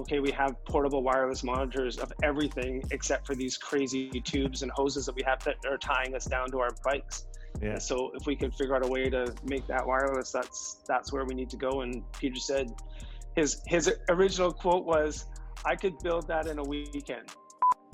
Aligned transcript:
okay, 0.00 0.18
we 0.18 0.30
have 0.32 0.62
portable 0.64 1.02
wireless 1.02 1.42
monitors 1.42 1.98
of 1.98 2.12
everything 2.22 2.82
except 2.90 3.26
for 3.26 3.34
these 3.34 3.56
crazy 3.56 4.08
tubes 4.24 4.62
and 4.62 4.70
hoses 4.72 5.06
that 5.06 5.14
we 5.14 5.22
have 5.22 5.42
that 5.44 5.56
are 5.68 5.78
tying 5.78 6.14
us 6.14 6.24
down 6.24 6.50
to 6.50 6.58
our 6.58 6.70
bikes. 6.84 7.26
Yeah. 7.60 7.78
So 7.78 8.10
if 8.14 8.26
we 8.26 8.36
could 8.36 8.54
figure 8.54 8.74
out 8.76 8.84
a 8.84 8.88
way 8.88 9.10
to 9.10 9.34
make 9.44 9.66
that 9.66 9.86
wireless, 9.86 10.30
that's 10.30 10.82
that's 10.86 11.12
where 11.12 11.24
we 11.24 11.34
need 11.34 11.50
to 11.50 11.56
go. 11.56 11.82
And 11.82 12.02
Peter 12.12 12.40
said, 12.40 12.72
his 13.36 13.60
his 13.66 13.92
original 14.08 14.52
quote 14.52 14.84
was, 14.84 15.26
"I 15.64 15.76
could 15.76 15.98
build 16.02 16.28
that 16.28 16.46
in 16.46 16.58
a 16.58 16.64
weekend." 16.64 17.28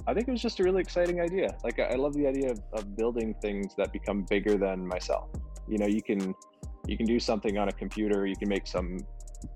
I 0.07 0.15
think 0.15 0.29
it 0.29 0.31
was 0.31 0.43
just 0.43 0.61
a 0.61 0.63
really 0.63 0.81
exciting 0.81 1.21
idea. 1.21 1.57
Like 1.65 1.81
I 1.81 1.95
love 1.95 2.15
the 2.15 2.27
idea 2.27 2.53
of, 2.53 2.61
of 2.73 2.97
building 2.97 3.35
things 3.43 3.75
that 3.77 3.93
become 3.93 4.23
bigger 4.29 4.57
than 4.57 4.87
myself. 4.87 5.31
You 5.67 5.79
know, 5.79 5.87
you 5.87 6.03
can 6.03 6.35
you 6.87 6.97
can 6.97 7.07
do 7.07 7.19
something 7.19 7.59
on 7.59 7.69
a 7.69 7.73
computer, 7.73 8.27
you 8.27 8.37
can 8.37 8.49
make 8.49 8.67
some 8.67 8.99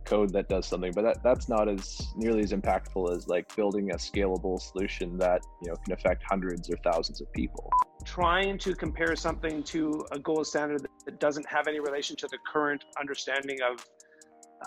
code 0.04 0.32
that 0.32 0.48
does 0.48 0.66
something, 0.66 0.93
but 0.93 1.02
that, 1.02 1.22
that's 1.22 1.48
not 1.48 1.68
as 1.68 2.00
nearly 2.16 2.43
as 2.43 2.52
impactful 2.52 3.16
as 3.16 3.29
like 3.29 3.54
building 3.57 3.90
a 3.90 3.95
scalable 3.95 4.61
solution 4.61 5.16
that 5.18 5.43
you 5.63 5.71
know 5.71 5.76
can 5.85 5.93
affect 5.93 6.22
hundreds 6.29 6.71
or 6.71 6.76
thousands 6.85 7.21
of 7.21 7.32
people. 7.32 7.71
Trying 8.04 8.58
to 8.58 8.75
compare 8.75 9.14
something 9.16 9.63
to 9.64 10.04
a 10.13 10.18
gold 10.18 10.46
standard 10.46 10.86
that 11.04 11.21
doesn't 11.21 11.46
have 11.46 11.68
any 11.68 11.80
relation 11.80 12.16
to 12.16 12.26
the 12.30 12.39
current 12.53 12.85
understanding 12.99 13.58
of 13.63 13.85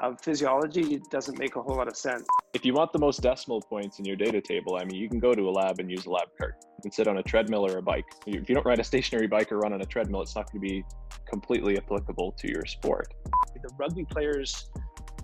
of 0.01 0.19
physiology 0.21 0.99
doesn't 1.11 1.37
make 1.37 1.55
a 1.55 1.61
whole 1.61 1.75
lot 1.75 1.87
of 1.87 1.95
sense. 1.95 2.25
If 2.53 2.65
you 2.65 2.73
want 2.73 2.93
the 2.93 2.99
most 2.99 3.21
decimal 3.21 3.61
points 3.61 3.99
in 3.99 4.05
your 4.05 4.15
data 4.15 4.41
table, 4.41 4.77
I 4.79 4.85
mean, 4.85 4.99
you 4.99 5.09
can 5.09 5.19
go 5.19 5.33
to 5.33 5.49
a 5.49 5.51
lab 5.51 5.79
and 5.79 5.89
use 5.89 6.05
a 6.05 6.09
lab 6.09 6.29
cart. 6.37 6.55
You 6.77 6.83
can 6.83 6.91
sit 6.91 7.07
on 7.07 7.17
a 7.17 7.23
treadmill 7.23 7.65
or 7.65 7.77
a 7.77 7.81
bike. 7.81 8.05
If 8.25 8.49
you 8.49 8.55
don't 8.55 8.65
ride 8.65 8.79
a 8.79 8.83
stationary 8.83 9.27
bike 9.27 9.51
or 9.51 9.59
run 9.59 9.73
on 9.73 9.81
a 9.81 9.85
treadmill, 9.85 10.21
it's 10.21 10.35
not 10.35 10.51
going 10.51 10.61
to 10.61 10.67
be 10.67 10.83
completely 11.29 11.77
applicable 11.77 12.33
to 12.33 12.47
your 12.51 12.65
sport. 12.65 13.13
The 13.61 13.69
rugby 13.77 14.05
players 14.05 14.69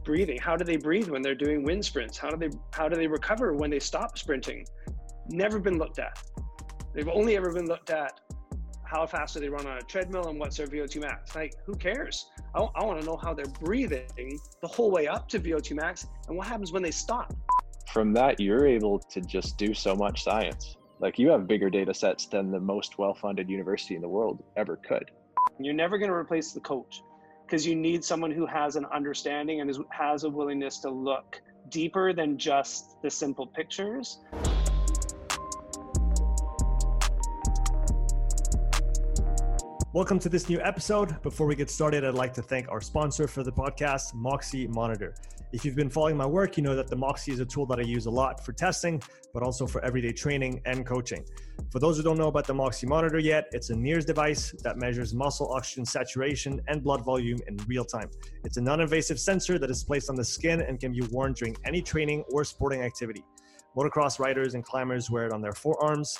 breathing 0.10 0.40
how 0.40 0.56
do 0.56 0.66
they 0.66 0.76
breathe 0.76 1.08
when 1.08 1.22
they're 1.22 1.36
doing 1.46 1.64
wind 1.64 1.86
sprints 1.86 2.18
how 2.18 2.32
do 2.32 2.36
they 2.36 2.50
how 2.74 2.90
do 2.90 2.96
they 2.96 3.06
recover 3.06 3.54
when 3.54 3.70
they 3.70 3.80
stop 3.80 4.18
sprinting 4.18 4.66
never 5.30 5.60
been 5.60 5.78
looked 5.78 6.00
at 6.00 6.18
they've 6.96 7.10
only 7.10 7.38
ever 7.38 7.54
been 7.54 7.68
looked 7.68 7.92
at 7.92 8.20
how 8.86 9.06
fast 9.06 9.36
do 9.36 9.40
they 9.40 9.50
run 9.50 9.68
on 9.68 9.78
a 9.78 9.82
treadmill 9.82 10.30
and 10.30 10.40
what's 10.40 10.58
their 10.58 10.66
VO2 10.66 11.02
max? 11.02 11.36
Like, 11.36 11.54
who 11.64 11.76
cares? 11.76 12.32
I, 12.56 12.62
I 12.74 12.84
want 12.84 13.00
to 13.00 13.06
know 13.06 13.18
how 13.18 13.36
they're 13.36 13.46
breathing 13.46 14.40
the 14.64 14.68
whole 14.68 14.90
way 14.90 15.08
up 15.08 15.30
to 15.30 15.40
VO2 15.40 15.76
max 15.76 16.08
and 16.28 16.36
what 16.36 16.48
happens 16.48 16.72
when 16.72 16.82
they 16.82 16.90
stop. 16.90 17.32
From 17.94 18.14
that, 18.14 18.40
you're 18.40 18.66
able 18.66 18.98
to 18.98 19.22
just 19.22 19.60
do 19.60 19.76
so 19.76 19.96
much 19.96 20.24
science. 20.24 20.76
Like, 21.00 21.20
you 21.20 21.30
have 21.30 21.48
bigger 21.48 21.70
data 21.70 21.94
sets 21.94 22.26
than 22.26 22.50
the 22.50 22.60
most 22.60 22.98
well 22.98 23.14
funded 23.14 23.48
university 23.48 23.96
in 23.96 24.02
the 24.02 24.10
world 24.10 24.44
ever 24.58 24.78
could. 24.78 25.12
You're 25.60 25.76
never 25.76 26.00
going 26.00 26.10
to 26.10 26.16
replace 26.16 26.54
the 26.54 26.62
coach 26.62 27.04
because 27.50 27.66
you 27.66 27.76
need 27.76 28.06
someone 28.06 28.30
who 28.30 28.46
has 28.46 28.76
an 28.76 28.86
understanding 28.94 29.60
and 29.60 29.72
is, 29.72 29.80
has 29.90 30.24
a 30.24 30.30
willingness 30.30 30.78
to 30.78 30.88
look 30.88 31.42
deeper 31.70 32.14
than 32.14 32.38
just 32.38 33.02
the 33.02 33.10
simple 33.10 33.48
pictures. 33.48 34.20
Welcome 39.94 40.20
to 40.20 40.30
this 40.30 40.48
new 40.48 40.62
episode. 40.62 41.20
Before 41.24 41.48
we 41.48 41.56
get 41.56 41.72
started, 41.72 42.06
I'd 42.06 42.14
like 42.14 42.36
to 42.36 42.44
thank 42.44 42.70
our 42.70 42.82
sponsor 42.82 43.28
for 43.28 43.42
the 43.42 43.52
podcast, 43.52 44.14
Moxy 44.14 44.68
Monitor. 44.68 45.16
If 45.52 45.66
you've 45.66 45.76
been 45.76 45.90
following 45.90 46.16
my 46.16 46.28
work, 46.28 46.58
you 46.58 46.64
know 46.64 46.76
that 46.76 46.90
the 46.90 46.96
Moxy 46.96 47.32
is 47.32 47.40
a 47.40 47.46
tool 47.46 47.66
that 47.68 47.80
I 47.80 47.82
use 47.82 48.06
a 48.06 48.12
lot 48.12 48.46
for 48.46 48.54
testing, 48.54 49.02
but 49.34 49.42
also 49.42 49.66
for 49.66 49.84
everyday 49.84 50.12
training 50.12 50.62
and 50.66 50.86
coaching. 50.86 51.26
For 51.72 51.80
those 51.80 51.98
who 51.98 52.04
don't 52.04 52.20
know 52.20 52.28
about 52.28 52.46
the 52.46 52.54
Moxy 52.54 52.86
Monitor 52.86 53.18
yet, 53.18 53.48
it's 53.52 53.72
a 53.72 53.74
NIRS 53.74 54.06
device 54.06 54.52
that 54.64 54.78
measures 54.78 55.12
muscle 55.16 55.52
oxygen 55.52 55.86
saturation 55.86 56.62
and 56.68 56.84
blood 56.84 57.04
volume 57.04 57.40
in 57.48 57.58
real 57.66 57.84
time. 57.84 58.12
It's 58.44 58.58
a 58.58 58.62
non 58.62 58.80
invasive 58.80 59.20
sensor 59.20 59.58
that 59.58 59.72
is 59.72 59.84
placed 59.84 60.12
on 60.12 60.16
the 60.16 60.24
skin 60.24 60.62
and 60.62 60.80
can 60.80 60.92
be 60.92 61.02
worn 61.08 61.34
during 61.34 61.58
any 61.66 61.82
training 61.82 62.26
or 62.32 62.44
sporting 62.44 62.84
activity. 62.84 63.24
Motocross 63.76 64.20
riders 64.20 64.54
and 64.54 64.64
climbers 64.64 65.10
wear 65.10 65.26
it 65.26 65.34
on 65.34 65.42
their 65.42 65.54
forearms. 65.54 66.20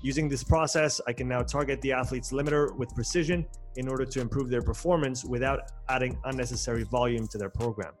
Using 0.00 0.28
this 0.28 0.44
process, 0.44 1.00
I 1.08 1.12
can 1.12 1.26
now 1.26 1.42
target 1.42 1.80
the 1.80 1.92
athlete's 1.92 2.30
limiter 2.30 2.74
with 2.76 2.94
precision 2.94 3.44
in 3.76 3.88
order 3.88 4.04
to 4.04 4.20
improve 4.20 4.48
their 4.48 4.62
performance 4.62 5.24
without 5.24 5.72
adding 5.88 6.16
unnecessary 6.24 6.84
volume 6.84 7.26
to 7.28 7.38
their 7.38 7.48
program. 7.48 7.92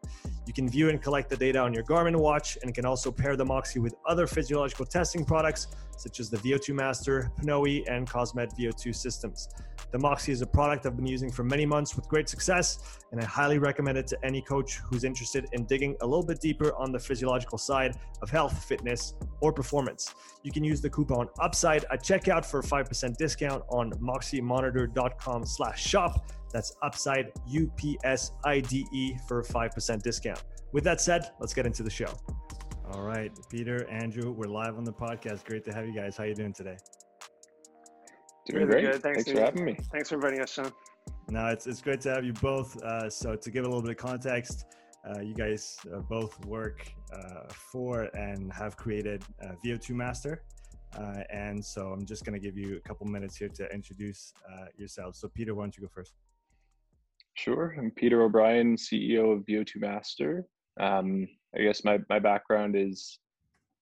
You 0.46 0.52
can 0.52 0.68
view 0.68 0.90
and 0.90 1.02
collect 1.02 1.28
the 1.28 1.36
data 1.36 1.58
on 1.58 1.74
your 1.74 1.82
Garmin 1.82 2.16
watch 2.16 2.56
and 2.62 2.72
can 2.72 2.84
also 2.84 3.10
pair 3.10 3.36
the 3.36 3.44
Moxy 3.44 3.80
with 3.80 3.94
other 4.06 4.26
physiological 4.26 4.86
testing 4.86 5.24
products 5.24 5.66
such 5.96 6.20
as 6.20 6.30
the 6.30 6.36
VO2 6.38 6.74
Master, 6.74 7.32
Pnoe, 7.42 7.84
and 7.88 8.08
Cosmed 8.08 8.50
VO2 8.56 8.94
systems. 8.94 9.48
The 9.90 9.98
Moxy 9.98 10.32
is 10.32 10.42
a 10.42 10.46
product 10.46 10.84
I've 10.84 10.96
been 10.96 11.06
using 11.06 11.30
for 11.30 11.44
many 11.44 11.64
months 11.64 11.96
with 11.96 12.06
great 12.08 12.28
success, 12.28 12.98
and 13.10 13.20
I 13.20 13.24
highly 13.24 13.58
recommend 13.58 13.96
it 13.96 14.06
to 14.08 14.18
any 14.22 14.42
coach 14.42 14.80
who's 14.84 15.02
interested 15.02 15.46
in 15.52 15.64
digging 15.64 15.96
a 16.02 16.06
little 16.06 16.24
bit 16.24 16.40
deeper 16.40 16.74
on 16.74 16.92
the 16.92 16.98
physiological 16.98 17.56
side 17.56 17.96
of 18.20 18.28
health, 18.28 18.64
fitness, 18.64 19.14
or 19.40 19.50
performance. 19.50 20.14
You 20.42 20.52
can 20.52 20.62
use 20.62 20.82
the 20.82 20.90
coupon 20.90 21.28
UPSIDE 21.38 21.84
at 21.90 22.02
checkout 22.02 22.44
for 22.44 22.60
a 22.60 22.62
5% 22.62 23.16
discount 23.16 23.64
on 23.70 23.92
moxymonitor.com 23.92 25.46
slash 25.46 25.86
shop. 25.86 26.30
That's 26.52 26.74
UPSIDE, 26.82 27.32
U-P-S-I-D-E 27.46 29.18
for 29.26 29.40
a 29.40 29.44
5% 29.44 30.02
discount. 30.02 30.44
With 30.72 30.84
that 30.84 31.00
said, 31.00 31.30
let's 31.40 31.54
get 31.54 31.64
into 31.64 31.82
the 31.82 31.90
show. 31.90 32.12
All 32.92 33.02
right, 33.02 33.32
Peter, 33.50 33.88
Andrew, 33.88 34.32
we're 34.32 34.50
live 34.50 34.76
on 34.76 34.84
the 34.84 34.92
podcast. 34.92 35.44
Great 35.44 35.64
to 35.64 35.72
have 35.72 35.86
you 35.86 35.94
guys. 35.94 36.16
How 36.16 36.24
are 36.24 36.26
you 36.26 36.34
doing 36.34 36.52
today? 36.52 36.76
Doing 38.48 38.66
really 38.66 38.82
great. 38.82 38.92
Good. 38.92 39.02
Thanks, 39.02 39.24
Thanks 39.24 39.38
for 39.38 39.44
having 39.44 39.64
me. 39.64 39.76
Thanks 39.92 40.08
for 40.08 40.14
inviting 40.14 40.40
us, 40.40 40.52
Sean. 40.52 40.72
No, 41.28 41.46
it's, 41.46 41.66
it's 41.66 41.82
great 41.82 42.00
to 42.02 42.10
have 42.10 42.24
you 42.24 42.32
both. 42.34 42.82
Uh, 42.82 43.10
so, 43.10 43.36
to 43.36 43.50
give 43.50 43.64
a 43.64 43.68
little 43.68 43.82
bit 43.82 43.90
of 43.90 43.96
context, 43.98 44.64
uh, 45.08 45.20
you 45.20 45.34
guys 45.34 45.76
uh, 45.94 45.98
both 45.98 46.42
work 46.46 46.90
uh, 47.12 47.52
for 47.52 48.04
and 48.14 48.50
have 48.52 48.76
created 48.76 49.22
uh, 49.42 49.52
VO2 49.64 49.90
Master. 49.90 50.42
Uh, 50.96 51.20
and 51.30 51.62
so, 51.62 51.88
I'm 51.88 52.06
just 52.06 52.24
going 52.24 52.40
to 52.40 52.44
give 52.44 52.56
you 52.56 52.76
a 52.76 52.80
couple 52.80 53.06
minutes 53.06 53.36
here 53.36 53.50
to 53.50 53.70
introduce 53.72 54.32
yourselves. 54.78 55.20
So, 55.20 55.28
Peter, 55.28 55.54
why 55.54 55.64
don't 55.64 55.76
you 55.76 55.82
go 55.82 55.90
first? 55.94 56.14
Sure. 57.34 57.76
I'm 57.78 57.90
Peter 57.90 58.22
O'Brien, 58.22 58.76
CEO 58.76 59.36
of 59.36 59.44
VO2 59.44 59.76
Master. 59.76 60.46
Um, 60.80 61.28
I 61.54 61.62
guess 61.62 61.84
my, 61.84 61.98
my 62.08 62.18
background 62.18 62.76
is 62.76 63.18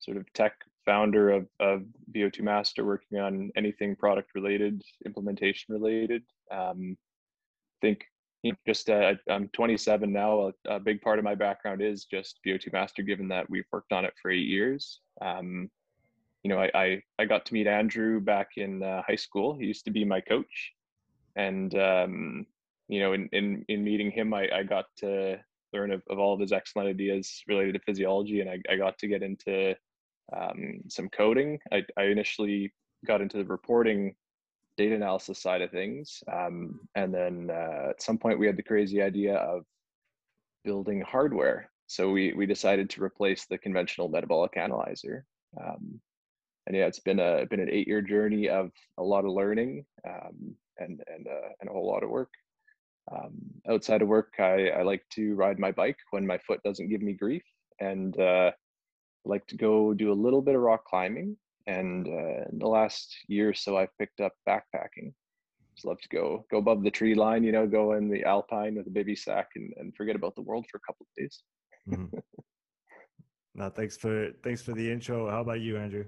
sort 0.00 0.16
of 0.16 0.31
tech 0.32 0.55
founder 0.86 1.30
of, 1.30 1.47
of 1.60 1.82
VO2 2.14 2.41
Master, 2.41 2.84
working 2.84 3.19
on 3.19 3.50
anything 3.56 3.97
product 3.97 4.30
related, 4.34 4.82
implementation 5.04 5.74
related. 5.74 6.22
Um, 6.50 6.97
I 7.82 7.86
think 7.86 8.06
you 8.42 8.52
know, 8.52 8.58
just 8.66 8.88
uh, 8.88 9.14
I'm 9.28 9.48
27 9.48 10.12
now. 10.12 10.52
A, 10.69 10.76
a, 10.76 10.80
big 10.80 11.00
part 11.02 11.19
of 11.19 11.25
my 11.25 11.34
background 11.34 11.82
is 11.82 12.04
just 12.04 12.38
VO2 12.46 12.72
Master, 12.72 13.02
given 13.02 13.28
that 13.28 13.50
we've 13.50 13.66
worked 13.72 13.92
on 13.92 14.04
it 14.04 14.14
for 14.22 14.30
eight 14.30 14.46
years. 14.46 15.00
Um, 15.20 15.69
you 16.42 16.50
know, 16.50 16.60
I, 16.60 16.70
I, 16.75 17.02
I 17.19 17.25
got 17.25 17.44
to 17.46 17.54
meet 17.54 17.66
Andrew 17.66 18.20
back 18.20 18.50
in 18.56 18.82
uh, 18.82 19.02
high 19.06 19.16
school. 19.16 19.56
He 19.58 19.66
used 19.66 19.84
to 19.86 19.91
be 19.91 20.04
my 20.04 20.20
coach, 20.20 20.72
and 21.34 21.75
um, 21.75 22.46
you 22.88 23.00
know, 23.00 23.14
in 23.14 23.28
in 23.32 23.64
in 23.69 23.82
meeting 23.82 24.12
him, 24.12 24.32
I, 24.32 24.48
I 24.54 24.62
got 24.62 24.84
to 24.98 25.41
learn 25.72 25.91
of, 25.91 26.02
of 26.08 26.20
all 26.20 26.32
of 26.34 26.41
his 26.41 26.52
excellent 26.52 26.88
ideas 26.88 27.42
related 27.48 27.75
to 27.75 27.80
physiology, 27.80 28.41
and 28.41 28.48
I, 28.48 28.60
I 28.70 28.76
got 28.76 28.96
to 28.98 29.08
get 29.08 29.25
into 29.25 29.75
um, 30.34 30.81
some 30.88 31.09
coding. 31.09 31.59
I, 31.72 31.84
I, 31.97 32.04
initially 32.04 32.72
got 33.06 33.20
into 33.20 33.37
the 33.37 33.44
reporting 33.44 34.14
data 34.76 34.94
analysis 34.94 35.41
side 35.41 35.62
of 35.62 35.70
things. 35.70 36.22
Um, 36.32 36.81
and 36.94 37.14
then 37.14 37.50
uh, 37.50 37.90
at 37.90 38.02
some 38.02 38.19
point 38.19 38.38
we 38.38 38.46
had 38.46 38.56
the 38.56 38.62
crazy 38.62 39.00
idea 39.00 39.37
of 39.37 39.64
building 40.64 41.00
hardware. 41.00 41.70
So 41.87 42.11
we, 42.11 42.32
we 42.32 42.46
decided 42.46 42.90
to 42.90 43.02
replace 43.02 43.46
the 43.46 43.58
conventional 43.58 44.08
metabolic 44.08 44.56
analyzer. 44.56 45.25
Um, 45.61 46.00
and 46.67 46.76
yeah, 46.76 46.87
it's 46.87 46.99
been 46.99 47.20
a 47.20 47.46
been 47.46 47.61
an 47.61 47.70
eight 47.70 47.87
year 47.87 48.02
journey 48.02 48.49
of 48.49 48.70
a 48.99 49.02
lot 49.02 49.25
of 49.25 49.31
learning 49.31 49.84
um, 50.06 50.56
and 50.78 51.00
and 51.06 51.28
uh, 51.28 51.49
and 51.61 51.70
a 51.70 51.73
whole 51.73 51.87
lot 51.87 52.02
of 52.02 52.11
work. 52.11 52.31
Um, 53.12 53.34
outside 53.70 54.02
of 54.02 54.08
work, 54.08 54.34
I, 54.40 54.70
I 54.70 54.82
like 54.82 55.05
to 55.11 55.37
ride 55.37 55.61
my 55.61 55.70
bike 55.70 55.99
when 56.11 56.26
my 56.26 56.38
foot 56.38 56.61
doesn't 56.64 56.88
give 56.88 57.02
me 57.02 57.12
grief, 57.12 57.44
and 57.78 58.19
uh, 58.19 58.50
like 59.26 59.46
to 59.49 59.56
go 59.56 59.94
do 59.94 60.12
a 60.12 60.14
little 60.14 60.43
bit 60.43 60.55
of 60.55 60.61
rock 60.61 60.84
climbing. 60.84 61.37
And 61.67 62.06
uh, 62.06 62.44
in 62.50 62.58
the 62.58 62.69
last 62.69 63.17
year 63.28 63.50
or 63.50 63.55
so, 63.55 63.76
I've 63.76 63.96
picked 63.99 64.20
up 64.20 64.32
backpacking. 64.49 65.12
Just 65.75 65.84
love 65.84 66.00
to 66.00 66.08
go 66.08 66.46
go 66.50 66.58
above 66.58 66.82
the 66.82 66.90
tree 66.90 67.14
line, 67.14 67.44
you 67.44 67.52
know, 67.52 67.67
go 67.67 67.94
in 67.94 68.08
the 68.08 68.25
alpine 68.25 68.76
with 68.76 68.87
a 68.87 68.90
baby 68.90 69.14
sack 69.14 69.49
and, 69.56 69.73
and 69.76 69.94
forget 69.94 70.17
about 70.17 70.34
the 70.34 70.43
world 70.43 70.67
for 70.70 70.78
a 70.78 70.87
couple 70.87 71.06
of 71.06 71.23
days. 71.23 71.43
mm-hmm. 71.88 72.17
No, 73.58 73.70
thanks 73.70 73.96
for 73.96 74.32
thanks 74.44 74.61
for 74.61 74.75
the 74.75 74.93
intro. 74.93 75.31
How 75.31 75.40
about 75.40 75.61
you, 75.61 75.78
Andrew? 75.78 76.05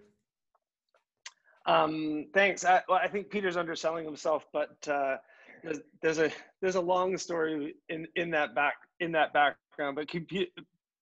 Um, 1.64 2.26
thanks. 2.34 2.64
I, 2.64 2.82
well, 2.88 3.00
I 3.02 3.08
think 3.08 3.30
Peter's 3.30 3.56
underselling 3.56 4.04
himself, 4.04 4.44
but 4.52 4.76
uh, 4.86 5.16
there's, 5.62 5.78
there's, 6.02 6.18
a 6.18 6.30
there's 6.60 6.74
a 6.74 6.80
long 6.80 7.16
story 7.16 7.74
in 7.88 8.06
in 8.16 8.30
that 8.32 8.54
back 8.54 8.74
in 9.00 9.12
that 9.12 9.32
background. 9.32 9.96
But 9.96 10.08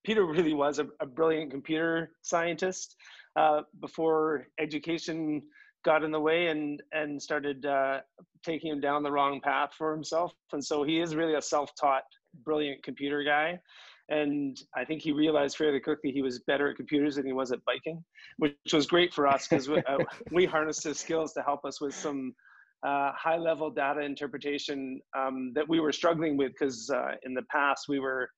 Peter 0.07 0.25
really 0.25 0.53
was 0.53 0.79
a, 0.79 0.87
a 1.01 1.05
brilliant 1.05 1.51
computer 1.51 2.11
scientist 2.21 2.95
uh, 3.35 3.59
before 3.81 4.47
education 4.57 5.41
got 5.83 6.01
in 6.01 6.11
the 6.11 6.19
way 6.19 6.47
and 6.47 6.81
and 6.93 7.21
started 7.21 7.65
uh, 7.65 7.99
taking 8.41 8.71
him 8.71 8.79
down 8.79 9.03
the 9.03 9.11
wrong 9.11 9.41
path 9.41 9.71
for 9.77 9.91
himself. 9.91 10.31
And 10.53 10.63
so 10.63 10.83
he 10.83 11.01
is 11.01 11.13
really 11.13 11.35
a 11.35 11.41
self-taught, 11.41 12.03
brilliant 12.45 12.81
computer 12.83 13.21
guy. 13.21 13.59
And 14.07 14.57
I 14.77 14.85
think 14.85 15.01
he 15.01 15.11
realized 15.11 15.57
fairly 15.57 15.81
quickly 15.81 16.13
he 16.13 16.21
was 16.21 16.39
better 16.47 16.69
at 16.69 16.77
computers 16.77 17.17
than 17.17 17.25
he 17.25 17.33
was 17.33 17.51
at 17.51 17.59
biking, 17.65 18.01
which 18.37 18.55
was 18.71 18.87
great 18.87 19.13
for 19.13 19.27
us 19.27 19.45
because 19.45 19.67
we, 19.67 19.79
uh, 19.79 19.97
we, 20.31 20.45
harnessed 20.45 20.85
his 20.85 20.97
skills 20.97 21.33
to 21.33 21.41
help 21.41 21.65
us 21.65 21.81
with 21.81 21.93
some 21.93 22.33
uh, 22.81 23.11
high 23.11 23.35
level 23.37 23.69
data 23.69 23.99
interpretation 23.99 25.01
um, 25.17 25.51
that 25.53 25.67
we 25.67 25.81
were 25.81 25.91
struggling 25.91 26.37
with 26.37 26.53
because 26.57 26.89
uh, 26.89 27.11
in 27.23 27.33
the 27.33 27.43
past 27.51 27.89
we 27.89 27.99
were 27.99 28.29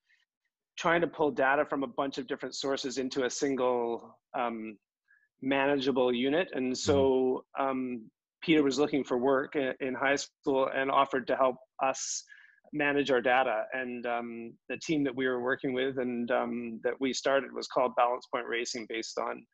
trying 0.80 1.02
to 1.02 1.08
pull 1.08 1.30
data 1.30 1.66
from 1.66 1.84
a 1.84 1.88
bunch 1.88 2.18
of 2.18 2.26
different 2.26 2.56
sources 2.56 2.98
into 2.98 3.26
a 3.26 3.30
single 3.30 4.18
um, 4.38 4.78
manageable 5.42 6.14
unit. 6.14 6.48
And 6.54 6.76
so 6.76 7.44
mm-hmm. 7.60 7.70
um, 7.70 8.10
Peter 8.42 8.64
was 8.64 8.80
looking 8.80 9.04
for 9.04 9.18
work 9.18 9.56
in, 9.58 9.94
high 9.94 10.16
school 10.16 10.70
and 10.74 10.90
offered 10.90 11.28
to 11.28 11.36
help 11.36 11.58
us 11.84 12.24
manage 12.72 13.12
our 13.12 13.20
data. 13.20 13.64
And 13.74 14.06
um, 14.06 14.54
the 14.70 14.78
team 14.78 15.04
that 15.04 15.16
we 15.16 15.28
were 15.28 15.42
working 15.42 15.74
with 15.74 15.98
and 15.98 16.32
um, 16.32 16.80
that 16.86 16.94
we 17.02 17.12
started 17.12 17.52
was 17.54 17.68
called 17.68 17.92
Balance 17.98 18.28
Point 18.34 18.48
Racing, 18.48 18.86
based 18.88 19.20
on 19.20 19.46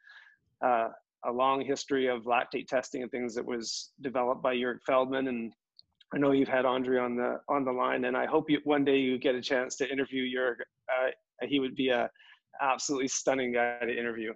uh, 0.64 0.90
a 1.26 1.32
long 1.32 1.66
history 1.66 2.08
of 2.08 2.24
lactate 2.26 2.68
testing 2.68 3.02
and 3.02 3.10
things 3.10 3.34
that 3.34 3.46
was 3.46 3.92
developed 4.02 4.44
by 4.44 4.56
Jörg 4.56 4.78
Feldman. 4.86 5.28
And 5.28 5.52
I 6.14 6.18
know 6.18 6.32
you've 6.32 6.48
had 6.48 6.66
Andre 6.66 7.00
on 7.00 7.16
the 7.16 7.40
on 7.50 7.66
the 7.66 7.72
line, 7.72 8.06
and 8.06 8.16
I 8.16 8.26
hope 8.26 8.50
you 8.50 8.60
one 8.64 8.86
day 8.86 8.98
you 8.98 9.18
get 9.18 9.36
a 9.36 9.42
chance 9.42 9.76
to 9.78 9.92
interview 9.92 10.24
Jörg. 10.24 10.56
Uh, 10.90 11.10
he 11.42 11.60
would 11.60 11.76
be 11.76 11.90
a 11.90 12.10
absolutely 12.62 13.08
stunning 13.08 13.54
guy 13.54 13.80
to 13.80 13.92
interview. 13.92 14.34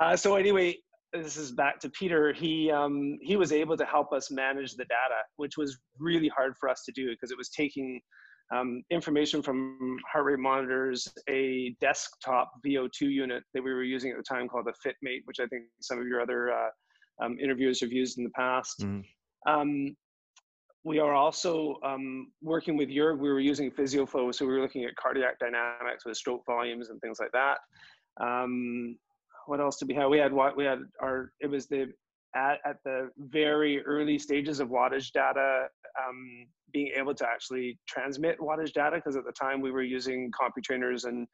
Uh, 0.00 0.16
so 0.16 0.36
anyway, 0.36 0.76
this 1.12 1.36
is 1.36 1.52
back 1.52 1.80
to 1.80 1.90
Peter. 1.90 2.32
He 2.32 2.70
um, 2.70 3.18
he 3.22 3.36
was 3.36 3.52
able 3.52 3.76
to 3.76 3.84
help 3.84 4.12
us 4.12 4.30
manage 4.30 4.72
the 4.72 4.84
data, 4.84 5.22
which 5.36 5.56
was 5.56 5.78
really 5.98 6.28
hard 6.28 6.54
for 6.60 6.68
us 6.68 6.84
to 6.84 6.92
do 6.92 7.10
because 7.10 7.30
it 7.30 7.38
was 7.38 7.48
taking 7.48 8.00
um, 8.54 8.82
information 8.90 9.42
from 9.42 9.98
heart 10.10 10.24
rate 10.24 10.38
monitors, 10.38 11.08
a 11.28 11.74
desktop 11.80 12.50
VO2 12.66 13.02
unit 13.02 13.42
that 13.54 13.62
we 13.62 13.72
were 13.72 13.82
using 13.82 14.10
at 14.10 14.16
the 14.16 14.22
time 14.22 14.48
called 14.48 14.66
the 14.66 14.88
FitMate, 14.88 15.20
which 15.24 15.40
I 15.40 15.46
think 15.46 15.64
some 15.80 15.98
of 15.98 16.06
your 16.06 16.20
other 16.20 16.52
uh, 16.52 16.68
um, 17.24 17.36
interviewers 17.42 17.80
have 17.80 17.92
used 17.92 18.18
in 18.18 18.24
the 18.24 18.30
past. 18.30 18.80
Mm. 18.80 19.04
We 20.84 21.00
are 21.00 21.14
also 21.14 21.76
um, 21.84 22.28
working 22.42 22.76
with 22.76 22.88
Jörg. 22.88 23.18
We 23.18 23.28
were 23.28 23.40
using 23.40 23.70
PhysioFlow, 23.70 24.34
so 24.34 24.46
we 24.46 24.52
were 24.52 24.60
looking 24.60 24.84
at 24.84 24.96
cardiac 24.96 25.38
dynamics 25.38 26.04
with 26.06 26.16
stroke 26.16 26.42
volumes 26.46 26.88
and 26.90 27.00
things 27.00 27.18
like 27.20 27.32
that. 27.32 27.58
Um, 28.20 28.96
what 29.46 29.60
else 29.60 29.78
did 29.78 29.88
we 29.88 29.94
have? 29.94 30.10
We 30.10 30.18
had 30.18 30.32
what 30.32 30.56
we 30.56 30.64
had 30.64 30.80
our 31.02 31.32
it 31.40 31.46
was 31.48 31.66
the 31.66 31.92
at, 32.36 32.58
at 32.64 32.76
the 32.84 33.10
very 33.18 33.82
early 33.84 34.18
stages 34.18 34.60
of 34.60 34.68
wattage 34.68 35.12
data 35.12 35.66
um, 35.98 36.46
being 36.72 36.92
able 36.94 37.14
to 37.14 37.26
actually 37.26 37.78
transmit 37.88 38.38
wattage 38.38 38.72
data 38.72 38.96
because 38.96 39.16
at 39.16 39.24
the 39.24 39.32
time 39.32 39.60
we 39.60 39.70
were 39.70 39.82
using 39.82 40.30
CompuTrainers 40.30 41.04
and 41.04 41.26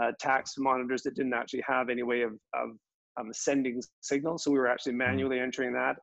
uh, 0.00 0.12
tax 0.20 0.54
monitors 0.58 1.02
that 1.02 1.14
didn't 1.14 1.34
actually 1.34 1.64
have 1.66 1.88
any 1.88 2.02
way 2.02 2.22
of, 2.22 2.32
of 2.54 2.70
um, 3.18 3.32
sending 3.32 3.80
signals. 4.00 4.44
So 4.44 4.50
we 4.50 4.58
were 4.58 4.68
actually 4.68 4.92
mm-hmm. 4.92 5.10
manually 5.10 5.40
entering 5.40 5.72
that. 5.74 5.96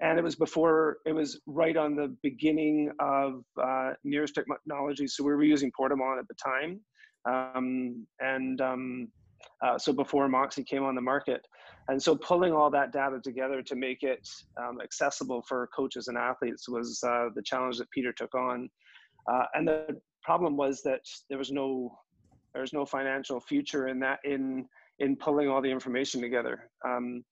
And 0.00 0.18
it 0.18 0.22
was 0.24 0.34
before, 0.34 0.98
it 1.06 1.12
was 1.12 1.40
right 1.46 1.76
on 1.76 1.94
the 1.94 2.16
beginning 2.22 2.90
of 2.98 3.44
uh, 3.62 3.92
NIRS 4.04 4.32
technology. 4.32 5.06
So 5.06 5.22
we 5.22 5.32
were 5.32 5.44
using 5.44 5.70
Portamon 5.76 6.18
at 6.18 6.26
the 6.28 6.34
time. 6.34 6.80
Um, 7.26 8.06
and 8.20 8.60
um, 8.60 9.08
uh, 9.64 9.78
so 9.78 9.92
before 9.92 10.28
Moxy 10.28 10.64
came 10.64 10.82
on 10.82 10.94
the 10.94 11.00
market. 11.00 11.46
And 11.88 12.02
so 12.02 12.16
pulling 12.16 12.52
all 12.52 12.70
that 12.70 12.92
data 12.92 13.20
together 13.22 13.62
to 13.62 13.76
make 13.76 14.02
it 14.02 14.26
um, 14.60 14.80
accessible 14.82 15.42
for 15.46 15.68
coaches 15.74 16.08
and 16.08 16.16
athletes 16.18 16.68
was 16.68 17.00
uh, 17.06 17.28
the 17.34 17.42
challenge 17.42 17.78
that 17.78 17.90
Peter 17.90 18.12
took 18.12 18.34
on. 18.34 18.68
Uh, 19.30 19.44
and 19.54 19.68
the 19.68 20.00
problem 20.22 20.56
was 20.56 20.82
that 20.82 21.00
there 21.28 21.38
was 21.38 21.50
no 21.50 21.96
there 22.52 22.62
was 22.62 22.72
no 22.72 22.86
financial 22.86 23.40
future 23.40 23.88
in 23.88 23.98
that 24.00 24.20
in 24.24 24.66
in 25.00 25.16
pulling 25.16 25.48
all 25.48 25.60
the 25.60 25.70
information 25.70 26.20
together. 26.20 26.70
Um, 26.86 27.24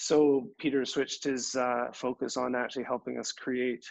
so 0.00 0.48
Peter 0.58 0.86
switched 0.86 1.24
his 1.24 1.54
uh, 1.54 1.88
focus 1.92 2.38
on 2.38 2.54
actually 2.54 2.84
helping 2.84 3.18
us 3.18 3.32
create 3.32 3.84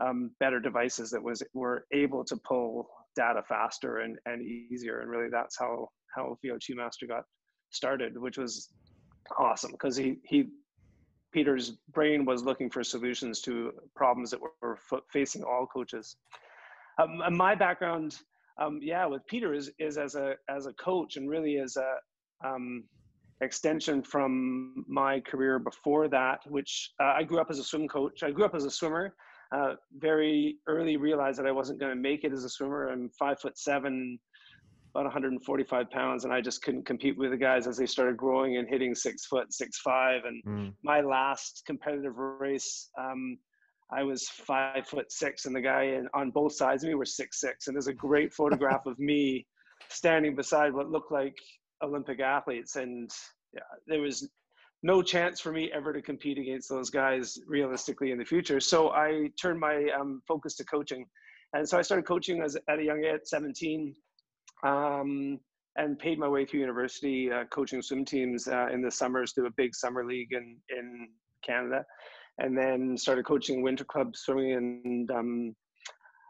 um, 0.00 0.32
better 0.40 0.58
devices 0.58 1.08
that 1.10 1.22
was 1.22 1.40
were 1.54 1.86
able 1.92 2.24
to 2.24 2.36
pull 2.38 2.88
data 3.14 3.44
faster 3.48 3.98
and, 3.98 4.18
and 4.26 4.42
easier. 4.42 4.98
And 4.98 5.08
really 5.08 5.28
that's 5.30 5.56
how 5.56 5.88
how 6.16 6.36
VO2 6.44 6.74
Master 6.74 7.06
got 7.06 7.22
started, 7.70 8.20
which 8.20 8.38
was 8.38 8.70
awesome 9.38 9.70
because 9.70 9.96
he 9.96 10.16
he 10.24 10.48
Peter's 11.32 11.78
brain 11.92 12.24
was 12.24 12.42
looking 12.42 12.68
for 12.68 12.82
solutions 12.82 13.40
to 13.42 13.70
problems 13.94 14.32
that 14.32 14.40
were 14.40 14.78
facing 15.12 15.44
all 15.44 15.68
coaches. 15.72 16.16
Um, 16.98 17.22
my 17.36 17.54
background, 17.54 18.16
um, 18.60 18.80
yeah, 18.82 19.06
with 19.06 19.24
Peter 19.28 19.54
is 19.54 19.70
is 19.78 19.96
as 19.96 20.16
a 20.16 20.34
as 20.48 20.66
a 20.66 20.72
coach 20.72 21.16
and 21.16 21.30
really 21.30 21.58
as 21.58 21.76
a 21.76 22.48
um, 22.48 22.82
extension 23.40 24.02
from 24.02 24.84
my 24.88 25.20
career 25.20 25.58
before 25.58 26.08
that, 26.08 26.40
which 26.48 26.92
uh, 27.00 27.14
I 27.16 27.22
grew 27.22 27.38
up 27.38 27.48
as 27.50 27.58
a 27.58 27.64
swim 27.64 27.88
coach. 27.88 28.22
I 28.22 28.30
grew 28.30 28.44
up 28.44 28.54
as 28.54 28.64
a 28.64 28.70
swimmer. 28.70 29.14
Uh, 29.52 29.74
very 29.98 30.56
early 30.66 30.96
realized 30.96 31.38
that 31.38 31.46
I 31.46 31.52
wasn't 31.52 31.78
going 31.78 31.94
to 31.94 32.00
make 32.00 32.24
it 32.24 32.32
as 32.32 32.44
a 32.44 32.48
swimmer. 32.48 32.88
I'm 32.88 33.10
five 33.10 33.38
foot 33.38 33.56
seven, 33.58 34.18
about 34.92 35.04
145 35.04 35.90
pounds, 35.90 36.24
and 36.24 36.32
I 36.32 36.40
just 36.40 36.62
couldn't 36.62 36.86
compete 36.86 37.16
with 37.16 37.30
the 37.30 37.36
guys 37.36 37.66
as 37.66 37.76
they 37.76 37.86
started 37.86 38.16
growing 38.16 38.56
and 38.56 38.68
hitting 38.68 38.94
six 38.94 39.26
foot, 39.26 39.52
six 39.52 39.78
five. 39.78 40.22
And 40.24 40.42
mm. 40.44 40.72
my 40.82 41.00
last 41.00 41.62
competitive 41.66 42.16
race, 42.16 42.90
um, 42.98 43.38
I 43.92 44.02
was 44.02 44.28
five 44.28 44.88
foot 44.88 45.12
six, 45.12 45.44
and 45.44 45.54
the 45.54 45.60
guy 45.60 45.82
in, 45.82 46.08
on 46.12 46.30
both 46.30 46.54
sides 46.54 46.82
of 46.82 46.88
me 46.88 46.94
were 46.94 47.04
six 47.04 47.40
six. 47.40 47.68
And 47.68 47.76
there's 47.76 47.86
a 47.86 47.94
great 47.94 48.32
photograph 48.32 48.86
of 48.86 48.98
me 48.98 49.46
standing 49.90 50.34
beside 50.34 50.72
what 50.72 50.90
looked 50.90 51.12
like 51.12 51.36
Olympic 51.82 52.20
athletes, 52.20 52.76
and 52.76 53.10
yeah, 53.52 53.60
there 53.86 54.00
was 54.00 54.28
no 54.82 55.02
chance 55.02 55.40
for 55.40 55.52
me 55.52 55.70
ever 55.72 55.92
to 55.92 56.02
compete 56.02 56.38
against 56.38 56.68
those 56.68 56.90
guys 56.90 57.38
realistically 57.46 58.12
in 58.12 58.18
the 58.18 58.24
future. 58.24 58.60
So 58.60 58.90
I 58.90 59.30
turned 59.40 59.58
my 59.58 59.88
um, 59.98 60.22
focus 60.28 60.54
to 60.56 60.64
coaching. 60.64 61.06
And 61.54 61.68
so 61.68 61.78
I 61.78 61.82
started 61.82 62.06
coaching 62.06 62.42
as 62.42 62.56
at 62.68 62.78
a 62.78 62.84
young 62.84 63.04
age, 63.04 63.20
17, 63.24 63.94
um, 64.64 65.38
and 65.76 65.98
paid 65.98 66.18
my 66.18 66.28
way 66.28 66.44
through 66.44 66.60
university, 66.60 67.30
uh, 67.30 67.44
coaching 67.50 67.82
swim 67.82 68.04
teams 68.04 68.48
uh, 68.48 68.68
in 68.72 68.82
the 68.82 68.90
summers 68.90 69.32
through 69.32 69.46
a 69.46 69.56
big 69.56 69.74
summer 69.74 70.04
league 70.04 70.32
in 70.32 70.56
in 70.70 71.08
Canada, 71.44 71.84
and 72.38 72.56
then 72.56 72.96
started 72.96 73.24
coaching 73.26 73.62
winter 73.62 73.84
club 73.84 74.16
swimming 74.16 74.52
and 74.84 75.10
um, 75.10 75.56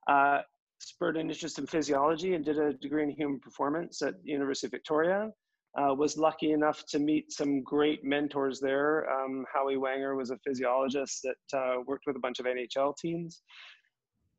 uh, 0.09 0.41
spurred 0.87 1.17
an 1.17 1.31
interest 1.31 1.59
in 1.59 1.67
physiology 1.67 2.35
and 2.35 2.45
did 2.45 2.59
a 2.59 2.73
degree 2.75 3.03
in 3.03 3.11
human 3.11 3.41
performance 3.41 4.03
at 4.03 4.23
the 4.23 4.31
University 4.31 4.69
of 4.69 4.71
Victoria. 4.71 5.31
Uh, 5.77 5.93
was 5.93 6.17
lucky 6.17 6.53
enough 6.53 6.85
to 6.87 6.99
meet 6.99 7.31
some 7.31 7.63
great 7.63 8.03
mentors 8.03 8.61
there. 8.61 9.11
Um, 9.11 9.45
Howie 9.53 9.77
Wenger 9.77 10.15
was 10.15 10.31
a 10.31 10.39
physiologist 10.39 11.25
that 11.25 11.59
uh, 11.59 11.83
worked 11.87 12.05
with 12.07 12.17
a 12.17 12.21
bunch 12.21 12.39
of 12.39 12.47
NHL 12.47 12.97
teams. 12.97 13.43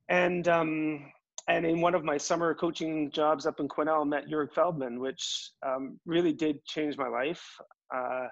And 0.10 0.48
um, 0.48 1.12
and 1.50 1.66
in 1.66 1.80
one 1.80 1.96
of 1.96 2.04
my 2.04 2.18
summer 2.18 2.56
coaching 2.56 3.12
jobs 3.12 3.46
up 3.46 3.60
in 3.60 3.68
Quesnel, 3.68 4.08
met 4.08 4.27
Jörg 4.27 4.51
Feldman, 4.54 5.00
which 5.00 5.51
um, 5.66 6.00
really 6.06 6.34
did 6.34 6.63
change 6.66 6.98
my 6.98 7.08
life. 7.08 7.44
Uh, 7.94 8.27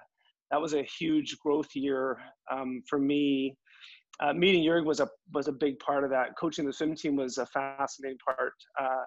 that 0.50 0.60
was 0.60 0.74
a 0.74 0.82
huge 0.98 1.38
growth 1.38 1.74
year 1.74 2.18
um, 2.50 2.82
for 2.88 2.98
me. 2.98 3.56
Uh, 4.22 4.32
meeting 4.32 4.64
Jörg 4.64 4.84
was 4.84 5.00
a 5.00 5.08
was 5.32 5.48
a 5.48 5.52
big 5.52 5.78
part 5.78 6.04
of 6.04 6.10
that. 6.10 6.36
Coaching 6.38 6.66
the 6.66 6.72
swim 6.72 6.94
team 6.94 7.16
was 7.16 7.38
a 7.38 7.46
fascinating 7.46 8.18
part. 8.24 8.54
Uh, 8.80 9.04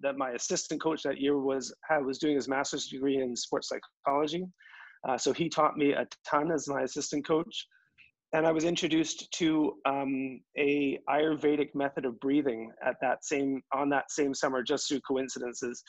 that 0.00 0.16
my 0.16 0.30
assistant 0.30 0.80
coach 0.80 1.02
that 1.02 1.20
year 1.20 1.38
was 1.38 1.74
was 2.04 2.18
doing 2.18 2.34
his 2.34 2.48
master's 2.48 2.86
degree 2.86 3.18
in 3.18 3.36
sports 3.36 3.68
psychology, 3.68 4.46
uh, 5.08 5.18
so 5.18 5.32
he 5.32 5.48
taught 5.48 5.76
me 5.76 5.92
a 5.92 6.06
ton 6.28 6.50
as 6.50 6.66
my 6.68 6.82
assistant 6.82 7.26
coach 7.26 7.66
and 8.32 8.46
I 8.46 8.52
was 8.52 8.64
introduced 8.64 9.30
to 9.32 9.74
um, 9.84 10.40
a 10.58 10.98
Ayurvedic 11.08 11.74
method 11.74 12.06
of 12.06 12.18
breathing 12.20 12.70
at 12.84 12.96
that 13.02 13.24
same 13.24 13.62
on 13.74 13.90
that 13.90 14.10
same 14.10 14.34
summer, 14.34 14.62
just 14.62 14.88
through 14.88 15.00
coincidences. 15.00 15.82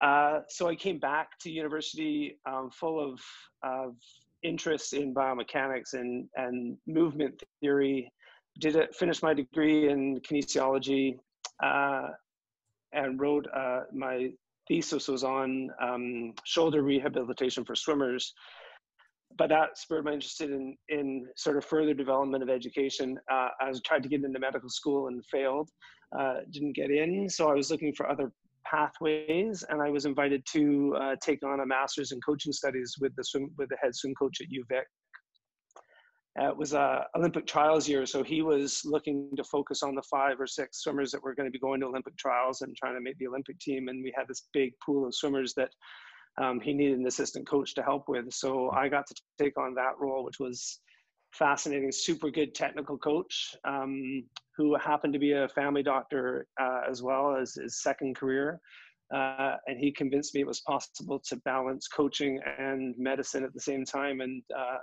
Uh, 0.00 0.40
so 0.48 0.68
I 0.68 0.74
came 0.74 0.98
back 0.98 1.28
to 1.40 1.50
university 1.50 2.38
um, 2.48 2.70
full 2.72 2.98
of, 2.98 3.20
of 3.62 3.94
interest 4.44 4.92
in 4.92 5.14
biomechanics 5.14 5.94
and, 5.94 6.28
and 6.36 6.76
movement 6.86 7.42
theory. 7.60 8.10
Did 8.60 8.76
it, 8.76 8.94
finish 8.94 9.22
my 9.22 9.34
degree 9.34 9.88
in 9.88 10.20
kinesiology, 10.20 11.18
uh, 11.62 12.08
and 12.92 13.20
wrote 13.20 13.46
uh, 13.52 13.80
my 13.92 14.30
thesis 14.68 15.08
was 15.08 15.24
on 15.24 15.70
um, 15.82 16.34
shoulder 16.44 16.82
rehabilitation 16.82 17.64
for 17.64 17.74
swimmers 17.74 18.32
but 19.36 19.48
that 19.48 19.78
spurred 19.78 20.04
my 20.04 20.12
interest 20.12 20.40
in 20.40 20.76
in 20.88 21.26
sort 21.36 21.56
of 21.56 21.64
further 21.64 21.94
development 21.94 22.42
of 22.42 22.48
education. 22.48 23.18
Uh, 23.30 23.48
I 23.60 23.68
was 23.68 23.80
tried 23.82 24.02
to 24.04 24.08
get 24.08 24.22
into 24.22 24.38
medical 24.38 24.68
school 24.68 25.08
and 25.08 25.24
failed, 25.26 25.70
uh, 26.18 26.36
didn't 26.50 26.74
get 26.74 26.90
in. 26.90 27.28
So 27.28 27.50
I 27.50 27.54
was 27.54 27.70
looking 27.70 27.92
for 27.94 28.08
other 28.08 28.30
pathways, 28.70 29.64
and 29.68 29.80
I 29.80 29.90
was 29.90 30.06
invited 30.06 30.42
to 30.52 30.96
uh, 31.00 31.16
take 31.22 31.44
on 31.44 31.60
a 31.60 31.66
master's 31.66 32.12
in 32.12 32.20
coaching 32.20 32.52
studies 32.52 32.94
with 33.00 33.14
the 33.16 33.24
swim 33.24 33.50
with 33.58 33.68
the 33.68 33.76
head 33.82 33.94
swim 33.94 34.14
coach 34.14 34.38
at 34.40 34.48
UVic. 34.48 34.84
Uh, 36.40 36.48
it 36.48 36.56
was 36.56 36.72
a 36.72 37.06
Olympic 37.16 37.46
trials 37.46 37.88
year, 37.88 38.04
so 38.06 38.24
he 38.24 38.42
was 38.42 38.80
looking 38.84 39.30
to 39.36 39.44
focus 39.44 39.84
on 39.84 39.94
the 39.94 40.02
five 40.10 40.40
or 40.40 40.48
six 40.48 40.82
swimmers 40.82 41.12
that 41.12 41.22
were 41.22 41.34
going 41.34 41.46
to 41.46 41.52
be 41.52 41.60
going 41.60 41.80
to 41.80 41.86
Olympic 41.86 42.16
trials 42.16 42.62
and 42.62 42.76
trying 42.76 42.94
to 42.94 43.00
make 43.00 43.16
the 43.18 43.28
Olympic 43.28 43.58
team. 43.60 43.86
And 43.88 44.02
we 44.02 44.12
had 44.16 44.26
this 44.26 44.48
big 44.52 44.72
pool 44.84 45.06
of 45.06 45.14
swimmers 45.14 45.54
that 45.56 45.70
um, 46.42 46.58
he 46.60 46.72
needed 46.72 46.98
an 46.98 47.06
assistant 47.06 47.48
coach 47.48 47.74
to 47.74 47.82
help 47.82 48.08
with. 48.08 48.32
So 48.32 48.70
I 48.70 48.88
got 48.88 49.06
to 49.06 49.14
take 49.38 49.56
on 49.56 49.74
that 49.74 49.92
role, 50.00 50.24
which 50.24 50.40
was 50.40 50.80
fascinating, 51.38 51.90
super 51.92 52.30
good 52.30 52.54
technical 52.54 52.96
coach 52.96 53.54
um, 53.64 54.24
who 54.56 54.74
happened 54.76 55.12
to 55.12 55.18
be 55.18 55.32
a 55.32 55.48
family 55.48 55.82
doctor 55.82 56.46
uh, 56.60 56.82
as 56.88 57.02
well 57.02 57.36
as 57.36 57.54
his 57.54 57.82
second 57.82 58.16
career. 58.16 58.60
Uh, 59.14 59.56
and 59.66 59.78
he 59.78 59.92
convinced 59.92 60.34
me 60.34 60.40
it 60.40 60.46
was 60.46 60.60
possible 60.60 61.20
to 61.20 61.36
balance 61.44 61.88
coaching 61.88 62.40
and 62.58 62.94
medicine 62.96 63.44
at 63.44 63.52
the 63.52 63.60
same 63.60 63.84
time. 63.84 64.20
And 64.20 64.42
uh, 64.56 64.78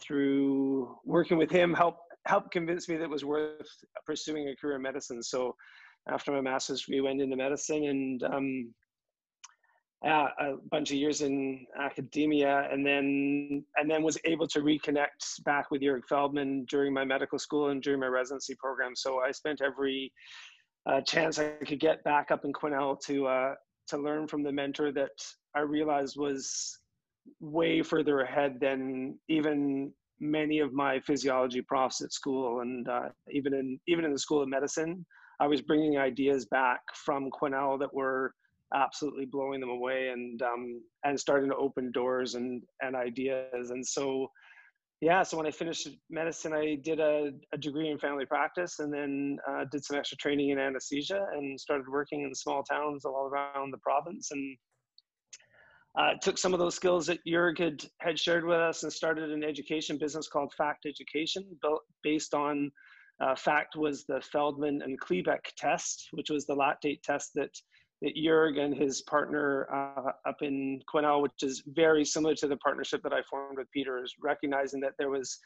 through 0.00 0.96
working 1.04 1.36
with 1.36 1.50
him, 1.50 1.74
help 1.74 1.98
help 2.26 2.50
convince 2.50 2.88
me 2.88 2.96
that 2.96 3.04
it 3.04 3.10
was 3.10 3.24
worth 3.24 3.68
pursuing 4.04 4.48
a 4.48 4.56
career 4.56 4.76
in 4.76 4.82
medicine. 4.82 5.22
So 5.22 5.54
after 6.08 6.32
my 6.32 6.40
master's 6.40 6.82
degree, 6.82 7.00
went 7.00 7.20
into 7.20 7.36
medicine 7.36 7.84
and 7.84 8.22
um, 8.22 8.74
uh, 10.06 10.28
a 10.38 10.56
bunch 10.70 10.90
of 10.90 10.96
years 10.96 11.20
in 11.20 11.66
academia 11.78 12.68
and 12.72 12.86
then 12.86 13.64
and 13.76 13.90
then 13.90 14.02
was 14.02 14.18
able 14.24 14.48
to 14.48 14.60
reconnect 14.60 15.42
back 15.44 15.70
with 15.70 15.82
Jurg 15.82 16.02
Feldman 16.08 16.64
during 16.70 16.94
my 16.94 17.04
medical 17.04 17.38
school 17.38 17.68
and 17.68 17.82
during 17.82 18.00
my 18.00 18.06
residency 18.06 18.54
program. 18.54 18.96
So 18.96 19.20
I 19.20 19.30
spent 19.30 19.60
every 19.60 20.10
uh, 20.86 21.02
chance 21.02 21.38
I 21.38 21.50
could 21.66 21.80
get 21.80 22.02
back 22.02 22.30
up 22.30 22.44
in 22.44 22.52
Quesnel 22.52 22.98
to 23.06 23.26
uh, 23.26 23.54
to 23.88 23.98
learn 23.98 24.26
from 24.26 24.42
the 24.42 24.52
mentor 24.52 24.90
that 24.92 25.10
I 25.54 25.60
realized 25.60 26.16
was 26.16 26.78
way 27.40 27.82
further 27.82 28.20
ahead 28.20 28.58
than 28.58 29.18
even 29.28 29.92
many 30.18 30.60
of 30.60 30.72
my 30.72 31.00
physiology 31.00 31.60
profs 31.60 32.00
at 32.02 32.12
school 32.12 32.60
and 32.60 32.88
uh, 32.88 33.08
even 33.30 33.52
in 33.52 33.78
even 33.86 34.06
in 34.06 34.12
the 34.12 34.18
school 34.18 34.42
of 34.42 34.48
medicine. 34.48 35.04
I 35.40 35.46
was 35.46 35.62
bringing 35.62 35.98
ideas 35.98 36.46
back 36.46 36.80
from 36.94 37.30
Quesnel 37.30 37.78
that 37.80 37.92
were 37.92 38.34
absolutely 38.74 39.26
blowing 39.26 39.60
them 39.60 39.70
away 39.70 40.08
and 40.08 40.40
um, 40.42 40.82
and 41.04 41.18
starting 41.18 41.50
to 41.50 41.56
open 41.56 41.92
doors 41.92 42.34
and 42.34 42.62
and 42.80 42.96
ideas. 42.96 43.70
And 43.70 43.86
so 43.86 44.28
yeah 45.02 45.22
so 45.22 45.34
when 45.34 45.46
i 45.46 45.50
finished 45.50 45.88
medicine 46.10 46.52
i 46.52 46.76
did 46.84 47.00
a, 47.00 47.30
a 47.54 47.58
degree 47.58 47.90
in 47.90 47.98
family 47.98 48.26
practice 48.26 48.80
and 48.80 48.92
then 48.92 49.38
uh, 49.48 49.64
did 49.72 49.82
some 49.82 49.96
extra 49.96 50.16
training 50.18 50.50
in 50.50 50.58
anesthesia 50.58 51.26
and 51.32 51.58
started 51.58 51.88
working 51.88 52.22
in 52.22 52.34
small 52.34 52.62
towns 52.62 53.04
all 53.04 53.30
around 53.32 53.72
the 53.72 53.78
province. 53.78 54.30
And 54.30 54.56
uh, 55.98 56.12
took 56.22 56.38
some 56.38 56.52
of 56.52 56.60
those 56.60 56.76
skills 56.76 57.06
that 57.06 57.18
Jurg 57.26 57.58
had, 57.58 57.82
had 58.00 58.18
shared 58.18 58.44
with 58.44 58.58
us 58.58 58.84
and 58.84 58.92
started 58.92 59.30
an 59.30 59.42
education 59.42 59.98
business 59.98 60.28
called 60.28 60.52
Fact 60.56 60.86
Education, 60.86 61.44
built 61.62 61.82
based 62.02 62.32
on 62.32 62.70
uh, 63.20 63.34
Fact 63.34 63.76
was 63.76 64.04
the 64.04 64.20
Feldman 64.20 64.82
and 64.82 65.00
Klebeck 65.00 65.40
test, 65.56 66.08
which 66.12 66.30
was 66.30 66.46
the 66.46 66.54
lactate 66.54 67.02
test 67.02 67.32
that 67.34 67.50
that 68.02 68.16
Jurg 68.16 68.58
and 68.58 68.74
his 68.74 69.02
partner 69.02 69.68
uh, 69.72 70.12
up 70.26 70.42
in 70.42 70.80
Quesnel, 70.92 71.22
which 71.22 71.42
is 71.42 71.62
very 71.66 72.04
similar 72.04 72.34
to 72.36 72.48
the 72.48 72.56
partnership 72.56 73.02
that 73.02 73.12
I 73.12 73.22
formed 73.28 73.58
with 73.58 73.70
Peter, 73.72 74.02
is 74.02 74.14
recognizing 74.22 74.80
that 74.80 74.94
there 74.98 75.10
was 75.10 75.38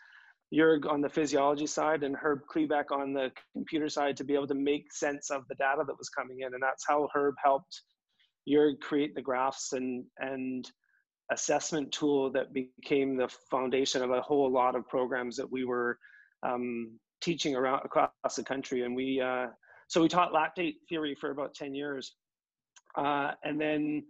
Jurg 0.55 0.89
on 0.89 1.01
the 1.01 1.09
physiology 1.09 1.67
side 1.67 2.03
and 2.03 2.15
Herb 2.17 2.43
Klebeck 2.53 2.93
on 2.93 3.13
the 3.13 3.33
computer 3.53 3.89
side 3.89 4.17
to 4.19 4.25
be 4.25 4.35
able 4.35 4.47
to 4.47 4.55
make 4.55 4.93
sense 4.93 5.31
of 5.31 5.43
the 5.49 5.57
data 5.57 5.83
that 5.87 5.99
was 5.99 6.09
coming 6.09 6.41
in. 6.41 6.55
And 6.55 6.63
that's 6.63 6.85
how 6.87 7.09
Herb 7.15 7.35
helped 7.43 7.83
Jurg 8.49 8.81
create 8.81 9.15
the 9.15 9.23
graphs 9.23 9.73
and, 9.73 10.05
and 10.19 10.71
assessment 11.33 11.91
tool 11.93 12.31
that 12.33 12.53
became 12.53 13.17
the 13.17 13.29
foundation 13.51 14.03
of 14.03 14.11
a 14.11 14.21
whole 14.21 14.51
lot 14.51 14.77
of 14.77 14.87
programs 14.89 15.37
that 15.37 15.51
we 15.51 15.65
were 15.65 15.99
um, 16.43 16.99
teaching 17.21 17.57
around 17.57 17.81
across 17.85 18.11
the 18.37 18.45
country. 18.45 18.83
And 18.83 18.95
we, 18.95 19.21
uh, 19.21 19.47
so 19.89 20.03
we 20.03 20.09
taught 20.09 20.33
lactate 20.33 20.77
theory 20.89 21.15
for 21.15 21.31
about 21.31 21.55
10 21.55 21.75
years. 21.75 22.15
Uh, 22.97 23.33
and 23.43 23.61
then 23.61 24.05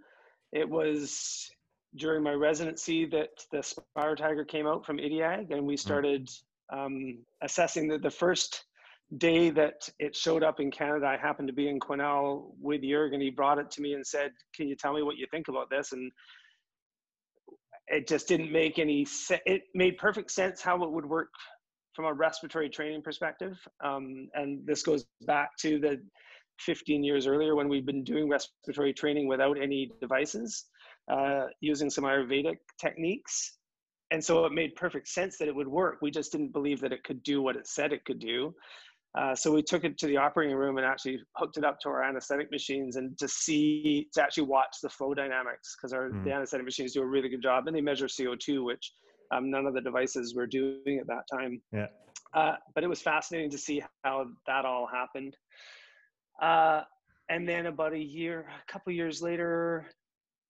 it 0.53 0.69
was 0.69 1.51
during 1.97 2.23
my 2.23 2.33
residency 2.33 3.07
that 3.07 3.31
the 3.53 3.59
SpiroTiger 3.59 4.47
came 4.47 4.67
out 4.67 4.85
from 4.85 4.99
IDIAG, 4.99 5.53
and 5.53 5.67
we 5.67 5.75
hmm. 5.75 5.79
started 5.79 6.29
um, 6.73 7.19
assessing 7.43 7.89
the, 7.89 7.99
the 7.99 8.11
first 8.11 8.65
day 9.19 9.51
that 9.51 9.89
it 9.99 10.17
showed 10.17 10.43
up 10.43 10.61
in 10.61 10.71
Canada. 10.71 11.07
I 11.07 11.17
happened 11.17 11.49
to 11.49 11.55
be 11.55 11.69
in 11.69 11.79
Quesnel 11.79 12.55
with 12.61 12.83
Jurg, 12.83 13.13
and 13.13 13.23
he 13.23 13.31
brought 13.31 13.59
it 13.59 13.71
to 13.73 13.83
me 13.83 13.95
and 13.95 14.07
said, 14.07 14.33
"Can 14.55 14.69
you 14.69 14.77
tell 14.77 14.95
me 14.95 15.03
what 15.03 15.17
you 15.17 15.27
think 15.31 15.49
about 15.49 15.71
this?" 15.71 15.93
And 15.93 16.11
it 17.89 18.09
just 18.09 18.27
didn't 18.27 18.51
make 18.51 18.79
any 18.79 19.05
sense. 19.05 19.43
It 19.47 19.63
made 19.75 19.99
perfect 19.99 20.31
sense 20.31 20.63
how 20.63 20.83
it 20.83 20.91
would 20.91 21.07
work 21.07 21.29
from 21.95 22.07
a 22.07 22.13
respiratory 22.13 22.69
training 22.69 23.03
perspective. 23.03 23.57
Um, 23.83 24.29
and 24.35 24.67
this 24.67 24.83
goes 24.83 25.07
back 25.27 25.57
to 25.59 25.79
the 25.79 26.03
15 26.61 27.05
years 27.05 27.27
earlier 27.27 27.55
when 27.55 27.69
we've 27.69 27.87
been 27.87 28.05
doing 28.05 28.29
respiratory 28.29 28.93
training 28.93 29.27
without 29.27 29.61
any 29.61 29.93
devices, 30.01 30.67
uh, 31.11 31.47
using 31.61 31.91
some 31.91 32.05
Ayurvedic 32.05 32.59
techniques. 32.81 33.59
And 34.11 34.25
so 34.25 34.45
it 34.45 34.53
made 34.53 34.77
perfect 34.77 35.09
sense 35.09 35.39
that 35.39 35.49
it 35.49 35.55
would 35.55 35.69
work. 35.69 35.99
We 36.01 36.11
just 36.11 36.33
didn't 36.33 36.53
believe 36.53 36.81
that 36.81 36.93
it 36.93 37.03
could 37.05 37.23
do 37.23 37.43
what 37.43 37.57
it 37.57 37.67
said 37.67 37.93
it 37.93 38.05
could 38.05 38.19
do. 38.19 38.55
Uh, 39.17 39.35
so 39.35 39.53
we 39.53 39.63
took 39.63 39.85
it 39.85 39.97
to 39.97 40.07
the 40.07 40.17
operating 40.17 40.57
room 40.57 40.77
and 40.77 40.85
actually 40.85 41.21
hooked 41.37 41.57
it 41.57 41.65
up 41.65 41.79
to 41.79 41.89
our 41.89 42.03
anesthetic 42.03 42.51
machines 42.51 42.97
and 42.97 43.17
to 43.17 43.29
see 43.29 44.09
to 44.13 44.21
actually 44.21 44.43
watch 44.43 44.79
the 44.83 44.89
flow 44.89 45.15
dynamics 45.15 45.77
because 45.77 45.93
our 45.93 46.11
mm. 46.11 46.25
the 46.25 46.33
anesthetic 46.33 46.65
machines 46.65 46.93
do 46.93 47.01
a 47.01 47.07
really 47.07 47.29
good 47.29 47.43
job 47.43 47.69
and 47.69 47.77
they 47.77 47.81
measure 47.81 48.07
CO2, 48.07 48.65
which 48.65 48.93
um, 49.31 49.51
none 49.51 49.67
of 49.67 49.75
the 49.75 49.81
devices 49.81 50.35
were 50.35 50.49
doing 50.49 50.99
at 51.01 51.07
that 51.07 51.23
time. 51.33 51.63
Yeah. 51.73 51.87
Uh, 52.35 52.57
but 52.75 52.83
it 52.83 52.89
was 52.89 53.01
fascinating 53.01 53.51
to 53.51 53.59
see 53.59 53.83
how 54.03 54.27
that 54.47 54.65
all 54.65 54.89
happened. 54.93 55.37
Uh, 56.41 56.83
and 57.29 57.49
then 57.49 57.67
about 57.67 57.95
a 57.95 57.99
year, 57.99 58.47
a 58.49 58.73
couple 58.73 58.93
years 58.93 59.23
later, 59.23 59.87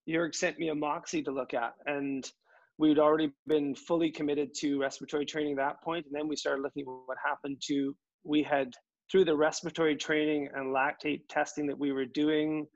Jurg 0.08 0.34
sent 0.34 0.58
me 0.58 0.68
a 0.68 0.74
Moxy 0.74 1.22
to 1.22 1.30
look 1.30 1.54
at, 1.54 1.74
and 1.86 2.30
we'd 2.78 2.98
already 2.98 3.32
been 3.46 3.74
fully 3.74 4.10
committed 4.10 4.52
to 4.54 4.80
respiratory 4.80 5.24
training 5.24 5.52
at 5.52 5.58
that 5.58 5.82
point. 5.82 6.06
And 6.06 6.14
then 6.14 6.28
we 6.28 6.36
started 6.36 6.62
looking 6.62 6.82
at 6.82 6.88
what 7.06 7.16
happened 7.24 7.62
to 7.68 7.94
we 8.24 8.42
had 8.42 8.72
through 9.10 9.24
the 9.24 9.36
respiratory 9.36 9.96
training 9.96 10.48
and 10.54 10.74
lactate 10.74 11.22
testing 11.28 11.66
that 11.66 11.78
we 11.78 11.92
were 11.92 12.06
doing, 12.06 12.66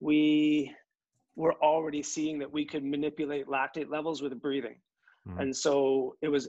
we 0.00 0.74
were 1.36 1.54
already 1.62 2.02
seeing 2.02 2.38
that 2.38 2.50
we 2.50 2.64
could 2.64 2.82
manipulate 2.82 3.46
lactate 3.46 3.90
levels 3.90 4.22
with 4.22 4.40
breathing. 4.40 4.76
Mm-hmm. 5.28 5.40
And 5.40 5.56
so 5.56 6.16
it 6.22 6.28
was 6.28 6.48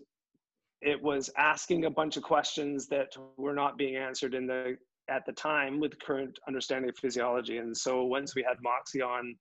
it 0.81 1.01
was 1.01 1.29
asking 1.38 1.86
a 1.86 1.89
bunch 1.89 2.17
of 2.17 2.24
questions 2.24 2.88
that 2.88 3.07
were 3.36 3.53
not 3.53 3.77
being 3.77 3.95
answered 3.95 4.36
in 4.36 4.45
the 4.45 4.77
at 5.09 5.25
the 5.25 5.31
time 5.33 5.79
with 5.79 5.99
current 5.99 6.37
understanding 6.47 6.89
of 6.89 6.97
physiology. 6.97 7.57
And 7.57 7.75
so 7.75 8.03
once 8.03 8.35
we 8.35 8.43
had 8.43 8.57
Moxy 8.61 9.01
on, 9.01 9.35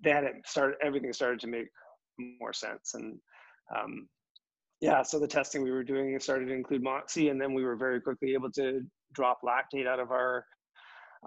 then 0.00 0.24
it 0.24 0.34
started, 0.46 0.76
everything 0.82 1.12
started 1.12 1.40
to 1.40 1.46
make 1.46 1.68
more 2.40 2.52
sense. 2.52 2.94
And 2.94 3.18
um, 3.76 4.08
yeah, 4.80 5.02
so 5.02 5.18
the 5.18 5.26
testing 5.26 5.62
we 5.62 5.70
were 5.70 5.84
doing 5.84 6.18
started 6.20 6.46
to 6.46 6.54
include 6.54 6.82
Moxy, 6.82 7.28
and 7.28 7.40
then 7.40 7.52
we 7.52 7.64
were 7.64 7.76
very 7.76 8.00
quickly 8.00 8.34
able 8.34 8.50
to 8.52 8.80
drop 9.12 9.40
lactate 9.44 9.86
out 9.86 10.00
of 10.00 10.10
our 10.10 10.44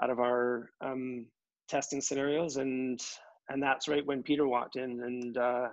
out 0.02 0.10
of 0.10 0.20
our 0.20 0.70
um, 0.80 1.26
testing 1.68 2.00
scenarios, 2.00 2.56
and 2.58 3.00
and 3.50 3.62
that's 3.62 3.90
right 3.90 4.06
when 4.06 4.24
Peter 4.24 4.48
walked 4.48 4.78
in, 4.78 5.02
and 5.04 5.38
uh, 5.38 5.68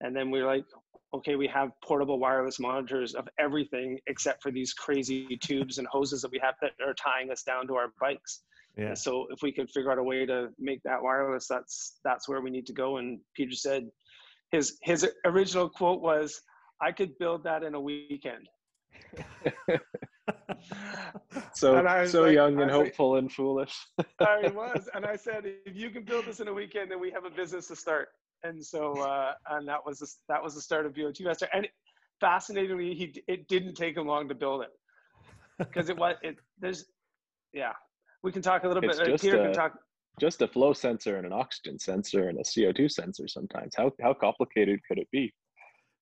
and 0.00 0.14
then 0.14 0.30
we 0.30 0.40
are 0.40 0.46
like, 0.46 0.64
okay, 1.12 1.34
we 1.34 1.46
have 1.48 1.70
portable 1.82 2.18
wireless 2.18 2.60
monitors 2.60 3.14
of 3.14 3.28
everything 3.38 3.98
except 4.06 4.42
for 4.42 4.50
these 4.50 4.72
crazy 4.72 5.36
tubes 5.36 5.78
and 5.78 5.86
hoses 5.88 6.22
that 6.22 6.30
we 6.30 6.38
have 6.42 6.54
that 6.60 6.72
are 6.86 6.94
tying 6.94 7.30
us 7.30 7.42
down 7.42 7.66
to 7.66 7.74
our 7.74 7.92
bikes. 8.00 8.42
Yeah. 8.76 8.88
And 8.88 8.98
so 8.98 9.26
if 9.30 9.42
we 9.42 9.50
could 9.52 9.68
figure 9.70 9.90
out 9.90 9.98
a 9.98 10.02
way 10.02 10.24
to 10.26 10.50
make 10.58 10.82
that 10.84 11.02
wireless, 11.02 11.48
that's 11.48 11.98
that's 12.04 12.28
where 12.28 12.40
we 12.40 12.50
need 12.50 12.66
to 12.66 12.72
go. 12.72 12.98
And 12.98 13.18
Peter 13.34 13.54
said 13.54 13.90
his 14.52 14.78
his 14.82 15.08
original 15.24 15.68
quote 15.68 16.00
was, 16.00 16.40
I 16.80 16.92
could 16.92 17.18
build 17.18 17.42
that 17.44 17.64
in 17.64 17.74
a 17.74 17.80
weekend. 17.80 18.48
so 21.54 22.06
so 22.06 22.22
like, 22.22 22.34
young 22.34 22.60
and 22.60 22.70
hopeful 22.70 23.12
like, 23.12 23.22
and 23.22 23.32
foolish. 23.32 23.76
I 24.20 24.48
was, 24.54 24.88
and 24.94 25.04
I 25.04 25.16
said, 25.16 25.44
if 25.66 25.76
you 25.76 25.90
can 25.90 26.04
build 26.04 26.26
this 26.26 26.38
in 26.38 26.46
a 26.46 26.54
weekend, 26.54 26.90
then 26.92 27.00
we 27.00 27.10
have 27.10 27.24
a 27.24 27.30
business 27.30 27.66
to 27.68 27.76
start 27.76 28.08
and 28.42 28.64
so 28.64 28.98
uh, 29.00 29.32
and 29.50 29.68
that 29.68 29.84
was 29.84 29.98
the, 29.98 30.08
that 30.28 30.42
was 30.42 30.54
the 30.54 30.60
start 30.60 30.86
of 30.86 30.94
VO2 30.94 31.24
Master. 31.24 31.48
And 31.52 31.64
it, 31.66 31.70
fascinatingly, 32.20 32.94
he 32.94 33.22
it 33.26 33.48
didn't 33.48 33.74
take 33.74 33.96
him 33.96 34.06
long 34.06 34.28
to 34.28 34.34
build 34.34 34.62
it 34.62 34.70
because 35.58 35.88
it 35.88 35.96
was 35.96 36.16
it. 36.22 36.36
There's 36.58 36.86
yeah, 37.52 37.72
we 38.22 38.32
can 38.32 38.42
talk 38.42 38.64
a 38.64 38.68
little 38.68 38.84
it's 38.84 38.98
bit. 38.98 39.06
Just 39.06 39.24
Peter 39.24 39.40
a, 39.40 39.44
can 39.46 39.52
talk. 39.52 39.72
Just 40.18 40.42
a 40.42 40.48
flow 40.48 40.72
sensor 40.72 41.16
and 41.16 41.26
an 41.26 41.32
oxygen 41.32 41.78
sensor 41.78 42.28
and 42.28 42.38
a 42.38 42.42
CO2 42.42 42.90
sensor. 42.90 43.28
Sometimes, 43.28 43.74
how 43.76 43.92
how 44.02 44.14
complicated 44.14 44.80
could 44.88 44.98
it 44.98 45.08
be? 45.10 45.32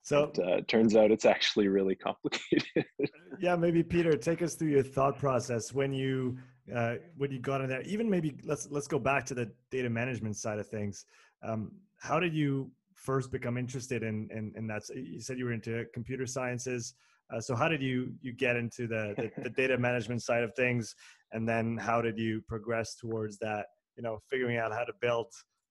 So 0.03 0.25
it 0.35 0.39
uh, 0.39 0.61
turns 0.69 0.97
out 0.97 1.11
it's 1.11 1.27
actually 1.27 1.69
really 1.69 1.95
complicated. 1.95 2.87
yeah, 3.41 3.57
maybe 3.57 3.83
Peter, 3.83 4.17
take 4.17 4.41
us 4.43 4.55
through 4.55 4.71
your 4.71 4.83
thought 4.83 5.19
process 5.19 5.73
when 5.73 5.93
you 5.93 6.39
uh, 6.75 6.95
when 7.17 7.31
you 7.31 7.39
got 7.39 7.61
in 7.61 7.69
there. 7.69 7.83
Even 7.83 8.09
maybe 8.09 8.37
let's 8.45 8.69
let's 8.71 8.87
go 8.87 8.99
back 8.99 9.27
to 9.27 9.35
the 9.35 9.51
data 9.71 9.91
management 9.91 10.37
side 10.37 10.59
of 10.59 10.67
things. 10.67 11.05
Um, 11.43 11.73
how 11.99 12.19
did 12.21 12.35
you 12.35 12.71
first 12.95 13.31
become 13.31 13.57
interested 13.57 14.03
in 14.03 14.29
in, 14.33 14.53
in 14.57 14.67
that? 14.69 14.83
You 14.95 15.21
said 15.21 15.39
you 15.39 15.47
were 15.47 15.53
into 15.53 15.85
computer 15.93 16.27
sciences. 16.27 16.95
Uh, 17.33 17.41
so 17.41 17.55
how 17.55 17.69
did 17.69 17.83
you 17.83 18.13
you 18.23 18.33
get 18.33 18.57
into 18.57 18.87
the, 18.87 19.15
the, 19.17 19.31
the 19.43 19.51
data 19.51 19.77
management 19.77 20.23
side 20.23 20.43
of 20.43 20.55
things, 20.55 20.95
and 21.33 21.49
then 21.49 21.77
how 21.77 22.01
did 22.01 22.19
you 22.19 22.43
progress 22.49 22.97
towards 22.97 23.39
that? 23.39 23.67
You 23.97 24.03
know, 24.03 24.19
figuring 24.31 24.57
out 24.57 24.73
how 24.73 24.85
to 24.85 24.93
build 25.01 25.27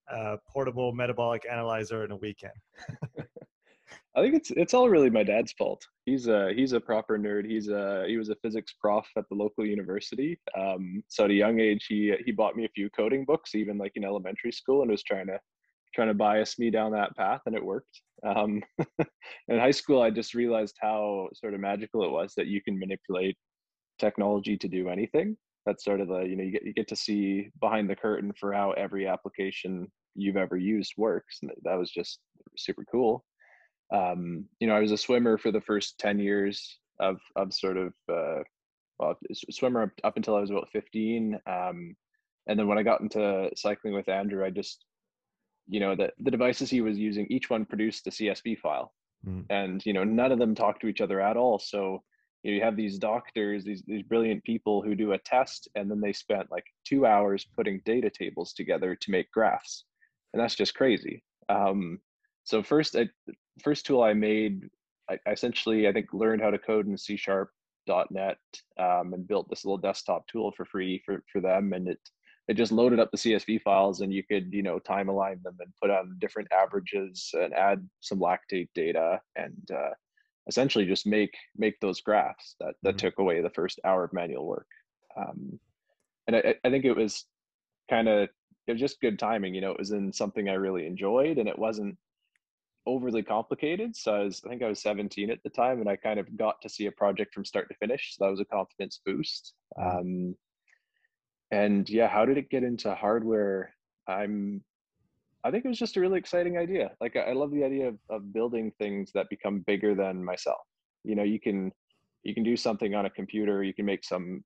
a 0.09 0.37
portable 0.47 0.93
metabolic 0.93 1.45
analyzer 1.51 2.05
in 2.05 2.11
a 2.11 2.17
weekend. 2.17 2.53
I 4.15 4.21
think 4.21 4.35
it's 4.35 4.51
it's 4.51 4.73
all 4.73 4.89
really 4.89 5.09
my 5.09 5.23
dad's 5.23 5.53
fault. 5.53 5.85
He's 6.05 6.27
a 6.27 6.51
he's 6.53 6.73
a 6.73 6.79
proper 6.79 7.17
nerd. 7.17 7.49
He's 7.49 7.69
a 7.69 8.05
he 8.07 8.17
was 8.17 8.29
a 8.29 8.35
physics 8.35 8.73
prof 8.79 9.05
at 9.17 9.25
the 9.29 9.35
local 9.35 9.65
university. 9.65 10.39
Um, 10.57 11.03
so 11.07 11.25
at 11.25 11.31
a 11.31 11.35
young 11.35 11.59
age, 11.59 11.85
he 11.87 12.13
he 12.25 12.31
bought 12.31 12.55
me 12.55 12.65
a 12.65 12.69
few 12.69 12.89
coding 12.89 13.25
books, 13.25 13.55
even 13.55 13.77
like 13.77 13.93
in 13.95 14.03
elementary 14.03 14.51
school, 14.51 14.81
and 14.81 14.91
was 14.91 15.03
trying 15.03 15.27
to 15.27 15.39
trying 15.93 16.09
to 16.09 16.13
bias 16.13 16.59
me 16.59 16.69
down 16.69 16.91
that 16.91 17.15
path, 17.15 17.41
and 17.45 17.55
it 17.55 17.63
worked. 17.63 18.01
Um, 18.25 18.61
in 19.47 19.59
high 19.59 19.71
school, 19.71 20.01
I 20.01 20.09
just 20.09 20.33
realized 20.33 20.75
how 20.81 21.29
sort 21.33 21.53
of 21.53 21.59
magical 21.59 22.03
it 22.03 22.11
was 22.11 22.33
that 22.35 22.47
you 22.47 22.61
can 22.61 22.79
manipulate 22.79 23.37
technology 23.99 24.57
to 24.57 24.67
do 24.67 24.89
anything. 24.89 25.37
That's 25.65 25.83
sort 25.83 26.01
of 26.01 26.07
the 26.07 26.21
you 26.21 26.35
know 26.35 26.43
you 26.43 26.51
get 26.51 26.65
you 26.65 26.73
get 26.73 26.87
to 26.89 26.95
see 26.95 27.49
behind 27.59 27.89
the 27.89 27.95
curtain 27.95 28.33
for 28.39 28.53
how 28.53 28.71
every 28.71 29.07
application 29.07 29.87
you've 30.15 30.37
ever 30.37 30.57
used 30.57 30.93
works, 30.97 31.39
and 31.41 31.51
that 31.63 31.77
was 31.77 31.91
just 31.91 32.19
super 32.57 32.85
cool 32.91 33.23
um, 33.93 34.45
you 34.59 34.67
know, 34.67 34.75
I 34.75 34.79
was 34.79 34.91
a 34.91 34.97
swimmer 34.97 35.37
for 35.37 35.51
the 35.51 35.61
first 35.61 35.97
10 35.99 36.19
years 36.19 36.79
of, 36.99 37.17
of 37.35 37.53
sort 37.53 37.77
of, 37.77 37.93
uh, 38.11 38.43
well, 38.99 39.17
swimmer 39.51 39.83
up, 39.83 39.91
up 40.03 40.17
until 40.17 40.35
I 40.35 40.41
was 40.41 40.49
about 40.49 40.69
15. 40.71 41.35
Um, 41.47 41.95
and 42.47 42.59
then 42.59 42.67
when 42.67 42.77
I 42.77 42.83
got 42.83 43.01
into 43.01 43.49
cycling 43.55 43.93
with 43.93 44.09
Andrew, 44.09 44.45
I 44.45 44.49
just, 44.49 44.83
you 45.67 45.79
know, 45.79 45.95
that 45.95 46.13
the 46.19 46.31
devices 46.31 46.69
he 46.69 46.81
was 46.81 46.97
using, 46.97 47.27
each 47.29 47.49
one 47.49 47.65
produced 47.65 48.07
a 48.07 48.09
CSV 48.09 48.59
file. 48.59 48.93
Mm. 49.27 49.45
And, 49.49 49.85
you 49.85 49.93
know, 49.93 50.03
none 50.03 50.31
of 50.31 50.39
them 50.39 50.55
talk 50.55 50.79
to 50.79 50.87
each 50.87 51.01
other 51.01 51.21
at 51.21 51.37
all. 51.37 51.59
So 51.59 52.03
you, 52.43 52.51
know, 52.51 52.57
you 52.57 52.63
have 52.63 52.75
these 52.75 52.97
doctors, 52.97 53.63
these, 53.63 53.83
these 53.87 54.03
brilliant 54.03 54.43
people 54.43 54.81
who 54.81 54.95
do 54.95 55.13
a 55.13 55.17
test, 55.17 55.67
and 55.75 55.89
then 55.89 55.99
they 55.99 56.13
spent 56.13 56.51
like 56.51 56.65
two 56.85 57.05
hours 57.05 57.45
putting 57.55 57.81
data 57.85 58.09
tables 58.09 58.53
together 58.53 58.95
to 58.95 59.11
make 59.11 59.31
graphs. 59.31 59.85
And 60.33 60.41
that's 60.41 60.55
just 60.55 60.75
crazy. 60.75 61.23
Um, 61.49 61.99
so 62.43 62.63
first, 62.63 62.95
I, 62.95 63.09
first 63.61 63.85
tool 63.85 64.03
I 64.03 64.13
made, 64.13 64.69
I, 65.09 65.17
I 65.25 65.31
essentially 65.31 65.87
I 65.87 65.93
think 65.93 66.13
learned 66.13 66.41
how 66.41 66.51
to 66.51 66.59
code 66.59 66.87
in 66.87 66.97
C 66.97 67.17
sharp 67.17 67.49
dot 67.87 68.11
.NET 68.11 68.37
um, 68.79 69.13
and 69.13 69.27
built 69.27 69.49
this 69.49 69.65
little 69.65 69.77
desktop 69.77 70.27
tool 70.27 70.51
for 70.51 70.65
free 70.65 71.01
for 71.05 71.23
for 71.31 71.41
them, 71.41 71.73
and 71.73 71.87
it 71.87 71.99
it 72.47 72.55
just 72.55 72.71
loaded 72.71 72.99
up 72.99 73.11
the 73.11 73.17
CSV 73.17 73.61
files, 73.61 74.01
and 74.01 74.13
you 74.13 74.23
could 74.23 74.53
you 74.53 74.63
know 74.63 74.79
time 74.79 75.09
align 75.09 75.39
them 75.43 75.57
and 75.59 75.71
put 75.81 75.89
on 75.91 76.17
different 76.19 76.47
averages 76.51 77.29
and 77.33 77.53
add 77.53 77.87
some 77.99 78.19
lactate 78.19 78.69
data 78.73 79.19
and 79.35 79.71
uh, 79.73 79.93
essentially 80.47 80.85
just 80.85 81.05
make 81.05 81.35
make 81.57 81.79
those 81.79 82.01
graphs 82.01 82.55
that 82.59 82.75
that 82.83 82.91
mm-hmm. 82.91 83.07
took 83.07 83.19
away 83.19 83.41
the 83.41 83.49
first 83.49 83.79
hour 83.83 84.03
of 84.03 84.13
manual 84.13 84.45
work. 84.45 84.67
Um, 85.17 85.59
and 86.27 86.35
I, 86.35 86.55
I 86.63 86.69
think 86.69 86.85
it 86.85 86.95
was 86.95 87.25
kind 87.89 88.07
of 88.07 88.29
it 88.67 88.73
was 88.73 88.81
just 88.81 89.01
good 89.01 89.19
timing. 89.19 89.53
You 89.53 89.61
know, 89.61 89.71
it 89.71 89.79
was 89.79 89.91
in 89.91 90.11
something 90.11 90.49
I 90.49 90.53
really 90.53 90.85
enjoyed, 90.85 91.37
and 91.37 91.47
it 91.47 91.57
wasn't 91.57 91.97
overly 92.85 93.23
complicated. 93.23 93.95
So 93.95 94.13
I 94.13 94.19
was, 94.23 94.41
I 94.45 94.49
think 94.49 94.63
I 94.63 94.69
was 94.69 94.81
17 94.81 95.29
at 95.29 95.43
the 95.43 95.49
time, 95.49 95.79
and 95.79 95.89
I 95.89 95.95
kind 95.95 96.19
of 96.19 96.37
got 96.37 96.61
to 96.61 96.69
see 96.69 96.85
a 96.85 96.91
project 96.91 97.33
from 97.33 97.45
start 97.45 97.67
to 97.69 97.75
finish. 97.75 98.15
So 98.15 98.25
that 98.25 98.31
was 98.31 98.39
a 98.39 98.45
confidence 98.45 99.01
boost. 99.05 99.53
Mm-hmm. 99.77 99.97
Um, 99.97 100.35
and 101.51 101.89
yeah, 101.89 102.07
how 102.07 102.25
did 102.25 102.37
it 102.37 102.49
get 102.49 102.63
into 102.63 102.93
hardware? 102.95 103.73
I'm, 104.07 104.63
I 105.43 105.51
think 105.51 105.65
it 105.65 105.69
was 105.69 105.79
just 105.79 105.97
a 105.97 106.01
really 106.01 106.19
exciting 106.19 106.57
idea. 106.57 106.91
Like 106.99 107.15
I, 107.15 107.31
love 107.31 107.51
the 107.51 107.63
idea 107.63 107.87
of, 107.87 107.97
of 108.09 108.33
building 108.33 108.71
things 108.79 109.11
that 109.13 109.29
become 109.29 109.63
bigger 109.67 109.95
than 109.95 110.23
myself. 110.23 110.61
You 111.03 111.15
know, 111.15 111.23
you 111.23 111.39
can, 111.39 111.71
you 112.23 112.33
can 112.33 112.43
do 112.43 112.57
something 112.57 112.95
on 112.95 113.05
a 113.05 113.09
computer. 113.09 113.63
You 113.63 113.73
can 113.73 113.85
make 113.85 114.03
some 114.03 114.43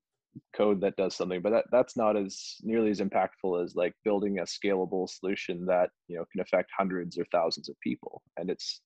code 0.56 0.80
that 0.80 0.96
does 0.96 1.14
something 1.14 1.42
but 1.42 1.50
that 1.50 1.64
that's 1.70 1.96
not 1.96 2.16
as 2.16 2.56
nearly 2.62 2.90
as 2.90 3.00
impactful 3.00 3.62
as 3.62 3.74
like 3.74 3.94
building 4.04 4.38
a 4.38 4.42
scalable 4.42 5.08
solution 5.08 5.64
that 5.66 5.90
you 6.08 6.16
know 6.16 6.24
can 6.32 6.40
affect 6.40 6.70
hundreds 6.76 7.18
or 7.18 7.24
thousands 7.30 7.68
of 7.68 7.78
people 7.80 8.22
and 8.38 8.48
it's 8.48 8.80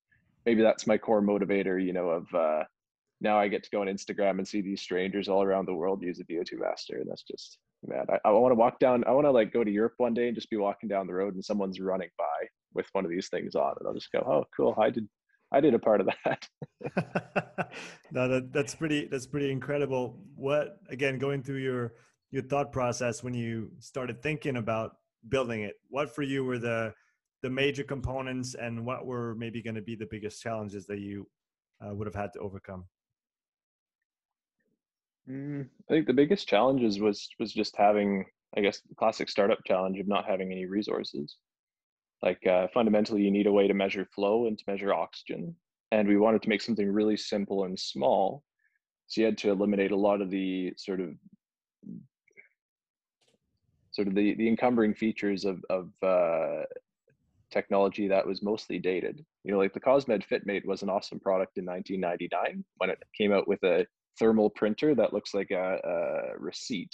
maybe 0.44 0.62
that's 0.62 0.86
my 0.86 0.98
core 0.98 1.22
motivator 1.22 1.82
you 1.82 1.92
know 1.92 2.08
of 2.08 2.26
uh 2.34 2.64
now 3.20 3.38
i 3.38 3.48
get 3.48 3.62
to 3.62 3.70
go 3.70 3.80
on 3.80 3.86
instagram 3.86 4.38
and 4.38 4.48
see 4.48 4.60
these 4.60 4.82
strangers 4.82 5.28
all 5.28 5.42
around 5.42 5.66
the 5.66 5.74
world 5.74 6.02
use 6.02 6.20
a 6.20 6.24
vo2 6.24 6.58
master 6.58 6.96
and 6.96 7.08
that's 7.08 7.22
just 7.22 7.58
man 7.84 8.06
i, 8.10 8.28
I 8.28 8.30
want 8.32 8.52
to 8.52 8.56
walk 8.56 8.78
down 8.78 9.04
i 9.06 9.12
want 9.12 9.26
to 9.26 9.30
like 9.30 9.52
go 9.52 9.64
to 9.64 9.70
europe 9.70 9.94
one 9.98 10.14
day 10.14 10.28
and 10.28 10.34
just 10.34 10.50
be 10.50 10.56
walking 10.56 10.88
down 10.88 11.06
the 11.06 11.14
road 11.14 11.34
and 11.34 11.44
someone's 11.44 11.80
running 11.80 12.10
by 12.18 12.46
with 12.74 12.86
one 12.92 13.04
of 13.04 13.10
these 13.10 13.28
things 13.28 13.54
on 13.54 13.74
and 13.78 13.88
i'll 13.88 13.94
just 13.94 14.12
go 14.12 14.20
oh 14.20 14.44
cool 14.56 14.74
i 14.78 14.90
did 14.90 15.08
I 15.52 15.60
did 15.60 15.74
a 15.74 15.78
part 15.78 16.00
of 16.00 16.08
that. 16.24 16.48
no, 18.10 18.28
that, 18.28 18.52
that's 18.52 18.74
pretty. 18.74 19.06
That's 19.06 19.26
pretty 19.26 19.50
incredible. 19.50 20.18
What 20.34 20.78
again? 20.90 21.18
Going 21.18 21.42
through 21.42 21.58
your 21.58 21.94
your 22.30 22.42
thought 22.42 22.72
process 22.72 23.22
when 23.22 23.34
you 23.34 23.70
started 23.78 24.22
thinking 24.22 24.56
about 24.56 24.96
building 25.28 25.62
it. 25.62 25.74
What 25.88 26.14
for 26.14 26.22
you 26.22 26.44
were 26.44 26.58
the 26.58 26.92
the 27.42 27.50
major 27.50 27.84
components, 27.84 28.54
and 28.54 28.84
what 28.84 29.06
were 29.06 29.34
maybe 29.36 29.62
going 29.62 29.76
to 29.76 29.82
be 29.82 29.94
the 29.94 30.08
biggest 30.10 30.42
challenges 30.42 30.86
that 30.86 30.98
you 30.98 31.28
uh, 31.84 31.94
would 31.94 32.06
have 32.06 32.14
had 32.14 32.32
to 32.32 32.40
overcome? 32.40 32.84
Mm, 35.28 35.68
I 35.90 35.92
think 35.92 36.06
the 36.06 36.12
biggest 36.12 36.48
challenges 36.48 37.00
was 37.00 37.28
was 37.38 37.52
just 37.52 37.76
having, 37.76 38.26
I 38.56 38.60
guess, 38.60 38.80
the 38.80 38.94
classic 38.94 39.28
startup 39.28 39.58
challenge 39.66 39.98
of 39.98 40.06
not 40.06 40.26
having 40.26 40.52
any 40.52 40.66
resources. 40.66 41.36
Like 42.22 42.46
uh, 42.46 42.68
fundamentally, 42.72 43.22
you 43.22 43.30
need 43.30 43.46
a 43.46 43.52
way 43.52 43.68
to 43.68 43.74
measure 43.74 44.06
flow 44.14 44.46
and 44.46 44.58
to 44.58 44.64
measure 44.66 44.94
oxygen. 44.94 45.54
And 45.92 46.08
we 46.08 46.16
wanted 46.16 46.42
to 46.42 46.48
make 46.48 46.62
something 46.62 46.90
really 46.90 47.16
simple 47.16 47.64
and 47.64 47.78
small. 47.78 48.42
So 49.08 49.20
you 49.20 49.26
had 49.26 49.38
to 49.38 49.50
eliminate 49.50 49.92
a 49.92 49.96
lot 49.96 50.20
of 50.20 50.30
the 50.30 50.72
sort 50.76 51.00
of 51.00 51.10
sort 53.92 54.08
of 54.08 54.14
the, 54.14 54.34
the 54.34 54.48
encumbering 54.48 54.94
features 54.94 55.44
of, 55.44 55.64
of 55.70 55.90
uh, 56.02 56.64
technology 57.50 58.08
that 58.08 58.26
was 58.26 58.42
mostly 58.42 58.78
dated. 58.78 59.24
You 59.44 59.52
know, 59.52 59.58
like 59.58 59.72
the 59.72 59.80
Cosmed 59.80 60.24
FitMate 60.30 60.66
was 60.66 60.82
an 60.82 60.90
awesome 60.90 61.18
product 61.18 61.56
in 61.56 61.64
1999 61.64 62.64
when 62.76 62.90
it 62.90 63.02
came 63.16 63.32
out 63.32 63.48
with 63.48 63.62
a 63.62 63.86
thermal 64.18 64.50
printer 64.50 64.94
that 64.94 65.12
looks 65.12 65.34
like 65.34 65.50
a, 65.50 65.78
a 65.84 66.38
receipt 66.38 66.90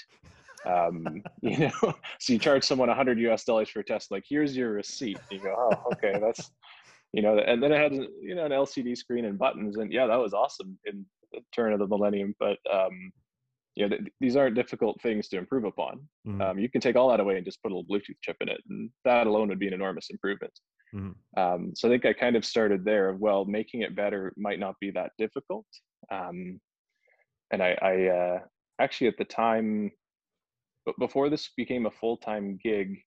um, 0.66 1.22
you 1.42 1.58
know 1.58 1.72
so 2.18 2.32
you 2.32 2.38
charge 2.38 2.64
someone 2.64 2.88
100 2.88 3.18
us 3.18 3.44
dollars 3.44 3.68
for 3.68 3.80
a 3.80 3.85
test 3.85 4.11
like 4.11 4.24
here's 4.28 4.56
your 4.56 4.72
receipt 4.72 5.18
you 5.30 5.38
go 5.38 5.54
oh 5.56 5.92
okay 5.92 6.18
that's 6.20 6.50
you 7.12 7.22
know 7.22 7.38
and 7.38 7.62
then 7.62 7.72
it 7.72 7.80
had 7.80 7.92
you 7.92 8.35
know 8.35 8.44
an 8.44 8.52
lcd 8.52 8.96
screen 8.96 9.24
and 9.24 9.38
buttons 9.38 9.76
and 9.76 9.92
yeah 9.92 10.06
that 10.06 10.18
was 10.18 10.32
awesome 10.32 10.78
in 10.87 11.04
the 11.32 11.40
turn 11.54 11.72
of 11.72 11.78
the 11.78 11.87
millennium 11.87 12.35
but 12.38 12.58
um 12.72 13.12
you 13.74 13.88
know, 13.88 13.96
th- 13.96 14.12
these 14.20 14.37
aren't 14.37 14.54
difficult 14.54 15.00
things 15.00 15.28
to 15.28 15.38
improve 15.38 15.64
upon. 15.64 16.00
Mm-hmm. 16.26 16.40
Um, 16.42 16.58
you 16.58 16.68
can 16.68 16.80
take 16.80 16.96
all 16.96 17.08
that 17.11 17.20
away 17.20 17.37
and 17.37 17.44
just 17.44 17.62
put 17.62 17.72
a 17.72 17.74
little 17.74 17.88
Bluetooth 17.88 18.16
chip 18.20 18.37
in 18.40 18.48
it, 18.48 18.61
and 18.68 18.90
that 19.04 19.26
alone 19.26 19.48
would 19.48 19.58
be 19.58 19.68
an 19.68 19.74
enormous 19.74 20.08
improvement. 20.11 20.52
Mm-hmm. 20.94 21.40
Um, 21.40 21.72
so 21.74 21.88
I 21.88 21.90
think 21.90 22.04
I 22.04 22.12
kind 22.12 22.37
of 22.37 22.44
started 22.44 22.85
there 22.85 23.08
of 23.08 23.20
well, 23.20 23.44
making 23.44 23.82
it 23.82 23.96
better 23.96 24.32
might 24.37 24.58
not 24.58 24.74
be 24.80 24.90
that 24.90 25.12
difficult. 25.18 25.66
Um, 26.11 26.61
and 27.53 27.62
I, 27.62 27.77
I 27.83 28.07
uh, 28.07 28.38
actually 28.81 29.09
at 29.09 29.19
the 29.19 29.25
time 29.25 29.91
but 30.85 30.99
before 30.99 31.31
this 31.31 31.51
became 31.57 31.87
a 31.87 31.91
full-time 31.91 32.59
gig 32.62 32.99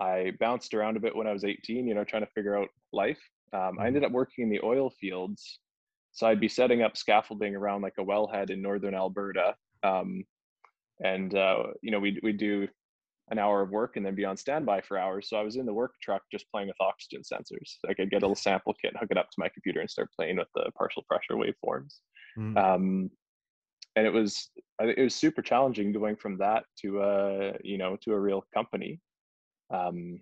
i 0.00 0.32
bounced 0.40 0.74
around 0.74 0.96
a 0.96 1.00
bit 1.00 1.14
when 1.14 1.26
i 1.26 1.32
was 1.32 1.44
18 1.44 1.86
you 1.86 1.94
know 1.94 2.04
trying 2.04 2.24
to 2.24 2.32
figure 2.34 2.56
out 2.56 2.68
life 2.92 3.20
um, 3.52 3.60
mm-hmm. 3.60 3.80
i 3.80 3.86
ended 3.86 4.04
up 4.04 4.12
working 4.12 4.44
in 4.44 4.50
the 4.50 4.60
oil 4.64 4.90
fields 5.00 5.60
so 6.12 6.26
i'd 6.26 6.40
be 6.40 6.48
setting 6.48 6.82
up 6.82 6.96
scaffolding 6.96 7.54
around 7.54 7.82
like 7.82 7.94
a 7.98 8.04
wellhead 8.04 8.50
in 8.50 8.60
northern 8.60 8.94
alberta 8.94 9.54
um, 9.82 10.24
and 11.04 11.34
uh, 11.34 11.64
you 11.82 11.90
know 11.90 12.00
we'd, 12.00 12.20
we 12.22 12.32
do 12.32 12.66
an 13.30 13.38
hour 13.38 13.62
of 13.62 13.70
work 13.70 13.96
and 13.96 14.06
then 14.06 14.14
be 14.14 14.24
on 14.24 14.36
standby 14.36 14.80
for 14.82 14.98
hours. 14.98 15.28
So 15.28 15.36
I 15.36 15.42
was 15.42 15.56
in 15.56 15.66
the 15.66 15.72
work 15.72 15.94
truck 16.00 16.22
just 16.30 16.46
playing 16.50 16.68
with 16.68 16.76
oxygen 16.80 17.22
sensors. 17.22 17.76
I 17.88 17.94
could 17.94 18.10
get 18.10 18.22
a 18.22 18.24
little 18.24 18.36
sample 18.36 18.74
kit, 18.80 18.94
hook 18.98 19.08
it 19.10 19.18
up 19.18 19.30
to 19.30 19.36
my 19.38 19.48
computer, 19.48 19.80
and 19.80 19.90
start 19.90 20.10
playing 20.16 20.36
with 20.36 20.48
the 20.54 20.70
partial 20.78 21.02
pressure 21.08 21.34
waveforms. 21.34 21.94
Mm. 22.38 22.56
Um, 22.56 23.10
and 23.96 24.06
it 24.06 24.12
was 24.12 24.50
it 24.78 25.02
was 25.02 25.14
super 25.14 25.42
challenging 25.42 25.92
going 25.92 26.16
from 26.16 26.38
that 26.38 26.64
to 26.80 27.02
a 27.02 27.52
you 27.64 27.78
know 27.78 27.96
to 27.96 28.12
a 28.12 28.20
real 28.20 28.44
company 28.54 29.00
um, 29.70 30.20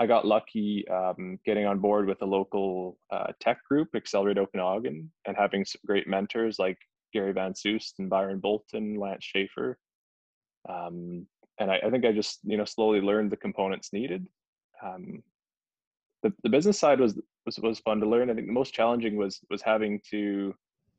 I 0.00 0.06
got 0.06 0.26
lucky 0.26 0.86
um, 0.88 1.38
getting 1.44 1.66
on 1.66 1.80
board 1.80 2.06
with 2.06 2.22
a 2.22 2.26
local 2.26 2.98
uh, 3.10 3.32
tech 3.40 3.64
group, 3.64 3.88
Accelerate 3.96 4.38
Okanagan, 4.38 5.10
and 5.26 5.36
having 5.36 5.64
some 5.64 5.80
great 5.86 6.06
mentors 6.06 6.58
like 6.58 6.78
Gary 7.12 7.32
Van 7.32 7.54
Soost 7.54 7.98
and 7.98 8.08
Byron 8.08 8.38
Bolton, 8.38 8.98
Lance 8.98 9.24
Schaefer. 9.24 9.76
Um, 10.68 11.26
and 11.58 11.70
I, 11.70 11.80
I, 11.84 11.90
think 11.90 12.04
I 12.04 12.12
just, 12.12 12.38
you 12.44 12.56
know, 12.56 12.64
slowly 12.64 13.00
learned 13.00 13.32
the 13.32 13.36
components 13.36 13.92
needed. 13.92 14.24
Um, 14.84 15.22
the, 16.22 16.32
the 16.44 16.48
business 16.48 16.78
side 16.78 17.00
was 17.00 17.18
was 17.46 17.58
was 17.58 17.80
fun 17.80 18.00
to 18.00 18.08
learn. 18.08 18.30
I 18.30 18.34
think 18.34 18.46
the 18.46 18.52
most 18.52 18.74
challenging 18.74 19.16
was 19.16 19.40
was 19.50 19.62
having 19.62 20.00
to 20.10 20.54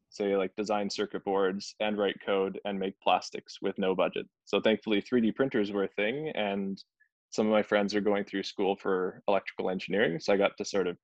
say 0.09 0.35
like 0.35 0.55
design 0.55 0.89
circuit 0.89 1.23
boards 1.23 1.75
and 1.79 1.97
write 1.97 2.17
code 2.25 2.59
and 2.65 2.79
make 2.79 2.99
plastics 2.99 3.59
with 3.61 3.77
no 3.77 3.95
budget. 3.95 4.25
So 4.45 4.59
thankfully 4.59 5.01
3D 5.01 5.35
printers 5.35 5.71
were 5.71 5.83
a 5.83 5.89
thing 5.89 6.29
and 6.35 6.81
some 7.29 7.45
of 7.45 7.51
my 7.51 7.61
friends 7.61 7.93
are 7.93 8.01
going 8.01 8.23
through 8.23 8.43
school 8.43 8.75
for 8.75 9.21
electrical 9.27 9.69
engineering. 9.69 10.19
So 10.19 10.33
I 10.33 10.37
got 10.37 10.57
to 10.57 10.65
sort 10.65 10.87
of 10.87 10.97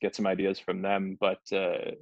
get 0.00 0.14
some 0.14 0.26
ideas 0.26 0.58
from 0.58 0.80
them. 0.82 1.16
But 1.20 1.40
uh, 1.52 1.92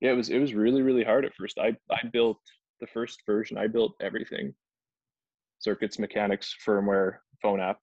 yeah, 0.00 0.12
it 0.12 0.16
was 0.16 0.30
it 0.30 0.38
was 0.38 0.54
really, 0.54 0.82
really 0.82 1.04
hard 1.04 1.24
at 1.24 1.34
first. 1.34 1.58
I, 1.58 1.76
I 1.90 2.06
built 2.12 2.38
the 2.80 2.86
first 2.86 3.22
version, 3.26 3.58
I 3.58 3.66
built 3.66 3.94
everything. 4.00 4.54
Circuits, 5.58 5.98
mechanics, 5.98 6.54
firmware, 6.66 7.16
phone 7.42 7.60
app, 7.60 7.78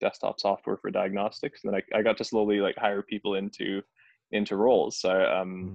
desktop 0.00 0.40
software 0.40 0.78
for 0.78 0.90
diagnostics. 0.90 1.60
And 1.62 1.72
then 1.72 1.82
I, 1.92 1.98
I 1.98 2.02
got 2.02 2.16
to 2.18 2.24
slowly 2.24 2.60
like 2.60 2.76
hire 2.76 3.02
people 3.02 3.34
into 3.34 3.82
into 4.32 4.56
roles. 4.56 5.00
So 5.00 5.10
um, 5.10 5.48
mm-hmm. 5.48 5.74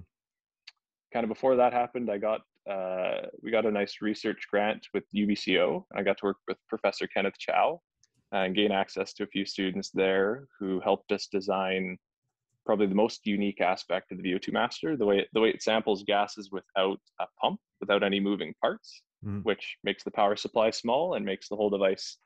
Kind 1.13 1.23
of 1.23 1.29
before 1.29 1.55
that 1.55 1.73
happened, 1.73 2.09
I 2.09 2.17
got 2.17 2.41
uh, 2.69 3.27
we 3.41 3.51
got 3.51 3.65
a 3.65 3.71
nice 3.71 3.97
research 4.01 4.47
grant 4.49 4.87
with 4.93 5.03
UBCO. 5.15 5.83
I 5.95 6.01
got 6.01 6.17
to 6.19 6.25
work 6.25 6.37
with 6.47 6.57
Professor 6.67 7.07
Kenneth 7.07 7.37
Chow 7.37 7.79
and 8.31 8.55
gain 8.55 8.71
access 8.71 9.13
to 9.13 9.23
a 9.23 9.27
few 9.27 9.45
students 9.45 9.91
there 9.93 10.47
who 10.59 10.79
helped 10.79 11.11
us 11.11 11.27
design 11.27 11.97
probably 12.65 12.87
the 12.87 12.95
most 12.95 13.25
unique 13.25 13.61
aspect 13.61 14.11
of 14.11 14.17
the 14.17 14.23
VO2 14.23 14.53
Master, 14.53 14.95
the 14.95 15.05
way 15.05 15.19
it, 15.19 15.27
the 15.33 15.41
way 15.41 15.49
it 15.49 15.61
samples 15.61 16.03
gases 16.03 16.49
without 16.51 16.99
a 17.19 17.25
pump, 17.41 17.59
without 17.79 18.03
any 18.03 18.19
moving 18.19 18.53
parts, 18.61 19.03
mm. 19.25 19.43
which 19.43 19.77
makes 19.83 20.03
the 20.03 20.11
power 20.11 20.35
supply 20.35 20.69
small 20.71 21.15
and 21.15 21.25
makes 21.25 21.49
the 21.49 21.55
whole 21.55 21.69
device 21.69 22.17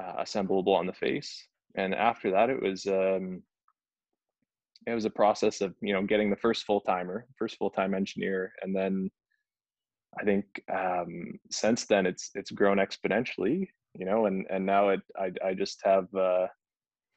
uh, 0.00 0.14
assemblable 0.18 0.74
on 0.74 0.86
the 0.86 0.92
face. 0.92 1.46
And 1.74 1.94
after 1.94 2.30
that, 2.30 2.48
it 2.48 2.62
was 2.62 2.86
um, 2.86 3.42
it 4.86 4.94
was 4.94 5.04
a 5.04 5.10
process 5.10 5.60
of 5.60 5.74
you 5.80 5.92
know 5.92 6.02
getting 6.02 6.30
the 6.30 6.36
first 6.36 6.64
full 6.64 6.80
timer, 6.80 7.26
first 7.38 7.56
full 7.56 7.70
time 7.70 7.94
engineer, 7.94 8.52
and 8.62 8.74
then 8.74 9.10
I 10.18 10.24
think 10.24 10.44
um, 10.72 11.38
since 11.50 11.86
then 11.86 12.06
it's 12.06 12.30
it's 12.34 12.50
grown 12.50 12.78
exponentially. 12.78 13.68
You 13.98 14.06
know, 14.06 14.26
and 14.26 14.46
and 14.50 14.64
now 14.64 14.90
it 14.90 15.00
I 15.18 15.32
I 15.44 15.54
just 15.54 15.80
have 15.84 16.06
uh, 16.14 16.46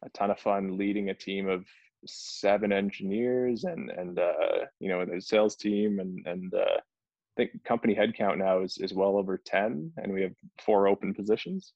a 0.04 0.10
ton 0.13 0.32
of 0.32 0.39
fun 0.39 0.78
leading 0.78 1.10
a 1.10 1.13
team 1.13 1.47
of 1.47 1.65
seven 2.06 2.73
engineers 2.73 3.63
and 3.63 3.89
and 3.91 4.19
uh, 4.19 4.65
you 4.80 4.89
know 4.89 5.06
the 5.06 5.21
sales 5.21 5.56
team 5.56 5.99
and 5.99 6.26
and 6.26 6.54
uh, 6.54 6.78
I 6.78 7.36
think 7.38 7.63
company 7.63 7.95
headcount 7.95 8.38
now 8.38 8.62
is 8.62 8.78
is 8.80 8.93
well 8.93 9.17
over 9.17 9.38
ten, 9.38 9.91
and 9.97 10.12
we 10.12 10.21
have 10.23 10.34
four 10.65 10.88
open 10.88 11.13
positions 11.13 11.73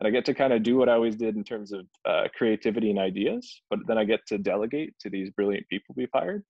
and 0.00 0.06
I 0.06 0.10
get 0.10 0.24
to 0.26 0.34
kind 0.34 0.52
of 0.52 0.62
do 0.62 0.76
what 0.76 0.88
I 0.88 0.94
always 0.94 1.16
did 1.16 1.36
in 1.36 1.44
terms 1.44 1.72
of 1.72 1.86
uh, 2.04 2.24
creativity 2.36 2.90
and 2.90 2.98
ideas, 2.98 3.62
but 3.70 3.80
then 3.86 3.98
I 3.98 4.04
get 4.04 4.20
to 4.28 4.38
delegate 4.38 4.94
to 5.00 5.10
these 5.10 5.30
brilliant 5.30 5.66
people 5.68 5.94
we've 5.96 6.08
hired, 6.14 6.44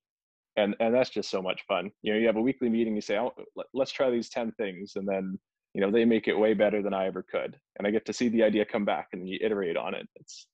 and 0.56 0.74
and 0.80 0.94
that's 0.94 1.10
just 1.10 1.30
so 1.30 1.40
much 1.40 1.62
fun. 1.68 1.90
You 2.02 2.12
know, 2.12 2.18
you 2.18 2.26
have 2.26 2.36
a 2.36 2.42
weekly 2.42 2.68
meeting, 2.68 2.94
you 2.94 3.00
say, 3.00 3.18
oh, 3.18 3.32
let's 3.72 3.92
try 3.92 4.10
these 4.10 4.28
ten 4.28 4.52
things, 4.52 4.92
and 4.96 5.06
then 5.08 5.38
you 5.74 5.80
know 5.80 5.90
they 5.90 6.04
make 6.04 6.28
it 6.28 6.38
way 6.38 6.54
better 6.54 6.82
than 6.82 6.94
I 6.94 7.06
ever 7.06 7.22
could, 7.22 7.56
and 7.78 7.86
I 7.86 7.90
get 7.90 8.04
to 8.06 8.12
see 8.12 8.28
the 8.28 8.42
idea 8.42 8.64
come 8.64 8.84
back 8.84 9.08
and 9.12 9.28
you 9.28 9.38
iterate 9.40 9.76
on 9.76 9.94
it. 9.94 10.08
It's 10.16 10.46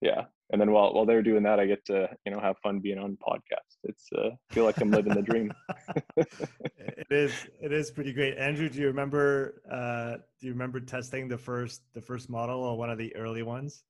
yeah, 0.00 0.24
and 0.50 0.60
then 0.60 0.70
while 0.72 0.94
while 0.94 1.06
they're 1.06 1.22
doing 1.22 1.42
that, 1.42 1.60
I 1.60 1.66
get 1.66 1.84
to 1.86 2.08
you 2.24 2.32
know 2.32 2.40
have 2.40 2.56
fun 2.62 2.80
being 2.80 2.98
on 2.98 3.18
podcast. 3.26 3.73
It's 3.84 4.08
uh, 4.12 4.30
feel 4.50 4.64
like 4.64 4.80
I'm 4.80 4.90
living 4.90 5.14
the 5.14 5.22
dream. 5.22 5.52
it 6.16 7.06
is 7.10 7.32
it 7.60 7.72
is 7.72 7.90
pretty 7.90 8.12
great. 8.12 8.36
Andrew, 8.38 8.68
do 8.68 8.78
you 8.80 8.86
remember 8.86 9.62
uh, 9.70 10.18
do 10.40 10.46
you 10.46 10.52
remember 10.52 10.80
testing 10.80 11.28
the 11.28 11.38
first 11.38 11.82
the 11.94 12.00
first 12.00 12.28
model 12.30 12.60
or 12.60 12.76
one 12.76 12.90
of 12.90 12.98
the 12.98 13.14
early 13.16 13.42
ones? 13.42 13.84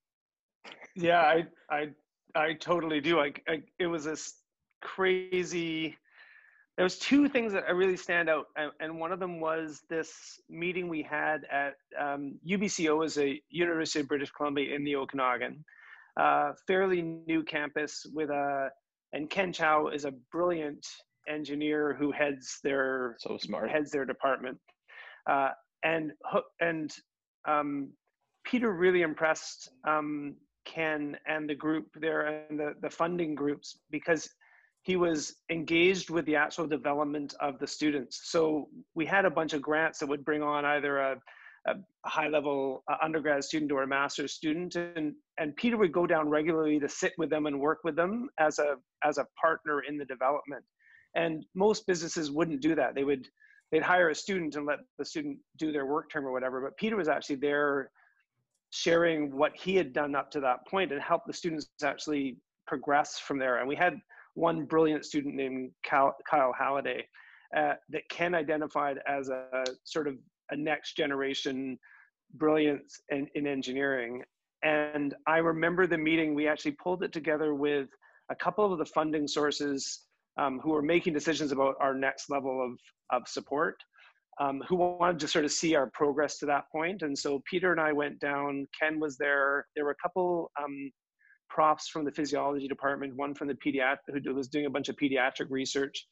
Yeah, 0.94 1.20
I 1.20 1.46
I 1.70 1.88
I 2.34 2.54
totally 2.54 3.00
do. 3.00 3.20
I, 3.20 3.32
I 3.48 3.62
it 3.78 3.86
was 3.86 4.04
this 4.04 4.34
crazy. 4.82 5.96
There 6.76 6.84
was 6.84 6.98
two 6.98 7.28
things 7.28 7.52
that 7.52 7.64
I 7.68 7.70
really 7.70 7.96
stand 7.96 8.28
out, 8.28 8.46
and, 8.56 8.72
and 8.80 8.98
one 8.98 9.12
of 9.12 9.20
them 9.20 9.38
was 9.38 9.82
this 9.88 10.40
meeting 10.50 10.88
we 10.88 11.02
had 11.02 11.44
at 11.48 11.74
um, 11.96 12.36
UBCO, 12.44 13.06
is 13.06 13.16
a 13.16 13.40
University 13.48 14.00
of 14.00 14.08
British 14.08 14.32
Columbia 14.32 14.74
in 14.74 14.82
the 14.82 14.96
Okanagan 14.96 15.64
uh, 16.16 16.52
fairly 16.66 17.02
new 17.02 17.42
campus 17.42 18.06
with 18.12 18.30
a, 18.30 18.68
and 19.14 19.30
Ken 19.30 19.52
Chow 19.52 19.88
is 19.88 20.04
a 20.04 20.12
brilliant 20.32 20.86
engineer 21.28 21.94
who 21.94 22.12
heads 22.12 22.58
their 22.62 23.16
so 23.20 23.38
smart 23.38 23.70
heads 23.70 23.90
their 23.90 24.04
department, 24.04 24.58
uh, 25.30 25.50
and 25.82 26.12
and 26.60 26.92
um, 27.46 27.90
Peter 28.44 28.72
really 28.72 29.02
impressed 29.02 29.70
um, 29.88 30.34
Ken 30.66 31.16
and 31.26 31.48
the 31.48 31.54
group 31.54 31.86
there 31.94 32.44
and 32.50 32.58
the 32.58 32.74
the 32.82 32.90
funding 32.90 33.34
groups 33.34 33.78
because 33.90 34.28
he 34.82 34.96
was 34.96 35.36
engaged 35.50 36.10
with 36.10 36.26
the 36.26 36.36
actual 36.36 36.66
development 36.66 37.34
of 37.40 37.58
the 37.58 37.66
students. 37.66 38.20
So 38.24 38.68
we 38.94 39.06
had 39.06 39.24
a 39.24 39.30
bunch 39.30 39.54
of 39.54 39.62
grants 39.62 39.98
that 40.00 40.08
would 40.08 40.26
bring 40.26 40.42
on 40.42 40.66
either 40.66 40.98
a 40.98 41.16
a 41.66 41.74
high 42.04 42.28
level 42.28 42.82
uh, 42.90 42.96
undergrad 43.02 43.42
student 43.42 43.72
or 43.72 43.82
a 43.82 43.86
master's 43.86 44.34
student 44.34 44.76
and 44.76 45.14
and 45.38 45.56
peter 45.56 45.76
would 45.78 45.92
go 45.92 46.06
down 46.06 46.28
regularly 46.28 46.78
to 46.78 46.88
sit 46.88 47.12
with 47.16 47.30
them 47.30 47.46
and 47.46 47.58
work 47.58 47.78
with 47.84 47.96
them 47.96 48.28
as 48.38 48.58
a 48.58 48.76
as 49.02 49.18
a 49.18 49.26
partner 49.40 49.82
in 49.88 49.96
the 49.96 50.04
development. 50.04 50.64
And 51.16 51.44
most 51.54 51.86
businesses 51.86 52.30
wouldn't 52.30 52.60
do 52.60 52.74
that. 52.74 52.94
They 52.94 53.04
would 53.04 53.26
they'd 53.72 53.82
hire 53.82 54.10
a 54.10 54.14
student 54.14 54.56
and 54.56 54.66
let 54.66 54.80
the 54.98 55.04
student 55.04 55.38
do 55.58 55.72
their 55.72 55.86
work 55.86 56.10
term 56.10 56.26
or 56.26 56.32
whatever 56.32 56.60
but 56.60 56.76
peter 56.76 56.96
was 56.96 57.08
actually 57.08 57.36
there 57.36 57.90
sharing 58.74 59.30
what 59.30 59.52
he 59.54 59.76
had 59.76 59.92
done 59.92 60.16
up 60.16 60.32
to 60.32 60.40
that 60.40 60.66
point 60.66 60.90
and 60.90 61.00
help 61.00 61.22
the 61.26 61.32
students 61.32 61.68
actually 61.84 62.36
progress 62.66 63.20
from 63.20 63.38
there. 63.38 63.58
And 63.58 63.68
we 63.68 63.76
had 63.76 64.00
one 64.34 64.64
brilliant 64.64 65.04
student 65.04 65.36
named 65.36 65.70
kyle, 65.88 66.16
kyle 66.28 66.52
halliday 66.52 67.06
uh, 67.56 67.74
that 67.90 68.08
ken 68.10 68.34
identified 68.34 68.98
as 69.06 69.28
a 69.28 69.64
sort 69.84 70.08
of 70.08 70.16
a 70.50 70.56
next 70.56 70.96
generation 70.96 71.78
brilliance 72.34 73.00
in, 73.10 73.28
in 73.34 73.46
engineering. 73.46 74.22
And 74.62 75.14
I 75.26 75.38
remember 75.38 75.86
the 75.86 75.98
meeting, 75.98 76.34
we 76.34 76.48
actually 76.48 76.72
pulled 76.72 77.02
it 77.02 77.12
together 77.12 77.54
with 77.54 77.88
a 78.30 78.34
couple 78.34 78.72
of 78.72 78.78
the 78.78 78.86
funding 78.86 79.28
sources 79.28 80.02
um, 80.38 80.58
who 80.62 80.70
were 80.70 80.82
making 80.82 81.12
decisions 81.12 81.52
about 81.52 81.74
our 81.80 81.94
next 81.94 82.30
level 82.30 82.64
of, 82.64 82.78
of 83.16 83.28
support, 83.28 83.76
um, 84.40 84.62
who 84.68 84.76
wanted 84.76 85.20
to 85.20 85.28
sort 85.28 85.44
of 85.44 85.52
see 85.52 85.74
our 85.74 85.90
progress 85.92 86.38
to 86.38 86.46
that 86.46 86.64
point. 86.72 87.02
And 87.02 87.16
so 87.16 87.42
Peter 87.48 87.70
and 87.72 87.80
I 87.80 87.92
went 87.92 88.18
down, 88.20 88.66
Ken 88.80 88.98
was 88.98 89.16
there. 89.16 89.66
There 89.76 89.84
were 89.84 89.92
a 89.92 90.02
couple 90.02 90.50
um, 90.62 90.90
profs 91.50 91.88
from 91.88 92.04
the 92.04 92.10
physiology 92.12 92.66
department, 92.66 93.14
one 93.16 93.34
from 93.34 93.48
the 93.48 93.54
pediatric, 93.54 94.24
who 94.24 94.34
was 94.34 94.48
doing 94.48 94.66
a 94.66 94.70
bunch 94.70 94.88
of 94.88 94.96
pediatric 94.96 95.50
research. 95.50 96.06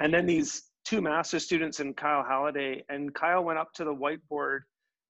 And 0.00 0.12
then 0.12 0.26
these 0.26 0.69
two 0.90 1.00
master 1.00 1.38
students 1.38 1.78
and 1.78 1.96
Kyle 1.96 2.24
Halliday, 2.24 2.84
and 2.88 3.14
Kyle 3.14 3.44
went 3.44 3.60
up 3.60 3.72
to 3.74 3.84
the 3.84 3.94
whiteboard 3.94 4.62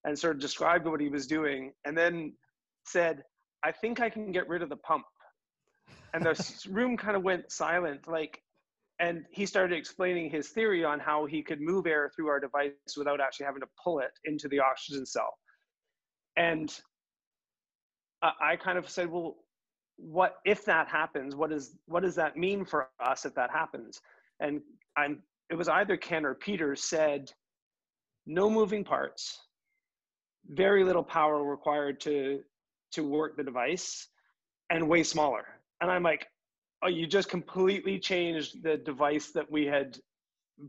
and 0.03 0.17
sort 0.17 0.35
of 0.35 0.39
described 0.39 0.85
what 0.85 1.01
he 1.01 1.09
was 1.09 1.25
doing, 1.25 1.73
and 1.85 1.97
then 1.97 2.33
said, 2.85 3.23
"I 3.63 3.71
think 3.71 3.99
I 3.99 4.07
can 4.07 4.31
get 4.31 4.47
rid 4.47 4.61
of 4.61 4.69
the 4.69 4.77
pump." 4.77 5.05
And 6.13 6.23
the 6.23 6.35
room 6.69 6.97
kind 6.97 7.17
of 7.17 7.23
went 7.23 7.51
silent, 7.51 8.07
like, 8.07 8.43
and 8.99 9.25
he 9.31 9.47
started 9.47 9.75
explaining 9.75 10.29
his 10.29 10.49
theory 10.49 10.85
on 10.85 10.99
how 10.99 11.25
he 11.25 11.41
could 11.41 11.59
move 11.59 11.87
air 11.87 12.11
through 12.15 12.27
our 12.27 12.39
device 12.39 12.73
without 12.95 13.19
actually 13.19 13.47
having 13.47 13.61
to 13.61 13.69
pull 13.83 13.99
it 13.99 14.11
into 14.25 14.47
the 14.49 14.59
oxygen 14.59 15.03
cell. 15.03 15.33
And 16.37 16.79
I 18.21 18.55
kind 18.55 18.77
of 18.77 18.87
said, 18.87 19.09
"Well, 19.09 19.37
what 19.95 20.35
if 20.45 20.63
that 20.65 20.89
happens? 20.89 21.35
What 21.35 21.51
is 21.51 21.75
what 21.87 22.03
does 22.03 22.13
that 22.15 22.37
mean 22.37 22.65
for 22.65 22.89
us 22.99 23.25
if 23.25 23.33
that 23.33 23.49
happens?" 23.49 23.99
And 24.39 24.61
I'm 24.95 25.23
it 25.51 25.57
was 25.57 25.67
either 25.67 25.97
Ken 25.97 26.25
or 26.25 26.33
Peter 26.33 26.75
said, 26.75 27.31
no 28.25 28.49
moving 28.49 28.83
parts, 28.85 29.37
very 30.47 30.83
little 30.83 31.03
power 31.03 31.43
required 31.43 31.99
to 32.01 32.39
to 32.93 33.07
work 33.07 33.37
the 33.37 33.43
device, 33.43 34.07
and 34.69 34.87
way 34.87 35.01
smaller. 35.03 35.45
And 35.79 35.89
I'm 35.89 36.03
like, 36.03 36.27
oh, 36.83 36.89
you 36.89 37.07
just 37.07 37.29
completely 37.29 37.99
changed 37.99 38.63
the 38.63 38.77
device 38.77 39.31
that 39.31 39.49
we 39.49 39.65
had 39.65 39.97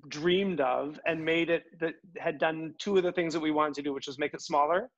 dreamed 0.08 0.60
of 0.60 1.00
and 1.04 1.24
made 1.24 1.50
it 1.50 1.64
that 1.80 1.94
had 2.18 2.38
done 2.38 2.74
two 2.78 2.96
of 2.96 3.02
the 3.02 3.12
things 3.12 3.32
that 3.34 3.40
we 3.40 3.50
wanted 3.50 3.74
to 3.74 3.82
do, 3.82 3.92
which 3.92 4.06
was 4.06 4.18
make 4.18 4.34
it 4.34 4.40
smaller 4.40 4.88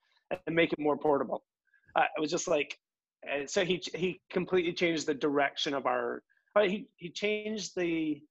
and 0.45 0.55
make 0.55 0.71
it 0.71 0.79
more 0.79 0.97
portable. 0.97 1.43
Uh, 1.95 2.03
it 2.15 2.21
was 2.21 2.31
just 2.31 2.47
like, 2.47 2.77
so 3.47 3.65
he 3.65 3.81
he 3.93 4.19
completely 4.31 4.73
changed 4.73 5.05
the 5.05 5.13
direction 5.13 5.73
of 5.73 5.85
our. 5.85 6.21
Uh, 6.55 6.61
he 6.61 6.87
he 6.95 7.09
changed 7.09 7.75
the 7.75 8.21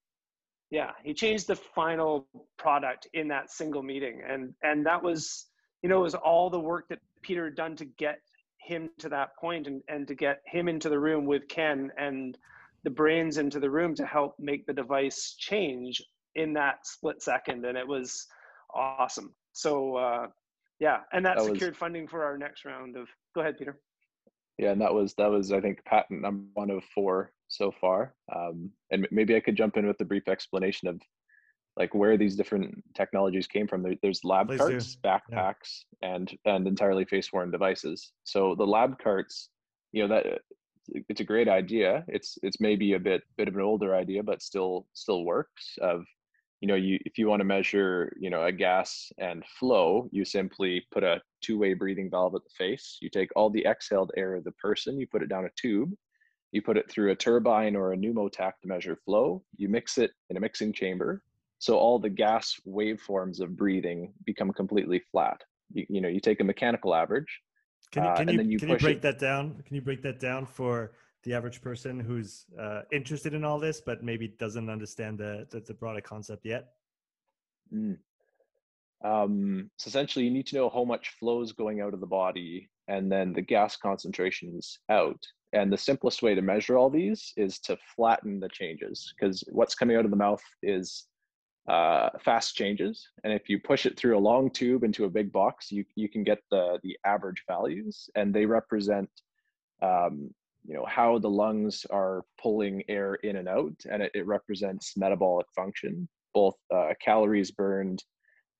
yeah 0.70 0.90
he 1.03 1.14
changed 1.14 1.46
the 1.46 1.57
final 1.57 2.27
product 2.59 3.07
in 3.14 3.29
that 3.29 3.50
single 3.50 3.83
meeting 3.83 4.22
and 4.29 4.55
and 4.62 4.85
that 4.85 5.03
was 5.03 5.46
you 5.83 5.88
know 5.88 5.98
it 5.98 6.03
was 6.03 6.14
all 6.14 6.50
the 6.50 6.61
work 6.61 6.88
that 6.88 6.98
peter 7.22 7.44
had 7.46 7.55
done 7.55 7.77
to 7.77 7.85
get 7.85 8.18
him 8.59 8.88
to 8.98 9.11
that 9.11 9.37
point 9.37 9.66
and, 9.66 9.83
and 9.88 10.09
to 10.09 10.14
get 10.14 10.40
him 10.46 10.68
into 10.68 10.88
the 10.88 10.98
room 10.98 11.27
with 11.27 11.46
ken 11.48 11.90
and 11.98 12.38
the 12.85 12.90
brains 12.90 13.38
into 13.38 13.59
the 13.61 13.70
room 13.70 13.94
to 13.94 14.07
help 14.07 14.35
make 14.38 14.66
the 14.66 14.72
device 14.72 15.35
change 15.38 16.03
in 16.35 16.53
that 16.53 16.87
split 16.87 17.22
second 17.22 17.64
and 17.64 17.79
it 17.79 17.87
was 17.87 18.27
awesome. 18.74 19.35
So 19.53 19.96
uh, 19.96 20.27
yeah 20.81 20.98
and 21.12 21.24
that, 21.24 21.37
that 21.37 21.44
secured 21.44 21.72
was, 21.72 21.79
funding 21.79 22.09
for 22.09 22.24
our 22.24 22.37
next 22.37 22.64
round 22.64 22.96
of 22.96 23.09
go 23.35 23.40
ahead 23.40 23.57
peter. 23.59 23.79
Yeah 24.59 24.72
and 24.72 24.81
that 24.81 24.92
was 24.92 25.14
that 25.14 25.31
was 25.31 25.53
i 25.53 25.61
think 25.61 25.85
patent 25.85 26.22
number 26.22 26.44
one 26.55 26.70
of 26.70 26.83
four 26.94 27.33
so 27.56 27.72
far. 27.80 28.14
Um, 28.34 28.70
and 28.90 29.06
maybe 29.10 29.36
I 29.36 29.40
could 29.40 29.56
jump 29.56 29.76
in 29.76 29.86
with 29.86 30.00
a 30.00 30.04
brief 30.04 30.28
explanation 30.28 30.88
of 30.88 31.00
like 31.76 31.94
where 31.94 32.16
these 32.16 32.36
different 32.36 32.82
technologies 32.94 33.46
came 33.46 33.66
from. 33.66 33.82
There, 33.82 33.96
there's 34.02 34.24
lab 34.24 34.48
Please 34.48 34.58
carts, 34.58 34.94
do. 34.94 35.08
backpacks, 35.08 35.84
and 36.02 36.30
and 36.44 36.66
entirely 36.66 37.04
face-worn 37.04 37.50
devices. 37.50 38.12
So 38.24 38.54
the 38.54 38.66
lab 38.66 38.98
carts, 38.98 39.50
you 39.92 40.02
know, 40.02 40.14
that 40.14 40.40
it's 41.08 41.20
a 41.20 41.24
great 41.24 41.48
idea. 41.48 42.04
It's 42.08 42.38
it's 42.42 42.60
maybe 42.60 42.92
a 42.92 43.00
bit 43.00 43.22
bit 43.36 43.48
of 43.48 43.56
an 43.56 43.62
older 43.62 43.94
idea, 43.94 44.22
but 44.22 44.42
still 44.42 44.86
still 44.92 45.24
works. 45.24 45.76
Of 45.80 46.04
you 46.60 46.68
know, 46.68 46.76
you 46.76 46.98
if 47.04 47.18
you 47.18 47.26
want 47.26 47.40
to 47.40 47.44
measure, 47.44 48.12
you 48.18 48.30
know, 48.30 48.44
a 48.44 48.52
gas 48.52 49.10
and 49.18 49.44
flow, 49.58 50.08
you 50.12 50.24
simply 50.24 50.86
put 50.92 51.02
a 51.02 51.20
two-way 51.42 51.74
breathing 51.74 52.08
valve 52.10 52.34
at 52.34 52.44
the 52.44 52.50
face. 52.56 52.98
You 53.02 53.10
take 53.10 53.30
all 53.34 53.50
the 53.50 53.66
exhaled 53.66 54.12
air 54.16 54.34
of 54.34 54.44
the 54.44 54.52
person, 54.52 54.98
you 54.98 55.06
put 55.06 55.22
it 55.22 55.28
down 55.28 55.44
a 55.44 55.50
tube, 55.60 55.92
you 56.54 56.62
put 56.62 56.76
it 56.76 56.88
through 56.88 57.10
a 57.10 57.16
turbine 57.16 57.74
or 57.74 57.92
a 57.92 57.96
pneumotach 57.96 58.52
to 58.62 58.68
measure 58.68 58.96
flow. 59.04 59.42
You 59.56 59.68
mix 59.68 59.98
it 59.98 60.12
in 60.30 60.36
a 60.36 60.40
mixing 60.40 60.72
chamber, 60.72 61.20
so 61.58 61.76
all 61.76 61.98
the 61.98 62.08
gas 62.08 62.54
waveforms 62.64 63.40
of 63.40 63.56
breathing 63.56 64.12
become 64.24 64.52
completely 64.52 65.02
flat. 65.10 65.42
You, 65.72 65.84
you 65.88 66.00
know, 66.00 66.08
you 66.08 66.20
take 66.20 66.38
a 66.38 66.44
mechanical 66.44 66.94
average, 66.94 67.40
Can 67.90 68.04
you 68.04 68.08
uh, 68.08 68.16
can 68.16 68.28
and 68.28 68.32
you, 68.32 68.38
then 68.38 68.50
you 68.52 68.58
can 68.58 68.68
you 68.68 68.78
break 68.78 68.98
it. 68.98 69.02
that 69.02 69.18
down? 69.18 69.60
Can 69.66 69.74
you 69.74 69.82
break 69.82 70.00
that 70.02 70.20
down 70.20 70.46
for 70.46 70.92
the 71.24 71.34
average 71.34 71.60
person 71.60 71.98
who's 71.98 72.44
uh, 72.56 72.82
interested 72.92 73.34
in 73.34 73.44
all 73.44 73.58
this 73.58 73.80
but 73.80 74.04
maybe 74.04 74.28
doesn't 74.28 74.70
understand 74.70 75.18
the 75.18 75.48
the, 75.50 75.58
the 75.58 75.74
broader 75.74 76.00
concept 76.00 76.46
yet? 76.46 76.68
Mm. 77.74 77.98
Um, 79.04 79.70
so 79.76 79.88
essentially, 79.88 80.24
you 80.24 80.30
need 80.30 80.46
to 80.46 80.56
know 80.56 80.70
how 80.70 80.84
much 80.84 81.16
flow 81.18 81.42
is 81.42 81.50
going 81.50 81.80
out 81.80 81.94
of 81.94 82.00
the 82.00 82.06
body, 82.06 82.70
and 82.86 83.10
then 83.10 83.32
the 83.32 83.42
gas 83.42 83.76
concentrations 83.76 84.78
out. 84.88 85.20
And 85.54 85.72
the 85.72 85.78
simplest 85.78 86.20
way 86.20 86.34
to 86.34 86.42
measure 86.42 86.76
all 86.76 86.90
these 86.90 87.32
is 87.36 87.60
to 87.60 87.78
flatten 87.94 88.40
the 88.40 88.48
changes, 88.48 89.14
because 89.14 89.44
what's 89.52 89.76
coming 89.76 89.96
out 89.96 90.04
of 90.04 90.10
the 90.10 90.16
mouth 90.16 90.42
is 90.62 91.06
uh, 91.68 92.10
fast 92.24 92.56
changes. 92.56 93.08
And 93.22 93.32
if 93.32 93.48
you 93.48 93.58
push 93.60 93.86
it 93.86 93.96
through 93.96 94.18
a 94.18 94.26
long 94.30 94.50
tube 94.50 94.82
into 94.82 95.04
a 95.04 95.10
big 95.18 95.32
box, 95.32 95.70
you 95.70 95.84
you 95.94 96.08
can 96.08 96.24
get 96.24 96.40
the 96.50 96.80
the 96.82 96.98
average 97.06 97.42
values, 97.46 98.10
and 98.16 98.34
they 98.34 98.46
represent 98.46 99.08
um, 99.80 100.34
you 100.66 100.74
know 100.74 100.86
how 100.86 101.18
the 101.18 101.30
lungs 101.30 101.86
are 101.90 102.24
pulling 102.42 102.82
air 102.88 103.14
in 103.14 103.36
and 103.36 103.48
out, 103.48 103.76
and 103.90 104.02
it, 104.02 104.10
it 104.14 104.26
represents 104.26 104.96
metabolic 104.96 105.46
function, 105.54 106.08
both 106.34 106.56
uh, 106.74 106.94
calories 107.00 107.52
burned 107.52 108.02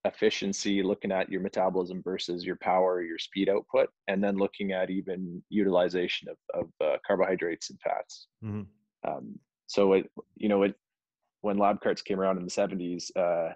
efficiency, 0.05 0.83
looking 0.83 1.13
at 1.13 1.31
your 1.31 1.41
metabolism 1.41 2.03
versus 2.03 2.45
your 2.45 2.57
power, 2.57 3.03
your 3.03 3.19
speed 3.19 3.49
output, 3.49 3.89
and 4.09 4.23
then 4.23 4.37
looking 4.37 4.73
at 4.73 4.91
even 4.91 5.43
utilization 5.49 6.29
of, 6.29 6.37
of 6.55 6.87
uh, 6.87 6.97
carbohydrates 7.07 7.71
and 7.71 7.81
fats. 7.81 8.29
Mhm. 8.43 8.67
Um, 9.07 9.39
so 9.67 9.95
it, 9.95 10.11
you 10.37 10.49
know, 10.49 10.63
it 10.63 10.75
when 11.41 11.59
lab 11.59 11.81
carts 11.81 12.03
came 12.03 12.21
around 12.21 12.39
in 12.39 12.45
the 12.45 12.51
70s, 12.51 13.11
uh, 13.17 13.53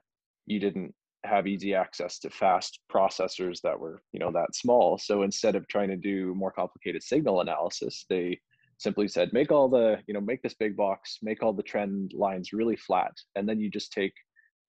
you 0.47 0.59
didn't 0.61 0.95
have 1.25 1.47
easy 1.47 1.75
access 1.75 2.19
to 2.21 2.31
fast 2.31 2.81
processors 2.93 3.61
that 3.63 3.79
were, 3.79 4.03
you 4.13 4.21
know, 4.21 4.31
that 4.31 4.55
small. 4.55 4.99
So 4.99 5.23
instead 5.23 5.57
of 5.57 5.67
trying 5.69 5.89
to 5.89 5.97
do 5.97 6.35
more 6.35 6.53
complicated 6.53 7.03
signal 7.03 7.41
analysis, 7.41 8.05
they 8.09 8.39
simply 8.79 9.09
said, 9.09 9.33
make 9.33 9.51
all 9.51 9.69
the, 9.69 9.99
you 10.07 10.15
know, 10.15 10.21
make 10.21 10.43
this 10.43 10.55
big 10.55 10.77
box, 10.77 11.19
make 11.23 11.43
all 11.43 11.53
the 11.53 11.63
trend 11.63 12.13
lines 12.15 12.53
really 12.53 12.77
flat, 12.77 13.13
and 13.35 13.49
then 13.49 13.59
you 13.59 13.71
just 13.71 13.93
take 13.93 14.13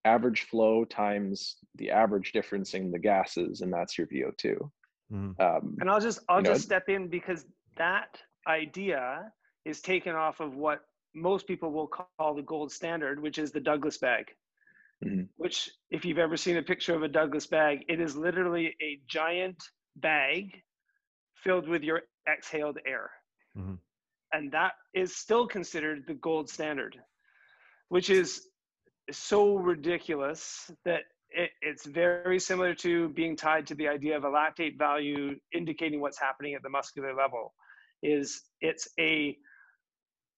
average 0.05 0.43
flow 0.43 0.85
times 0.85 1.57
the 1.75 1.91
average 1.91 2.31
difference 2.31 2.73
in 2.73 2.91
the 2.91 2.99
gases, 2.99 3.61
and 3.61 3.71
that's 3.71 3.97
your 3.97 4.07
VO2. 4.07 4.71
Mhm. 5.11 5.39
Um, 5.39 5.77
And 5.79 5.89
I'll 5.89 5.99
just 5.99 6.19
I'll 6.29 6.37
You 6.37 6.43
know, 6.43 6.49
just 6.53 6.63
step 6.63 6.89
in 6.89 7.07
because 7.07 7.45
that 7.77 8.21
idea 8.47 9.33
is 9.65 9.81
taken 9.81 10.15
off 10.15 10.39
of 10.39 10.55
what 10.55 10.85
most 11.13 11.47
people 11.47 11.71
will 11.71 11.87
call 11.87 12.33
the 12.33 12.41
gold 12.41 12.71
standard, 12.71 13.19
which 13.19 13.37
is 13.37 13.51
the 13.51 13.59
Douglas 13.59 13.97
bag. 13.97 14.35
Mhm. 15.03 15.29
Which, 15.37 15.69
if 15.89 16.05
you've 16.05 16.17
ever 16.19 16.37
seen 16.37 16.57
a 16.57 16.63
picture 16.63 16.93
of 16.93 17.03
a 17.03 17.07
Douglas 17.07 17.47
bag, 17.47 17.85
it 17.87 17.99
is 17.99 18.15
literally 18.15 18.75
a 18.81 19.01
giant 19.07 19.63
bag 19.95 20.63
filled 21.35 21.67
with 21.67 21.83
your 21.83 22.03
exhaled 22.27 22.79
air. 22.85 23.11
Mhm. 23.55 23.79
And 24.31 24.51
that 24.51 24.73
is 24.93 25.15
still 25.15 25.47
considered 25.47 26.05
the 26.05 26.13
gold 26.13 26.49
standard, 26.49 27.01
which 27.87 28.09
is 28.09 28.48
so 29.11 29.55
ridiculous 29.55 30.71
that 30.85 31.01
it, 31.31 31.51
it's 31.61 31.85
very 31.85 32.39
similar 32.39 32.73
to 32.75 33.09
being 33.09 33.35
tied 33.35 33.67
to 33.67 33.75
the 33.75 33.87
idea 33.87 34.17
of 34.17 34.23
a 34.23 34.29
lactate 34.29 34.77
value 34.77 35.35
indicating 35.53 36.01
what's 36.01 36.19
happening 36.19 36.53
at 36.55 36.63
the 36.63 36.69
muscular 36.69 37.13
level 37.13 37.53
is 38.01 38.43
it's 38.61 38.87
a 38.99 39.37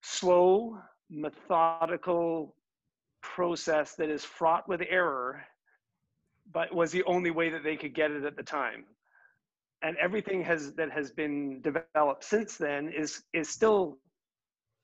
slow 0.03 0.77
methodical 1.10 2.55
process 3.21 3.95
that 3.95 4.10
is 4.10 4.25
fraught 4.25 4.67
with 4.67 4.81
error 4.89 5.43
but 6.53 6.73
was 6.73 6.91
the 6.91 7.03
only 7.03 7.31
way 7.31 7.49
that 7.49 7.63
they 7.63 7.75
could 7.75 7.93
get 7.93 8.12
it 8.12 8.25
at 8.25 8.36
the 8.36 8.43
time. 8.43 8.84
And 9.84 9.97
everything 9.97 10.43
has 10.43 10.73
that 10.73 10.91
has 10.91 11.12
been 11.12 11.62
developed 11.62 12.23
since 12.23 12.57
then 12.57 12.91
is 12.95 13.23
is 13.34 13.49
still 13.49 13.97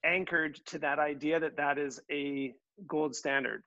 anchored 0.04 0.56
to 0.68 0.80
that 0.80 1.00
idea 1.00 1.40
that 1.40 1.58
that 1.58 1.78
is 1.78 2.00
a 2.12 2.54
gold 2.88 3.16
standard 3.16 3.64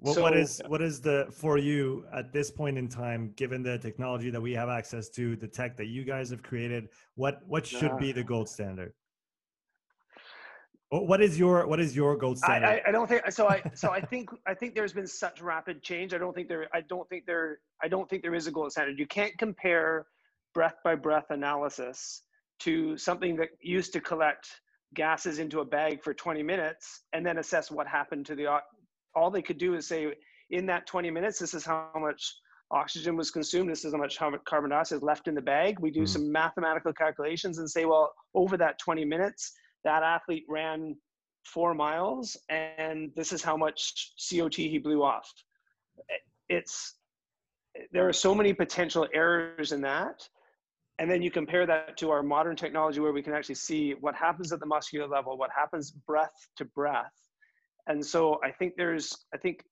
What, 0.00 0.18
what 0.20 0.32
So- 0.34 0.38
is 0.38 0.62
what 0.66 0.82
is 0.82 1.00
the 1.00 1.26
for 1.32 1.58
you 1.58 2.06
at 2.12 2.32
this 2.32 2.50
point 2.50 2.78
in 2.78 2.88
time, 2.88 3.32
given 3.36 3.62
the 3.62 3.78
technology 3.78 4.30
that 4.30 4.40
we 4.40 4.52
have 4.54 4.68
access 4.68 5.08
to, 5.10 5.36
the 5.36 5.48
tech 5.48 5.76
that 5.76 5.86
you 5.86 6.04
guys 6.04 6.30
have 6.30 6.42
created? 6.42 6.88
What 7.16 7.40
what 7.46 7.66
should 7.66 7.96
be 7.98 8.12
the 8.12 8.22
gold 8.22 8.48
standard? 8.48 8.92
What 10.90 11.20
is 11.20 11.38
your 11.38 11.66
what 11.66 11.80
is 11.80 11.94
your 11.94 12.16
gold 12.16 12.38
I, 12.44 12.46
standard? 12.46 12.66
I, 12.68 12.82
I 12.88 12.92
don't 12.92 13.06
think 13.08 13.30
so. 13.30 13.48
I 13.48 13.62
so 13.74 13.90
I 13.90 14.00
think 14.00 14.30
I 14.46 14.54
think 14.54 14.74
there's 14.74 14.94
been 14.94 15.06
such 15.06 15.42
rapid 15.42 15.82
change. 15.82 16.14
I 16.14 16.18
don't 16.18 16.34
think 16.34 16.48
there. 16.48 16.68
I 16.72 16.80
don't 16.80 17.08
think 17.08 17.26
there. 17.26 17.58
I 17.82 17.88
don't 17.88 18.08
think 18.08 18.22
there 18.22 18.34
is 18.34 18.46
a 18.46 18.50
gold 18.50 18.72
standard. 18.72 18.98
You 18.98 19.06
can't 19.06 19.36
compare 19.36 20.06
breath 20.54 20.76
by 20.82 20.94
breath 20.94 21.26
analysis 21.30 22.22
to 22.60 22.96
something 22.96 23.36
that 23.36 23.50
used 23.60 23.92
to 23.92 24.00
collect 24.00 24.48
gases 24.94 25.38
into 25.38 25.60
a 25.60 25.64
bag 25.64 26.02
for 26.02 26.14
20 26.14 26.42
minutes 26.42 27.02
and 27.12 27.24
then 27.24 27.36
assess 27.38 27.70
what 27.70 27.86
happened 27.86 28.24
to 28.26 28.34
the. 28.34 28.46
All 29.14 29.30
they 29.30 29.42
could 29.42 29.58
do 29.58 29.74
is 29.74 29.86
say, 29.86 30.14
in 30.50 30.66
that 30.66 30.86
20 30.86 31.10
minutes, 31.10 31.38
this 31.38 31.54
is 31.54 31.64
how 31.64 31.90
much 31.96 32.36
oxygen 32.70 33.16
was 33.16 33.30
consumed. 33.30 33.70
This 33.70 33.84
is 33.84 33.92
how 33.92 33.98
much 33.98 34.18
carbon 34.44 34.70
dioxide 34.70 34.96
is 34.96 35.02
left 35.02 35.28
in 35.28 35.34
the 35.34 35.42
bag. 35.42 35.78
We 35.78 35.90
do 35.90 36.02
Mhm. 36.02 36.08
some 36.08 36.32
mathematical 36.32 36.92
calculations 36.92 37.58
and 37.58 37.70
say, 37.70 37.84
well, 37.84 38.14
over 38.34 38.56
that 38.58 38.78
20 38.78 39.04
minutes, 39.04 39.52
that 39.84 40.02
athlete 40.02 40.44
ran 40.48 40.96
four 41.44 41.74
miles 41.74 42.36
and 42.48 43.10
this 43.16 43.32
is 43.32 43.42
how 43.42 43.56
much 43.56 44.12
cot 44.30 44.54
he 44.54 44.78
blew 44.78 45.02
off 45.02 45.32
it's 46.48 46.96
there 47.92 48.06
are 48.08 48.12
so 48.12 48.34
many 48.34 48.52
potential 48.52 49.08
errors 49.14 49.72
in 49.72 49.80
that 49.80 50.28
and 50.98 51.10
then 51.10 51.22
you 51.22 51.30
compare 51.30 51.64
that 51.64 51.96
to 51.96 52.10
our 52.10 52.22
modern 52.22 52.56
technology 52.56 53.00
where 53.00 53.12
we 53.12 53.22
can 53.22 53.32
actually 53.32 53.54
see 53.54 53.92
what 54.00 54.14
happens 54.14 54.52
at 54.52 54.60
the 54.60 54.66
muscular 54.66 55.06
level 55.06 55.38
what 55.38 55.50
happens 55.50 55.90
breath 55.90 56.48
to 56.56 56.64
breath 56.66 57.14
and 57.88 58.04
so 58.04 58.38
i 58.44 58.50
think 58.50 58.74
there's 58.76 59.16
i 59.34 59.36
think 59.36 59.64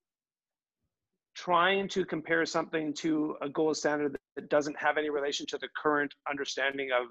trying 1.34 1.86
to 1.86 2.04
compare 2.04 2.44
something 2.46 2.92
to 2.94 3.36
a 3.42 3.48
gold 3.48 3.76
standard 3.76 4.16
that 4.36 4.48
doesn't 4.48 4.76
have 4.78 4.96
any 4.96 5.10
relation 5.10 5.46
to 5.46 5.58
the 5.58 5.68
current 5.80 6.12
understanding 6.30 6.88
of 6.98 7.06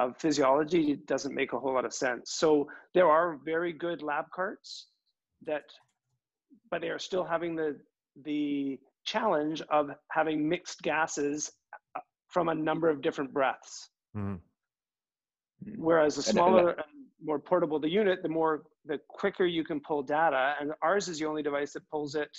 of 0.00 0.16
physiology 0.18 0.96
doesn't 1.06 1.34
make 1.34 1.52
a 1.52 1.58
whole 1.60 1.72
lot 1.72 1.84
of 1.84 1.94
sense. 1.94 2.32
So 2.32 2.68
there 2.92 3.08
are 3.08 3.38
very 3.44 3.72
good 3.72 4.02
lab 4.02 4.24
carts 4.34 4.88
that, 5.44 5.62
but 6.72 6.80
they 6.80 6.88
are 6.88 6.98
still 6.98 7.22
having 7.24 7.54
the 7.54 7.78
the 8.24 8.80
challenge 9.04 9.62
of 9.70 9.90
having 10.10 10.48
mixed 10.48 10.82
gases 10.82 11.52
uh, 11.94 12.00
from 12.30 12.48
a 12.48 12.54
number 12.54 12.88
of 12.90 13.00
different 13.00 13.32
breaths. 13.32 13.88
Mhm. 14.16 14.40
Whereas 15.76 16.16
the 16.16 16.22
And- 16.22 16.28
and 16.28 16.34
smaller 16.34 16.70
and 16.70 17.06
more 17.22 17.38
portable 17.38 17.78
the 17.78 17.88
unit, 17.88 18.22
the 18.22 18.28
more 18.28 18.64
the 18.86 18.98
quicker 19.08 19.44
you 19.46 19.64
can 19.64 19.80
pull 19.80 20.02
data. 20.02 20.54
And 20.60 20.72
ours 20.82 21.08
is 21.08 21.18
the 21.18 21.26
only 21.26 21.42
device 21.42 21.72
that 21.72 21.88
pulls 21.90 22.14
it 22.14 22.30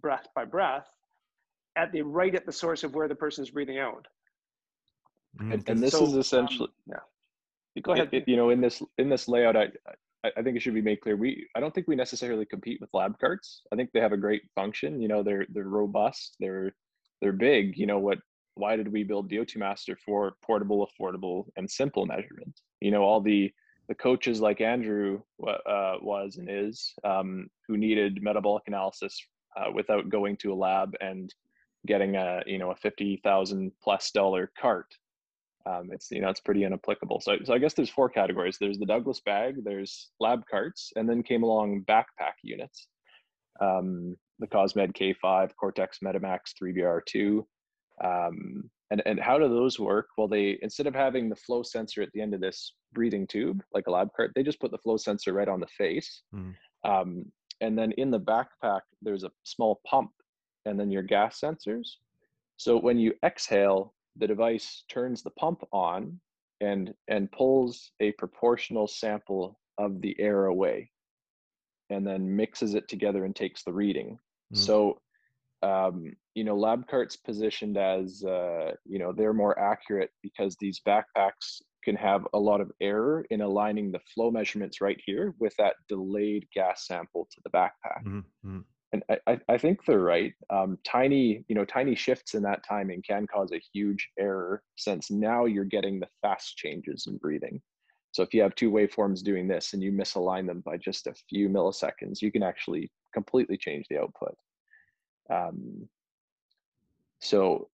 breath 0.00 0.26
by 0.34 0.44
breath 0.44 0.86
at 1.76 1.92
the 1.92 2.02
right 2.02 2.34
at 2.34 2.46
the 2.46 2.52
source 2.52 2.84
of 2.84 2.94
where 2.94 3.08
the 3.08 3.14
person 3.14 3.44
is 3.44 3.50
breathing 3.50 3.78
out. 3.78 4.06
Mhm. 5.40 5.54
and, 5.54 5.68
and 5.68 5.78
this 5.82 5.92
So, 5.92 6.04
is 6.04 6.14
essentially 6.16 6.68
um, 6.68 7.00
essentially 7.76 7.82
Go 7.82 7.92
ahead. 7.92 8.08
it- 8.12 8.22
it- 8.22 8.28
you 8.28 8.36
know 8.36 8.50
in 8.50 8.60
this 8.60 8.82
in 8.98 9.08
this 9.08 9.28
layout 9.28 9.56
I, 9.56 9.68
I 10.24 10.32
i 10.38 10.42
think 10.42 10.56
it 10.56 10.60
should 10.60 10.74
be 10.74 10.82
made 10.82 11.00
clear 11.00 11.16
we 11.16 11.46
i 11.54 11.60
don't 11.60 11.72
think 11.72 11.86
we 11.86 11.94
necessarily 11.94 12.44
compete 12.44 12.80
with 12.80 12.90
lab 12.92 13.16
carts 13.20 13.62
i 13.72 13.76
think 13.76 13.90
they 13.92 14.00
have 14.00 14.12
a 14.12 14.16
great 14.26 14.42
function 14.56 15.00
you 15.00 15.06
know 15.06 15.22
they're 15.22 15.46
they're 15.50 15.68
robust 15.68 16.36
they're 16.40 16.74
they're 17.20 17.32
big 17.32 17.78
you 17.78 17.86
know 17.86 17.98
what 18.00 18.18
why 18.54 18.74
did 18.76 18.88
we 18.92 19.04
build 19.04 19.30
VO2 19.30 19.56
master 19.58 19.96
for 20.04 20.34
portable 20.42 20.80
affordable 20.88 21.46
and 21.56 21.70
simple 21.70 22.04
measurement 22.06 22.60
you 22.80 22.90
know 22.90 23.02
all 23.02 23.20
the 23.20 23.52
the 23.90 23.94
coaches 23.96 24.40
like 24.40 24.62
andrew 24.62 25.20
uh, 25.46 25.96
was 26.00 26.36
and 26.38 26.48
is 26.50 26.94
um, 27.04 27.48
who 27.68 27.76
needed 27.76 28.22
metabolic 28.22 28.62
analysis 28.66 29.20
uh, 29.58 29.70
without 29.74 30.08
going 30.08 30.36
to 30.38 30.52
a 30.52 30.54
lab 30.54 30.94
and 31.02 31.34
getting 31.86 32.16
a 32.16 32.40
you 32.46 32.58
know 32.58 32.70
a 32.70 32.76
50000 32.76 33.72
plus 33.82 34.10
dollar 34.12 34.50
cart 34.58 34.86
um, 35.66 35.90
it's 35.92 36.10
you 36.10 36.20
know 36.20 36.28
it's 36.30 36.40
pretty 36.40 36.64
inapplicable. 36.64 37.20
So, 37.20 37.36
so 37.44 37.52
I 37.52 37.58
guess 37.58 37.74
there's 37.74 37.90
four 37.90 38.08
categories. 38.08 38.56
There's 38.58 38.78
the 38.78 38.86
Douglas 38.86 39.20
bag, 39.20 39.56
there's 39.62 40.10
lab 40.18 40.42
carts, 40.50 40.90
and 40.96 41.08
then 41.08 41.22
came 41.22 41.42
along 41.42 41.84
backpack 41.86 42.34
units. 42.42 42.86
Um, 43.60 44.16
the 44.38 44.46
Cosmed 44.46 44.94
K5, 44.94 45.50
Cortex 45.56 45.98
Metamax 46.02 46.54
3BR2. 46.60 47.44
Um, 48.02 48.70
and, 48.90 49.02
and 49.06 49.20
how 49.20 49.38
do 49.38 49.48
those 49.48 49.78
work? 49.78 50.08
Well, 50.18 50.28
they 50.28 50.58
instead 50.62 50.86
of 50.86 50.94
having 50.94 51.28
the 51.28 51.36
flow 51.36 51.62
sensor 51.62 52.02
at 52.02 52.10
the 52.12 52.20
end 52.20 52.34
of 52.34 52.40
this 52.40 52.74
breathing 52.92 53.26
tube, 53.26 53.62
like 53.72 53.86
a 53.86 53.90
lab 53.90 54.08
cart, 54.16 54.32
they 54.34 54.42
just 54.42 54.60
put 54.60 54.70
the 54.70 54.78
flow 54.78 54.96
sensor 54.96 55.32
right 55.32 55.48
on 55.48 55.60
the 55.60 55.66
face. 55.66 56.22
Mm. 56.34 56.54
Um, 56.84 57.24
and 57.60 57.78
then 57.78 57.92
in 57.92 58.10
the 58.10 58.20
backpack, 58.20 58.80
there's 59.02 59.24
a 59.24 59.30
small 59.44 59.80
pump 59.86 60.10
and 60.66 60.78
then 60.78 60.90
your 60.90 61.02
gas 61.02 61.40
sensors. 61.40 61.88
So 62.56 62.78
when 62.78 62.98
you 62.98 63.14
exhale, 63.24 63.94
the 64.16 64.26
device 64.26 64.84
turns 64.88 65.22
the 65.22 65.30
pump 65.30 65.62
on 65.72 66.20
and 66.60 66.92
and 67.08 67.30
pulls 67.32 67.92
a 68.00 68.12
proportional 68.12 68.86
sample 68.86 69.58
of 69.78 70.00
the 70.00 70.14
air 70.18 70.46
away 70.46 70.90
and 71.88 72.06
then 72.06 72.36
mixes 72.36 72.74
it 72.74 72.88
together 72.88 73.24
and 73.24 73.34
takes 73.34 73.62
the 73.64 73.72
reading 73.72 74.18
mm. 74.52 74.58
so 74.58 74.98
um, 75.62 76.12
you 76.34 76.44
know 76.44 76.56
lab 76.56 76.86
carts 76.88 77.16
positioned 77.16 77.76
as 77.76 78.24
uh, 78.24 78.72
you 78.84 78.98
know 78.98 79.12
they're 79.12 79.32
more 79.32 79.58
accurate 79.58 80.10
because 80.22 80.56
these 80.60 80.80
backpacks 80.86 81.60
can 81.84 81.96
have 81.96 82.26
a 82.34 82.38
lot 82.38 82.60
of 82.60 82.70
error 82.80 83.24
in 83.30 83.40
aligning 83.40 83.90
the 83.90 84.00
flow 84.14 84.30
measurements 84.30 84.80
right 84.80 85.00
here 85.06 85.34
with 85.38 85.54
that 85.56 85.74
delayed 85.88 86.46
gas 86.54 86.86
sample 86.86 87.26
to 87.30 87.40
the 87.44 87.50
backpack 87.50 88.04
mm-hmm 88.04 88.60
and 88.92 89.04
I, 89.26 89.38
I 89.48 89.56
think 89.56 89.84
they're 89.84 90.00
right. 90.00 90.32
Um, 90.50 90.78
tiny, 90.84 91.44
you 91.48 91.54
know, 91.54 91.64
tiny 91.64 91.94
shifts 91.94 92.34
in 92.34 92.42
that 92.42 92.64
timing 92.68 93.02
can 93.08 93.26
cause 93.26 93.52
a 93.52 93.62
huge 93.72 94.08
error 94.18 94.62
since 94.76 95.10
now 95.10 95.44
you're 95.44 95.64
getting 95.64 96.00
the 96.00 96.08
fast 96.22 96.56
changes 96.56 97.06
in 97.06 97.16
breathing. 97.18 97.60
So 98.12 98.24
if 98.24 98.34
you 98.34 98.42
have 98.42 98.56
two 98.56 98.72
waveforms 98.72 99.22
doing 99.22 99.46
this 99.46 99.72
and 99.72 99.82
you 99.82 99.92
misalign 99.92 100.46
them 100.46 100.62
by 100.66 100.76
just 100.76 101.06
a 101.06 101.14
few 101.28 101.48
milliseconds, 101.48 102.20
you 102.20 102.32
can 102.32 102.42
actually 102.42 102.90
completely 103.14 103.56
change 103.56 103.86
the 103.88 103.98
output. 103.98 104.34
Um, 105.30 105.88
so 107.20 107.68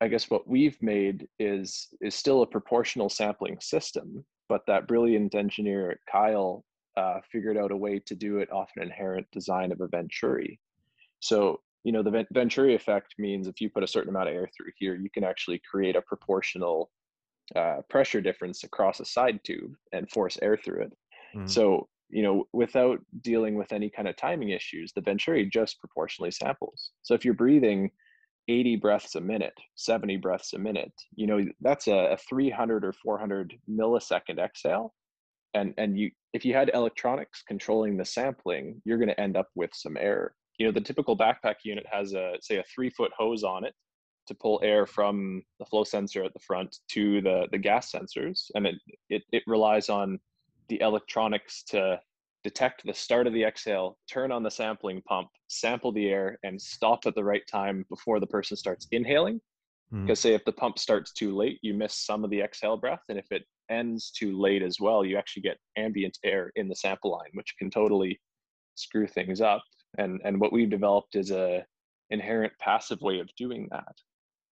I 0.00 0.08
guess 0.08 0.30
what 0.30 0.46
we've 0.46 0.80
made 0.82 1.26
is 1.38 1.88
is 2.00 2.14
still 2.14 2.42
a 2.42 2.46
proportional 2.46 3.08
sampling 3.08 3.58
system, 3.60 4.24
but 4.48 4.62
that 4.66 4.86
brilliant 4.86 5.34
engineer 5.34 5.98
Kyle 6.10 6.64
uh, 6.96 7.20
figured 7.30 7.56
out 7.56 7.70
a 7.70 7.76
way 7.76 8.00
to 8.06 8.14
do 8.14 8.38
it 8.38 8.50
off 8.52 8.70
an 8.76 8.82
inherent 8.82 9.26
design 9.32 9.72
of 9.72 9.80
a 9.80 9.88
Venturi. 9.88 10.58
So, 11.20 11.60
you 11.84 11.92
know, 11.92 12.02
the 12.02 12.26
Venturi 12.32 12.74
effect 12.74 13.14
means 13.18 13.46
if 13.46 13.60
you 13.60 13.70
put 13.70 13.84
a 13.84 13.88
certain 13.88 14.10
amount 14.10 14.28
of 14.28 14.34
air 14.34 14.48
through 14.56 14.72
here, 14.76 14.94
you 14.96 15.10
can 15.10 15.24
actually 15.24 15.60
create 15.70 15.96
a 15.96 16.02
proportional 16.02 16.90
uh, 17.56 17.78
pressure 17.88 18.20
difference 18.20 18.64
across 18.64 19.00
a 19.00 19.04
side 19.04 19.40
tube 19.44 19.74
and 19.92 20.10
force 20.10 20.38
air 20.42 20.56
through 20.56 20.82
it. 20.82 20.92
Mm-hmm. 21.34 21.46
So, 21.46 21.88
you 22.10 22.22
know, 22.22 22.46
without 22.52 23.00
dealing 23.20 23.54
with 23.54 23.72
any 23.72 23.90
kind 23.90 24.08
of 24.08 24.16
timing 24.16 24.50
issues, 24.50 24.92
the 24.94 25.00
Venturi 25.00 25.46
just 25.46 25.78
proportionally 25.80 26.30
samples. 26.30 26.90
So 27.02 27.14
if 27.14 27.24
you're 27.24 27.34
breathing 27.34 27.90
80 28.48 28.76
breaths 28.76 29.14
a 29.14 29.20
minute, 29.20 29.54
70 29.76 30.16
breaths 30.16 30.54
a 30.54 30.58
minute, 30.58 30.92
you 31.14 31.26
know, 31.26 31.44
that's 31.60 31.86
a, 31.86 32.12
a 32.12 32.16
300 32.16 32.84
or 32.84 32.92
400 32.92 33.54
millisecond 33.68 34.38
exhale 34.38 34.94
and 35.54 35.74
and 35.78 35.98
you 35.98 36.10
if 36.32 36.44
you 36.44 36.54
had 36.54 36.70
electronics 36.74 37.42
controlling 37.46 37.96
the 37.96 38.04
sampling 38.04 38.80
you're 38.84 38.98
going 38.98 39.08
to 39.08 39.20
end 39.20 39.36
up 39.36 39.48
with 39.54 39.70
some 39.74 39.96
error 39.96 40.34
you 40.58 40.66
know 40.66 40.72
the 40.72 40.80
typical 40.80 41.16
backpack 41.16 41.56
unit 41.64 41.86
has 41.90 42.12
a 42.14 42.34
say 42.40 42.56
a 42.56 42.64
three 42.74 42.90
foot 42.90 43.12
hose 43.16 43.44
on 43.44 43.64
it 43.64 43.74
to 44.26 44.34
pull 44.34 44.60
air 44.62 44.86
from 44.86 45.42
the 45.58 45.64
flow 45.64 45.84
sensor 45.84 46.22
at 46.22 46.32
the 46.34 46.40
front 46.40 46.78
to 46.88 47.20
the 47.22 47.46
the 47.52 47.58
gas 47.58 47.92
sensors 47.92 48.50
and 48.54 48.66
it 48.66 48.74
it, 49.08 49.22
it 49.32 49.42
relies 49.46 49.88
on 49.88 50.18
the 50.68 50.80
electronics 50.80 51.62
to 51.64 52.00
detect 52.44 52.84
the 52.84 52.94
start 52.94 53.26
of 53.26 53.32
the 53.32 53.44
exhale 53.44 53.98
turn 54.08 54.30
on 54.30 54.42
the 54.42 54.50
sampling 54.50 55.02
pump 55.02 55.28
sample 55.48 55.92
the 55.92 56.08
air 56.08 56.38
and 56.44 56.60
stop 56.60 57.00
at 57.06 57.14
the 57.14 57.24
right 57.24 57.46
time 57.50 57.84
before 57.88 58.20
the 58.20 58.26
person 58.26 58.56
starts 58.56 58.86
inhaling 58.92 59.40
because 59.90 60.20
mm. 60.20 60.22
say 60.22 60.34
if 60.34 60.44
the 60.44 60.52
pump 60.52 60.78
starts 60.78 61.12
too 61.12 61.34
late 61.34 61.58
you 61.62 61.74
miss 61.74 61.94
some 61.94 62.22
of 62.22 62.30
the 62.30 62.40
exhale 62.40 62.76
breath 62.76 63.02
and 63.08 63.18
if 63.18 63.26
it 63.32 63.44
ends 63.70 64.10
too 64.10 64.38
late 64.38 64.62
as 64.62 64.80
well, 64.80 65.04
you 65.04 65.16
actually 65.16 65.42
get 65.42 65.58
ambient 65.76 66.18
air 66.24 66.52
in 66.56 66.68
the 66.68 66.74
sample 66.74 67.12
line, 67.12 67.30
which 67.34 67.54
can 67.58 67.70
totally 67.70 68.20
screw 68.74 69.06
things 69.06 69.40
up. 69.40 69.62
And 69.98 70.20
and 70.24 70.40
what 70.40 70.52
we've 70.52 70.70
developed 70.70 71.16
is 71.16 71.30
a 71.30 71.64
inherent 72.10 72.52
passive 72.58 73.00
way 73.00 73.20
of 73.20 73.28
doing 73.36 73.68
that. 73.70 73.94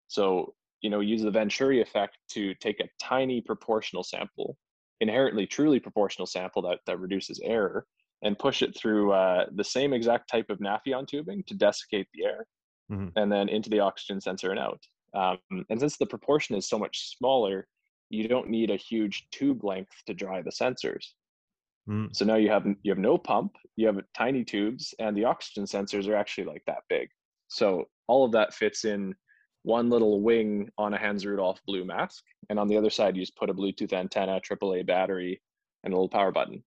So 0.08 0.54
you 0.82 0.90
know, 0.90 1.00
use 1.00 1.22
the 1.22 1.30
Venturi 1.30 1.80
effect 1.80 2.18
to 2.30 2.54
take 2.56 2.80
a 2.80 2.88
tiny 3.00 3.40
proportional 3.40 4.02
sample, 4.02 4.56
inherently 5.00 5.46
truly 5.46 5.80
proportional 5.80 6.26
sample 6.26 6.62
that 6.62 6.80
that 6.86 7.00
reduces 7.00 7.40
error, 7.42 7.86
and 8.22 8.38
push 8.38 8.62
it 8.62 8.76
through 8.76 9.12
uh, 9.12 9.46
the 9.54 9.64
same 9.64 9.92
exact 9.92 10.28
type 10.28 10.50
of 10.50 10.58
Nafion 10.58 11.06
tubing 11.06 11.42
to 11.44 11.54
desiccate 11.54 12.08
the 12.14 12.24
air, 12.24 12.46
mm-hmm. 12.90 13.08
and 13.16 13.30
then 13.30 13.48
into 13.48 13.70
the 13.70 13.80
oxygen 13.80 14.20
sensor 14.20 14.50
and 14.50 14.60
out. 14.60 14.80
Um, 15.14 15.64
and 15.70 15.80
since 15.80 15.96
the 15.96 16.06
proportion 16.06 16.56
is 16.56 16.68
so 16.68 16.78
much 16.78 17.16
smaller, 17.16 17.66
you 18.10 18.28
don't 18.28 18.48
need 18.48 18.70
a 18.70 18.76
huge 18.76 19.28
tube 19.30 19.64
length 19.64 19.92
to 20.06 20.14
dry 20.14 20.42
the 20.42 20.50
sensors. 20.50 21.12
Mm. 21.88 22.14
So 22.14 22.24
now 22.24 22.36
you 22.36 22.50
have 22.50 22.66
you 22.82 22.90
have 22.90 22.98
no 22.98 23.16
pump, 23.16 23.56
you 23.76 23.86
have 23.86 24.00
tiny 24.16 24.44
tubes, 24.44 24.94
and 24.98 25.16
the 25.16 25.24
oxygen 25.24 25.64
sensors 25.64 26.08
are 26.08 26.16
actually 26.16 26.44
like 26.44 26.62
that 26.66 26.82
big. 26.88 27.08
So 27.48 27.84
all 28.08 28.24
of 28.24 28.32
that 28.32 28.54
fits 28.54 28.84
in 28.84 29.14
one 29.66 29.90
little 29.90 30.20
wing 30.20 30.70
on 30.78 30.94
a 30.94 30.98
Hans 30.98 31.26
Rudolph 31.26 31.60
blue 31.66 31.84
mask, 31.84 32.22
and 32.48 32.58
on 32.58 32.68
the 32.68 32.76
other 32.76 32.88
side 32.88 33.16
you 33.16 33.22
just 33.22 33.36
put 33.36 33.50
a 33.50 33.54
Bluetooth 33.54 33.92
antenna, 33.92 34.40
AAA 34.40 34.86
battery, 34.86 35.42
and 35.82 35.92
a 35.92 35.96
little 35.96 36.08
power 36.08 36.30
button. 36.30 36.62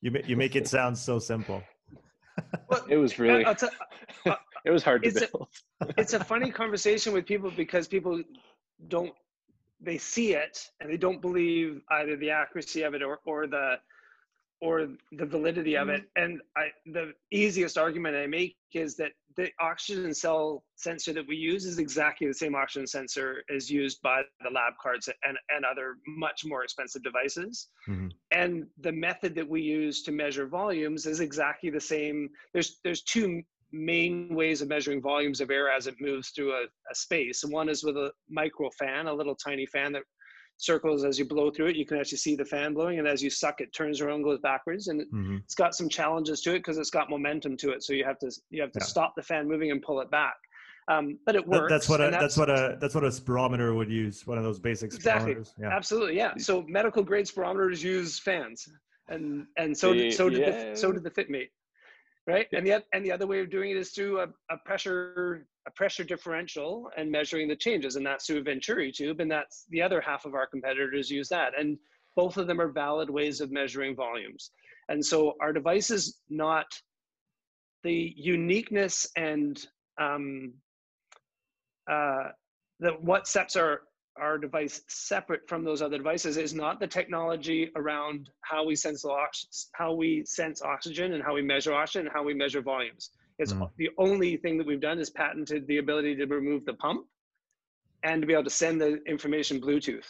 You 0.00 0.12
you 0.24 0.36
make 0.36 0.54
it 0.54 0.68
sound 0.68 0.96
so 0.96 1.18
simple. 1.18 1.62
well, 2.68 2.84
it 2.88 2.96
was 2.96 3.18
really. 3.18 3.44
uh, 3.44 3.54
it 4.64 4.70
was 4.70 4.84
hard 4.84 5.02
to 5.02 5.10
build. 5.10 5.48
A, 5.80 5.94
it's 5.98 6.14
a 6.14 6.22
funny 6.22 6.52
conversation 6.52 7.12
with 7.12 7.26
people 7.26 7.50
because 7.50 7.88
people 7.88 8.22
don't 8.86 9.12
they 9.80 9.98
see 9.98 10.34
it 10.34 10.70
and 10.80 10.88
they 10.88 10.96
don't 10.96 11.20
believe 11.20 11.82
either 11.90 12.16
the 12.16 12.30
accuracy 12.30 12.82
of 12.82 12.94
it 12.94 13.02
or, 13.02 13.18
or 13.26 13.48
the 13.48 13.74
or 14.60 14.88
the 15.12 15.26
validity 15.26 15.76
of 15.76 15.88
it. 15.88 16.02
Mm-hmm. 16.02 16.24
And 16.24 16.40
I, 16.56 16.68
the 16.86 17.12
easiest 17.30 17.76
argument 17.76 18.16
I 18.16 18.26
make 18.26 18.56
is 18.72 18.96
that 18.96 19.12
the 19.36 19.50
oxygen 19.60 20.14
cell 20.14 20.64
sensor 20.76 21.12
that 21.12 21.26
we 21.26 21.36
use 21.36 21.64
is 21.64 21.78
exactly 21.78 22.26
the 22.26 22.34
same 22.34 22.54
oxygen 22.54 22.86
sensor 22.86 23.42
as 23.54 23.68
used 23.70 24.00
by 24.02 24.22
the 24.42 24.50
lab 24.50 24.74
carts 24.80 25.08
and, 25.08 25.36
and 25.54 25.64
other 25.64 25.96
much 26.06 26.44
more 26.44 26.62
expensive 26.62 27.02
devices. 27.02 27.68
Mm-hmm. 27.88 28.08
And 28.30 28.66
the 28.80 28.92
method 28.92 29.34
that 29.34 29.48
we 29.48 29.60
use 29.60 30.02
to 30.04 30.12
measure 30.12 30.46
volumes 30.46 31.06
is 31.06 31.20
exactly 31.20 31.70
the 31.70 31.80
same. 31.80 32.28
There's 32.52 32.80
there's 32.84 33.02
two 33.02 33.42
main 33.72 34.34
ways 34.34 34.62
of 34.62 34.68
measuring 34.68 35.02
volumes 35.02 35.40
of 35.40 35.50
air 35.50 35.68
as 35.68 35.88
it 35.88 35.96
moves 36.00 36.30
through 36.30 36.52
a, 36.52 36.62
a 36.90 36.94
space. 36.94 37.42
And 37.42 37.52
one 37.52 37.68
is 37.68 37.82
with 37.82 37.96
a 37.96 38.12
micro 38.30 38.70
fan, 38.78 39.08
a 39.08 39.12
little 39.12 39.34
tiny 39.34 39.66
fan 39.66 39.92
that 39.92 40.04
circles 40.56 41.04
as 41.04 41.18
you 41.18 41.24
blow 41.24 41.50
through 41.50 41.66
it. 41.66 41.76
You 41.76 41.86
can 41.86 41.98
actually 41.98 42.18
see 42.18 42.36
the 42.36 42.44
fan 42.44 42.74
blowing, 42.74 42.98
and 42.98 43.08
as 43.08 43.22
you 43.22 43.30
suck, 43.30 43.60
it 43.60 43.72
turns 43.72 44.00
around, 44.00 44.22
goes 44.22 44.38
backwards, 44.40 44.88
and 44.88 45.02
mm-hmm. 45.02 45.36
it's 45.44 45.54
got 45.54 45.74
some 45.74 45.88
challenges 45.88 46.40
to 46.42 46.54
it 46.54 46.58
because 46.60 46.78
it's 46.78 46.90
got 46.90 47.10
momentum 47.10 47.56
to 47.58 47.70
it. 47.70 47.82
So 47.82 47.92
you 47.92 48.04
have 48.04 48.18
to 48.20 48.30
you 48.50 48.62
have 48.62 48.72
to 48.72 48.80
yeah. 48.80 48.86
stop 48.86 49.14
the 49.16 49.22
fan 49.22 49.48
moving 49.48 49.70
and 49.70 49.82
pull 49.82 50.00
it 50.00 50.10
back. 50.10 50.34
Um, 50.86 51.18
but 51.24 51.34
it 51.34 51.46
works. 51.46 51.70
That's 51.70 51.88
what 51.88 52.00
a, 52.00 52.10
that's, 52.10 52.20
that's, 52.20 52.36
what 52.36 52.50
a 52.50 52.76
that's 52.80 52.94
what 52.94 53.04
a 53.04 53.08
spirometer 53.08 53.74
would 53.74 53.90
use. 53.90 54.26
One 54.26 54.38
of 54.38 54.44
those 54.44 54.58
basic 54.58 54.92
exactly. 54.92 55.36
Yeah. 55.58 55.68
Absolutely, 55.68 56.16
yeah. 56.16 56.34
So 56.36 56.64
medical 56.68 57.02
grade 57.02 57.26
spirometers 57.26 57.82
use 57.82 58.18
fans, 58.18 58.68
and 59.08 59.46
and 59.56 59.76
so 59.76 59.94
did, 59.94 60.12
so 60.12 60.28
did 60.28 60.40
yeah. 60.40 60.70
the 60.70 60.76
so 60.76 60.92
did 60.92 61.02
the 61.02 61.10
FitMate 61.10 61.48
right? 62.26 62.46
And 62.52 62.66
the 62.66 62.82
and 62.92 63.04
the 63.04 63.12
other 63.12 63.26
way 63.26 63.40
of 63.40 63.50
doing 63.50 63.70
it 63.70 63.76
is 63.76 63.90
through 63.90 64.20
a, 64.20 64.28
a 64.50 64.56
pressure 64.64 65.46
a 65.66 65.70
pressure 65.70 66.04
differential 66.04 66.90
and 66.96 67.10
measuring 67.10 67.48
the 67.48 67.56
changes, 67.56 67.96
and 67.96 68.04
that's 68.04 68.26
through 68.26 68.38
a 68.38 68.42
Venturi 68.42 68.92
tube, 68.92 69.20
and 69.20 69.30
that's 69.30 69.64
the 69.70 69.82
other 69.82 70.00
half 70.00 70.24
of 70.24 70.34
our 70.34 70.46
competitors 70.46 71.10
use 71.10 71.28
that, 71.28 71.58
and 71.58 71.78
both 72.16 72.36
of 72.36 72.46
them 72.46 72.60
are 72.60 72.68
valid 72.68 73.10
ways 73.10 73.40
of 73.40 73.50
measuring 73.50 73.96
volumes. 73.96 74.50
And 74.88 75.04
so 75.04 75.34
our 75.40 75.52
device 75.52 75.90
is 75.90 76.20
not 76.28 76.66
the 77.82 78.14
uniqueness 78.16 79.06
and 79.16 79.66
um, 80.00 80.52
uh, 81.90 82.28
that 82.80 83.02
what 83.02 83.26
sets 83.26 83.56
our 83.56 83.82
our 84.20 84.38
device 84.38 84.82
separate 84.88 85.48
from 85.48 85.64
those 85.64 85.82
other 85.82 85.98
devices 85.98 86.36
is 86.36 86.54
not 86.54 86.78
the 86.78 86.86
technology 86.86 87.70
around 87.76 88.30
how 88.42 88.64
we 88.64 88.76
sense 88.76 89.04
how 89.72 89.92
we 89.92 90.24
sense 90.24 90.62
oxygen 90.62 91.14
and 91.14 91.22
how 91.22 91.34
we 91.34 91.42
measure 91.42 91.74
oxygen 91.74 92.06
and 92.06 92.14
how 92.14 92.22
we 92.22 92.34
measure 92.34 92.62
volumes. 92.62 93.10
It's 93.38 93.52
mm. 93.52 93.68
the 93.76 93.90
only 93.98 94.36
thing 94.36 94.58
that 94.58 94.66
we've 94.66 94.80
done 94.80 94.98
is 94.98 95.10
patented 95.10 95.66
the 95.66 95.78
ability 95.78 96.14
to 96.16 96.26
remove 96.26 96.64
the 96.64 96.74
pump 96.74 97.06
and 98.04 98.20
to 98.22 98.26
be 98.26 98.32
able 98.32 98.44
to 98.44 98.50
send 98.50 98.80
the 98.80 99.02
information 99.06 99.60
Bluetooth. 99.60 100.06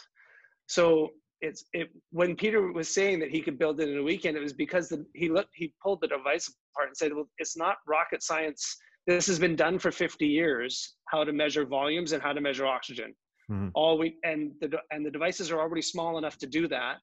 So 0.67 1.11
it's 1.41 1.65
it 1.73 1.89
when 2.11 2.35
Peter 2.35 2.71
was 2.71 2.87
saying 2.87 3.19
that 3.19 3.29
he 3.29 3.41
could 3.41 3.57
build 3.57 3.79
it 3.79 3.89
in 3.89 3.97
a 3.97 4.03
weekend, 4.03 4.37
it 4.37 4.41
was 4.41 4.53
because 4.53 4.89
the, 4.89 5.05
he 5.13 5.29
looked 5.29 5.49
he 5.53 5.73
pulled 5.81 6.01
the 6.01 6.07
device 6.07 6.51
apart 6.73 6.89
and 6.89 6.97
said, 6.97 7.13
"Well, 7.13 7.29
it's 7.39 7.57
not 7.57 7.77
rocket 7.87 8.21
science. 8.23 8.77
This 9.07 9.27
has 9.27 9.37
been 9.37 9.55
done 9.55 9.77
for 9.77 9.91
50 9.91 10.25
years. 10.25 10.95
How 11.09 11.23
to 11.23 11.31
measure 11.31 11.65
volumes 11.65 12.11
and 12.11 12.21
how 12.21 12.33
to 12.33 12.41
measure 12.41 12.65
oxygen." 12.65 13.13
Mm-hmm. 13.51 13.69
All 13.73 13.97
we 13.97 14.17
and 14.23 14.53
the 14.59 14.79
and 14.91 15.05
the 15.05 15.11
devices 15.11 15.51
are 15.51 15.59
already 15.59 15.81
small 15.81 16.17
enough 16.17 16.37
to 16.39 16.47
do 16.47 16.67
that. 16.69 16.99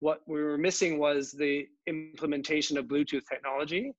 What 0.00 0.20
we 0.26 0.42
were 0.42 0.56
missing 0.56 0.98
was 0.98 1.32
the 1.32 1.66
implementation 1.86 2.78
of 2.78 2.86
Bluetooth 2.86 3.26
technology 3.28 3.92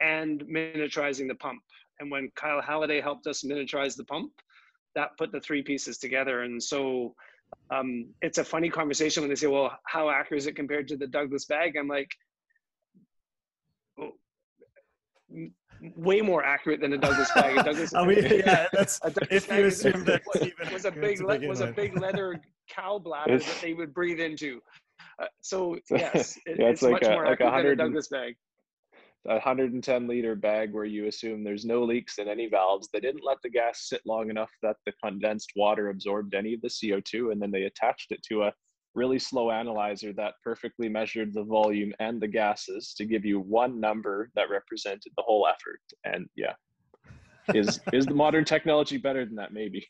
and 0.00 0.42
miniaturizing 0.42 1.28
the 1.28 1.34
pump. 1.36 1.62
And 2.00 2.10
when 2.10 2.30
Kyle 2.34 2.60
Halliday 2.60 3.00
helped 3.00 3.26
us 3.26 3.44
miniaturize 3.44 3.96
the 3.96 4.04
pump, 4.04 4.32
that 4.94 5.16
put 5.16 5.30
the 5.32 5.40
three 5.40 5.62
pieces 5.62 5.98
together. 5.98 6.42
And 6.42 6.60
so 6.62 7.14
um, 7.70 8.06
it's 8.22 8.38
a 8.38 8.44
funny 8.44 8.68
conversation 8.68 9.22
when 9.22 9.28
they 9.28 9.36
say, 9.36 9.46
"Well, 9.46 9.78
how 9.86 10.10
accurate 10.10 10.42
is 10.42 10.46
it 10.46 10.56
compared 10.56 10.88
to 10.88 10.96
the 10.96 11.06
Douglas 11.06 11.44
bag?" 11.44 11.76
I'm 11.76 11.88
like, 11.88 12.10
oh, 14.00 14.12
way 15.96 16.20
more 16.20 16.44
accurate 16.44 16.80
than 16.80 16.92
a 16.92 16.98
Douglas 16.98 17.30
bag. 17.34 17.56
A 17.56 17.62
Douglas, 17.62 17.94
I 17.94 18.06
mean, 18.06 18.24
yeah, 18.24 18.66
that's 18.72 19.00
if 19.30 19.48
you 19.48 19.66
assume 19.66 20.04
that 20.04 20.22
was, 20.32 20.50
was 20.72 20.84
a 20.84 20.90
big 20.90 21.20
le- 21.20 21.46
was 21.46 21.60
a 21.60 21.68
big 21.68 21.98
leather 21.98 22.40
cow 22.68 22.98
bladder 22.98 23.38
that 23.38 23.58
they 23.60 23.74
would 23.74 23.92
breathe 23.92 24.20
into. 24.20 24.60
Uh, 25.20 25.26
so 25.40 25.78
yes, 25.90 26.38
it, 26.46 26.58
yeah, 26.58 26.66
it's, 26.66 26.82
it's 26.82 26.82
like 26.82 26.92
much 26.92 27.04
a, 27.04 27.10
more 27.10 27.24
like 27.26 27.40
accurate 27.40 27.78
than 27.78 27.86
a 27.86 27.88
Douglas 27.88 28.08
bag 28.08 28.34
a 29.26 29.34
110 29.34 30.06
liter 30.06 30.34
bag 30.34 30.72
where 30.72 30.84
you 30.84 31.06
assume 31.06 31.42
there's 31.42 31.64
no 31.64 31.82
leaks 31.82 32.18
in 32.18 32.28
any 32.28 32.46
valves. 32.46 32.88
They 32.92 33.00
didn't 33.00 33.24
let 33.24 33.38
the 33.42 33.48
gas 33.48 33.88
sit 33.88 34.02
long 34.04 34.28
enough 34.28 34.50
that 34.62 34.76
the 34.84 34.92
condensed 35.02 35.52
water 35.56 35.88
absorbed 35.88 36.34
any 36.34 36.54
of 36.54 36.60
the 36.60 36.68
CO2, 36.68 37.32
and 37.32 37.40
then 37.40 37.50
they 37.50 37.62
attached 37.62 38.12
it 38.12 38.22
to 38.24 38.42
a 38.42 38.52
really 38.94 39.18
slow 39.18 39.50
analyzer 39.50 40.12
that 40.12 40.34
perfectly 40.42 40.88
measured 40.88 41.34
the 41.34 41.44
volume 41.44 41.92
and 42.00 42.20
the 42.20 42.28
gases 42.28 42.94
to 42.96 43.04
give 43.04 43.24
you 43.24 43.40
one 43.40 43.80
number 43.80 44.30
that 44.34 44.50
represented 44.50 45.12
the 45.16 45.22
whole 45.22 45.46
effort. 45.46 45.80
And 46.04 46.26
yeah, 46.36 46.52
is 47.52 47.80
is 47.92 48.06
the 48.06 48.14
modern 48.14 48.44
technology 48.44 48.96
better 48.96 49.24
than 49.24 49.34
that? 49.36 49.52
Maybe. 49.52 49.86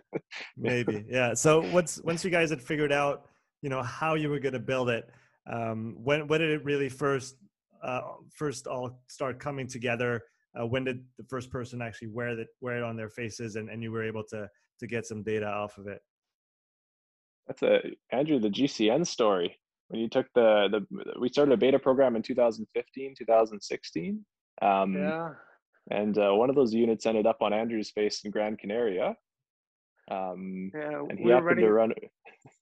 Maybe, 0.56 1.04
yeah. 1.08 1.34
So 1.34 1.60
once 1.70 2.00
once 2.02 2.24
you 2.24 2.30
guys 2.30 2.50
had 2.50 2.62
figured 2.62 2.92
out, 2.92 3.26
you 3.62 3.68
know, 3.68 3.82
how 3.82 4.14
you 4.14 4.30
were 4.30 4.40
going 4.40 4.54
to 4.54 4.58
build 4.58 4.88
it, 4.88 5.08
um, 5.50 5.96
when 6.02 6.26
when 6.26 6.40
did 6.40 6.50
it 6.50 6.64
really 6.64 6.88
first 6.88 7.36
uh, 7.82 8.00
first 8.34 8.66
all 8.66 9.02
start 9.08 9.38
coming 9.38 9.66
together? 9.66 10.22
Uh, 10.58 10.66
when 10.66 10.82
did 10.82 11.04
the 11.18 11.24
first 11.24 11.50
person 11.50 11.82
actually 11.82 12.08
wear 12.08 12.34
that 12.34 12.48
wear 12.60 12.78
it 12.78 12.82
on 12.82 12.96
their 12.96 13.10
faces, 13.10 13.56
and, 13.56 13.68
and 13.68 13.82
you 13.82 13.92
were 13.92 14.02
able 14.02 14.24
to 14.24 14.48
to 14.80 14.86
get 14.86 15.06
some 15.06 15.22
data 15.22 15.46
off 15.46 15.78
of 15.78 15.86
it? 15.86 16.00
That's 17.48 17.62
a 17.62 17.80
Andrew 18.12 18.38
the 18.38 18.50
GCN 18.50 19.06
story. 19.06 19.58
When 19.88 20.00
you 20.00 20.08
took 20.08 20.26
the 20.34 20.68
the 20.70 21.18
we 21.18 21.28
started 21.30 21.52
a 21.52 21.56
beta 21.56 21.78
program 21.78 22.14
in 22.14 22.22
2015, 22.22 23.14
2016. 23.18 24.24
Um, 24.60 24.94
yeah. 24.94 25.30
And 25.90 26.18
uh, 26.18 26.32
one 26.34 26.50
of 26.50 26.56
those 26.56 26.74
units 26.74 27.06
ended 27.06 27.26
up 27.26 27.38
on 27.40 27.54
Andrew's 27.54 27.90
face 27.90 28.20
in 28.24 28.30
Gran 28.30 28.58
Canaria. 28.58 29.16
Um, 30.10 30.70
yeah, 30.74 31.00
and 31.08 31.18
he 31.18 31.24
we 31.24 31.30
happened 31.30 31.46
running, 31.46 31.64
to 31.64 31.72
run. 31.72 31.92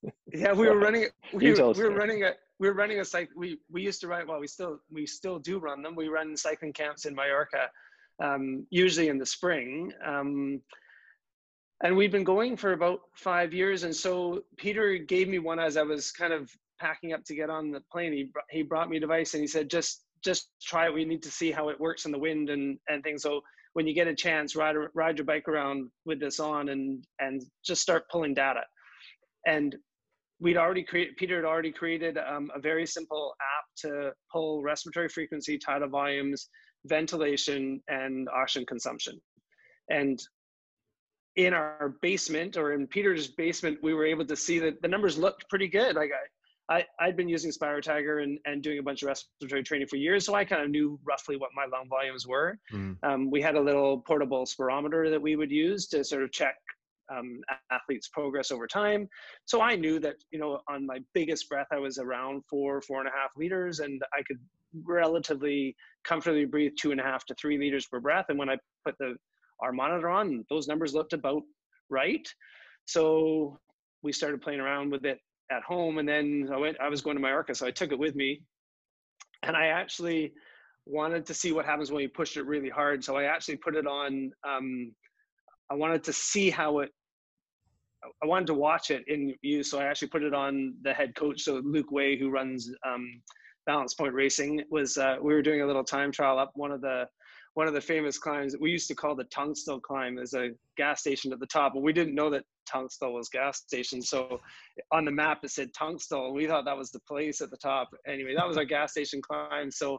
yeah, 0.32 0.53
we 0.53 0.68
were 0.68 0.78
running. 0.78 1.07
We, 1.32 1.53
we 1.53 1.61
were 1.61 1.91
running 1.91 2.24
a 2.24 2.32
we 2.59 2.68
were 2.68 2.74
running 2.74 3.01
a 3.01 3.05
cycle. 3.05 3.34
We 3.37 3.59
we 3.70 3.82
used 3.82 4.01
to 4.03 4.09
run. 4.09 4.26
Well, 4.26 4.41
we 4.41 4.47
still 4.47 4.78
we 4.91 5.07
still 5.07 5.39
do 5.39 5.59
run 5.59 5.82
them. 5.82 5.95
We 5.97 6.09
run 6.09 6.37
cycling 6.37 6.72
camps 6.72 7.05
in 7.05 7.14
Mallorca, 7.14 7.70
um, 8.22 8.66
usually 8.70 9.09
in 9.09 9.18
the 9.18 9.26
spring. 9.26 9.93
Um, 10.05 10.61
and 11.82 11.96
we've 11.96 12.12
been 12.12 12.24
going 12.24 12.56
for 12.56 12.72
about 12.72 13.00
five 13.14 13.52
years. 13.52 13.84
And 13.84 13.94
so 13.94 14.42
Peter 14.56 14.96
gave 14.96 15.28
me 15.28 15.38
one 15.38 15.58
as 15.58 15.76
I 15.76 15.82
was 15.82 16.10
kind 16.10 16.32
of 16.32 16.50
packing 16.80 17.12
up 17.12 17.24
to 17.24 17.34
get 17.34 17.50
on 17.50 17.70
the 17.70 17.82
plane. 17.92 18.12
He 18.12 18.30
he 18.50 18.62
brought 18.62 18.88
me 18.88 18.96
a 18.96 19.00
device 19.00 19.34
and 19.34 19.42
he 19.42 19.46
said, 19.46 19.68
just 19.68 20.04
just 20.24 20.48
try 20.62 20.86
it. 20.86 20.94
We 20.94 21.04
need 21.04 21.22
to 21.22 21.30
see 21.30 21.50
how 21.50 21.68
it 21.68 21.78
works 21.78 22.06
in 22.06 22.12
the 22.12 22.18
wind 22.18 22.50
and 22.50 22.78
and 22.88 23.02
things. 23.02 23.22
So 23.22 23.40
when 23.74 23.86
you 23.86 23.94
get 23.94 24.08
a 24.08 24.14
chance, 24.14 24.56
ride 24.56 24.76
ride 24.94 25.18
your 25.18 25.26
bike 25.26 25.48
around 25.48 25.90
with 26.06 26.20
this 26.20 26.40
on 26.40 26.70
and 26.70 27.04
and 27.18 27.42
just 27.64 27.82
start 27.82 28.08
pulling 28.10 28.34
data. 28.34 28.62
And 29.46 29.76
we'd 30.40 30.56
already 30.56 30.82
created 30.82 31.16
peter 31.16 31.36
had 31.36 31.44
already 31.44 31.72
created 31.72 32.18
um, 32.18 32.50
a 32.54 32.60
very 32.60 32.86
simple 32.86 33.34
app 33.40 33.64
to 33.74 34.12
pull 34.30 34.62
respiratory 34.62 35.08
frequency 35.08 35.58
tidal 35.58 35.88
volumes 35.88 36.48
ventilation 36.84 37.80
and 37.88 38.28
oxygen 38.28 38.66
consumption 38.66 39.18
and 39.90 40.20
in 41.37 41.53
our 41.53 41.95
basement 42.01 42.57
or 42.57 42.72
in 42.72 42.87
peter's 42.87 43.28
basement 43.28 43.78
we 43.82 43.95
were 43.95 44.05
able 44.05 44.24
to 44.24 44.37
see 44.37 44.59
that 44.59 44.80
the 44.82 44.89
numbers 44.89 45.18
looked 45.18 45.49
pretty 45.49 45.68
good 45.68 45.95
like 45.97 46.11
i, 46.68 46.78
I 46.78 46.84
i'd 47.01 47.16
been 47.16 47.28
using 47.28 47.51
SpiroTiger 47.51 48.22
and, 48.22 48.39
and 48.47 48.62
doing 48.62 48.78
a 48.78 48.82
bunch 48.82 49.03
of 49.03 49.09
respiratory 49.09 49.62
training 49.62 49.89
for 49.89 49.97
years 49.97 50.24
so 50.24 50.34
i 50.34 50.45
kind 50.45 50.62
of 50.62 50.70
knew 50.70 50.99
roughly 51.05 51.37
what 51.37 51.51
my 51.55 51.66
lung 51.66 51.89
volumes 51.89 52.26
were 52.26 52.59
mm. 52.72 52.97
um, 53.03 53.30
we 53.30 53.41
had 53.43 53.55
a 53.55 53.61
little 53.61 54.01
portable 54.01 54.45
spirometer 54.45 55.11
that 55.11 55.20
we 55.20 55.37
would 55.37 55.51
use 55.51 55.87
to 55.89 56.03
sort 56.03 56.22
of 56.22 56.32
check 56.32 56.57
um, 57.11 57.41
athletes' 57.70 58.09
progress 58.09 58.51
over 58.51 58.66
time. 58.66 59.09
So 59.45 59.61
I 59.61 59.76
knew 59.76 59.99
that, 60.01 60.16
you 60.30 60.39
know, 60.39 60.61
on 60.68 60.87
my 60.87 60.99
biggest 61.14 61.49
breath, 61.49 61.68
I 61.70 61.78
was 61.78 61.99
around 61.99 62.43
four, 62.49 62.80
four 62.82 62.99
and 63.01 63.09
a 63.09 63.12
half 63.12 63.30
liters, 63.37 63.80
and 63.80 64.03
I 64.12 64.22
could 64.22 64.39
relatively 64.84 65.76
comfortably 66.05 66.45
breathe 66.45 66.72
two 66.78 66.91
and 66.91 67.01
a 67.01 67.05
half 67.05 67.24
to 67.26 67.34
three 67.34 67.59
liters 67.59 67.87
per 67.87 68.01
breath. 68.01 68.26
And 68.28 68.39
when 68.39 68.51
I 68.51 68.57
put 68.84 68.97
the 68.99 69.16
our 69.61 69.72
monitor 69.72 70.09
on, 70.09 70.44
those 70.50 70.68
numbers 70.68 70.94
looked 70.94 71.12
about 71.12 71.42
right. 71.90 72.26
So 72.86 73.59
we 74.02 74.12
started 74.12 74.42
playing 74.42 74.61
around 74.61 74.90
with 74.90 75.04
it 75.04 75.18
at 75.50 75.62
home, 75.62 75.98
and 75.98 76.09
then 76.09 76.48
I 76.52 76.57
went. 76.57 76.76
I 76.80 76.88
was 76.88 77.00
going 77.00 77.16
to 77.16 77.22
Mallorca, 77.22 77.54
so 77.54 77.66
I 77.66 77.70
took 77.70 77.92
it 77.92 77.98
with 77.98 78.14
me, 78.14 78.42
and 79.42 79.57
I 79.57 79.66
actually 79.66 80.32
wanted 80.86 81.26
to 81.26 81.34
see 81.34 81.52
what 81.52 81.64
happens 81.64 81.90
when 81.90 82.02
you 82.02 82.09
push 82.09 82.36
it 82.36 82.46
really 82.46 82.68
hard. 82.68 83.02
So 83.02 83.16
I 83.16 83.24
actually 83.24 83.57
put 83.57 83.76
it 83.76 83.86
on. 83.86 84.30
Um, 84.46 84.92
I 85.70 85.74
wanted 85.74 86.04
to 86.04 86.12
see 86.12 86.50
how 86.50 86.80
it. 86.80 86.90
I 88.22 88.26
wanted 88.26 88.46
to 88.48 88.54
watch 88.54 88.90
it 88.90 89.02
in 89.09 89.34
use, 89.42 89.70
so 89.70 89.80
I 89.80 89.84
actually 89.84 90.09
put 90.09 90.22
it 90.22 90.34
on 90.34 90.74
the 90.82 90.92
head 90.92 91.14
coach, 91.16 91.40
so 91.42 91.61
Luke 91.64 91.90
Way, 91.90 92.16
who 92.16 92.30
runs 92.30 92.70
um, 92.86 93.20
Balance 93.66 93.94
Point 93.94 94.14
Racing, 94.14 94.62
was 94.70 94.96
uh, 94.96 95.16
we 95.20 95.34
were 95.34 95.42
doing 95.42 95.62
a 95.62 95.66
little 95.66 95.84
time 95.84 96.12
trial 96.12 96.38
up 96.38 96.52
one 96.54 96.72
of 96.72 96.80
the 96.80 97.06
one 97.54 97.66
of 97.66 97.72
the 97.72 97.80
famous 97.80 98.18
climbs 98.18 98.52
that 98.52 98.60
we 98.60 98.70
used 98.70 98.86
to 98.86 98.94
call 98.94 99.14
the 99.14 99.24
Tunstall 99.24 99.80
climb. 99.80 100.14
There's 100.14 100.34
a 100.34 100.50
gas 100.76 101.00
station 101.00 101.32
at 101.32 101.40
the 101.40 101.46
top, 101.46 101.72
but 101.72 101.82
we 101.82 101.92
didn't 101.94 102.14
know 102.14 102.28
that 102.28 102.44
Tunstall 102.70 103.14
was 103.14 103.30
gas 103.30 103.58
station. 103.58 104.02
So 104.02 104.40
on 104.92 105.06
the 105.06 105.10
map 105.10 105.38
it 105.42 105.50
said 105.50 105.72
Tunstall. 105.72 106.34
We 106.34 106.46
thought 106.46 106.66
that 106.66 106.76
was 106.76 106.90
the 106.90 107.00
place 107.00 107.40
at 107.40 107.50
the 107.50 107.56
top. 107.56 107.88
Anyway, 108.06 108.34
that 108.36 108.46
was 108.46 108.58
our 108.58 108.64
gas 108.66 108.90
station 108.90 109.22
climb. 109.22 109.70
So 109.70 109.98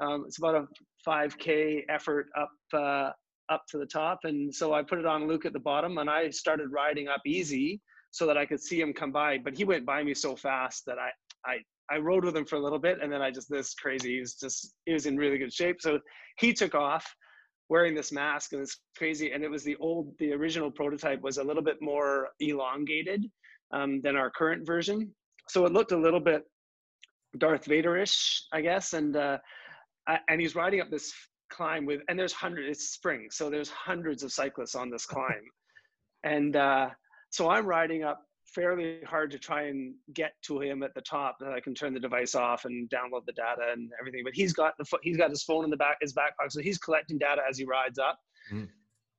um, 0.00 0.24
it's 0.26 0.38
about 0.38 0.54
a 0.54 0.66
5K 1.06 1.82
effort 1.90 2.28
up 2.38 2.50
uh, 2.72 3.10
up 3.50 3.64
to 3.68 3.78
the 3.78 3.86
top. 3.86 4.20
And 4.24 4.54
so 4.54 4.72
I 4.72 4.82
put 4.82 4.98
it 4.98 5.04
on 5.04 5.28
Luke 5.28 5.44
at 5.44 5.52
the 5.52 5.60
bottom 5.60 5.98
and 5.98 6.08
I 6.08 6.30
started 6.30 6.68
riding 6.72 7.08
up 7.08 7.20
easy 7.26 7.82
so 8.10 8.26
that 8.26 8.38
I 8.38 8.46
could 8.46 8.62
see 8.62 8.80
him 8.80 8.92
come 8.92 9.12
by. 9.12 9.38
But 9.38 9.54
he 9.54 9.64
went 9.64 9.84
by 9.84 10.02
me 10.02 10.14
so 10.14 10.34
fast 10.36 10.86
that 10.86 10.98
I, 10.98 11.10
I, 11.44 11.58
I 11.90 11.98
rode 11.98 12.24
with 12.24 12.36
him 12.36 12.46
for 12.46 12.56
a 12.56 12.62
little 12.62 12.78
bit 12.78 12.98
and 13.02 13.12
then 13.12 13.22
I 13.22 13.30
just, 13.30 13.48
this 13.50 13.74
crazy, 13.74 14.14
he 14.14 14.20
was 14.20 14.34
just, 14.34 14.74
he 14.86 14.92
was 14.92 15.06
in 15.06 15.16
really 15.16 15.38
good 15.38 15.52
shape. 15.52 15.80
So 15.80 15.98
he 16.38 16.52
took 16.52 16.74
off 16.74 17.06
wearing 17.68 17.94
this 17.94 18.12
mask 18.12 18.52
and 18.52 18.62
it's 18.62 18.78
crazy. 18.96 19.32
And 19.32 19.42
it 19.42 19.50
was 19.50 19.64
the 19.64 19.76
old, 19.76 20.12
the 20.18 20.32
original 20.32 20.70
prototype 20.70 21.20
was 21.22 21.38
a 21.38 21.44
little 21.44 21.62
bit 21.62 21.76
more 21.80 22.28
elongated 22.40 23.24
um, 23.72 24.00
than 24.02 24.16
our 24.16 24.30
current 24.30 24.66
version. 24.66 25.10
So 25.48 25.66
it 25.66 25.72
looked 25.72 25.92
a 25.92 25.96
little 25.96 26.20
bit 26.20 26.44
Darth 27.38 27.66
Vader-ish, 27.66 28.44
I 28.52 28.60
guess. 28.60 28.92
And, 28.92 29.16
uh, 29.16 29.38
and 30.28 30.40
he's 30.40 30.54
riding 30.54 30.80
up 30.80 30.90
this 30.90 31.12
climb 31.50 31.86
with, 31.86 32.00
and 32.08 32.18
there's 32.18 32.32
hundreds, 32.32 32.78
it's 32.78 32.90
spring, 32.90 33.28
so 33.30 33.50
there's 33.50 33.70
hundreds 33.70 34.22
of 34.22 34.32
cyclists 34.32 34.74
on 34.74 34.90
this 34.90 35.06
climb. 35.06 35.44
and 36.24 36.56
uh, 36.56 36.88
so 37.30 37.50
I'm 37.50 37.66
riding 37.66 38.02
up 38.04 38.20
fairly 38.54 39.00
hard 39.06 39.30
to 39.32 39.38
try 39.38 39.62
and 39.62 39.94
get 40.14 40.32
to 40.42 40.60
him 40.60 40.82
at 40.82 40.94
the 40.94 41.00
top 41.00 41.36
that 41.40 41.52
I 41.52 41.60
can 41.60 41.74
turn 41.74 41.94
the 41.94 42.00
device 42.00 42.34
off 42.34 42.64
and 42.64 42.88
download 42.90 43.26
the 43.26 43.32
data 43.32 43.72
and 43.72 43.90
everything. 44.00 44.22
But 44.24 44.34
he's 44.34 44.52
got 44.52 44.74
the 44.78 44.84
he's 45.02 45.16
got 45.16 45.30
his 45.30 45.42
phone 45.42 45.64
in 45.64 45.70
the 45.70 45.76
back 45.76 45.96
his 46.00 46.12
back 46.12 46.36
pocket, 46.36 46.52
so 46.52 46.60
he's 46.60 46.78
collecting 46.78 47.18
data 47.18 47.42
as 47.48 47.58
he 47.58 47.64
rides 47.64 47.98
up. 47.98 48.18
Mm. 48.52 48.68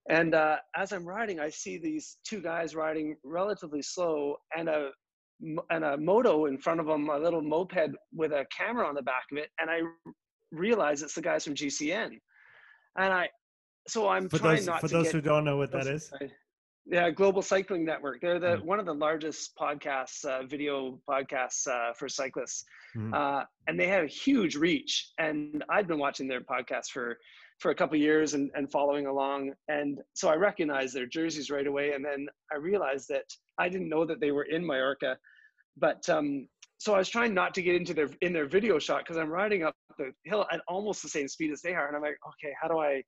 And 0.09 0.35
uh, 0.35 0.57
as 0.75 0.91
I'm 0.91 1.05
riding, 1.05 1.39
I 1.39 1.49
see 1.49 1.77
these 1.77 2.17
two 2.23 2.41
guys 2.41 2.75
riding 2.75 3.17
relatively 3.23 3.81
slow, 3.81 4.37
and 4.55 4.69
a 4.69 4.91
and 5.69 5.83
a 5.83 5.97
moto 5.97 6.45
in 6.45 6.57
front 6.57 6.79
of 6.79 6.85
them, 6.85 7.09
a 7.09 7.17
little 7.17 7.41
moped 7.41 7.95
with 8.13 8.31
a 8.31 8.45
camera 8.55 8.87
on 8.87 8.95
the 8.95 9.01
back 9.01 9.23
of 9.31 9.37
it, 9.37 9.49
and 9.59 9.69
I 9.69 9.81
realize 10.51 11.01
it's 11.01 11.15
the 11.15 11.21
guys 11.21 11.43
from 11.43 11.55
GCN. 11.55 12.11
And 12.97 13.13
I, 13.13 13.29
so 13.87 14.07
I'm 14.07 14.29
for 14.29 14.39
trying 14.39 14.57
those, 14.57 14.67
not 14.67 14.81
for 14.81 14.87
those 14.87 15.11
who 15.11 15.21
don't 15.21 15.43
know 15.43 15.57
what 15.57 15.71
that 15.71 15.87
is. 15.87 16.11
Yeah, 16.87 17.09
Global 17.09 17.41
Cycling 17.41 17.83
Network. 17.83 18.21
They're 18.21 18.39
the 18.39 18.57
mm-hmm. 18.57 18.65
one 18.65 18.79
of 18.79 18.85
the 18.85 18.93
largest 18.93 19.55
podcasts, 19.55 20.23
uh, 20.23 20.43
video 20.43 20.99
podcasts 21.09 21.67
uh, 21.67 21.93
for 21.93 22.07
cyclists, 22.07 22.63
mm-hmm. 22.95 23.13
uh, 23.13 23.43
and 23.67 23.79
they 23.79 23.87
have 23.87 24.03
a 24.03 24.07
huge 24.07 24.55
reach. 24.55 25.11
And 25.17 25.63
I've 25.67 25.87
been 25.87 25.97
watching 25.97 26.27
their 26.27 26.41
podcast 26.41 26.91
for 26.91 27.17
for 27.59 27.71
a 27.71 27.75
couple 27.75 27.97
years 27.97 28.33
and, 28.33 28.51
and 28.53 28.69
following 28.69 29.07
along. 29.07 29.53
And 29.69 29.99
so 30.13 30.27
I 30.27 30.35
recognized 30.35 30.93
their 30.93 31.05
jerseys 31.05 31.49
right 31.49 31.65
away. 31.65 31.93
And 31.93 32.03
then 32.03 32.27
I 32.51 32.57
realized 32.57 33.07
that 33.09 33.23
I 33.57 33.69
didn't 33.69 33.87
know 33.87 34.05
that 34.05 34.19
they 34.19 34.31
were 34.31 34.43
in 34.43 34.65
Mallorca, 34.65 35.17
but 35.77 36.07
um, 36.09 36.49
so 36.77 36.93
I 36.93 36.97
was 36.97 37.09
trying 37.09 37.33
not 37.33 37.53
to 37.55 37.61
get 37.61 37.75
into 37.75 37.93
their 37.93 38.09
in 38.21 38.33
their 38.33 38.45
video 38.45 38.77
shot 38.77 38.99
because 38.99 39.17
I'm 39.17 39.29
riding 39.29 39.63
up 39.63 39.75
the 39.97 40.11
hill 40.23 40.45
at 40.51 40.61
almost 40.67 41.01
the 41.01 41.09
same 41.09 41.27
speed 41.27 41.51
as 41.51 41.61
they 41.61 41.73
are, 41.73 41.87
and 41.87 41.95
I'm 41.95 42.01
like, 42.01 42.19
okay, 42.27 42.53
how 42.61 42.67
do 42.67 42.77
I 42.77 43.01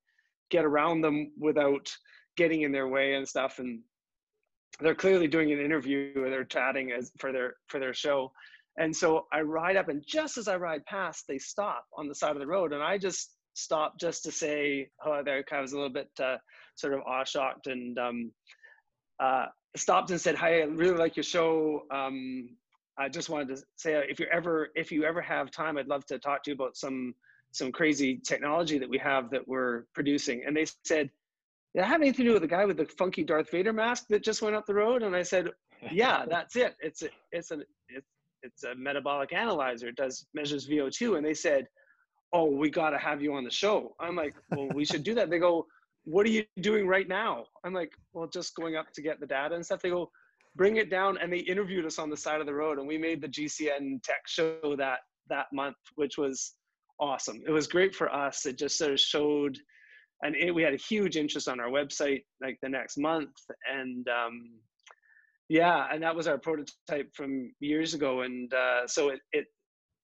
get 0.49 0.65
around 0.65 1.01
them 1.01 1.31
without 1.37 1.91
getting 2.37 2.61
in 2.61 2.71
their 2.71 2.87
way 2.87 3.15
and 3.15 3.27
stuff? 3.27 3.59
And 3.59 3.81
they're 4.79 4.95
clearly 4.95 5.27
doing 5.27 5.51
an 5.51 5.59
interview 5.59 6.13
or 6.15 6.29
they're 6.29 6.43
chatting 6.43 6.91
as 6.91 7.11
for 7.17 7.31
their 7.31 7.55
for 7.67 7.79
their 7.79 7.93
show 7.93 8.31
and 8.77 8.95
so 8.95 9.25
i 9.31 9.41
ride 9.41 9.75
up 9.75 9.89
and 9.89 10.03
just 10.05 10.37
as 10.37 10.47
i 10.47 10.55
ride 10.55 10.85
past 10.85 11.25
they 11.27 11.37
stop 11.37 11.85
on 11.95 12.07
the 12.07 12.15
side 12.15 12.31
of 12.31 12.39
the 12.39 12.47
road 12.47 12.73
and 12.73 12.83
i 12.83 12.97
just 12.97 13.33
stop 13.53 13.99
just 13.99 14.23
to 14.23 14.31
say 14.31 14.87
hello 15.01 15.21
there 15.23 15.43
i 15.51 15.61
was 15.61 15.73
a 15.73 15.75
little 15.75 15.91
bit 15.91 16.09
uh, 16.21 16.37
sort 16.75 16.93
of 16.93 17.01
awe 17.01 17.23
shocked 17.23 17.67
and 17.67 17.97
um, 17.97 18.31
uh, 19.19 19.45
stopped 19.75 20.11
and 20.11 20.21
said 20.21 20.35
hi 20.35 20.61
i 20.61 20.63
really 20.63 20.97
like 20.97 21.15
your 21.15 21.23
show 21.23 21.81
um, 21.91 22.49
i 22.97 23.09
just 23.09 23.29
wanted 23.29 23.55
to 23.55 23.61
say 23.75 23.93
if 24.07 24.19
you 24.19 24.27
ever 24.31 24.69
if 24.75 24.91
you 24.91 25.03
ever 25.03 25.21
have 25.21 25.49
time 25.49 25.77
i'd 25.77 25.87
love 25.87 26.05
to 26.05 26.19
talk 26.19 26.43
to 26.43 26.51
you 26.51 26.55
about 26.55 26.77
some 26.77 27.13
some 27.51 27.71
crazy 27.71 28.17
technology 28.17 28.77
that 28.77 28.89
we 28.89 28.97
have 28.97 29.31
that 29.31 29.47
we're 29.47 29.85
producing 29.95 30.43
and 30.45 30.55
they 30.55 30.65
said 30.83 31.09
did 31.77 31.83
that 31.83 31.89
have 31.89 32.01
anything 32.01 32.25
to 32.25 32.31
do 32.31 32.33
with 32.33 32.41
the 32.41 32.47
guy 32.47 32.65
with 32.65 32.77
the 32.77 32.85
funky 32.85 33.23
Darth 33.23 33.51
Vader 33.51 33.71
mask 33.71 34.07
that 34.09 34.23
just 34.23 34.41
went 34.41 34.55
up 34.55 34.65
the 34.65 34.73
road? 34.73 35.03
And 35.03 35.15
I 35.15 35.21
said, 35.21 35.51
yeah, 35.91 36.25
that's 36.29 36.55
it. 36.55 36.75
It's 36.79 37.03
a, 37.03 37.09
it's 37.31 37.51
a, 37.51 37.59
it's, 37.87 38.07
it's 38.41 38.63
a 38.63 38.73
metabolic 38.73 39.31
analyzer. 39.31 39.89
It 39.89 39.95
does 39.95 40.25
measures 40.33 40.67
VO2. 40.67 41.17
And 41.17 41.25
they 41.25 41.35
said, 41.35 41.67
oh, 42.33 42.45
we 42.45 42.71
got 42.71 42.89
to 42.91 42.97
have 42.97 43.21
you 43.21 43.35
on 43.35 43.43
the 43.43 43.51
show. 43.51 43.95
I'm 43.99 44.15
like, 44.15 44.33
well, 44.49 44.69
we 44.73 44.85
should 44.85 45.03
do 45.03 45.13
that. 45.13 45.29
They 45.29 45.37
go, 45.37 45.67
what 46.05 46.25
are 46.25 46.31
you 46.31 46.45
doing 46.61 46.87
right 46.87 47.07
now? 47.07 47.45
I'm 47.63 47.75
like, 47.75 47.91
well, 48.11 48.27
just 48.27 48.55
going 48.55 48.75
up 48.75 48.91
to 48.93 49.03
get 49.03 49.19
the 49.19 49.27
data 49.27 49.53
and 49.53 49.63
stuff. 49.63 49.83
They 49.83 49.91
go, 49.91 50.09
bring 50.55 50.77
it 50.77 50.89
down. 50.89 51.19
And 51.21 51.31
they 51.31 51.39
interviewed 51.39 51.85
us 51.85 51.99
on 51.99 52.09
the 52.09 52.17
side 52.17 52.41
of 52.41 52.47
the 52.47 52.55
road 52.55 52.79
and 52.79 52.87
we 52.87 52.97
made 52.97 53.21
the 53.21 53.27
GCN 53.27 54.01
tech 54.01 54.21
show 54.25 54.75
that, 54.79 55.01
that 55.29 55.45
month, 55.53 55.77
which 55.93 56.17
was 56.17 56.53
awesome. 56.99 57.39
It 57.45 57.51
was 57.51 57.67
great 57.67 57.93
for 57.93 58.11
us. 58.11 58.47
It 58.47 58.57
just 58.57 58.79
sort 58.79 58.93
of 58.93 58.99
showed, 58.99 59.59
and 60.23 60.35
it, 60.35 60.51
we 60.53 60.63
had 60.63 60.73
a 60.73 60.77
huge 60.77 61.17
interest 61.17 61.47
on 61.47 61.59
our 61.59 61.69
website 61.69 62.23
like 62.41 62.57
the 62.61 62.69
next 62.69 62.97
month 62.97 63.35
and 63.71 64.07
um, 64.07 64.49
yeah 65.49 65.87
and 65.91 66.01
that 66.01 66.15
was 66.15 66.27
our 66.27 66.37
prototype 66.37 67.09
from 67.13 67.51
years 67.59 67.93
ago 67.93 68.21
and 68.21 68.53
uh, 68.53 68.87
so 68.87 69.09
it, 69.09 69.19
it 69.31 69.45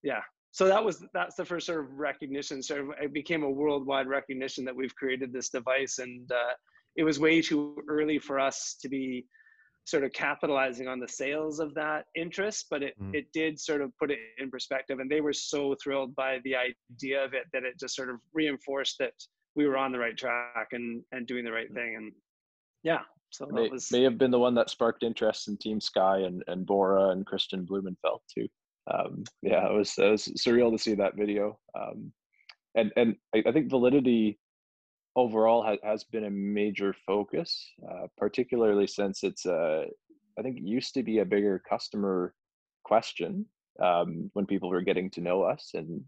yeah 0.04 0.22
so 0.52 0.68
that 0.68 0.84
was 0.84 1.04
that's 1.14 1.36
the 1.36 1.46
first 1.46 1.66
sort 1.66 1.80
of 1.80 1.92
recognition 1.98 2.62
sort 2.62 2.82
of 2.82 2.90
it 3.02 3.14
became 3.14 3.44
a 3.44 3.50
worldwide 3.50 4.08
recognition 4.08 4.64
that 4.64 4.76
we've 4.76 4.96
created 4.96 5.34
this 5.34 5.50
device 5.50 6.00
and 6.00 6.32
uh, 6.32 6.54
it 6.96 7.04
was 7.04 7.20
way 7.20 7.42
too 7.42 7.76
early 7.90 8.20
for 8.20 8.40
us 8.40 8.78
to 8.82 8.88
be 8.88 9.26
sort 9.86 10.04
of 10.04 10.14
capitalizing 10.14 10.88
on 10.88 11.00
the 11.00 11.08
sales 11.08 11.60
of 11.60 11.74
that 11.74 12.06
interest 12.16 12.68
but 12.70 12.82
it 12.82 12.94
mm. 13.02 13.14
it 13.14 13.26
did 13.34 13.60
sort 13.60 13.82
of 13.82 13.92
put 13.98 14.12
it 14.12 14.20
in 14.38 14.50
perspective 14.50 15.00
and 15.00 15.10
they 15.12 15.20
were 15.20 15.34
so 15.34 15.76
thrilled 15.84 16.16
by 16.16 16.40
the 16.46 16.56
idea 16.56 17.24
of 17.24 17.34
it 17.34 17.44
that 17.52 17.64
it 17.64 17.78
just 17.78 17.96
sort 17.96 18.10
of 18.10 18.18
reinforced 18.34 18.96
that 19.00 19.12
we 19.56 19.68
were 19.68 19.78
on 19.78 19.92
the 19.92 20.00
right 20.00 20.18
track 20.18 20.70
and 20.72 21.04
and 21.12 21.28
doing 21.28 21.46
the 21.46 21.52
right 21.52 21.72
mm. 21.72 21.76
thing. 21.76 21.96
And 21.98 22.12
yeah 22.84 23.02
so 23.30 23.48
may, 23.48 23.68
was, 23.70 23.92
may 23.92 24.04
have 24.04 24.18
been 24.18 24.32
the 24.32 24.40
one 24.40 24.54
that 24.56 24.70
sparked 24.70 25.02
interest 25.02 25.48
in 25.48 25.58
team 25.58 25.82
sky 25.82 26.20
and 26.20 26.44
and 26.48 26.66
bora 26.66 27.10
and 27.10 27.26
christian 27.26 27.66
blumenfeld 27.66 28.22
too. 28.34 28.48
Um, 28.92 29.24
yeah 29.42 29.68
it 29.68 29.74
was 29.74 29.98
it 29.98 30.10
was 30.10 30.28
surreal 30.38 30.72
to 30.72 30.78
see 30.78 30.96
that 30.96 31.16
video. 31.16 31.58
Um, 31.80 32.12
and 32.76 32.92
and 32.96 33.16
I, 33.34 33.44
I, 33.48 33.52
think 33.52 33.70
validity 33.70 34.40
overall 35.16 35.64
has, 35.64 35.78
has 35.84 36.04
been 36.04 36.26
a 36.26 36.30
major 36.30 36.96
focus 37.06 37.72
uh, 37.88 38.08
particularly 38.18 38.88
since 38.88 39.24
it's 39.24 39.46
uh, 39.46 39.84
i 40.40 40.42
think 40.42 40.58
it 40.58 40.64
used 40.64 40.94
to 40.96 41.04
be 41.04 41.20
a 41.20 41.26
bigger 41.26 41.62
customer 41.70 42.34
question 42.84 43.46
um, 43.82 44.30
when 44.34 44.46
people 44.46 44.70
were 44.70 44.82
getting 44.82 45.10
to 45.12 45.22
know 45.22 45.44
us 45.44 45.72
and 45.76 46.02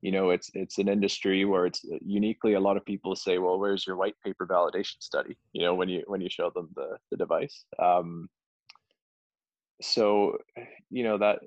you 0.00 0.12
know 0.12 0.30
it's 0.30 0.50
it's 0.54 0.78
an 0.78 0.88
industry 0.88 1.44
where 1.44 1.66
it's 1.66 1.84
uh, 1.84 1.98
uniquely 2.04 2.54
a 2.54 2.60
lot 2.60 2.76
of 2.76 2.84
people 2.84 3.16
say 3.16 3.38
well 3.38 3.58
where's 3.58 3.86
your 3.86 3.96
white 3.96 4.14
paper 4.24 4.46
validation 4.46 5.00
study? 5.00 5.36
You 5.52 5.62
know 5.62 5.74
when 5.74 5.88
you 5.88 6.04
when 6.06 6.20
you 6.20 6.30
show 6.30 6.50
them 6.50 6.68
the 6.74 6.98
the 7.10 7.16
device. 7.16 7.64
Um, 7.78 8.28
so 9.80 10.38
you 10.90 11.04
know 11.04 11.18
that 11.18 11.40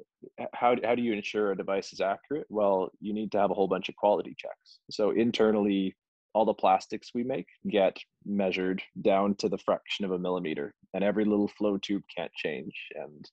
how, 0.54 0.76
how 0.84 0.96
do 0.96 1.02
you 1.02 1.14
ensure 1.14 1.52
a 1.52 1.58
device 1.58 1.94
is 1.94 2.02
accurate? 2.02 2.48
Well 2.50 2.92
you 3.00 3.14
need 3.14 3.32
to 3.34 3.40
have 3.40 3.52
a 3.52 3.54
whole 3.54 3.68
bunch 3.68 3.90
of 3.90 3.96
quality 3.96 4.36
checks. 4.38 4.80
So 4.90 5.12
internally 5.12 5.96
all 6.34 6.46
the 6.46 6.54
plastics 6.54 7.12
we 7.14 7.24
make 7.24 7.48
get 7.70 7.98
measured 8.26 8.82
down 9.02 9.36
to 9.36 9.50
the 9.50 9.58
fraction 9.58 10.06
of 10.06 10.12
a 10.12 10.20
millimeter 10.20 10.74
and 10.94 11.04
every 11.04 11.26
little 11.26 11.50
flow 11.50 11.78
tube 11.78 12.04
can't 12.16 12.32
change. 12.34 12.74
And 12.96 13.30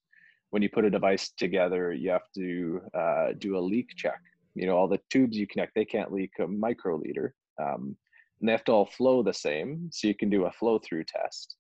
when 0.50 0.62
you 0.62 0.68
put 0.68 0.84
a 0.84 0.90
device 0.90 1.30
together 1.30 1.92
you 1.92 2.10
have 2.10 2.30
to 2.36 2.80
uh, 2.94 3.28
do 3.38 3.56
a 3.56 3.60
leak 3.60 3.90
check 3.96 4.20
you 4.59 4.66
know 4.66 4.76
all 4.76 4.88
the 4.88 5.00
tubes 5.11 5.36
you 5.36 5.46
connect 5.46 5.74
they 5.74 5.84
can't 5.84 6.12
leak 6.12 6.32
a 6.38 6.42
microliter 6.42 7.30
um, 7.61 7.96
and 8.40 8.48
they 8.48 8.52
have 8.52 8.64
to 8.64 8.72
all 8.72 8.86
flow 8.86 9.22
the 9.22 9.32
same 9.32 9.88
so 9.92 10.06
you 10.06 10.14
can 10.14 10.30
do 10.30 10.44
a 10.44 10.52
flow 10.52 10.78
through 10.78 11.04
test. 11.04 11.56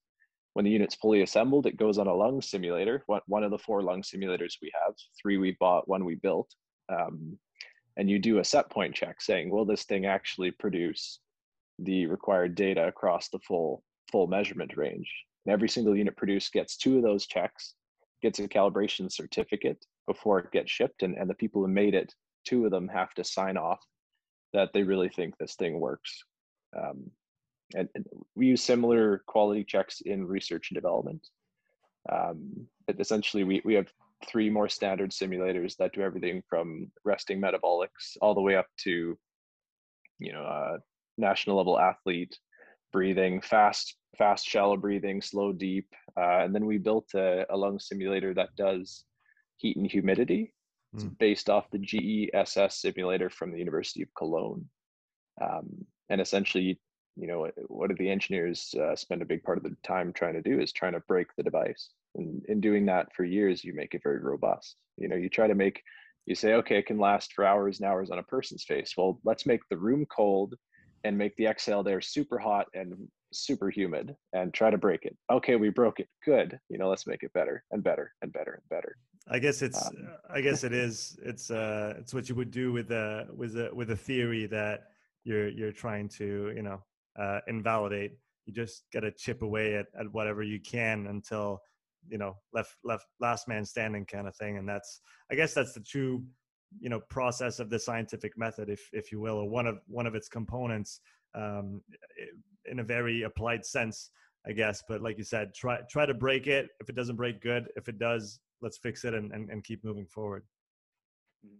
When 0.52 0.64
the 0.64 0.70
unit's 0.70 0.96
fully 0.96 1.22
assembled 1.22 1.66
it 1.66 1.76
goes 1.76 1.98
on 1.98 2.08
a 2.08 2.14
lung 2.14 2.42
simulator 2.42 3.04
one 3.06 3.44
of 3.44 3.50
the 3.50 3.58
four 3.58 3.82
lung 3.82 4.02
simulators 4.02 4.54
we 4.60 4.72
have 4.84 4.94
three 5.20 5.38
we 5.38 5.56
bought 5.60 5.88
one 5.88 6.04
we 6.04 6.16
built 6.16 6.52
um, 6.88 7.38
and 7.96 8.08
you 8.08 8.18
do 8.18 8.38
a 8.38 8.44
set 8.44 8.70
point 8.70 8.94
check 8.94 9.20
saying 9.20 9.50
will 9.50 9.64
this 9.64 9.84
thing 9.84 10.06
actually 10.06 10.50
produce 10.50 11.20
the 11.78 12.06
required 12.06 12.54
data 12.54 12.86
across 12.88 13.28
the 13.28 13.38
full 13.40 13.82
full 14.10 14.26
measurement 14.26 14.76
range? 14.76 15.10
And 15.44 15.52
every 15.52 15.68
single 15.68 15.96
unit 15.96 16.16
produced 16.16 16.52
gets 16.52 16.76
two 16.76 16.96
of 16.96 17.02
those 17.02 17.26
checks 17.26 17.74
gets 18.22 18.38
a 18.38 18.48
calibration 18.48 19.12
certificate 19.12 19.84
before 20.06 20.40
it 20.40 20.50
gets 20.50 20.70
shipped 20.70 21.02
and, 21.02 21.16
and 21.16 21.30
the 21.30 21.34
people 21.34 21.62
who 21.62 21.68
made 21.68 21.94
it 21.94 22.12
two 22.48 22.64
of 22.64 22.70
them 22.70 22.88
have 22.88 23.12
to 23.14 23.24
sign 23.24 23.56
off 23.56 23.80
that 24.52 24.70
they 24.72 24.82
really 24.82 25.08
think 25.08 25.36
this 25.36 25.54
thing 25.54 25.78
works. 25.78 26.22
Um, 26.76 27.10
and, 27.74 27.88
and, 27.94 28.06
we 28.34 28.46
use 28.46 28.62
similar 28.62 29.22
quality 29.26 29.64
checks 29.64 30.00
in 30.00 30.26
research 30.26 30.70
and 30.70 30.76
development. 30.76 31.26
Um, 32.10 32.66
essentially, 32.98 33.44
we, 33.44 33.60
we 33.64 33.74
have 33.74 33.92
three 34.26 34.48
more 34.48 34.68
standard 34.68 35.10
simulators 35.10 35.76
that 35.76 35.92
do 35.92 36.00
everything 36.00 36.42
from 36.48 36.90
resting 37.04 37.40
metabolics 37.40 38.16
all 38.22 38.34
the 38.34 38.40
way 38.40 38.56
up 38.56 38.66
to, 38.84 39.18
you 40.18 40.32
know, 40.32 40.44
uh, 40.44 40.78
national 41.18 41.56
level 41.56 41.78
athlete 41.78 42.38
breathing, 42.90 43.42
fast, 43.42 43.96
fast, 44.16 44.46
shallow 44.46 44.76
breathing, 44.76 45.20
slow, 45.20 45.52
deep. 45.52 45.88
Uh, 46.16 46.38
and 46.38 46.54
then 46.54 46.64
we 46.64 46.78
built 46.78 47.06
a, 47.14 47.44
a 47.50 47.56
lung 47.56 47.78
simulator 47.78 48.32
that 48.32 48.56
does 48.56 49.04
heat 49.58 49.76
and 49.76 49.90
humidity 49.90 50.54
it's 50.94 51.04
mm. 51.04 51.18
based 51.18 51.50
off 51.50 51.70
the 51.70 51.78
GESS 51.78 52.80
simulator 52.80 53.30
from 53.30 53.52
the 53.52 53.58
University 53.58 54.02
of 54.02 54.14
Cologne. 54.16 54.64
Um, 55.40 55.84
and 56.08 56.20
essentially, 56.20 56.80
you 57.16 57.26
know, 57.26 57.50
what 57.66 57.90
do 57.90 57.96
the 57.96 58.10
engineers 58.10 58.74
uh, 58.80 58.96
spend 58.96 59.22
a 59.22 59.26
big 59.26 59.42
part 59.42 59.58
of 59.58 59.64
the 59.64 59.76
time 59.82 60.12
trying 60.12 60.34
to 60.34 60.42
do 60.42 60.60
is 60.60 60.72
trying 60.72 60.92
to 60.92 61.00
break 61.00 61.28
the 61.36 61.42
device. 61.42 61.90
And 62.14 62.44
in 62.48 62.60
doing 62.60 62.86
that 62.86 63.14
for 63.14 63.24
years, 63.24 63.64
you 63.64 63.74
make 63.74 63.94
it 63.94 64.02
very 64.02 64.20
robust. 64.20 64.76
You 64.96 65.08
know, 65.08 65.16
you 65.16 65.28
try 65.28 65.46
to 65.46 65.54
make, 65.54 65.82
you 66.26 66.34
say, 66.34 66.54
okay, 66.54 66.78
it 66.78 66.86
can 66.86 66.98
last 66.98 67.32
for 67.32 67.44
hours 67.44 67.80
and 67.80 67.88
hours 67.88 68.10
on 68.10 68.18
a 68.18 68.22
person's 68.22 68.64
face. 68.64 68.94
Well, 68.96 69.20
let's 69.24 69.46
make 69.46 69.60
the 69.68 69.76
room 69.76 70.06
cold 70.06 70.54
and 71.04 71.16
make 71.16 71.36
the 71.36 71.46
exhale 71.46 71.82
there 71.82 72.00
super 72.00 72.38
hot 72.38 72.66
and 72.74 72.94
super 73.32 73.70
humid 73.70 74.16
and 74.32 74.54
try 74.54 74.70
to 74.70 74.78
break 74.78 75.04
it. 75.04 75.16
Okay, 75.30 75.56
we 75.56 75.68
broke 75.70 76.00
it. 76.00 76.08
Good. 76.24 76.58
You 76.68 76.78
know, 76.78 76.88
let's 76.88 77.06
make 77.06 77.22
it 77.22 77.32
better 77.32 77.62
and 77.70 77.82
better 77.84 78.12
and 78.22 78.32
better 78.32 78.54
and 78.54 78.68
better. 78.68 78.96
I 79.30 79.38
guess 79.38 79.62
it's 79.62 79.86
um, 79.86 80.08
I 80.30 80.40
guess 80.40 80.64
it 80.64 80.72
is 80.72 81.18
it's 81.22 81.50
uh 81.50 81.94
it's 81.98 82.14
what 82.14 82.28
you 82.28 82.34
would 82.34 82.50
do 82.50 82.72
with 82.72 82.90
a 82.90 83.26
with 83.34 83.56
a 83.56 83.70
with 83.74 83.90
a 83.90 83.96
theory 83.96 84.46
that 84.46 84.84
you're 85.24 85.48
you're 85.48 85.72
trying 85.72 86.08
to, 86.10 86.52
you 86.54 86.62
know, 86.62 86.82
uh 87.18 87.40
invalidate. 87.46 88.12
You 88.46 88.54
just 88.54 88.84
got 88.92 89.00
to 89.00 89.12
chip 89.12 89.42
away 89.42 89.76
at 89.76 89.86
at 89.98 90.10
whatever 90.12 90.42
you 90.42 90.60
can 90.60 91.06
until 91.06 91.60
you 92.08 92.18
know 92.18 92.36
left 92.52 92.76
left 92.84 93.06
last 93.20 93.48
man 93.48 93.64
standing 93.64 94.06
kind 94.06 94.28
of 94.28 94.36
thing 94.36 94.56
and 94.56 94.66
that's 94.68 95.00
i 95.32 95.34
guess 95.34 95.52
that's 95.52 95.72
the 95.74 95.80
true 95.80 96.22
you 96.78 96.88
know 96.88 97.00
process 97.10 97.58
of 97.58 97.70
the 97.70 97.78
scientific 97.78 98.38
method 98.38 98.70
if 98.70 98.88
if 98.92 99.10
you 99.10 99.20
will 99.20 99.34
or 99.34 99.48
one 99.48 99.66
of 99.66 99.78
one 99.88 100.06
of 100.06 100.14
its 100.14 100.28
components 100.28 101.00
um 101.34 101.82
in 102.70 102.80
a 102.80 102.84
very 102.84 103.22
applied 103.22 103.64
sense, 103.64 104.10
I 104.46 104.52
guess. 104.52 104.82
But 104.88 105.02
like 105.02 105.18
you 105.18 105.24
said, 105.24 105.54
try 105.54 105.80
try 105.90 106.06
to 106.06 106.14
break 106.14 106.46
it. 106.46 106.68
If 106.80 106.88
it 106.88 106.94
doesn't 106.94 107.16
break, 107.16 107.40
good. 107.40 107.68
If 107.76 107.88
it 107.88 107.98
does, 107.98 108.40
let's 108.62 108.78
fix 108.78 109.04
it 109.04 109.14
and, 109.14 109.32
and, 109.32 109.50
and 109.50 109.64
keep 109.64 109.84
moving 109.84 110.06
forward. 110.06 110.44
Mm-hmm. 111.46 111.56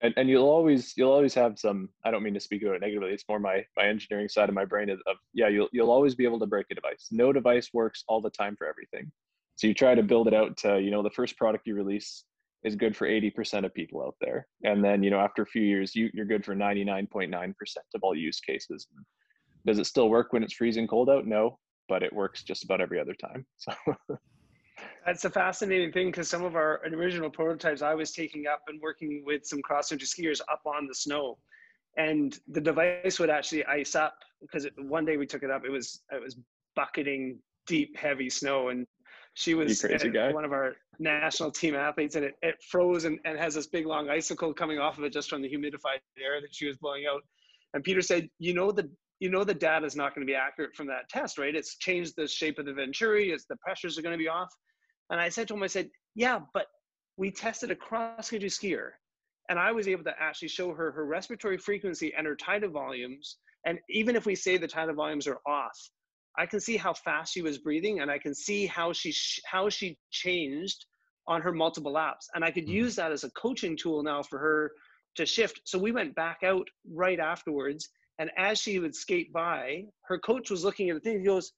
And 0.00 0.14
and 0.16 0.28
you'll 0.28 0.48
always 0.48 0.94
you'll 0.96 1.12
always 1.12 1.34
have 1.34 1.58
some. 1.58 1.88
I 2.04 2.10
don't 2.10 2.22
mean 2.22 2.34
to 2.34 2.40
speak 2.40 2.62
about 2.62 2.76
it 2.76 2.80
negatively. 2.80 3.10
It's 3.10 3.24
more 3.28 3.40
my 3.40 3.64
my 3.76 3.88
engineering 3.88 4.28
side 4.28 4.48
of 4.48 4.54
my 4.54 4.64
brain 4.64 4.90
of, 4.90 5.00
of 5.06 5.16
yeah. 5.34 5.48
You'll 5.48 5.68
you'll 5.72 5.90
always 5.90 6.14
be 6.14 6.24
able 6.24 6.38
to 6.40 6.46
break 6.46 6.66
a 6.70 6.74
device. 6.74 7.08
No 7.10 7.32
device 7.32 7.70
works 7.72 8.04
all 8.06 8.20
the 8.20 8.30
time 8.30 8.54
for 8.56 8.68
everything. 8.68 9.10
So 9.56 9.66
you 9.66 9.74
try 9.74 9.96
to 9.96 10.02
build 10.02 10.28
it 10.28 10.34
out 10.34 10.56
to 10.58 10.80
you 10.80 10.90
know 10.90 11.02
the 11.02 11.10
first 11.10 11.36
product 11.36 11.66
you 11.66 11.74
release 11.74 12.24
is 12.64 12.74
good 12.74 12.96
for 12.96 13.06
80% 13.06 13.64
of 13.64 13.72
people 13.72 14.02
out 14.02 14.16
there 14.20 14.44
and 14.64 14.84
then 14.84 15.00
you 15.04 15.10
know 15.10 15.20
after 15.20 15.42
a 15.42 15.46
few 15.46 15.62
years 15.62 15.94
you, 15.94 16.10
you're 16.12 16.26
good 16.26 16.44
for 16.44 16.56
99.9% 16.56 17.54
of 17.94 18.02
all 18.02 18.16
use 18.16 18.40
cases 18.40 18.88
does 19.68 19.78
it 19.78 19.86
still 19.86 20.08
work 20.08 20.32
when 20.32 20.42
it's 20.42 20.54
freezing 20.54 20.86
cold 20.86 21.10
out? 21.10 21.26
No, 21.26 21.58
but 21.88 22.02
it 22.02 22.12
works 22.12 22.42
just 22.42 22.64
about 22.64 22.80
every 22.80 22.98
other 22.98 23.14
time. 23.14 23.44
So 23.58 23.72
that's 25.06 25.24
a 25.24 25.30
fascinating 25.30 25.92
thing 25.92 26.06
because 26.06 26.28
some 26.28 26.44
of 26.44 26.56
our 26.56 26.80
original 26.92 27.30
prototypes 27.30 27.82
I 27.82 27.94
was 27.94 28.12
taking 28.12 28.46
up 28.46 28.62
and 28.68 28.80
working 28.80 29.22
with 29.24 29.46
some 29.46 29.62
cross 29.62 29.88
country 29.88 30.06
skiers 30.06 30.40
up 30.50 30.62
on 30.66 30.86
the 30.86 30.94
snow, 30.94 31.38
and 31.96 32.38
the 32.48 32.60
device 32.60 33.18
would 33.18 33.30
actually 33.30 33.64
ice 33.64 33.94
up 33.94 34.14
because 34.40 34.64
it, 34.64 34.72
one 34.78 35.04
day 35.04 35.16
we 35.16 35.26
took 35.26 35.42
it 35.42 35.50
up. 35.50 35.64
It 35.64 35.70
was 35.70 36.02
it 36.12 36.22
was 36.22 36.36
bucketing 36.76 37.38
deep, 37.66 37.96
heavy 37.96 38.30
snow, 38.30 38.68
and 38.68 38.86
She 39.34 39.54
was 39.54 39.84
uh, 39.84 40.30
one 40.32 40.44
of 40.44 40.52
our 40.52 40.74
national 40.98 41.52
team 41.52 41.76
athletes, 41.76 42.16
and 42.16 42.24
it, 42.24 42.34
it 42.42 42.56
froze 42.70 43.04
and, 43.04 43.20
and 43.24 43.38
has 43.38 43.54
this 43.54 43.68
big 43.68 43.86
long 43.86 44.10
icicle 44.10 44.52
coming 44.52 44.80
off 44.80 44.98
of 44.98 45.04
it 45.04 45.12
just 45.12 45.30
from 45.30 45.42
the 45.42 45.48
humidified 45.48 46.00
air 46.18 46.40
that 46.40 46.52
she 46.52 46.66
was 46.66 46.76
blowing 46.76 47.04
out. 47.06 47.22
And 47.72 47.84
Peter 47.84 48.02
said, 48.02 48.28
"You 48.38 48.54
know 48.54 48.72
the 48.72 48.90
you 49.20 49.30
know 49.30 49.44
the 49.44 49.54
data 49.54 49.86
is 49.86 49.94
not 49.94 50.14
going 50.14 50.26
to 50.26 50.30
be 50.30 50.34
accurate 50.34 50.74
from 50.74 50.86
that 50.88 51.08
test, 51.08 51.38
right? 51.38 51.54
It's 51.54 51.76
changed 51.76 52.14
the 52.16 52.26
shape 52.26 52.58
of 52.58 52.66
the 52.66 52.72
venturi. 52.72 53.30
It's 53.30 53.44
the 53.44 53.56
pressures 53.56 53.96
are 53.98 54.02
going 54.02 54.18
to 54.18 54.18
be 54.18 54.28
off." 54.28 54.52
And 55.10 55.20
I 55.20 55.28
said 55.28 55.48
to 55.48 55.54
him, 55.54 55.62
I 55.62 55.68
said, 55.68 55.90
"Yeah, 56.14 56.40
but 56.52 56.66
we 57.16 57.30
tested 57.30 57.70
a 57.70 57.76
cross 57.76 58.30
country 58.30 58.48
skier, 58.48 58.90
and 59.48 59.58
I 59.58 59.72
was 59.72 59.88
able 59.88 60.04
to 60.04 60.14
actually 60.20 60.48
show 60.48 60.72
her 60.72 60.92
her 60.92 61.06
respiratory 61.06 61.58
frequency 61.58 62.14
and 62.14 62.26
her 62.26 62.36
tidal 62.36 62.70
volumes. 62.70 63.38
And 63.64 63.78
even 63.90 64.16
if 64.16 64.26
we 64.26 64.34
say 64.34 64.56
the 64.56 64.68
tidal 64.68 64.94
volumes 64.94 65.26
are 65.26 65.40
off, 65.46 65.78
I 66.36 66.46
can 66.46 66.60
see 66.60 66.76
how 66.76 66.94
fast 66.94 67.32
she 67.32 67.42
was 67.42 67.58
breathing, 67.58 68.00
and 68.00 68.10
I 68.10 68.18
can 68.18 68.34
see 68.34 68.66
how 68.66 68.92
she 68.92 69.12
sh- 69.12 69.40
how 69.44 69.68
she 69.68 69.98
changed 70.10 70.86
on 71.26 71.42
her 71.42 71.52
multiple 71.52 71.92
laps, 71.92 72.28
and 72.34 72.44
I 72.44 72.50
could 72.50 72.64
mm-hmm. 72.64 72.84
use 72.84 72.96
that 72.96 73.12
as 73.12 73.24
a 73.24 73.30
coaching 73.32 73.76
tool 73.76 74.02
now 74.02 74.22
for 74.22 74.38
her 74.38 74.72
to 75.16 75.26
shift. 75.26 75.60
So 75.64 75.78
we 75.78 75.92
went 75.92 76.14
back 76.14 76.42
out 76.44 76.68
right 76.90 77.18
afterwards, 77.18 77.88
and 78.18 78.30
as 78.36 78.58
she 78.58 78.78
would 78.78 78.94
skate 78.94 79.32
by, 79.32 79.84
her 80.06 80.18
coach 80.18 80.50
was 80.50 80.64
looking 80.64 80.90
at 80.90 80.94
the 80.94 81.00
thing. 81.00 81.18
He 81.18 81.26
goes, 81.26 81.52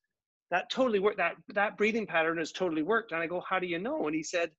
"That 0.51 0.71
totally 0.71 0.99
worked. 0.99 1.19
That 1.19 1.37
that 1.55 1.77
breathing 1.77 2.07
pattern 2.07 2.39
has 2.39 2.53
totally 2.53 2.83
worked." 2.83 3.13
And 3.13 3.21
I 3.21 3.27
go, 3.27 3.41
"How 3.41 3.59
do 3.59 3.67
you 3.67 3.79
know?" 3.79 4.07
And 4.07 4.15
he 4.15 4.23
said, 4.23 4.51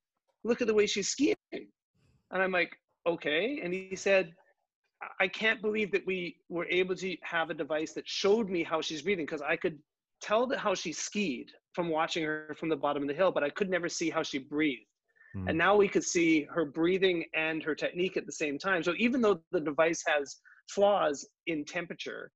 "Look 0.44 0.62
at 0.62 0.68
the 0.68 0.74
way 0.74 0.88
she's 0.88 1.10
skiing." 1.10 1.36
And 1.52 2.42
I'm 2.42 2.52
like, 2.52 2.76
"Okay." 3.06 3.60
And 3.64 3.74
he 3.74 3.96
said, 3.96 4.34
I 5.20 5.28
can't 5.28 5.62
believe 5.62 5.92
that 5.92 6.06
we 6.06 6.38
were 6.50 6.66
able 6.66 6.96
to 6.96 7.18
have 7.24 7.50
a 7.50 7.54
device 7.54 7.94
that 7.94 8.08
showed 8.08 8.50
me 8.50 8.64
how 8.64 8.82
she's 8.82 9.02
breathing 9.02 9.26
because 9.26 9.42
I 9.42 9.56
could 9.56 9.80
tell 10.22 10.46
that 10.48 10.60
how 10.60 10.76
she 10.76 10.94
skied 10.94 11.52
from 11.74 11.90
watching 11.90 12.24
her 12.24 12.56
from 12.60 12.70
the 12.70 12.76
bottom 12.76 13.04
of 13.04 13.08
the 13.08 13.16
hill, 13.16 13.32
but 13.32 13.44
I 13.44 13.50
could 13.50 13.70
never 13.70 13.90
see 13.90 14.10
how 14.10 14.22
she 14.22 14.38
breathed. 14.38 14.86
Mm. 15.36 15.50
And 15.50 15.58
now 15.58 15.76
we 15.76 15.88
could 15.88 16.04
see 16.04 16.44
her 16.54 16.66
breathing 16.66 17.26
and 17.34 17.64
her 17.64 17.74
technique 17.74 18.18
at 18.18 18.26
the 18.26 18.32
same 18.32 18.60
time. 18.60 18.84
So 18.84 18.94
even 18.98 19.22
though 19.22 19.42
the 19.52 19.60
device 19.60 20.04
has 20.08 20.38
flaws 20.70 21.28
in 21.48 21.66
temperature, 21.66 22.32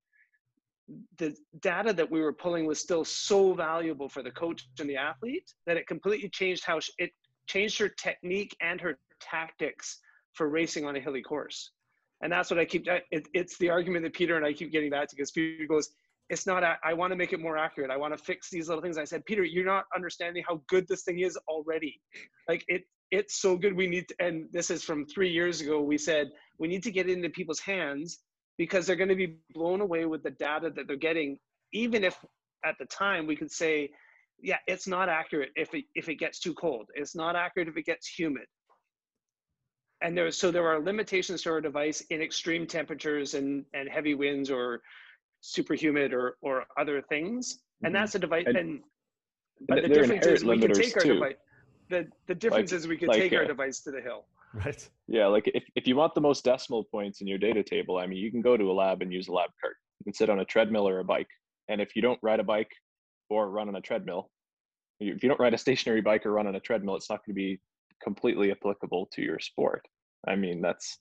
the 1.18 1.36
data 1.62 1.94
that 1.94 2.10
we 2.10 2.22
were 2.22 2.34
pulling 2.34 2.66
was 2.66 2.80
still 2.80 3.04
so 3.04 3.54
valuable 3.54 4.08
for 4.08 4.22
the 4.22 4.32
coach 4.32 4.68
and 4.80 4.90
the 4.90 4.98
athlete 4.98 5.52
that 5.66 5.78
it 5.78 5.88
completely 5.88 6.30
changed 6.30 6.64
how 6.64 6.80
she, 6.80 6.92
it 7.00 7.12
changed 7.48 7.80
her 7.80 7.90
technique 7.90 8.56
and 8.62 8.80
her 8.80 8.98
tactics 9.20 10.00
for 10.34 10.50
racing 10.50 10.86
on 10.86 10.96
a 10.96 11.00
hilly 11.00 11.22
course. 11.22 11.72
And 12.22 12.32
that's 12.32 12.50
what 12.50 12.60
I 12.60 12.66
keep. 12.66 12.88
It, 13.12 13.28
it's 13.34 13.58
the 13.58 13.70
argument 13.70 14.04
that 14.04 14.14
Peter 14.14 14.38
and 14.38 14.46
I 14.46 14.54
keep 14.54 14.72
getting 14.72 14.90
back 14.90 15.10
to 15.10 15.16
because 15.16 15.32
Peter 15.32 15.66
goes, 15.68 15.90
it's 16.30 16.48
not 16.48 16.64
i 16.84 16.94
want 16.94 17.12
to 17.12 17.16
make 17.16 17.34
it 17.34 17.40
more 17.40 17.58
accurate 17.58 17.92
i 17.92 17.98
want 17.98 18.16
to 18.16 18.24
fix 18.24 18.50
these 18.50 18.68
little 18.68 18.82
things 18.82 18.98
i 18.98 19.04
said 19.04 19.24
peter 19.26 19.44
you're 19.44 19.66
not 19.66 19.86
understanding 19.96 20.44
how 20.48 20.62
good 20.68 20.88
this 20.88 21.04
thing 21.04 21.20
is 21.20 21.38
already 21.48 22.00
like 22.50 22.64
it 22.68 22.84
it's 23.12 23.40
so 23.40 23.56
good 23.56 23.76
we 23.76 23.88
need 23.88 24.08
to, 24.08 24.16
and 24.20 24.48
this 24.52 24.72
is 24.72 24.84
from 24.84 25.06
three 25.06 25.30
years 25.30 25.62
ago 25.62 25.82
we 25.82 25.98
said 25.98 26.30
we 26.58 26.68
need 26.68 26.82
to 26.84 26.92
get 26.92 27.08
it 27.08 27.14
into 27.14 27.30
people's 27.30 27.60
hands 27.60 28.20
because 28.58 28.86
they're 28.86 28.96
going 28.96 29.10
to 29.10 29.16
be 29.16 29.38
blown 29.54 29.82
away 29.82 30.06
with 30.06 30.24
the 30.24 30.32
data 30.32 30.72
that 30.76 30.88
they're 30.88 30.96
getting 30.96 31.38
even 31.74 32.04
if 32.04 32.18
at 32.64 32.76
the 32.80 32.86
time 32.86 33.28
we 33.28 33.36
could 33.36 33.52
say 33.52 33.90
yeah 34.42 34.58
it's 34.68 34.88
not 34.88 35.10
accurate 35.10 35.50
if 35.56 35.74
it 35.74 35.86
if 35.96 36.10
it 36.10 36.16
gets 36.16 36.40
too 36.40 36.54
cold 36.54 36.86
it's 36.96 37.16
not 37.16 37.36
accurate 37.36 37.68
if 37.68 37.78
it 37.78 37.86
gets 37.86 38.08
humid 38.08 38.46
and 40.02 40.18
there 40.18 40.30
so 40.32 40.52
there 40.52 40.68
are 40.68 40.80
limitations 40.80 41.42
to 41.42 41.50
our 41.50 41.62
device 41.62 42.02
in 42.10 42.22
extreme 42.22 42.66
temperatures 42.66 43.34
and 43.34 43.66
and 43.74 43.90
heavy 43.90 44.14
winds 44.14 44.50
or 44.50 44.82
super 45.42 45.74
humid 45.74 46.14
or 46.14 46.36
or 46.42 46.66
other 46.78 47.02
things 47.02 47.60
and 47.84 47.94
mm-hmm. 47.94 48.02
that's 48.02 48.16
a 48.16 48.20
device 48.20 48.46
and, 48.48 48.58
and 48.58 48.80
but 49.68 49.82
the 49.82 49.88
difference 49.88 50.26
is 50.26 50.44
we 50.44 50.60
can 50.60 50.74
take 50.74 50.96
our 50.98 51.04
too. 51.04 51.14
device 51.14 51.36
the 51.90 52.08
the 52.28 52.36
difference 52.36 52.72
like, 52.72 52.80
is 52.80 52.88
we 52.88 52.98
can 52.98 53.08
like, 53.08 53.20
take 53.20 53.34
uh, 53.34 53.38
our 53.38 53.46
device 53.46 53.82
to 53.82 53.92
the 53.92 54.02
hill 54.02 54.26
right. 54.66 54.90
Yeah 55.08 55.28
like 55.28 55.50
if, 55.54 55.64
if 55.76 55.88
you 55.88 55.96
want 55.96 56.16
the 56.16 56.22
most 56.22 56.44
decimal 56.44 56.84
points 56.86 57.22
in 57.22 57.28
your 57.28 57.38
data 57.38 57.64
table 57.64 57.98
i 57.98 58.06
mean 58.06 58.18
you 58.18 58.32
can 58.32 58.42
go 58.42 58.58
to 58.58 58.72
a 58.72 58.74
lab 58.74 59.02
and 59.02 59.12
use 59.12 59.28
a 59.28 59.32
lab 59.34 59.50
cart. 59.62 59.76
You 60.00 60.06
can 60.06 60.14
sit 60.14 60.30
on 60.30 60.40
a 60.40 60.46
treadmill 60.46 60.88
or 60.88 61.00
a 61.00 61.04
bike 61.04 61.30
and 61.70 61.82
if 61.82 61.96
you 61.96 62.02
don't 62.02 62.20
ride 62.22 62.40
a 62.40 62.44
bike 62.44 62.72
or 63.30 63.50
run 63.50 63.68
on 63.68 63.76
a 63.76 63.82
treadmill 63.82 64.30
if 65.00 65.22
you 65.22 65.30
don't 65.30 65.40
ride 65.40 65.54
a 65.54 65.58
stationary 65.58 66.02
bike 66.02 66.26
or 66.26 66.32
run 66.32 66.48
on 66.48 66.56
a 66.56 66.60
treadmill 66.60 66.96
it's 66.96 67.10
not 67.10 67.26
going 67.26 67.34
to 67.34 67.42
be 67.42 67.60
completely 68.02 68.52
applicable 68.52 69.08
to 69.14 69.22
your 69.22 69.40
sport. 69.40 69.86
I 70.28 70.36
mean 70.36 70.62
that's 70.62 71.00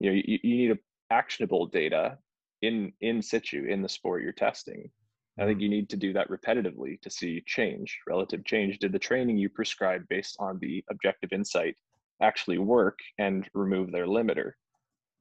you 0.00 0.10
know 0.10 0.20
you, 0.24 0.38
you 0.42 0.56
need 0.56 0.70
a 0.72 0.78
actionable 1.10 1.66
data 1.66 2.18
in 2.62 2.92
in 3.00 3.22
situ 3.22 3.64
in 3.64 3.82
the 3.82 3.88
sport 3.88 4.22
you're 4.22 4.32
testing. 4.32 4.90
I 5.38 5.44
think 5.44 5.58
mm-hmm. 5.58 5.62
you 5.62 5.68
need 5.68 5.88
to 5.90 5.96
do 5.96 6.12
that 6.14 6.28
repetitively 6.28 7.00
to 7.02 7.10
see 7.10 7.42
change 7.46 7.98
relative 8.06 8.44
change. 8.44 8.78
Did 8.78 8.92
the 8.92 8.98
training 8.98 9.38
you 9.38 9.48
prescribe 9.48 10.02
based 10.08 10.36
on 10.40 10.58
the 10.60 10.84
objective 10.90 11.32
insight 11.32 11.76
actually 12.22 12.58
work 12.58 12.98
and 13.18 13.48
remove 13.54 13.92
their 13.92 14.06
limiter 14.06 14.52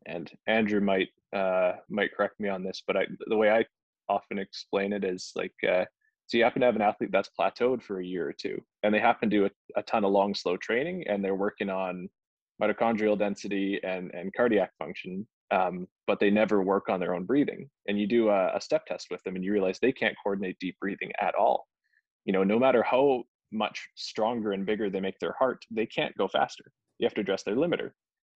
and 0.05 0.31
andrew 0.47 0.81
might 0.81 1.09
uh, 1.35 1.73
might 1.89 2.13
correct 2.15 2.39
me 2.39 2.47
on 2.47 2.63
this 2.63 2.83
but 2.87 2.95
I, 2.95 3.05
the 3.27 3.35
way 3.35 3.51
i 3.51 3.65
often 4.09 4.39
explain 4.39 4.93
it 4.93 5.03
is 5.03 5.31
like 5.35 5.53
uh, 5.67 5.85
so 6.27 6.37
you 6.37 6.43
happen 6.43 6.61
to 6.61 6.65
have 6.65 6.75
an 6.75 6.81
athlete 6.81 7.11
that's 7.11 7.29
plateaued 7.37 7.81
for 7.81 7.99
a 7.99 8.05
year 8.05 8.27
or 8.27 8.33
two 8.33 8.61
and 8.83 8.93
they 8.93 8.99
happen 8.99 9.29
to 9.29 9.37
do 9.37 9.45
a, 9.45 9.79
a 9.79 9.83
ton 9.83 10.05
of 10.05 10.11
long 10.11 10.33
slow 10.33 10.57
training 10.57 11.05
and 11.07 11.23
they're 11.23 11.35
working 11.35 11.69
on 11.69 12.09
mitochondrial 12.61 13.17
density 13.17 13.79
and, 13.83 14.11
and 14.13 14.33
cardiac 14.33 14.71
function 14.79 15.27
um, 15.51 15.87
but 16.05 16.19
they 16.19 16.29
never 16.29 16.61
work 16.61 16.89
on 16.89 16.99
their 16.99 17.15
own 17.15 17.23
breathing. 17.23 17.69
And 17.87 17.99
you 17.99 18.07
do 18.07 18.29
a, 18.29 18.55
a 18.55 18.61
step 18.61 18.85
test 18.85 19.07
with 19.09 19.23
them, 19.23 19.35
and 19.35 19.43
you 19.43 19.51
realize 19.53 19.79
they 19.79 19.91
can't 19.91 20.15
coordinate 20.21 20.59
deep 20.59 20.77
breathing 20.79 21.11
at 21.19 21.35
all. 21.35 21.67
You 22.25 22.33
know, 22.33 22.43
no 22.43 22.59
matter 22.59 22.83
how 22.83 23.23
much 23.51 23.87
stronger 23.95 24.51
and 24.51 24.65
bigger 24.65 24.89
they 24.89 24.99
make 24.99 25.19
their 25.19 25.35
heart, 25.39 25.63
they 25.71 25.85
can't 25.85 26.17
go 26.17 26.27
faster. 26.27 26.65
You 26.99 27.05
have 27.05 27.13
to 27.15 27.21
address 27.21 27.43
their 27.43 27.55
limiter. 27.55 27.91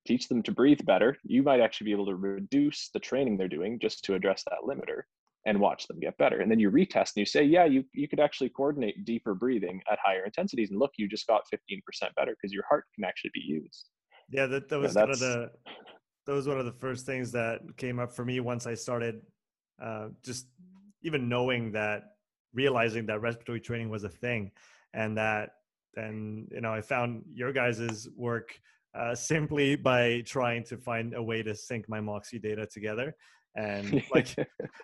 Teach 0.07 0.27
them 0.27 0.41
to 0.43 0.51
breathe 0.51 0.83
better. 0.85 1.17
You 1.23 1.43
might 1.43 1.59
actually 1.59 1.85
be 1.85 1.91
able 1.91 2.07
to 2.07 2.15
reduce 2.15 2.89
the 2.93 2.99
training 2.99 3.37
they're 3.37 3.47
doing 3.47 3.79
just 3.79 4.03
to 4.05 4.15
address 4.15 4.43
that 4.45 4.59
limiter 4.65 5.03
and 5.45 5.59
watch 5.59 5.87
them 5.87 5.99
get 5.99 6.17
better. 6.17 6.41
And 6.41 6.51
then 6.51 6.59
you 6.59 6.69
retest 6.69 7.13
and 7.15 7.17
you 7.17 7.25
say, 7.25 7.43
yeah, 7.43 7.65
you, 7.65 7.83
you 7.93 8.07
could 8.07 8.19
actually 8.19 8.49
coordinate 8.49 9.05
deeper 9.05 9.33
breathing 9.33 9.81
at 9.91 9.99
higher 10.03 10.23
intensities. 10.23 10.69
And 10.69 10.79
look, 10.79 10.91
you 10.97 11.07
just 11.07 11.27
got 11.27 11.43
15% 11.53 11.81
better 12.15 12.35
because 12.39 12.53
your 12.53 12.63
heart 12.67 12.85
can 12.95 13.03
actually 13.03 13.31
be 13.33 13.41
used. 13.41 13.89
Yeah, 14.29 14.45
that, 14.47 14.69
that 14.69 14.79
was 14.79 14.93
kind 14.93 15.11
of 15.11 15.19
the 15.19 15.51
that 16.27 16.33
was 16.33 16.47
one 16.47 16.59
of 16.59 16.65
the 16.65 16.71
first 16.71 17.05
things 17.05 17.31
that 17.31 17.61
came 17.77 17.99
up 17.99 18.11
for 18.11 18.23
me 18.23 18.39
once 18.39 18.67
I 18.67 18.75
started 18.75 19.21
uh, 19.81 20.09
just 20.23 20.47
even 21.03 21.27
knowing 21.27 21.71
that, 21.71 22.03
realizing 22.53 23.05
that 23.07 23.21
respiratory 23.21 23.59
training 23.59 23.89
was 23.89 24.03
a 24.03 24.09
thing, 24.09 24.51
and 24.93 25.17
that 25.17 25.49
then 25.95 26.47
you 26.51 26.61
know 26.61 26.73
I 26.73 26.81
found 26.81 27.23
your 27.33 27.51
guys's 27.51 28.09
work 28.15 28.59
uh, 28.97 29.15
simply 29.15 29.75
by 29.75 30.21
trying 30.25 30.63
to 30.65 30.77
find 30.77 31.13
a 31.13 31.23
way 31.23 31.41
to 31.43 31.55
sync 31.55 31.87
my 31.87 32.01
Moxy 32.01 32.39
data 32.39 32.65
together. 32.65 33.15
And 33.55 34.01
like, 34.13 34.35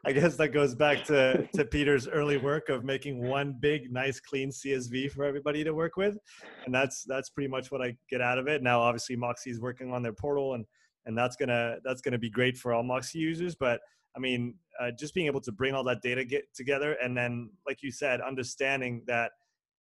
I 0.05 0.11
guess 0.11 0.35
that 0.37 0.49
goes 0.49 0.75
back 0.75 1.03
to, 1.05 1.47
to 1.53 1.65
Peter's 1.65 2.07
early 2.07 2.37
work 2.37 2.69
of 2.69 2.83
making 2.83 3.27
one 3.27 3.57
big, 3.59 3.91
nice, 3.91 4.19
clean 4.19 4.49
CSV 4.49 5.11
for 5.11 5.23
everybody 5.23 5.63
to 5.63 5.73
work 5.73 5.97
with. 5.97 6.17
And 6.65 6.73
that's, 6.73 7.03
that's 7.05 7.29
pretty 7.29 7.49
much 7.49 7.71
what 7.71 7.81
I 7.81 7.95
get 8.09 8.21
out 8.21 8.37
of 8.37 8.47
it. 8.47 8.61
Now, 8.63 8.79
obviously 8.79 9.15
Moxy 9.15 9.51
is 9.51 9.59
working 9.61 9.93
on 9.93 10.03
their 10.03 10.13
portal 10.13 10.53
and 10.53 10.65
and 11.07 11.17
that's 11.17 11.35
gonna 11.35 11.77
that's 11.83 12.01
gonna 12.01 12.17
be 12.19 12.29
great 12.29 12.57
for 12.57 12.73
all 12.73 12.83
Moxy 12.83 13.17
users. 13.17 13.55
But 13.55 13.79
I 14.15 14.19
mean, 14.19 14.55
uh, 14.79 14.91
just 14.91 15.13
being 15.13 15.25
able 15.25 15.41
to 15.41 15.51
bring 15.51 15.73
all 15.73 15.83
that 15.85 16.01
data 16.03 16.23
get 16.23 16.43
together, 16.53 16.97
and 17.01 17.17
then, 17.17 17.49
like 17.65 17.81
you 17.81 17.91
said, 17.91 18.21
understanding 18.21 19.01
that 19.07 19.31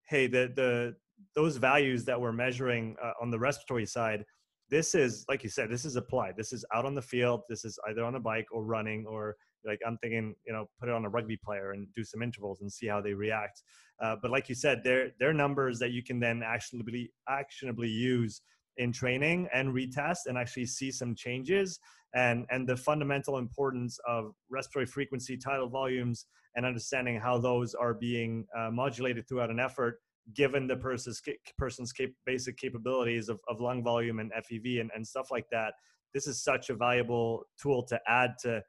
hey, 0.09 0.29
the 0.29 0.53
the 0.55 0.95
those 1.34 1.56
values 1.56 2.04
that 2.04 2.20
we're 2.20 2.32
measuring 2.32 2.96
uh, 3.02 3.12
on 3.20 3.30
the 3.30 3.38
respiratory 3.38 3.86
side, 3.86 4.24
this 4.68 4.94
is 4.94 5.24
like 5.28 5.42
you 5.44 5.50
said, 5.50 5.70
this 5.70 5.84
is 5.84 5.96
applied. 5.96 6.34
This 6.36 6.52
is 6.52 6.64
out 6.74 6.84
on 6.84 6.94
the 6.94 7.02
field. 7.02 7.42
This 7.48 7.64
is 7.64 7.78
either 7.88 8.04
on 8.04 8.16
a 8.16 8.20
bike 8.20 8.46
or 8.50 8.64
running 8.64 9.06
or 9.06 9.36
like 9.64 9.80
I'm 9.86 9.98
thinking, 9.98 10.34
you 10.46 10.52
know, 10.52 10.68
put 10.78 10.88
it 10.88 10.94
on 10.94 11.04
a 11.04 11.08
rugby 11.08 11.36
player 11.36 11.72
and 11.72 11.86
do 11.94 12.04
some 12.04 12.22
intervals 12.22 12.60
and 12.60 12.72
see 12.72 12.86
how 12.86 13.00
they 13.00 13.14
react. 13.14 13.62
Uh, 14.02 14.16
but 14.20 14.30
like 14.30 14.48
you 14.48 14.54
said, 14.54 14.82
they're 14.84 15.10
they're 15.18 15.32
numbers 15.32 15.78
that 15.78 15.90
you 15.90 16.02
can 16.02 16.20
then 16.20 16.42
actionably 16.44 17.10
actionably 17.28 17.88
use 17.88 18.42
in 18.78 18.92
training 18.92 19.48
and 19.54 19.74
retest 19.74 20.26
and 20.26 20.36
actually 20.36 20.66
see 20.66 20.90
some 20.90 21.14
changes 21.14 21.78
and 22.14 22.46
and 22.50 22.68
the 22.68 22.76
fundamental 22.76 23.38
importance 23.38 23.98
of 24.06 24.32
respiratory 24.50 24.86
frequency 24.86 25.36
tidal 25.36 25.68
volumes 25.68 26.26
and 26.56 26.66
understanding 26.66 27.18
how 27.18 27.38
those 27.38 27.74
are 27.74 27.94
being 27.94 28.46
uh, 28.56 28.70
modulated 28.70 29.26
throughout 29.28 29.50
an 29.50 29.60
effort 29.60 30.00
given 30.35 30.66
the 30.66 30.77
person's 30.77 31.22
person's 31.57 31.93
cap- 31.93 32.11
basic 32.24 32.57
capabilities 32.57 33.29
of, 33.29 33.41
of 33.49 33.61
lung 33.61 33.83
volume 33.83 34.18
and 34.18 34.33
fev 34.33 34.81
and, 34.81 34.91
and 34.95 35.07
stuff 35.07 35.31
like 35.31 35.47
that 35.51 35.74
this 36.14 36.27
is 36.27 36.43
such 36.43 36.70
a 36.70 36.74
valuable 36.74 37.45
tool 37.61 37.83
to 37.83 38.01
add 38.09 38.35
to 38.41 38.62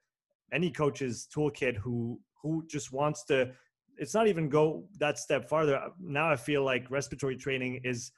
any 0.54 0.70
coach's 0.70 1.28
toolkit 1.36 1.76
who 1.78 2.20
who 2.42 2.64
just 2.70 2.92
wants 2.92 3.26
to 3.26 3.52
it's 3.98 4.14
not 4.14 4.28
even 4.28 4.50
go 4.50 4.84
that 5.00 5.18
step 5.18 5.50
farther 5.50 5.82
now 6.00 6.30
i 6.30 6.36
feel 6.36 6.64
like 6.64 6.90
respiratory 6.92 7.36
training 7.36 7.82
is 7.84 8.12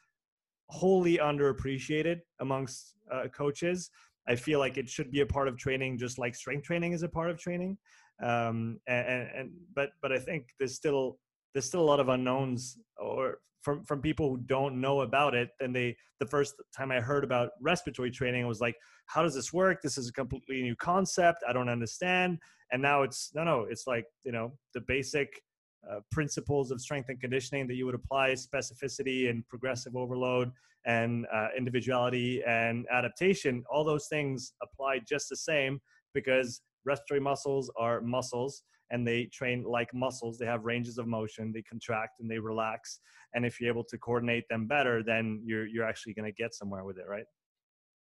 wholly 0.69 1.17
underappreciated 1.17 2.19
amongst 2.39 2.95
uh, 3.11 3.27
coaches. 3.27 3.89
I 4.27 4.35
feel 4.35 4.59
like 4.59 4.77
it 4.77 4.87
should 4.87 5.11
be 5.11 5.21
a 5.21 5.25
part 5.25 5.47
of 5.47 5.57
training, 5.57 5.97
just 5.97 6.19
like 6.19 6.35
strength 6.35 6.63
training 6.63 6.93
is 6.93 7.03
a 7.03 7.09
part 7.09 7.31
of 7.31 7.39
training. 7.39 7.77
Um, 8.23 8.79
and, 8.87 9.29
and 9.35 9.51
but 9.73 9.89
but 10.01 10.11
I 10.11 10.19
think 10.19 10.49
there's 10.59 10.75
still 10.75 11.17
there's 11.53 11.65
still 11.65 11.81
a 11.81 11.89
lot 11.89 11.99
of 11.99 12.09
unknowns 12.09 12.77
or 12.97 13.39
from 13.61 13.83
from 13.83 14.01
people 14.01 14.29
who 14.29 14.37
don't 14.37 14.79
know 14.79 15.01
about 15.01 15.33
it. 15.35 15.49
And 15.59 15.75
they 15.75 15.95
the 16.19 16.25
first 16.25 16.55
time 16.75 16.91
i 16.91 16.99
heard 16.99 17.23
about 17.23 17.51
respiratory 17.61 18.11
training 18.11 18.43
I 18.43 18.47
was 18.47 18.61
like 18.61 18.75
how 19.07 19.23
does 19.23 19.33
this 19.33 19.51
work? 19.51 19.81
This 19.81 19.97
is 19.97 20.09
a 20.09 20.13
completely 20.13 20.61
new 20.61 20.75
concept. 20.75 21.39
I 21.47 21.53
don't 21.53 21.69
understand. 21.69 22.37
And 22.71 22.81
now 22.81 23.01
it's 23.03 23.31
no 23.33 23.43
no 23.43 23.65
it's 23.69 23.87
like 23.87 24.05
you 24.23 24.31
know 24.31 24.53
the 24.73 24.81
basic 24.81 25.41
uh, 25.89 25.99
principles 26.11 26.71
of 26.71 26.81
strength 26.81 27.09
and 27.09 27.19
conditioning 27.19 27.67
that 27.67 27.75
you 27.75 27.85
would 27.85 27.95
apply 27.95 28.31
specificity 28.31 29.29
and 29.29 29.47
progressive 29.47 29.95
overload 29.95 30.51
and 30.85 31.25
uh, 31.33 31.47
individuality 31.57 32.41
and 32.45 32.85
adaptation 32.91 33.63
all 33.71 33.83
those 33.83 34.07
things 34.07 34.53
apply 34.61 34.99
just 35.07 35.29
the 35.29 35.35
same 35.35 35.79
because 36.13 36.61
respiratory 36.85 37.19
muscles 37.19 37.71
are 37.77 38.01
muscles 38.01 38.63
and 38.91 39.07
they 39.07 39.25
train 39.25 39.63
like 39.63 39.93
muscles. 39.93 40.37
They 40.37 40.45
have 40.45 40.65
ranges 40.65 40.97
of 40.97 41.07
motion, 41.07 41.51
they 41.53 41.61
contract 41.61 42.19
and 42.19 42.29
they 42.29 42.39
relax. 42.39 42.99
And 43.33 43.45
if 43.45 43.59
you're 43.59 43.69
able 43.69 43.83
to 43.85 43.97
coordinate 43.97 44.45
them 44.49 44.67
better, 44.67 45.03
then 45.03 45.41
you're 45.45 45.67
you're 45.67 45.85
actually 45.85 46.13
going 46.13 46.25
to 46.25 46.31
get 46.31 46.53
somewhere 46.53 46.83
with 46.83 46.97
it, 46.97 47.05
right? 47.07 47.25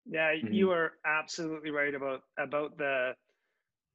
Yeah, 0.06 0.32
mm-hmm. 0.32 0.52
you 0.52 0.70
are 0.72 0.92
absolutely 1.06 1.70
right 1.70 1.94
about 1.94 2.22
about 2.38 2.76
the 2.76 3.12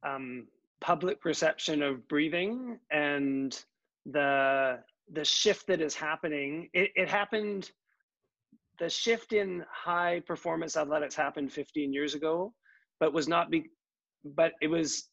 um, 0.06 0.46
public 0.80 1.20
perception 1.20 1.82
of 1.82 2.06
breathing 2.08 2.78
and 2.90 3.62
the 4.06 4.78
the 5.12 5.24
shift 5.24 5.66
that 5.66 5.80
is 5.80 5.94
happening. 5.94 6.68
It, 6.72 6.90
it 6.94 7.08
happened. 7.08 7.70
The 8.78 8.88
shift 8.88 9.32
in 9.32 9.64
high 9.70 10.22
performance 10.26 10.76
athletics 10.76 11.16
happened 11.16 11.52
15 11.52 11.92
years 11.92 12.14
ago, 12.14 12.54
but 13.00 13.12
was 13.12 13.26
not 13.26 13.50
be, 13.50 13.64
but 14.24 14.52
it 14.60 14.68
was 14.68 15.08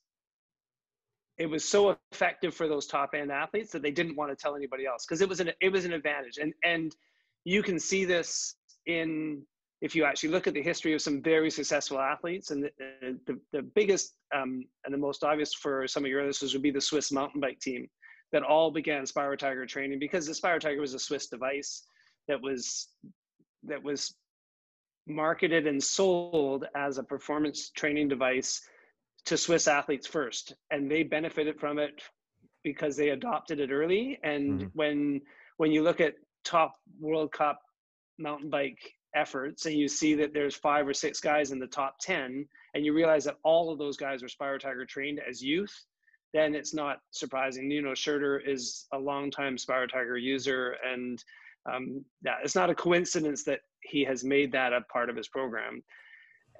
it 1.37 1.47
was 1.47 1.67
so 1.67 1.97
effective 2.11 2.53
for 2.53 2.67
those 2.67 2.87
top 2.87 3.11
end 3.13 3.31
athletes 3.31 3.71
that 3.71 3.81
they 3.81 3.91
didn't 3.91 4.15
want 4.15 4.31
to 4.31 4.35
tell 4.35 4.55
anybody 4.55 4.85
else 4.85 5.05
because 5.05 5.21
it 5.21 5.29
was 5.29 5.39
an 5.39 5.51
it 5.61 5.71
was 5.71 5.85
an 5.85 5.93
advantage. 5.93 6.37
And 6.37 6.53
and 6.63 6.95
you 7.43 7.61
can 7.61 7.79
see 7.79 8.05
this 8.05 8.55
in 8.85 9.43
if 9.81 9.95
you 9.95 10.05
actually 10.05 10.29
look 10.29 10.47
at 10.47 10.53
the 10.53 10.61
history 10.61 10.93
of 10.93 11.01
some 11.01 11.21
very 11.21 11.51
successful 11.51 11.99
athletes 11.99 12.51
and 12.51 12.63
the, 12.63 13.19
the, 13.27 13.39
the 13.51 13.61
biggest 13.61 14.15
um, 14.33 14.65
and 14.85 14.93
the 14.93 14.97
most 14.97 15.23
obvious 15.23 15.53
for 15.53 15.87
some 15.87 16.03
of 16.05 16.09
your 16.09 16.25
listeners 16.25 16.53
would 16.53 16.61
be 16.61 16.71
the 16.71 16.81
swiss 16.81 17.11
mountain 17.11 17.41
bike 17.41 17.59
team 17.59 17.87
that 18.31 18.41
all 18.41 18.71
began 18.71 19.03
SpiroTiger 19.03 19.67
training 19.67 19.99
because 19.99 20.25
the 20.25 20.33
SpiroTiger 20.33 20.79
was 20.79 20.93
a 20.93 20.99
swiss 20.99 21.27
device 21.27 21.83
that 22.27 22.41
was 22.41 22.87
that 23.63 23.83
was 23.83 24.15
marketed 25.07 25.67
and 25.67 25.83
sold 25.83 26.65
as 26.75 26.97
a 26.97 27.03
performance 27.03 27.69
training 27.71 28.07
device 28.07 28.61
to 29.25 29.37
Swiss 29.37 29.67
athletes 29.67 30.07
first, 30.07 30.55
and 30.71 30.89
they 30.89 31.03
benefited 31.03 31.59
from 31.59 31.79
it 31.79 32.01
because 32.63 32.95
they 32.95 33.09
adopted 33.09 33.59
it 33.59 33.71
early. 33.71 34.19
And 34.23 34.59
mm-hmm. 34.59 34.67
when 34.73 35.21
when 35.57 35.71
you 35.71 35.83
look 35.83 36.01
at 36.01 36.15
top 36.43 36.75
World 36.99 37.31
Cup 37.31 37.59
mountain 38.17 38.49
bike 38.49 38.79
efforts, 39.15 39.65
and 39.65 39.75
you 39.75 39.87
see 39.87 40.15
that 40.15 40.33
there's 40.33 40.55
five 40.55 40.87
or 40.87 40.93
six 40.93 41.19
guys 41.19 41.51
in 41.51 41.59
the 41.59 41.67
top 41.67 41.95
ten, 41.99 42.45
and 42.73 42.85
you 42.85 42.93
realize 42.93 43.23
that 43.25 43.37
all 43.43 43.71
of 43.71 43.79
those 43.79 43.97
guys 43.97 44.21
were 44.21 44.27
SpiroTiger 44.27 44.87
trained 44.87 45.19
as 45.27 45.41
youth, 45.41 45.73
then 46.33 46.53
it's 46.53 46.73
not 46.73 46.97
surprising. 47.11 47.71
You 47.71 47.81
know, 47.81 47.91
Schurter 47.91 48.39
is 48.45 48.85
a 48.93 48.97
longtime 48.97 49.57
SpiroTiger 49.57 50.21
user, 50.21 50.75
and 50.85 51.23
um, 51.71 52.05
yeah, 52.23 52.35
it's 52.43 52.55
not 52.55 52.69
a 52.69 52.75
coincidence 52.75 53.43
that 53.45 53.61
he 53.81 54.03
has 54.03 54.23
made 54.23 54.51
that 54.51 54.73
a 54.73 54.81
part 54.81 55.09
of 55.09 55.15
his 55.15 55.27
program 55.27 55.81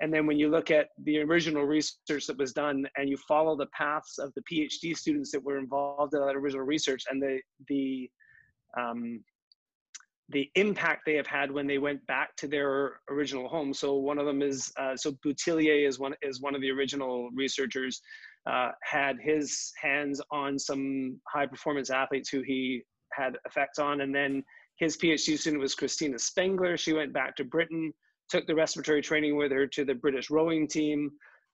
and 0.01 0.13
then 0.13 0.25
when 0.25 0.37
you 0.37 0.49
look 0.49 0.71
at 0.71 0.89
the 1.03 1.19
original 1.19 1.63
research 1.63 2.27
that 2.27 2.37
was 2.37 2.53
done 2.53 2.85
and 2.97 3.09
you 3.09 3.17
follow 3.27 3.55
the 3.55 3.67
paths 3.67 4.17
of 4.17 4.33
the 4.35 4.41
phd 4.41 4.95
students 4.97 5.31
that 5.31 5.43
were 5.43 5.57
involved 5.57 6.13
in 6.13 6.19
that 6.19 6.35
original 6.35 6.65
research 6.65 7.03
and 7.09 7.21
the 7.21 7.39
the 7.67 8.09
um, 8.77 9.23
the 10.29 10.49
impact 10.55 11.03
they 11.05 11.15
have 11.15 11.27
had 11.27 11.51
when 11.51 11.67
they 11.67 11.77
went 11.77 12.05
back 12.07 12.35
to 12.35 12.47
their 12.47 12.99
original 13.09 13.47
home. 13.47 13.73
So 13.73 13.95
one 13.95 14.17
of 14.17 14.25
them 14.25 14.41
is 14.41 14.71
uh, 14.77 14.95
so 14.95 15.11
Boutellier 15.23 15.87
is 15.87 15.99
one 15.99 16.15
is 16.21 16.41
one 16.41 16.55
of 16.55 16.61
the 16.61 16.71
original 16.71 17.29
researchers 17.35 18.01
uh, 18.49 18.71
had 18.83 19.17
his 19.21 19.71
hands 19.81 20.21
on 20.31 20.57
some 20.57 21.19
high 21.27 21.45
performance 21.45 21.89
athletes 21.89 22.29
who 22.29 22.41
he 22.41 22.83
had 23.13 23.37
effects 23.45 23.77
on. 23.79 24.01
And 24.01 24.13
then 24.13 24.43
his 24.77 24.97
phd 24.97 25.39
student 25.39 25.61
was 25.61 25.75
christina 25.75 26.19
spengler. 26.19 26.75
She 26.75 26.93
went 26.93 27.13
back 27.13 27.35
to 27.37 27.43
britain 27.43 27.93
took 28.29 28.47
the 28.47 28.55
respiratory 28.55 29.01
training 29.01 29.35
with 29.35 29.51
her 29.51 29.67
to 29.67 29.85
the 29.85 29.93
British 29.93 30.29
rowing 30.29 30.67
team. 30.67 31.11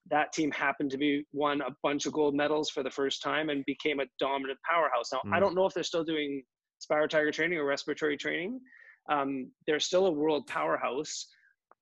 That 0.10 0.34
team 0.34 0.52
happened 0.52 0.92
to 0.92 0.98
be 0.98 1.26
won 1.32 1.62
a 1.62 1.76
bunch 1.84 2.06
of 2.06 2.14
gold 2.14 2.36
medals 2.36 2.70
for 2.70 2.82
the 2.84 2.90
first 2.90 3.22
time 3.22 3.50
and 3.50 3.64
became 3.66 4.00
a 4.00 4.06
dominant 4.20 4.60
powerhouse. 4.70 5.12
Now, 5.12 5.22
mm. 5.26 5.36
I 5.36 5.40
don't 5.40 5.56
know 5.56 5.66
if 5.66 5.74
they're 5.74 5.84
still 5.84 6.04
doing 6.04 6.44
SpiroTiger 6.82 7.32
training 7.32 7.60
or 7.60 7.66
respiratory 7.66 8.18
training. 8.18 8.60
Um, 9.10 9.52
they're 9.68 9.80
still 9.80 10.08
a 10.08 10.12
world 10.12 10.48
powerhouse, 10.48 11.28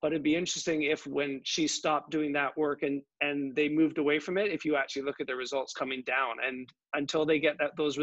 but 0.01 0.11
it'd 0.11 0.23
be 0.23 0.35
interesting 0.35 0.83
if 0.83 1.05
when 1.07 1.41
she 1.43 1.67
stopped 1.67 2.11
doing 2.11 2.33
that 2.33 2.57
work 2.57 2.83
and 2.83 3.01
and 3.21 3.55
they 3.55 3.69
moved 3.69 3.97
away 3.97 4.19
from 4.19 4.37
it, 4.37 4.51
if 4.51 4.65
you 4.65 4.75
actually 4.75 5.03
look 5.03 5.19
at 5.19 5.27
the 5.27 5.35
results 5.35 5.73
coming 5.73 6.03
down, 6.05 6.35
and 6.45 6.69
until 6.93 7.25
they 7.25 7.39
get 7.39 7.57
that 7.59 7.71
those 7.77 7.99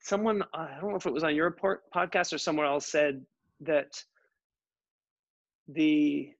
someone 0.00 0.42
I 0.54 0.78
don't 0.80 0.90
know 0.90 0.96
if 0.96 1.06
it 1.06 1.12
was 1.12 1.24
on 1.24 1.34
your 1.34 1.56
podcast 1.94 2.32
or 2.32 2.38
somewhere 2.38 2.66
else 2.66 2.86
said 2.86 3.24
that 3.60 3.88
the 5.68 6.32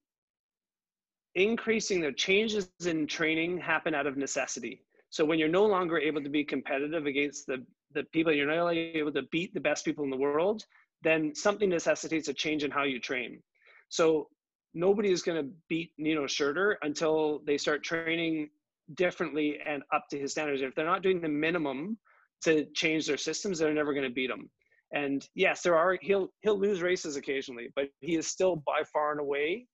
increasing 1.34 2.00
the 2.00 2.12
changes 2.12 2.70
in 2.84 3.06
training 3.06 3.58
happen 3.58 3.94
out 3.94 4.06
of 4.06 4.16
necessity. 4.16 4.82
So 5.10 5.24
when 5.24 5.38
you're 5.38 5.48
no 5.48 5.66
longer 5.66 5.98
able 5.98 6.22
to 6.22 6.28
be 6.28 6.44
competitive 6.44 7.06
against 7.06 7.46
the, 7.46 7.64
the 7.92 8.04
people, 8.04 8.32
you're 8.32 8.46
not 8.46 8.58
only 8.58 8.78
able 8.96 9.12
to 9.12 9.22
beat 9.30 9.52
the 9.54 9.60
best 9.60 9.84
people 9.84 10.04
in 10.04 10.10
the 10.10 10.16
world, 10.16 10.64
then 11.02 11.34
something 11.34 11.68
necessitates 11.68 12.28
a 12.28 12.34
change 12.34 12.64
in 12.64 12.70
how 12.70 12.84
you 12.84 12.98
train. 12.98 13.42
So 13.88 14.28
nobody 14.74 15.10
is 15.10 15.22
going 15.22 15.42
to 15.42 15.50
beat 15.68 15.92
Nino 15.98 16.24
Schurter 16.24 16.76
until 16.82 17.40
they 17.46 17.58
start 17.58 17.82
training 17.82 18.50
differently 18.94 19.58
and 19.64 19.82
up 19.92 20.06
to 20.10 20.18
his 20.18 20.32
standards. 20.32 20.62
If 20.62 20.74
they're 20.74 20.86
not 20.86 21.02
doing 21.02 21.20
the 21.20 21.28
minimum 21.28 21.98
to 22.44 22.64
change 22.74 23.06
their 23.06 23.16
systems, 23.16 23.58
they're 23.58 23.74
never 23.74 23.92
going 23.92 24.08
to 24.08 24.14
beat 24.14 24.30
him. 24.30 24.50
And 24.92 25.26
yes, 25.34 25.62
there 25.62 25.76
are 25.76 25.98
he'll 26.00 26.28
he'll 26.42 26.58
lose 26.58 26.80
races 26.80 27.16
occasionally, 27.16 27.68
but 27.74 27.86
he 28.00 28.16
is 28.16 28.28
still 28.28 28.56
by 28.66 28.82
far 28.92 29.10
and 29.12 29.20
away 29.20 29.66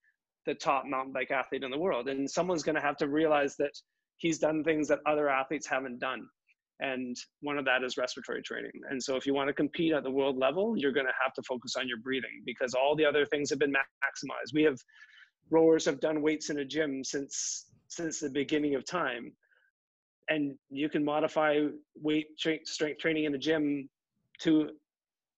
the 0.47 0.55
top 0.55 0.85
mountain 0.87 1.13
bike 1.13 1.31
athlete 1.31 1.63
in 1.63 1.71
the 1.71 1.79
world. 1.79 2.09
And 2.09 2.29
someone's 2.29 2.63
going 2.63 2.75
to 2.75 2.81
have 2.81 2.97
to 2.99 3.09
realize 3.09 3.57
that 3.57 3.73
he's 4.17 4.39
done 4.39 4.65
things 4.65 4.89
that 4.89 5.01
other 5.07 5.29
athletes 5.29 5.67
haven't 5.67 5.99
done. 5.99 6.27
And 6.81 7.17
one 7.43 7.59
of 7.59 7.65
that 7.67 7.85
is 7.85 7.97
respiratory 7.97 8.43
training. 8.43 8.73
And 8.91 9.01
so 9.01 9.15
if 9.15 9.25
you 9.25 9.35
want 9.35 9.49
to 9.49 9.53
compete 9.53 9.93
at 9.93 10.03
the 10.03 10.11
world 10.11 10.37
level, 10.37 10.75
you're 10.77 10.93
going 10.93 11.07
to 11.07 11.13
have 11.23 11.33
to 11.35 11.43
focus 11.43 11.77
on 11.77 11.87
your 11.87 11.99
breathing 11.99 12.43
because 12.45 12.75
all 12.75 12.97
the 12.97 13.05
other 13.05 13.25
things 13.25 13.51
have 13.51 13.61
been 13.61 13.73
maximized. 13.73 14.53
We 14.53 14.65
have 14.65 14.79
rowers 15.51 15.85
have 15.85 16.01
done 16.01 16.23
weights 16.23 16.51
in 16.51 16.59
a 16.59 16.65
gym 16.65 17.05
since 17.05 17.67
since 17.89 18.21
the 18.21 18.31
beginning 18.31 18.75
of 18.75 18.85
time. 18.85 19.33
And 20.29 20.55
you 20.71 20.89
can 20.89 21.05
modify 21.05 21.67
weight 22.01 22.29
strength 22.39 22.99
training 22.99 23.25
in 23.25 23.33
the 23.33 23.39
gym 23.39 23.89
to 24.41 24.71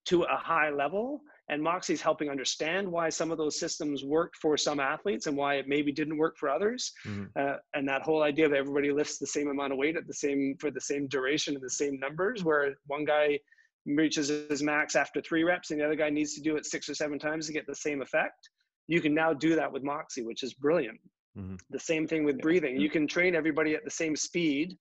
to 0.07 0.23
a 0.23 0.37
high 0.37 0.71
level. 0.71 1.21
And 1.51 1.63
Moxy's 1.63 2.01
helping 2.01 2.31
understand 2.31 2.91
why 2.91 3.11
some 3.11 3.31
of 3.31 3.37
those 3.37 3.61
systems 3.61 4.03
worked 4.03 4.37
for 4.37 4.57
some 4.57 4.81
athletes 4.81 5.27
and 5.27 5.37
why 5.37 5.57
it 5.57 5.69
maybe 5.69 5.93
didn't 5.93 6.17
work 6.17 6.39
for 6.39 6.49
others. 6.49 6.93
Mm-hmm. 7.07 7.25
Uh, 7.39 7.57
and 7.75 7.87
that 7.87 8.01
whole 8.01 8.23
idea 8.23 8.47
of 8.47 8.55
everybody 8.55 8.91
lifts 8.91 9.19
the 9.19 9.27
same 9.27 9.49
amount 9.49 9.73
of 9.73 9.79
weight 9.79 9.97
at 9.97 10.07
the 10.07 10.15
same 10.15 10.57
for 10.59 10.71
the 10.71 10.81
same 10.81 11.07
duration 11.09 11.55
and 11.55 11.63
the 11.63 11.69
same 11.69 12.01
numbers, 12.01 12.43
where 12.45 12.75
one 12.87 13.05
guy 13.05 13.39
reaches 13.85 14.29
his 14.29 14.63
max 14.63 14.97
after 14.97 15.21
three 15.21 15.45
reps 15.45 15.71
and 15.71 15.79
the 15.79 15.85
other 15.85 15.95
guy 15.97 16.09
needs 16.09 16.35
to 16.35 16.41
do 16.41 16.57
it 16.57 16.65
six 16.65 16.89
or 16.89 16.95
seven 16.95 17.19
times 17.19 17.47
to 17.47 17.53
get 17.53 17.67
the 17.67 17.75
same 17.75 18.01
effect. 18.01 18.49
You 18.87 19.03
can 19.03 19.13
now 19.15 19.35
do 19.35 19.55
that 19.57 19.71
with 19.71 19.83
Moxie, 19.83 20.25
which 20.25 20.43
is 20.43 20.55
brilliant. 20.55 20.99
Mm-hmm. 21.37 21.57
The 21.69 21.81
same 21.81 22.07
thing 22.07 22.25
with 22.25 22.39
breathing. 22.41 22.81
You 22.81 22.89
can 22.89 23.07
train 23.07 23.35
everybody 23.35 23.75
at 23.75 23.85
the 23.85 23.91
same 23.91 24.17
speed 24.17 24.79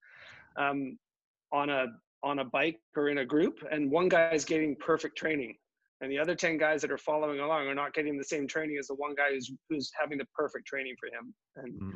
um, 0.56 0.98
on 1.52 1.70
a 1.70 1.88
on 2.24 2.40
a 2.40 2.46
bike 2.46 2.80
or 2.96 3.10
in 3.10 3.20
a 3.20 3.26
group 3.26 3.60
and 3.72 3.92
one 3.92 4.08
guy 4.08 4.30
is 4.32 4.46
getting 4.46 4.76
perfect 4.78 5.18
training 5.18 5.56
and 6.04 6.12
the 6.12 6.20
other 6.20 6.36
10 6.36 6.58
guys 6.58 6.82
that 6.82 6.92
are 6.92 6.98
following 6.98 7.40
along 7.40 7.66
are 7.68 7.74
not 7.74 7.94
getting 7.94 8.18
the 8.18 8.24
same 8.26 8.46
training 8.46 8.78
as 8.78 8.88
the 8.88 8.96
one 8.96 9.16
guy 9.16 9.32
who's, 9.32 9.50
who's 9.70 9.90
having 10.00 10.18
the 10.18 10.28
perfect 10.36 10.68
training 10.68 10.96
for 11.00 11.08
him. 11.08 11.34
And 11.56 11.82
mm. 11.82 11.94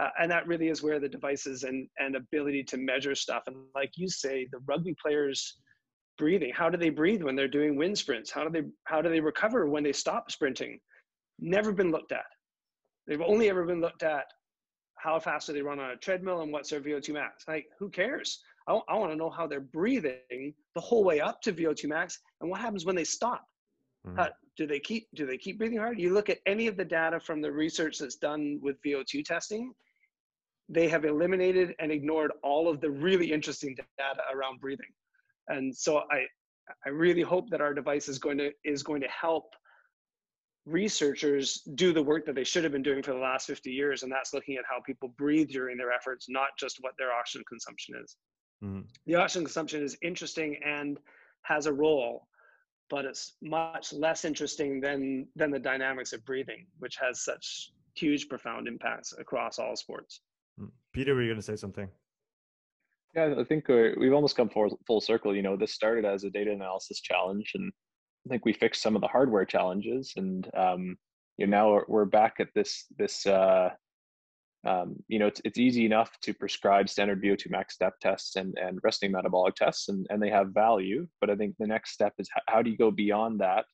uh, 0.00 0.10
and 0.20 0.30
that 0.30 0.46
really 0.46 0.68
is 0.68 0.80
where 0.80 1.00
the 1.00 1.08
devices 1.08 1.64
and 1.64 1.88
and 1.98 2.14
ability 2.14 2.62
to 2.62 2.76
measure 2.76 3.16
stuff 3.16 3.42
and 3.48 3.56
like 3.74 3.90
you 3.96 4.08
say 4.08 4.46
the 4.52 4.60
rugby 4.66 4.94
players 5.04 5.58
breathing 6.18 6.52
how 6.54 6.70
do 6.70 6.78
they 6.78 6.88
breathe 6.88 7.22
when 7.22 7.34
they're 7.34 7.48
doing 7.48 7.76
wind 7.76 7.98
sprints? 7.98 8.30
How 8.30 8.44
do 8.44 8.50
they 8.50 8.68
how 8.84 9.02
do 9.02 9.08
they 9.08 9.20
recover 9.20 9.66
when 9.66 9.82
they 9.82 9.92
stop 9.92 10.30
sprinting? 10.30 10.78
Never 11.40 11.72
been 11.72 11.90
looked 11.90 12.12
at. 12.12 12.26
They've 13.08 13.20
only 13.20 13.50
ever 13.50 13.64
been 13.64 13.80
looked 13.80 14.04
at 14.04 14.26
how 14.98 15.18
fast 15.18 15.48
do 15.48 15.52
they 15.52 15.62
run 15.62 15.80
on 15.80 15.90
a 15.90 15.96
treadmill 15.96 16.42
and 16.42 16.52
what's 16.52 16.70
their 16.70 16.80
vo2 16.80 17.12
max? 17.12 17.42
Like 17.48 17.66
who 17.80 17.90
cares 17.90 18.40
I, 18.68 18.78
I 18.88 18.96
want 18.96 19.10
to 19.12 19.16
know 19.16 19.30
how 19.30 19.46
they're 19.46 19.60
breathing 19.60 20.54
the 20.74 20.80
whole 20.80 21.02
way 21.02 21.20
up 21.20 21.40
to 21.42 21.52
VO2 21.52 21.88
max 21.88 22.20
and 22.40 22.50
what 22.50 22.60
happens 22.60 22.84
when 22.84 22.96
they 22.96 23.04
stop. 23.04 23.44
Mm-hmm. 24.06 24.26
Do 24.56 24.66
they 24.66 24.80
keep 24.80 25.08
do 25.14 25.26
they 25.26 25.38
keep 25.38 25.58
breathing 25.58 25.78
hard? 25.78 25.98
You 25.98 26.12
look 26.12 26.28
at 26.28 26.38
any 26.46 26.66
of 26.66 26.76
the 26.76 26.84
data 26.84 27.18
from 27.18 27.40
the 27.40 27.50
research 27.50 27.98
that's 27.98 28.16
done 28.16 28.58
with 28.62 28.76
VO2 28.84 29.24
testing, 29.24 29.72
they 30.68 30.88
have 30.88 31.04
eliminated 31.04 31.74
and 31.78 31.90
ignored 31.90 32.32
all 32.42 32.68
of 32.68 32.80
the 32.80 32.90
really 32.90 33.32
interesting 33.32 33.74
data 33.74 34.20
around 34.34 34.60
breathing. 34.60 34.92
and 35.48 35.74
so 35.74 36.02
I 36.10 36.26
I 36.84 36.90
really 36.90 37.22
hope 37.22 37.48
that 37.50 37.60
our 37.60 37.72
device 37.72 38.08
is 38.08 38.18
going 38.18 38.38
to 38.38 38.50
is 38.64 38.82
going 38.82 39.00
to 39.00 39.08
help 39.08 39.54
researchers 40.66 41.62
do 41.76 41.94
the 41.94 42.02
work 42.02 42.26
that 42.26 42.34
they 42.34 42.44
should 42.44 42.62
have 42.62 42.72
been 42.72 42.82
doing 42.82 43.02
for 43.02 43.12
the 43.12 43.18
last 43.18 43.46
50 43.46 43.70
years 43.70 44.02
and 44.02 44.12
that's 44.12 44.34
looking 44.34 44.56
at 44.56 44.64
how 44.68 44.80
people 44.84 45.14
breathe 45.16 45.48
during 45.48 45.78
their 45.78 45.92
efforts 45.92 46.26
not 46.28 46.48
just 46.58 46.76
what 46.82 46.92
their 46.98 47.10
oxygen 47.10 47.42
consumption 47.48 47.94
is 48.04 48.16
mm-hmm. 48.62 48.80
the 49.06 49.14
oxygen 49.14 49.44
consumption 49.44 49.82
is 49.82 49.96
interesting 50.02 50.56
and 50.64 50.98
has 51.42 51.66
a 51.66 51.72
role 51.72 52.26
but 52.90 53.04
it's 53.04 53.34
much 53.42 53.92
less 53.92 54.24
interesting 54.24 54.80
than 54.80 55.26
than 55.36 55.50
the 55.50 55.58
dynamics 55.58 56.12
of 56.12 56.24
breathing 56.24 56.66
which 56.78 56.96
has 56.96 57.20
such 57.20 57.70
huge 57.94 58.28
profound 58.28 58.68
impacts 58.68 59.12
across 59.18 59.58
all 59.58 59.76
sports 59.76 60.20
mm. 60.60 60.70
peter 60.92 61.14
were 61.14 61.22
you 61.22 61.28
going 61.28 61.38
to 61.38 61.42
say 61.42 61.56
something 61.56 61.88
yeah 63.14 63.34
i 63.38 63.44
think 63.44 63.68
we've 63.68 64.12
almost 64.12 64.36
come 64.36 64.48
full, 64.48 64.78
full 64.86 65.00
circle 65.00 65.34
you 65.34 65.42
know 65.42 65.56
this 65.56 65.72
started 65.72 66.04
as 66.04 66.24
a 66.24 66.30
data 66.30 66.52
analysis 66.52 67.00
challenge 67.00 67.52
and 67.54 67.72
I 68.28 68.30
think 68.30 68.44
we 68.44 68.52
fixed 68.52 68.82
some 68.82 68.94
of 68.94 69.00
the 69.00 69.08
hardware 69.08 69.46
challenges, 69.46 70.12
and 70.16 70.48
um, 70.54 70.98
you 71.38 71.46
know 71.46 71.56
now 71.56 71.80
we're 71.88 72.04
back 72.04 72.34
at 72.40 72.48
this 72.54 72.84
this. 72.98 73.26
Uh, 73.26 73.70
um, 74.66 74.96
you 75.06 75.18
know, 75.18 75.26
it's 75.26 75.40
it's 75.44 75.58
easy 75.58 75.86
enough 75.86 76.18
to 76.22 76.34
prescribe 76.34 76.88
standard 76.88 77.22
VO2 77.22 77.50
max 77.50 77.74
step 77.74 77.98
tests 78.00 78.36
and 78.36 78.56
and 78.58 78.80
resting 78.82 79.12
metabolic 79.12 79.54
tests, 79.54 79.88
and 79.88 80.06
and 80.10 80.20
they 80.20 80.30
have 80.30 80.48
value. 80.48 81.06
But 81.20 81.30
I 81.30 81.36
think 81.36 81.54
the 81.58 81.66
next 81.66 81.92
step 81.92 82.14
is 82.18 82.28
how 82.48 82.62
do 82.62 82.70
you 82.70 82.76
go 82.76 82.90
beyond 82.90 83.40
that 83.40 83.66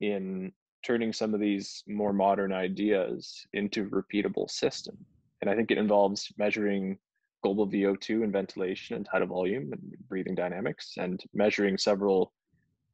in 0.00 0.52
turning 0.84 1.12
some 1.12 1.34
of 1.34 1.40
these 1.40 1.82
more 1.86 2.12
modern 2.12 2.52
ideas 2.52 3.46
into 3.54 3.88
repeatable 3.88 4.50
system? 4.50 4.96
And 5.40 5.50
I 5.50 5.56
think 5.56 5.70
it 5.70 5.78
involves 5.78 6.30
measuring 6.36 6.98
global 7.42 7.66
VO2 7.66 8.22
and 8.22 8.32
ventilation 8.32 8.96
and 8.96 9.06
tidal 9.06 9.28
volume 9.28 9.72
and 9.72 9.80
breathing 10.06 10.34
dynamics, 10.34 10.94
and 10.98 11.22
measuring 11.32 11.78
several 11.78 12.34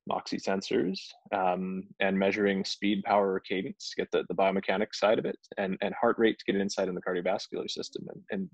Moxy 0.06 0.38
sensors 0.38 1.00
um, 1.34 1.84
and 2.00 2.18
measuring 2.18 2.64
speed, 2.64 3.02
power, 3.04 3.32
or 3.34 3.40
cadence 3.40 3.90
to 3.90 4.02
get 4.02 4.10
the, 4.12 4.24
the 4.28 4.34
biomechanics 4.34 4.94
side 4.94 5.18
of 5.18 5.24
it, 5.24 5.38
and, 5.58 5.76
and 5.82 5.94
heart 5.94 6.16
rate 6.18 6.38
to 6.38 6.44
get 6.44 6.54
an 6.54 6.62
insight 6.62 6.88
in 6.88 6.94
the 6.94 7.02
cardiovascular 7.02 7.68
system. 7.68 8.06
And, 8.08 8.22
and 8.30 8.50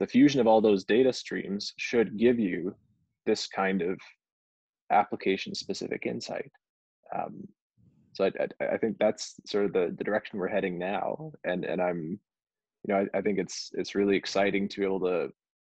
the 0.00 0.06
fusion 0.06 0.40
of 0.40 0.46
all 0.46 0.60
those 0.60 0.84
data 0.84 1.12
streams 1.12 1.72
should 1.78 2.16
give 2.16 2.38
you 2.38 2.74
this 3.26 3.46
kind 3.48 3.82
of 3.82 3.98
application 4.90 5.54
specific 5.54 6.06
insight. 6.06 6.50
Um, 7.14 7.42
so 8.12 8.24
I, 8.24 8.30
I, 8.60 8.74
I, 8.74 8.78
think 8.78 8.96
that's 8.98 9.34
sort 9.46 9.64
of 9.64 9.72
the, 9.72 9.94
the 9.96 10.04
direction 10.04 10.38
we're 10.38 10.48
heading 10.48 10.78
now. 10.78 11.32
And, 11.44 11.64
and 11.64 11.80
I'm, 11.80 12.20
you 12.86 12.94
know, 12.94 13.06
I, 13.14 13.18
I 13.18 13.20
think 13.20 13.38
it's, 13.38 13.70
it's 13.74 13.94
really 13.96 14.16
exciting 14.16 14.68
to 14.68 14.80
be 14.80 14.86
able 14.86 15.00
to 15.00 15.28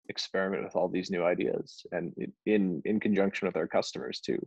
experiment 0.08 0.64
with 0.64 0.74
all 0.74 0.88
these 0.88 1.10
new 1.10 1.24
ideas 1.24 1.86
and 1.92 2.12
in, 2.46 2.82
in 2.84 2.98
conjunction 2.98 3.46
with 3.46 3.56
our 3.56 3.68
customers 3.68 4.20
too 4.20 4.44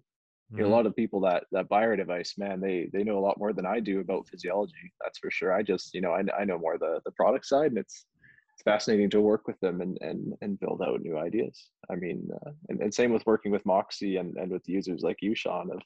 you 0.52 0.58
know, 0.58 0.64
a 0.64 0.68
mm-hmm. 0.68 0.76
lot 0.76 0.86
of 0.86 0.96
people 0.96 1.20
that 1.22 1.46
that 1.52 1.70
buy 1.70 1.82
our 1.82 1.96
device 1.96 2.36
man 2.38 2.62
they 2.62 2.88
they 2.94 3.04
know 3.04 3.18
a 3.18 3.26
lot 3.26 3.40
more 3.40 3.52
than 3.52 3.66
i 3.66 3.80
do 3.80 4.00
about 4.00 4.28
physiology 4.28 4.92
that's 5.02 5.18
for 5.20 5.32
sure. 5.32 5.54
I 5.54 5.64
just 5.64 5.94
you 5.94 6.02
know 6.02 6.12
i, 6.12 6.24
I 6.40 6.46
know 6.46 6.60
more 6.60 6.78
the 6.78 7.02
the 7.06 7.12
product 7.12 7.46
side 7.46 7.72
and 7.72 7.78
it's 7.78 8.06
it's 8.54 8.64
fascinating 8.64 9.10
to 9.10 9.22
work 9.22 9.48
with 9.48 9.60
them 9.60 9.82
and 9.82 9.98
and 10.02 10.34
and 10.42 10.60
build 10.60 10.82
out 10.82 11.02
new 11.02 11.18
ideas. 11.18 11.70
I 11.90 11.96
mean 11.96 12.30
uh, 12.34 12.52
and, 12.70 12.80
and 12.82 12.94
same 12.94 13.12
with 13.12 13.26
working 13.26 13.52
with 13.52 13.66
moxy 13.66 14.18
and 14.18 14.38
and 14.38 14.52
with 14.52 14.68
users 14.68 15.02
like 15.02 15.18
you 15.22 15.36
sean 15.36 15.72
of 15.72 15.82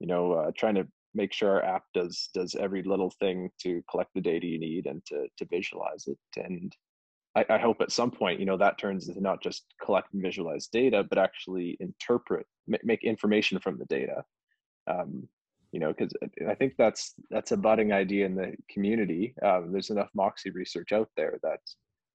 you 0.00 0.06
know 0.06 0.32
uh, 0.32 0.50
trying 0.56 0.74
to 0.74 0.86
make 1.14 1.32
sure 1.32 1.50
our 1.50 1.64
app 1.64 1.84
does 1.94 2.30
does 2.34 2.54
every 2.54 2.82
little 2.82 3.10
thing 3.18 3.50
to 3.62 3.82
collect 3.90 4.10
the 4.14 4.20
data 4.20 4.46
you 4.46 4.58
need 4.58 4.86
and 4.86 5.04
to 5.06 5.26
to 5.36 5.44
visualize 5.46 6.06
it. 6.06 6.18
And 6.36 6.74
I, 7.38 7.54
I, 7.54 7.58
hope 7.58 7.80
at 7.80 7.92
some 7.92 8.10
point, 8.10 8.40
you 8.40 8.46
know, 8.46 8.56
that 8.56 8.78
turns 8.78 9.08
into 9.08 9.20
not 9.20 9.42
just 9.42 9.64
collect 9.82 10.12
and 10.12 10.22
visualize 10.22 10.66
data, 10.66 11.04
but 11.08 11.18
actually 11.18 11.76
interpret, 11.80 12.46
make 12.66 13.04
information 13.04 13.58
from 13.58 13.78
the 13.78 13.84
data. 13.86 14.24
Um, 14.86 15.28
you 15.72 15.80
know, 15.80 15.92
because 15.92 16.12
I 16.48 16.54
think 16.54 16.74
that's 16.78 17.14
that's 17.30 17.52
a 17.52 17.56
budding 17.56 17.92
idea 17.92 18.24
in 18.24 18.34
the 18.34 18.54
community. 18.70 19.34
Um, 19.42 19.70
there's 19.70 19.90
enough 19.90 20.08
Moxy 20.14 20.50
research 20.50 20.92
out 20.92 21.10
there 21.16 21.38
that, 21.42 21.60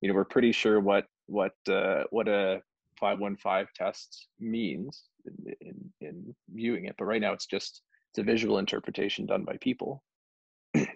you 0.00 0.08
know, 0.08 0.14
we're 0.14 0.24
pretty 0.24 0.50
sure 0.50 0.80
what 0.80 1.06
what 1.26 1.54
uh, 1.68 2.04
what 2.10 2.26
a 2.26 2.62
515 2.98 3.66
test 3.76 4.26
means 4.40 5.04
in, 5.24 5.54
in, 5.60 5.92
in 6.00 6.34
viewing 6.52 6.86
it, 6.86 6.96
but 6.98 7.04
right 7.04 7.20
now 7.20 7.32
it's 7.32 7.46
just 7.46 7.82
it's 8.10 8.18
a 8.18 8.24
visual 8.24 8.58
interpretation 8.58 9.26
done 9.26 9.44
by 9.44 9.56
people. 9.60 10.02
and 10.74 10.88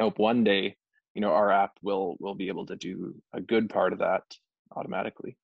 hope 0.00 0.18
one 0.18 0.42
day 0.42 0.76
you 1.14 1.20
know 1.20 1.32
our 1.32 1.50
app 1.50 1.72
will 1.82 2.16
will 2.20 2.34
be 2.34 2.48
able 2.48 2.66
to 2.66 2.76
do 2.76 3.14
a 3.32 3.40
good 3.40 3.68
part 3.68 3.92
of 3.92 3.98
that 3.98 4.24
automatically. 4.74 5.36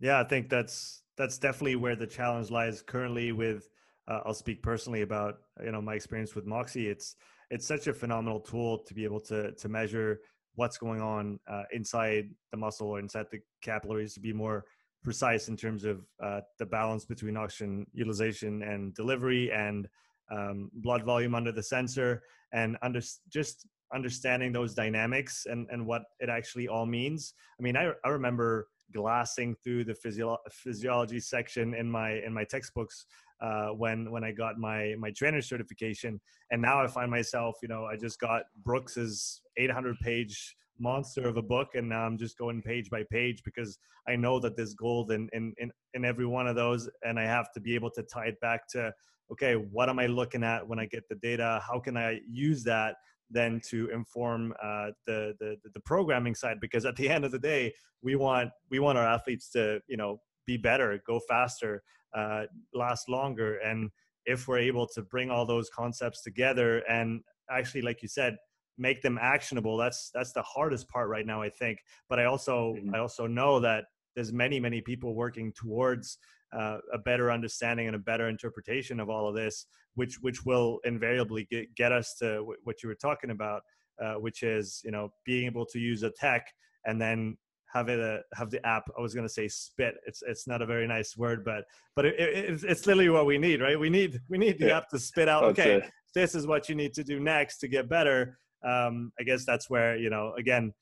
Yeah 0.00 0.20
i 0.20 0.24
think 0.24 0.48
that's 0.48 1.02
that's 1.16 1.38
definitely 1.38 1.76
where 1.76 1.96
the 1.96 2.06
challenge 2.06 2.50
lies 2.50 2.82
currently 2.82 3.32
with 3.32 3.68
uh, 4.08 4.20
i'll 4.26 4.34
speak 4.34 4.62
personally 4.62 5.02
about 5.02 5.38
you 5.64 5.72
know 5.72 5.80
my 5.80 5.94
experience 5.94 6.34
with 6.34 6.46
moxy 6.46 6.88
it's 6.88 7.16
it's 7.50 7.66
such 7.66 7.86
a 7.86 7.92
phenomenal 7.92 8.40
tool 8.40 8.78
to 8.78 8.94
be 8.94 9.04
able 9.04 9.20
to 9.20 9.52
to 9.52 9.68
measure 9.68 10.20
what's 10.56 10.78
going 10.78 11.00
on 11.00 11.38
uh, 11.48 11.64
inside 11.72 12.30
the 12.52 12.56
muscle 12.56 12.88
or 12.88 13.00
inside 13.00 13.26
the 13.30 13.40
capillaries 13.62 14.14
to 14.14 14.20
be 14.20 14.32
more 14.32 14.64
precise 15.02 15.48
in 15.48 15.56
terms 15.56 15.84
of 15.84 16.06
uh, 16.22 16.40
the 16.58 16.66
balance 16.66 17.04
between 17.04 17.36
oxygen 17.36 17.86
utilization 17.92 18.62
and 18.62 18.94
delivery 18.94 19.52
and 19.52 19.88
um, 20.30 20.70
blood 20.74 21.04
volume 21.04 21.34
under 21.34 21.52
the 21.52 21.62
sensor 21.62 22.22
and 22.52 22.76
under 22.82 23.00
just 23.28 23.66
understanding 23.92 24.52
those 24.52 24.74
dynamics 24.74 25.46
and, 25.48 25.66
and 25.70 25.86
what 25.86 26.02
it 26.20 26.28
actually 26.28 26.68
all 26.68 26.86
means. 26.86 27.34
I 27.58 27.62
mean, 27.62 27.76
I, 27.76 27.92
I 28.04 28.08
remember 28.08 28.68
glassing 28.92 29.56
through 29.62 29.84
the 29.84 29.94
physio- 29.94 30.38
physiology 30.50 31.20
section 31.20 31.74
in 31.74 31.90
my 31.90 32.12
in 32.24 32.32
my 32.32 32.44
textbooks 32.44 33.06
uh, 33.40 33.68
when 33.68 34.10
when 34.10 34.24
I 34.24 34.32
got 34.32 34.58
my 34.58 34.94
my 34.98 35.10
trainer 35.10 35.42
certification, 35.42 36.20
and 36.50 36.62
now 36.62 36.82
I 36.82 36.86
find 36.86 37.10
myself, 37.10 37.56
you 37.62 37.68
know, 37.68 37.84
I 37.84 37.96
just 37.96 38.18
got 38.20 38.42
Brooks's 38.64 39.42
800 39.56 39.98
page 40.00 40.56
monster 40.78 41.28
of 41.28 41.36
a 41.36 41.42
book, 41.42 41.74
and 41.74 41.88
now 41.88 42.04
I'm 42.04 42.18
just 42.18 42.38
going 42.38 42.62
page 42.62 42.90
by 42.90 43.04
page 43.10 43.42
because 43.44 43.78
I 44.08 44.16
know 44.16 44.40
that 44.40 44.56
there's 44.56 44.74
gold 44.74 45.10
in 45.10 45.28
in 45.32 45.54
in, 45.58 45.70
in 45.94 46.04
every 46.04 46.26
one 46.26 46.46
of 46.46 46.56
those, 46.56 46.88
and 47.02 47.18
I 47.18 47.24
have 47.24 47.52
to 47.52 47.60
be 47.60 47.74
able 47.74 47.90
to 47.90 48.02
tie 48.02 48.26
it 48.26 48.40
back 48.40 48.68
to 48.68 48.92
okay, 49.32 49.54
what 49.54 49.88
am 49.88 49.98
I 49.98 50.06
looking 50.06 50.44
at 50.44 50.66
when 50.66 50.78
I 50.78 50.86
get 50.86 51.08
the 51.08 51.14
data? 51.16 51.62
How 51.66 51.80
can 51.80 51.96
I 51.96 52.20
use 52.30 52.62
that 52.64 52.96
then 53.34 53.60
to 53.68 53.90
inform 53.90 54.54
uh, 54.62 54.90
the, 55.06 55.34
the 55.40 55.56
the 55.74 55.80
programming 55.80 56.34
side 56.34 56.58
because 56.60 56.86
at 56.86 56.96
the 56.96 57.08
end 57.08 57.24
of 57.24 57.32
the 57.32 57.38
day 57.38 57.72
we 58.02 58.16
want 58.16 58.50
we 58.70 58.78
want 58.78 58.96
our 58.96 59.06
athletes 59.06 59.50
to 59.50 59.80
you 59.88 59.96
know 59.96 60.20
be 60.46 60.56
better 60.56 61.02
go 61.06 61.20
faster 61.28 61.82
uh, 62.16 62.44
last 62.72 63.08
longer 63.08 63.58
and 63.58 63.90
if 64.26 64.48
we're 64.48 64.58
able 64.58 64.86
to 64.86 65.02
bring 65.02 65.30
all 65.30 65.44
those 65.44 65.68
concepts 65.68 66.22
together 66.22 66.78
and 66.88 67.20
actually 67.50 67.82
like 67.82 68.00
you 68.00 68.08
said 68.08 68.36
make 68.78 69.02
them 69.02 69.18
actionable 69.20 69.76
that's 69.76 70.10
that's 70.14 70.32
the 70.32 70.42
hardest 70.42 70.88
part 70.88 71.08
right 71.08 71.26
now 71.26 71.42
i 71.42 71.48
think 71.48 71.78
but 72.08 72.18
i 72.18 72.24
also 72.24 72.74
mm-hmm. 72.74 72.94
i 72.94 72.98
also 72.98 73.26
know 73.26 73.60
that 73.60 73.84
there's 74.14 74.32
many 74.32 74.58
many 74.58 74.80
people 74.80 75.14
working 75.14 75.52
towards 75.52 76.18
uh, 76.52 76.78
a 76.92 76.98
better 76.98 77.30
understanding 77.30 77.86
and 77.86 77.96
a 77.96 77.98
better 77.98 78.28
interpretation 78.28 79.00
of 79.00 79.08
all 79.08 79.28
of 79.28 79.34
this, 79.34 79.66
which 79.94 80.16
which 80.20 80.44
will 80.44 80.80
invariably 80.84 81.46
get, 81.50 81.74
get 81.74 81.92
us 81.92 82.14
to 82.18 82.36
w- 82.36 82.58
what 82.64 82.82
you 82.82 82.88
were 82.88 82.94
talking 82.94 83.30
about, 83.30 83.62
uh, 84.02 84.14
which 84.14 84.42
is 84.42 84.80
you 84.84 84.90
know 84.90 85.10
being 85.24 85.46
able 85.46 85.66
to 85.66 85.78
use 85.78 86.02
a 86.02 86.10
tech 86.10 86.46
and 86.84 87.00
then 87.00 87.36
have 87.74 87.88
it 87.88 88.00
uh, 88.00 88.18
have 88.34 88.50
the 88.50 88.64
app. 88.66 88.84
I 88.96 89.00
was 89.00 89.14
going 89.14 89.26
to 89.26 89.32
say 89.32 89.48
spit. 89.48 89.96
It's 90.06 90.22
it's 90.26 90.46
not 90.46 90.62
a 90.62 90.66
very 90.66 90.86
nice 90.86 91.16
word, 91.16 91.44
but 91.44 91.64
but 91.96 92.06
it, 92.06 92.14
it, 92.18 92.64
it's 92.64 92.86
literally 92.86 93.10
what 93.10 93.26
we 93.26 93.36
need, 93.36 93.60
right? 93.60 93.78
We 93.78 93.90
need 93.90 94.20
we 94.28 94.38
need 94.38 94.58
the 94.58 94.68
yeah. 94.68 94.78
app 94.78 94.88
to 94.90 94.98
spit 94.98 95.28
out. 95.28 95.44
Okay, 95.44 95.82
this 96.14 96.34
is 96.34 96.46
what 96.46 96.68
you 96.68 96.74
need 96.74 96.94
to 96.94 97.04
do 97.04 97.18
next 97.20 97.58
to 97.58 97.68
get 97.68 97.88
better. 97.88 98.38
Um, 98.64 99.12
I 99.18 99.24
guess 99.24 99.44
that's 99.44 99.68
where 99.68 99.96
you 99.96 100.08
know 100.08 100.34
again, 100.38 100.72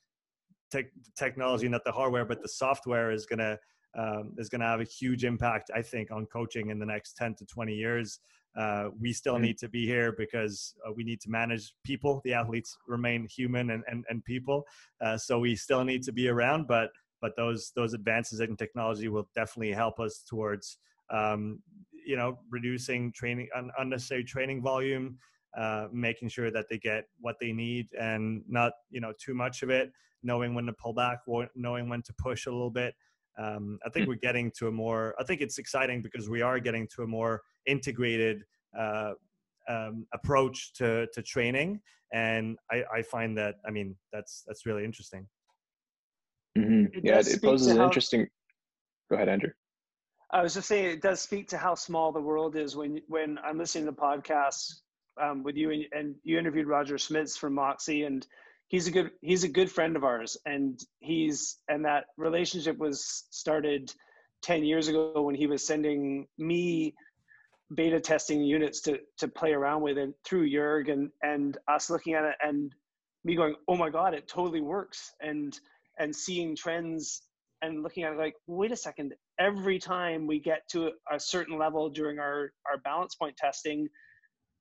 tech, 0.71 0.85
technology, 1.17 1.67
not 1.67 1.83
the 1.83 1.91
hardware, 1.91 2.25
but 2.25 2.41
the 2.41 2.49
software 2.49 3.11
is 3.11 3.25
going 3.25 3.39
to 3.39 3.57
um, 3.95 4.33
is 4.37 4.49
going 4.49 4.61
to 4.61 4.67
have 4.67 4.81
a 4.81 4.85
huge 4.85 5.23
impact, 5.23 5.71
I 5.75 5.81
think, 5.81 6.11
on 6.11 6.25
coaching 6.25 6.69
in 6.69 6.79
the 6.79 6.85
next 6.85 7.13
10 7.13 7.35
to 7.35 7.45
20 7.45 7.73
years. 7.73 8.19
Uh, 8.55 8.89
we 8.99 9.11
still 9.13 9.35
mm-hmm. 9.35 9.43
need 9.43 9.57
to 9.59 9.69
be 9.69 9.85
here 9.85 10.11
because 10.11 10.75
uh, 10.87 10.91
we 10.95 11.03
need 11.03 11.19
to 11.21 11.29
manage 11.29 11.73
people. 11.83 12.21
The 12.23 12.33
athletes 12.33 12.77
remain 12.87 13.27
human 13.27 13.71
and, 13.71 13.83
and, 13.87 14.05
and 14.09 14.23
people. 14.25 14.65
Uh, 15.01 15.17
so 15.17 15.39
we 15.39 15.55
still 15.55 15.83
need 15.83 16.03
to 16.03 16.11
be 16.11 16.27
around, 16.27 16.67
but, 16.67 16.89
but 17.21 17.35
those, 17.35 17.71
those 17.75 17.93
advances 17.93 18.39
in 18.39 18.55
technology 18.55 19.07
will 19.09 19.27
definitely 19.35 19.71
help 19.71 19.99
us 19.99 20.23
towards, 20.27 20.77
um, 21.09 21.59
you 22.05 22.15
know, 22.15 22.39
reducing 22.49 23.11
training, 23.11 23.47
un- 23.55 23.71
unnecessary 23.79 24.23
training 24.23 24.61
volume, 24.61 25.17
uh, 25.57 25.87
making 25.91 26.29
sure 26.29 26.51
that 26.51 26.65
they 26.69 26.77
get 26.77 27.05
what 27.21 27.35
they 27.39 27.51
need 27.51 27.87
and 27.99 28.43
not, 28.47 28.73
you 28.89 28.99
know, 28.99 29.13
too 29.19 29.33
much 29.33 29.63
of 29.63 29.69
it, 29.69 29.91
knowing 30.21 30.53
when 30.53 30.65
to 30.65 30.73
pull 30.73 30.93
back, 30.93 31.19
knowing 31.55 31.89
when 31.89 32.01
to 32.01 32.13
push 32.13 32.45
a 32.45 32.51
little 32.51 32.71
bit 32.71 32.93
um, 33.37 33.79
I 33.85 33.89
think 33.89 34.07
we're 34.07 34.15
getting 34.15 34.51
to 34.59 34.67
a 34.67 34.71
more. 34.71 35.15
I 35.19 35.23
think 35.23 35.41
it's 35.41 35.57
exciting 35.57 36.01
because 36.01 36.29
we 36.29 36.41
are 36.41 36.59
getting 36.59 36.87
to 36.95 37.03
a 37.03 37.07
more 37.07 37.41
integrated 37.65 38.43
uh, 38.77 39.13
um, 39.69 40.05
approach 40.13 40.73
to 40.73 41.07
to 41.13 41.21
training, 41.21 41.81
and 42.13 42.57
I, 42.71 42.83
I, 42.93 43.01
find 43.01 43.37
that 43.37 43.55
I 43.65 43.71
mean 43.71 43.95
that's 44.11 44.43
that's 44.47 44.65
really 44.65 44.83
interesting. 44.83 45.27
Mm-hmm. 46.57 46.97
It 46.97 47.03
yeah, 47.03 47.19
it 47.19 47.41
poses 47.41 47.67
an 47.67 47.77
how, 47.77 47.85
interesting. 47.85 48.27
Go 49.09 49.15
ahead, 49.15 49.29
Andrew. 49.29 49.51
I 50.31 50.41
was 50.41 50.55
just 50.55 50.67
saying 50.67 50.85
it 50.85 51.01
does 51.01 51.21
speak 51.21 51.47
to 51.49 51.57
how 51.57 51.75
small 51.75 52.11
the 52.11 52.21
world 52.21 52.55
is 52.55 52.75
when 52.75 53.01
when 53.07 53.39
I'm 53.43 53.57
listening 53.57 53.85
to 53.85 53.91
podcasts 53.91 54.81
um, 55.21 55.43
with 55.43 55.55
you 55.55 55.71
and, 55.71 55.85
and 55.91 56.15
you 56.23 56.37
interviewed 56.37 56.67
Roger 56.67 56.97
Schmitz 56.97 57.37
from 57.37 57.53
Moxy 57.53 58.03
and 58.03 58.25
he's 58.73 58.87
a 58.87 58.91
good 58.91 59.11
he's 59.21 59.43
a 59.43 59.47
good 59.47 59.71
friend 59.71 59.95
of 59.95 60.03
ours. 60.03 60.35
And 60.47 60.83
he's 60.99 61.59
and 61.69 61.85
that 61.85 62.05
relationship 62.17 62.75
was 62.79 63.25
started 63.29 63.93
10 64.41 64.65
years 64.65 64.87
ago 64.87 65.21
when 65.21 65.35
he 65.35 65.45
was 65.45 65.65
sending 65.65 66.25
me 66.39 66.95
beta 67.75 67.99
testing 67.99 68.41
units 68.41 68.81
to 68.81 68.97
to 69.19 69.27
play 69.27 69.53
around 69.53 69.81
with 69.83 69.99
and 69.99 70.13
through 70.25 70.49
Jurg 70.49 70.91
and 70.91 71.11
and 71.21 71.57
us 71.67 71.91
looking 71.91 72.15
at 72.15 72.25
it 72.25 72.35
and 72.41 72.73
me 73.23 73.35
going 73.35 73.55
oh 73.67 73.77
my 73.77 73.91
god 73.91 74.15
it 74.15 74.27
totally 74.27 74.61
works. 74.61 75.13
And 75.21 75.57
and 75.99 76.13
seeing 76.15 76.55
trends 76.55 77.21
and 77.61 77.83
looking 77.83 78.03
at 78.03 78.13
it 78.13 78.17
like 78.17 78.33
wait 78.47 78.71
a 78.71 78.75
second. 78.75 79.13
Every 79.39 79.77
time 79.77 80.25
we 80.25 80.39
get 80.39 80.67
to 80.71 80.89
a 81.11 81.19
certain 81.19 81.59
level 81.59 81.91
during 81.91 82.17
our 82.17 82.51
our 82.67 82.79
balance 82.83 83.13
point 83.13 83.37
testing 83.37 83.87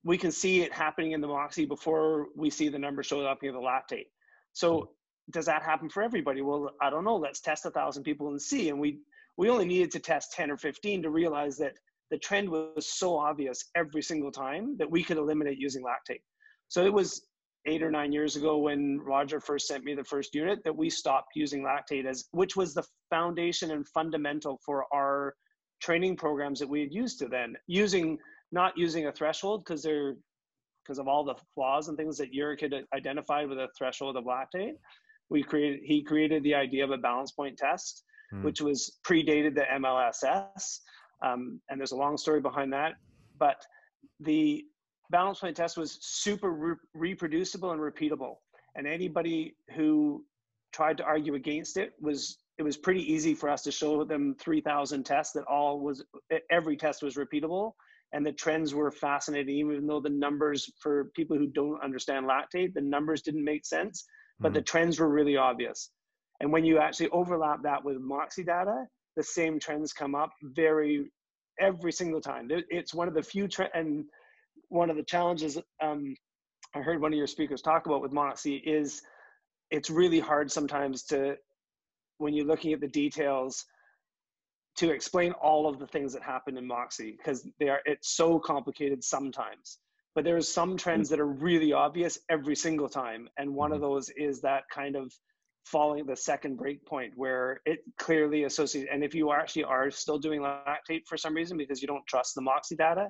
we 0.04 0.18
can 0.18 0.30
see 0.30 0.62
it 0.62 0.72
happening 0.72 1.12
in 1.12 1.20
the 1.20 1.28
Moxy 1.28 1.64
before 1.64 2.26
we 2.36 2.50
see 2.50 2.68
the 2.68 2.78
number 2.78 3.02
show 3.02 3.20
up 3.24 3.42
in 3.42 3.52
the 3.52 3.60
lactate 3.60 4.06
so 4.52 4.80
hmm. 4.80 4.84
does 5.30 5.46
that 5.46 5.62
happen 5.62 5.88
for 5.88 6.02
everybody? 6.02 6.42
Well 6.42 6.70
i 6.80 6.90
don't 6.90 7.04
know. 7.04 7.16
Let's 7.16 7.40
test 7.40 7.66
a 7.66 7.70
thousand 7.70 8.04
people 8.04 8.28
and 8.28 8.40
see. 8.40 8.68
And 8.68 8.78
we 8.78 8.98
we 9.36 9.48
only 9.48 9.64
needed 9.64 9.90
to 9.92 9.98
test 9.98 10.32
10 10.32 10.50
or 10.50 10.58
15 10.58 11.02
to 11.02 11.10
realize 11.10 11.56
that 11.58 11.72
the 12.10 12.18
trend 12.18 12.48
was 12.50 12.86
so 12.86 13.16
obvious 13.16 13.70
every 13.74 14.02
single 14.02 14.30
time 14.30 14.76
that 14.76 14.90
we 14.90 15.02
could 15.02 15.16
eliminate 15.16 15.58
using 15.58 15.82
lactate. 15.82 16.20
So 16.68 16.84
it 16.84 16.92
was 16.92 17.22
eight 17.66 17.82
or 17.82 17.90
nine 17.90 18.12
years 18.12 18.34
ago 18.34 18.58
when 18.58 18.98
roger 19.04 19.38
first 19.38 19.68
sent 19.68 19.84
me 19.84 19.94
the 19.94 20.02
first 20.02 20.34
unit 20.34 20.58
that 20.64 20.76
we 20.76 20.90
stopped 20.90 21.28
using 21.36 21.62
lactate 21.62 22.06
as 22.06 22.24
which 22.32 22.56
was 22.56 22.74
the 22.74 22.82
foundation 23.08 23.70
and 23.70 23.86
fundamental 23.86 24.58
for 24.66 24.84
our 24.92 25.32
training 25.80 26.16
programs 26.16 26.58
that 26.58 26.68
we 26.68 26.80
had 26.80 26.92
used 26.92 27.20
to 27.20 27.28
then 27.28 27.54
using 27.68 28.18
not 28.52 28.76
using 28.76 29.06
a 29.06 29.12
threshold 29.12 29.64
because 29.64 29.82
they're 29.82 30.14
because 30.84 30.98
of 30.98 31.08
all 31.08 31.24
the 31.24 31.34
flaws 31.54 31.88
and 31.88 31.96
things 31.96 32.18
that 32.18 32.32
Jurg 32.32 32.60
had 32.60 32.72
identified 32.94 33.48
with 33.48 33.58
a 33.58 33.68
threshold 33.76 34.16
of 34.16 34.24
lactate. 34.24 34.74
We 35.30 35.42
created 35.42 35.80
he 35.84 36.02
created 36.02 36.42
the 36.42 36.54
idea 36.54 36.84
of 36.84 36.90
a 36.90 36.98
balance 36.98 37.32
point 37.32 37.56
test, 37.56 38.04
mm. 38.32 38.42
which 38.42 38.60
was 38.60 38.98
predated 39.06 39.54
the 39.54 39.64
MLSS. 39.72 40.80
Um, 41.24 41.60
and 41.70 41.80
there's 41.80 41.92
a 41.92 41.96
long 41.96 42.16
story 42.16 42.40
behind 42.40 42.72
that. 42.72 42.94
But 43.38 43.64
the 44.20 44.64
balance 45.10 45.40
point 45.40 45.56
test 45.56 45.76
was 45.76 45.98
super 46.00 46.50
re- 46.50 46.76
reproducible 46.94 47.70
and 47.70 47.80
repeatable. 47.80 48.36
And 48.74 48.86
anybody 48.86 49.54
who 49.74 50.24
tried 50.72 50.96
to 50.98 51.04
argue 51.04 51.34
against 51.34 51.76
it 51.76 51.92
was 52.00 52.38
it 52.58 52.62
was 52.62 52.76
pretty 52.76 53.10
easy 53.10 53.34
for 53.34 53.48
us 53.48 53.62
to 53.62 53.72
show 53.72 54.04
them 54.04 54.36
3000 54.38 55.04
tests 55.04 55.32
that 55.32 55.44
all 55.44 55.80
was 55.80 56.04
every 56.50 56.76
test 56.76 57.02
was 57.02 57.16
repeatable 57.16 57.72
and 58.12 58.24
the 58.26 58.32
trends 58.32 58.74
were 58.74 58.90
fascinating 58.90 59.56
even 59.56 59.86
though 59.86 60.00
the 60.00 60.08
numbers 60.08 60.70
for 60.80 61.10
people 61.16 61.36
who 61.36 61.46
don't 61.46 61.82
understand 61.82 62.26
lactate 62.26 62.74
the 62.74 62.80
numbers 62.80 63.22
didn't 63.22 63.44
make 63.44 63.64
sense 63.64 64.04
but 64.40 64.48
mm-hmm. 64.48 64.54
the 64.54 64.62
trends 64.62 64.98
were 64.98 65.08
really 65.08 65.36
obvious 65.36 65.90
and 66.40 66.50
when 66.50 66.64
you 66.64 66.78
actually 66.78 67.08
overlap 67.10 67.62
that 67.62 67.84
with 67.84 67.98
Moxy 67.98 68.44
data 68.44 68.84
the 69.16 69.22
same 69.22 69.58
trends 69.58 69.92
come 69.92 70.14
up 70.14 70.30
very 70.42 71.10
every 71.60 71.92
single 71.92 72.20
time 72.20 72.48
it's 72.50 72.94
one 72.94 73.08
of 73.08 73.14
the 73.14 73.22
few 73.22 73.46
tre- 73.46 73.70
and 73.74 74.04
one 74.68 74.90
of 74.90 74.96
the 74.96 75.04
challenges 75.04 75.58
um, 75.82 76.14
i 76.74 76.80
heard 76.80 77.00
one 77.00 77.12
of 77.12 77.18
your 77.18 77.26
speakers 77.26 77.62
talk 77.62 77.86
about 77.86 78.02
with 78.02 78.12
Moxy 78.12 78.56
is 78.56 79.02
it's 79.70 79.90
really 79.90 80.20
hard 80.20 80.50
sometimes 80.50 81.02
to 81.04 81.34
when 82.18 82.34
you're 82.34 82.46
looking 82.46 82.72
at 82.72 82.80
the 82.80 82.88
details 82.88 83.64
to 84.76 84.90
explain 84.90 85.32
all 85.32 85.68
of 85.68 85.78
the 85.78 85.86
things 85.86 86.12
that 86.12 86.22
happen 86.22 86.56
in 86.56 86.66
Moxy 86.66 87.12
because 87.16 87.46
they 87.58 87.68
are 87.68 87.80
it's 87.84 88.14
so 88.14 88.38
complicated 88.38 89.04
sometimes. 89.04 89.78
But 90.14 90.24
there 90.24 90.36
are 90.36 90.42
some 90.42 90.76
trends 90.76 91.08
that 91.08 91.20
are 91.20 91.26
really 91.26 91.72
obvious 91.72 92.18
every 92.28 92.54
single 92.54 92.88
time, 92.88 93.28
and 93.38 93.54
one 93.54 93.72
of 93.72 93.80
mm-hmm. 93.80 93.92
those 93.92 94.10
is 94.10 94.40
that 94.42 94.64
kind 94.72 94.96
of 94.96 95.12
following 95.64 96.04
the 96.06 96.16
second 96.16 96.56
break 96.56 96.84
point 96.84 97.12
where 97.16 97.60
it 97.64 97.80
clearly 97.96 98.44
associates. 98.44 98.88
And 98.92 99.04
if 99.04 99.14
you 99.14 99.32
actually 99.32 99.64
are 99.64 99.90
still 99.90 100.18
doing 100.18 100.40
lactate 100.40 101.06
for 101.06 101.16
some 101.16 101.34
reason 101.34 101.56
because 101.56 101.80
you 101.80 101.88
don't 101.88 102.06
trust 102.06 102.34
the 102.34 102.42
Moxy 102.42 102.76
data, 102.76 103.08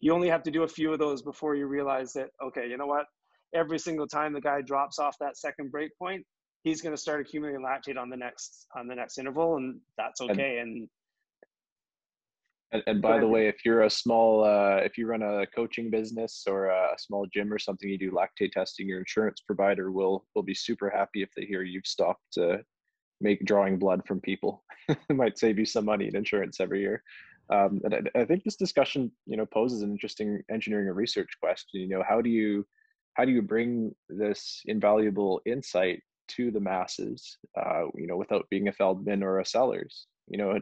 you 0.00 0.12
only 0.12 0.28
have 0.28 0.42
to 0.42 0.50
do 0.50 0.64
a 0.64 0.68
few 0.68 0.92
of 0.92 0.98
those 0.98 1.22
before 1.22 1.54
you 1.54 1.66
realize 1.66 2.12
that 2.12 2.28
okay, 2.42 2.68
you 2.68 2.76
know 2.76 2.86
what? 2.86 3.06
Every 3.54 3.78
single 3.78 4.06
time 4.06 4.32
the 4.32 4.40
guy 4.40 4.60
drops 4.60 4.98
off 4.98 5.16
that 5.20 5.36
second 5.36 5.70
break 5.70 5.96
point, 5.96 6.24
he's 6.64 6.82
going 6.82 6.94
to 6.94 7.00
start 7.00 7.20
accumulating 7.20 7.64
lactate 7.64 7.98
on 7.98 8.10
the 8.10 8.16
next 8.16 8.66
on 8.76 8.88
the 8.88 8.94
next 8.94 9.18
interval, 9.18 9.56
and 9.56 9.80
that's 9.96 10.20
okay. 10.20 10.58
And, 10.58 10.76
and 10.76 10.88
and, 12.74 12.82
and 12.88 13.00
by 13.00 13.20
the 13.20 13.28
way, 13.28 13.46
if 13.46 13.64
you're 13.64 13.82
a 13.82 13.90
small, 13.90 14.42
uh, 14.42 14.78
if 14.78 14.98
you 14.98 15.06
run 15.06 15.22
a 15.22 15.46
coaching 15.46 15.90
business 15.90 16.42
or 16.48 16.66
a 16.66 16.96
small 16.98 17.24
gym 17.32 17.52
or 17.52 17.58
something, 17.58 17.88
you 17.88 17.96
do 17.96 18.10
lactate 18.10 18.50
testing. 18.50 18.88
Your 18.88 18.98
insurance 18.98 19.40
provider 19.40 19.92
will 19.92 20.26
will 20.34 20.42
be 20.42 20.54
super 20.54 20.90
happy 20.90 21.22
if 21.22 21.30
they 21.36 21.44
hear 21.44 21.62
you've 21.62 21.86
stopped 21.86 22.36
uh, 22.36 22.56
make 23.20 23.44
drawing 23.44 23.78
blood 23.78 24.02
from 24.06 24.20
people. 24.20 24.64
it 24.88 24.98
might 25.10 25.38
save 25.38 25.56
you 25.56 25.64
some 25.64 25.84
money 25.84 26.08
in 26.08 26.16
insurance 26.16 26.58
every 26.58 26.80
year. 26.80 27.02
Um, 27.48 27.80
and 27.84 27.94
I, 27.94 28.20
I, 28.20 28.24
think 28.24 28.42
this 28.42 28.56
discussion, 28.56 29.12
you 29.26 29.36
know, 29.36 29.46
poses 29.46 29.82
an 29.82 29.90
interesting 29.90 30.42
engineering 30.50 30.88
and 30.88 30.96
research 30.96 31.30
question. 31.40 31.80
You 31.80 31.88
know, 31.88 32.02
how 32.06 32.20
do 32.20 32.30
you 32.30 32.66
how 33.14 33.24
do 33.24 33.30
you 33.30 33.42
bring 33.42 33.94
this 34.08 34.62
invaluable 34.66 35.40
insight 35.46 36.02
to 36.28 36.50
the 36.50 36.60
masses? 36.60 37.38
Uh, 37.56 37.84
you 37.94 38.08
know, 38.08 38.16
without 38.16 38.46
being 38.50 38.66
a 38.66 38.72
Feldmann 38.72 39.22
or 39.22 39.38
a 39.38 39.46
Sellers. 39.46 40.06
You 40.26 40.38
know, 40.38 40.58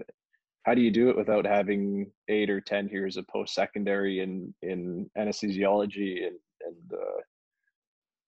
how 0.64 0.74
do 0.74 0.80
you 0.80 0.90
do 0.90 1.10
it 1.10 1.16
without 1.16 1.46
having 1.46 2.10
eight 2.28 2.50
or 2.50 2.60
ten 2.60 2.88
years 2.88 3.16
of 3.16 3.26
post-secondary 3.28 4.20
in 4.20 4.54
in 4.62 5.10
anesthesiology 5.18 6.26
and 6.26 6.38
and 6.66 6.92
uh, 6.92 7.20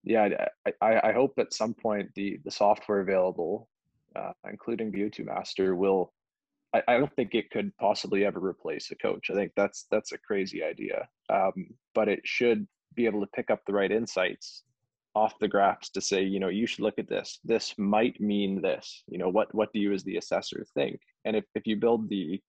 yeah 0.03 0.28
I, 0.80 1.01
I 1.09 1.12
hope 1.12 1.35
at 1.39 1.53
some 1.53 1.74
point 1.74 2.11
the 2.14 2.39
the 2.45 2.51
software 2.51 3.01
available 3.01 3.68
uh, 4.16 4.32
including 4.49 4.93
VO2 4.93 5.26
Master 5.26 5.74
will 5.74 6.12
I, 6.74 6.82
I 6.89 6.99
don't 6.99 7.14
think 7.14 7.35
it 7.35 7.51
could 7.51 7.76
possibly 7.78 8.24
ever 8.24 8.41
replace 8.41 8.91
a 8.91 8.97
coach. 8.97 9.30
I 9.30 9.35
think 9.35 9.53
that's 9.57 9.87
that's 9.91 10.12
a 10.12 10.18
crazy 10.18 10.62
idea. 10.62 11.09
Um, 11.30 11.68
but 11.95 12.09
it 12.09 12.20
should 12.24 12.66
be 12.95 13.07
able 13.07 13.20
to 13.20 13.28
pick 13.28 13.51
up 13.51 13.61
the 13.66 13.72
right 13.72 13.91
insights 13.91 14.64
off 15.15 15.39
the 15.39 15.49
graphs 15.49 15.91
to 15.91 16.01
say, 16.01 16.23
you 16.23 16.41
know, 16.41 16.49
you 16.49 16.67
should 16.67 16.83
look 16.83 16.99
at 16.99 17.09
this. 17.09 17.39
This 17.45 17.75
might 17.79 18.21
mean 18.21 18.61
this. 18.61 19.03
You 19.07 19.19
know, 19.19 19.29
what 19.29 19.55
what 19.55 19.73
do 19.73 19.79
you 19.79 19.93
as 19.93 20.05
the 20.05 20.17
assessor 20.17 20.65
think? 20.75 21.01
And 21.25 21.37
if, 21.37 21.45
if 21.55 21.67
you 21.67 21.77
build 21.77 22.09
the 22.09 22.41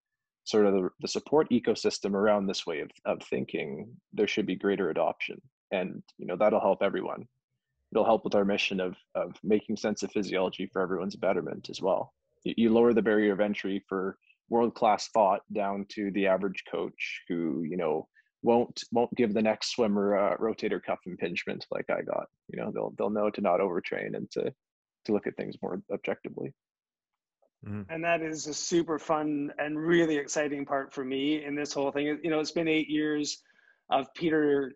sort 0.44 0.66
of 0.66 0.74
the, 0.74 0.90
the 1.02 1.08
support 1.08 1.50
ecosystem 1.50 2.14
around 2.14 2.46
this 2.46 2.66
way 2.66 2.82
of, 2.82 2.92
of 3.06 3.22
thinking, 3.24 3.88
there 4.14 4.28
should 4.28 4.46
be 4.46 4.56
greater 4.56 4.90
adoption. 4.90 5.42
And 5.72 6.02
you 6.18 6.26
know, 6.26 6.36
that'll 6.36 6.60
help 6.60 6.82
everyone. 6.82 7.28
It'll 7.92 8.06
help 8.06 8.24
with 8.24 8.36
our 8.36 8.46
mission 8.46 8.80
of 8.80 8.96
of 9.14 9.36
making 9.44 9.78
sense 9.78 10.04
of 10.04 10.12
physiology 10.12 10.70
for 10.72 10.82
everyone's 10.82 11.16
betterment 11.16 11.70
as 11.70 11.82
well. 11.82 12.14
You, 12.44 12.54
you 12.58 12.74
lower 12.74 12.94
the 12.94 13.02
barrier 13.02 13.34
of 13.34 13.40
entry 13.40 13.84
for 13.88 14.18
world 14.50 14.76
class 14.76 15.08
thought 15.10 15.42
down 15.54 15.86
to 15.90 16.12
the 16.12 16.28
average 16.28 16.64
coach 16.70 17.22
who, 17.28 17.64
you 17.64 17.78
know, 17.78 18.08
won't 18.46 18.84
won't 18.92 19.14
give 19.16 19.34
the 19.34 19.42
next 19.42 19.72
swimmer 19.72 20.16
a 20.16 20.38
rotator 20.38 20.82
cuff 20.82 21.00
impingement 21.06 21.66
like 21.72 21.90
I 21.90 22.02
got. 22.02 22.28
You 22.48 22.60
know, 22.60 22.72
they'll 22.72 22.94
they'll 22.98 23.10
know 23.10 23.30
to 23.32 23.42
not 23.42 23.60
overtrain 23.60 24.16
and 24.16 24.30
to 24.32 24.54
to 25.06 25.12
look 25.12 25.28
at 25.28 25.36
things 25.36 25.56
more 25.62 25.82
objectively. 25.92 26.54
Mm-hmm. 27.66 27.82
And 27.90 28.04
that 28.04 28.22
is 28.22 28.46
a 28.48 28.54
super 28.54 29.00
fun 29.00 29.52
and 29.58 29.78
really 29.78 30.18
exciting 30.18 30.66
part 30.66 30.94
for 30.94 31.04
me 31.04 31.44
in 31.44 31.56
this 31.56 31.74
whole 31.74 31.92
thing. 31.92 32.20
You 32.24 32.30
know, 32.30 32.40
it's 32.40 32.52
been 32.52 32.68
eight 32.68 32.90
years 32.90 33.42
of 33.90 34.14
Peter 34.14 34.74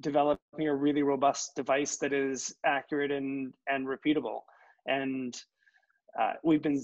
developing 0.00 0.68
a 0.68 0.74
really 0.74 1.02
robust 1.02 1.54
device 1.54 1.98
that 1.98 2.12
is 2.12 2.54
accurate 2.66 3.12
and 3.12 3.52
and 3.68 3.86
repeatable. 3.86 4.40
And 4.86 5.40
uh, 6.20 6.32
we've 6.42 6.62
been, 6.62 6.82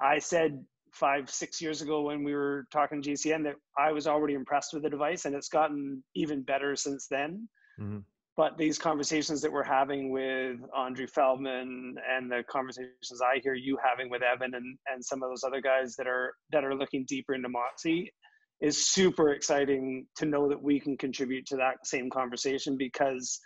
I 0.00 0.20
said 0.20 0.64
five, 0.94 1.30
six 1.30 1.60
years 1.60 1.82
ago 1.82 2.02
when 2.02 2.24
we 2.24 2.34
were 2.34 2.66
talking 2.72 3.02
GCN 3.02 3.44
that 3.44 3.56
I 3.78 3.92
was 3.92 4.06
already 4.06 4.34
impressed 4.34 4.72
with 4.72 4.82
the 4.82 4.90
device 4.90 5.24
and 5.24 5.34
it's 5.34 5.48
gotten 5.48 6.02
even 6.14 6.42
better 6.42 6.76
since 6.76 7.06
then. 7.10 7.48
Mm-hmm. 7.80 7.98
But 8.36 8.58
these 8.58 8.78
conversations 8.78 9.40
that 9.42 9.52
we're 9.52 9.62
having 9.62 10.10
with 10.10 10.58
Andri 10.76 11.08
Feldmann 11.08 11.94
and 12.10 12.30
the 12.30 12.42
conversations 12.50 13.20
I 13.22 13.38
hear 13.40 13.54
you 13.54 13.78
having 13.84 14.10
with 14.10 14.22
Evan 14.22 14.54
and, 14.54 14.76
and 14.92 15.04
some 15.04 15.22
of 15.22 15.30
those 15.30 15.44
other 15.44 15.60
guys 15.60 15.94
that 15.96 16.08
are 16.08 16.34
that 16.50 16.64
are 16.64 16.74
looking 16.74 17.04
deeper 17.06 17.34
into 17.34 17.48
Moxy 17.48 18.12
is 18.60 18.88
super 18.88 19.32
exciting 19.32 20.06
to 20.16 20.26
know 20.26 20.48
that 20.48 20.60
we 20.60 20.80
can 20.80 20.96
contribute 20.96 21.46
to 21.46 21.56
that 21.56 21.74
same 21.84 22.10
conversation 22.10 22.76
because 22.76 23.38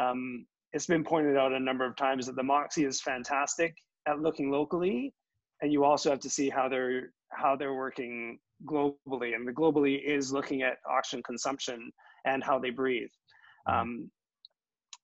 um, 0.00 0.46
it's 0.72 0.86
been 0.86 1.04
pointed 1.04 1.36
out 1.36 1.52
a 1.52 1.60
number 1.60 1.84
of 1.84 1.96
times 1.96 2.26
that 2.26 2.36
the 2.36 2.42
Moxy 2.42 2.84
is 2.84 3.02
fantastic 3.02 3.74
at 4.08 4.20
looking 4.20 4.50
locally, 4.50 5.12
and 5.62 5.72
you 5.72 5.84
also 5.84 6.10
have 6.10 6.20
to 6.20 6.30
see 6.30 6.50
how 6.50 6.68
they're 6.68 7.12
how 7.30 7.56
they're 7.56 7.74
working 7.74 8.38
globally 8.66 9.34
and 9.34 9.48
the 9.48 9.52
globally 9.52 10.02
is 10.04 10.32
looking 10.32 10.62
at 10.62 10.76
oxygen 10.88 11.22
consumption 11.22 11.90
and 12.26 12.44
how 12.44 12.58
they 12.58 12.70
breathe 12.70 13.10
mm-hmm. 13.68 13.80
um, 13.80 14.10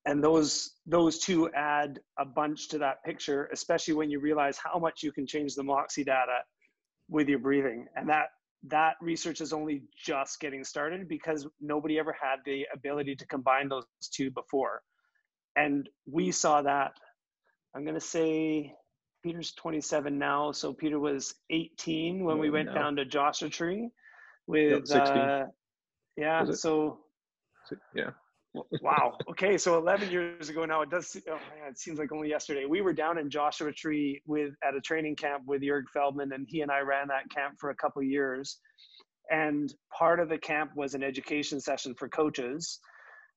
and 0.07 0.23
those 0.23 0.75
those 0.87 1.19
two 1.19 1.51
add 1.55 1.99
a 2.19 2.25
bunch 2.25 2.69
to 2.69 2.79
that 2.79 3.03
picture 3.05 3.49
especially 3.53 3.95
when 3.95 4.11
you 4.11 4.21
realize 4.21 4.59
how 4.63 4.79
much 4.79 5.03
you 5.03 5.13
can 5.13 5.27
change 5.27 5.55
the 5.55 5.63
Moxy 5.63 6.05
data 6.05 6.39
with 7.09 7.29
your 7.29 7.39
breathing 7.39 7.87
and 7.97 8.09
that 8.09 8.29
that 8.67 8.95
research 9.01 9.41
is 9.41 9.53
only 9.53 9.83
just 9.97 10.41
getting 10.41 10.65
started 10.65 11.09
because 11.09 11.47
nobody 11.61 11.99
ever 11.99 12.15
had 12.21 12.37
the 12.45 12.67
ability 12.75 13.15
to 13.17 13.27
combine 13.27 13.69
those 13.69 13.85
two 14.11 14.31
before. 14.31 14.83
And 15.57 15.89
we 16.11 16.33
saw 16.33 16.63
that, 16.63 16.93
I'm 17.75 17.85
going 17.85 17.95
to 17.95 18.01
say 18.01 18.75
Peter's 19.23 19.53
27 19.53 20.19
now. 20.19 20.53
So 20.53 20.73
Peter 20.73 20.99
was 20.99 21.35
18 21.51 22.25
when 22.25 22.39
we 22.39 22.51
went 22.51 22.69
no. 22.69 22.75
down 22.75 22.97
to 22.97 23.05
Joshua 23.05 23.49
Tree 23.49 23.91
with, 24.47 24.91
yep, 24.91 25.09
uh, 25.09 25.45
yeah, 26.17 26.51
so 26.53 26.99
yeah. 27.95 28.11
wow. 28.83 29.17
Okay, 29.31 29.59
so 29.59 29.79
11 29.79 30.11
years 30.11 30.49
ago 30.49 30.65
now, 30.65 30.83
it 30.83 30.91
does. 30.91 31.17
Oh 31.29 31.33
man, 31.33 31.71
it 31.71 31.79
seems 31.79 31.99
like 31.99 32.13
only 32.13 32.29
yesterday. 32.29 32.65
We 32.65 32.81
were 32.81 32.93
down 32.93 33.19
in 33.19 33.31
Joshua 33.31 33.73
Tree 33.73 34.23
with 34.27 34.53
at 34.67 34.75
a 34.75 34.81
training 34.81 35.17
camp 35.17 35.45
with 35.47 35.63
Jurg 35.63 35.85
Feldmann, 35.95 36.35
and 36.35 36.47
he 36.49 36.63
and 36.63 36.71
I 36.71 36.81
ran 36.81 37.09
that 37.09 37.31
camp 37.31 37.55
for 37.61 37.71
a 37.71 37.77
couple 37.77 38.03
years. 38.03 38.59
And 39.31 39.73
part 39.97 40.21
of 40.21 40.31
the 40.31 40.39
camp 40.39 40.71
was 40.75 40.95
an 40.95 41.03
education 41.03 41.61
session 41.61 41.95
for 41.99 42.09
coaches, 42.09 42.81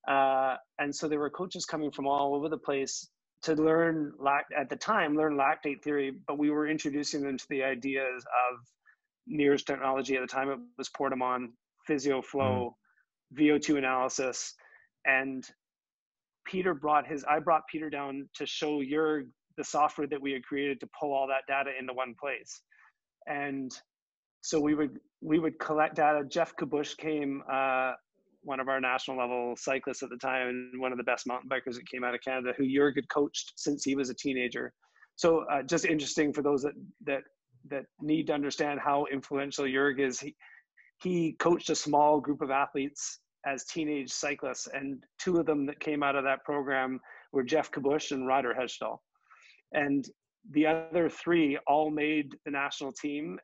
uh, 0.08 0.56
and 0.80 0.96
so 0.96 1.10
there 1.10 1.20
were 1.20 1.30
coaches 1.30 1.66
coming 1.66 1.92
from 1.92 2.08
all 2.08 2.34
over 2.34 2.48
the 2.48 2.58
place 2.58 3.10
to 3.44 3.56
learn 3.56 4.14
lact 4.20 4.54
at 4.54 4.70
the 4.70 4.76
time 4.76 5.16
learn 5.16 5.36
lactate 5.36 5.82
theory, 5.84 6.14
but 6.28 6.38
we 6.38 6.50
were 6.50 6.68
introducing 6.68 7.22
them 7.22 7.38
to 7.38 7.46
the 7.50 7.64
ideas 7.64 8.24
of 8.52 8.60
NIRS 9.28 9.64
technology 9.64 10.16
at 10.16 10.22
the 10.22 10.28
time. 10.28 10.50
It 10.50 10.60
was 10.78 10.90
Portamon, 10.90 11.54
PhysioFlow, 11.90 12.24
mm. 12.34 12.74
VO2 13.38 13.78
analysis, 13.78 14.54
and 15.06 15.44
Peter 16.46 16.74
brought 16.74 17.08
his. 17.08 17.24
I 17.24 17.40
brought 17.40 17.64
Peter 17.72 17.90
down 17.90 18.30
to 18.36 18.46
show 18.46 18.82
your 18.82 19.24
the 19.58 19.64
software 19.64 20.08
that 20.08 20.22
we 20.22 20.32
had 20.32 20.44
created 20.44 20.80
to 20.80 20.90
pull 21.00 21.14
all 21.14 21.28
that 21.28 21.48
data 21.48 21.72
into 21.78 21.94
one 21.94 22.16
place, 22.20 22.62
and 23.28 23.72
so 24.42 24.60
we 24.60 24.76
would 24.76 25.00
we 25.22 25.40
would 25.40 25.60
collect 25.60 25.96
data. 25.96 26.24
Jeff 26.28 26.56
Kabush 26.56 26.98
came, 26.98 27.44
uh, 27.52 27.94
one 28.44 28.60
of 28.60 28.68
our 28.68 28.82
national 28.82 29.18
level 29.18 29.56
cyclists 29.58 30.04
at 30.04 30.10
the 30.10 30.18
time, 30.18 30.48
and 30.48 30.82
one 30.82 30.92
of 30.92 30.98
the 30.98 31.04
best 31.04 31.28
mountain 31.28 31.50
bikers 31.50 31.76
that 31.76 31.90
came 31.90 32.04
out 32.04 32.16
of 32.16 32.22
Canada, 32.22 32.54
who 32.58 32.64
Jurg 32.64 32.96
had 32.96 33.10
coached 33.10 33.54
since 33.56 33.84
he 33.84 33.96
was 33.96 34.10
a 34.10 34.14
teenager. 34.14 34.74
So 35.16 35.46
uh, 35.52 35.62
just 35.64 35.86
interesting 35.86 36.34
for 36.34 36.42
those 36.42 36.64
that 36.64 36.74
that 37.06 37.22
that 37.70 37.86
need 38.02 38.28
to 38.28 38.34
understand 38.34 38.80
how 38.80 39.06
influential 39.12 39.66
Jurg 39.66 40.00
is. 40.00 40.20
He, 40.20 40.36
he 41.02 41.34
coached 41.40 41.70
a 41.70 41.76
small 41.76 42.20
group 42.20 42.42
of 42.42 42.52
athletes 42.52 43.20
as 43.46 43.66
teenage 43.66 44.12
cyclists, 44.12 44.68
and 44.74 45.04
two 45.20 45.38
of 45.38 45.46
them 45.46 45.66
that 45.66 45.80
came 45.80 46.04
out 46.04 46.16
of 46.16 46.24
that 46.24 46.44
program 46.44 47.00
were 47.32 47.44
Jeff 47.44 47.72
Kabush 47.72 48.12
and 48.12 48.28
Ryder 48.28 48.56
Hesjedal. 48.60 48.98
And 49.74 50.06
the 50.52 50.68
other 50.68 51.10
three 51.10 51.58
all 51.68 51.90
made 51.90 52.36
the 52.46 52.52
national 52.52 52.92
team. 52.92 53.40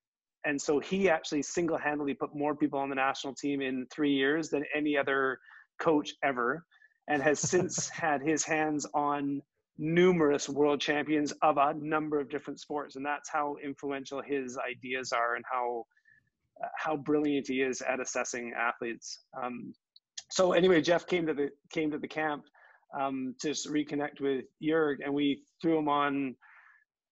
And 0.48 0.62
so 0.62 0.80
he 0.80 1.10
actually 1.10 1.42
single 1.42 1.78
handedly 1.78 2.14
put 2.14 2.34
more 2.34 2.56
people 2.56 2.80
on 2.80 2.90
the 2.90 2.96
national 2.96 3.36
team 3.36 3.62
in 3.62 3.86
three 3.94 4.14
years 4.14 4.50
than 4.50 4.64
any 4.74 4.98
other 4.98 5.40
coach 5.78 6.14
ever, 6.24 6.64
and 7.10 7.22
has 7.22 7.40
since 7.52 7.90
had 7.90 8.22
his 8.22 8.46
hands 8.46 8.88
on 8.94 9.42
numerous 9.78 10.48
world 10.48 10.80
champions 10.80 11.34
of 11.42 11.58
a 11.58 11.74
number 11.74 12.18
of 12.20 12.30
different 12.30 12.62
sports. 12.62 12.96
And 12.96 13.06
that's 13.06 13.30
how 13.30 13.58
influential 13.64 14.22
his 14.26 14.58
ideas 14.58 15.12
are 15.12 15.36
and 15.36 15.44
how 15.52 15.86
how 16.76 16.96
brilliant 16.96 17.48
he 17.48 17.62
is 17.62 17.82
at 17.82 18.00
assessing 18.00 18.54
athletes. 18.58 19.20
Um, 19.40 19.74
so 20.32 20.54
anyway, 20.54 20.82
Jeff 20.82 21.06
came 21.06 21.28
to 21.28 21.34
the 21.34 21.50
came 21.72 21.92
to 21.92 22.00
the 22.00 22.08
camp 22.08 22.44
um, 22.98 23.36
to 23.42 23.50
reconnect 23.50 24.22
with 24.22 24.46
Jurg, 24.64 24.98
and 25.04 25.14
we 25.14 25.44
threw 25.62 25.78
him 25.78 25.90
on 25.90 26.36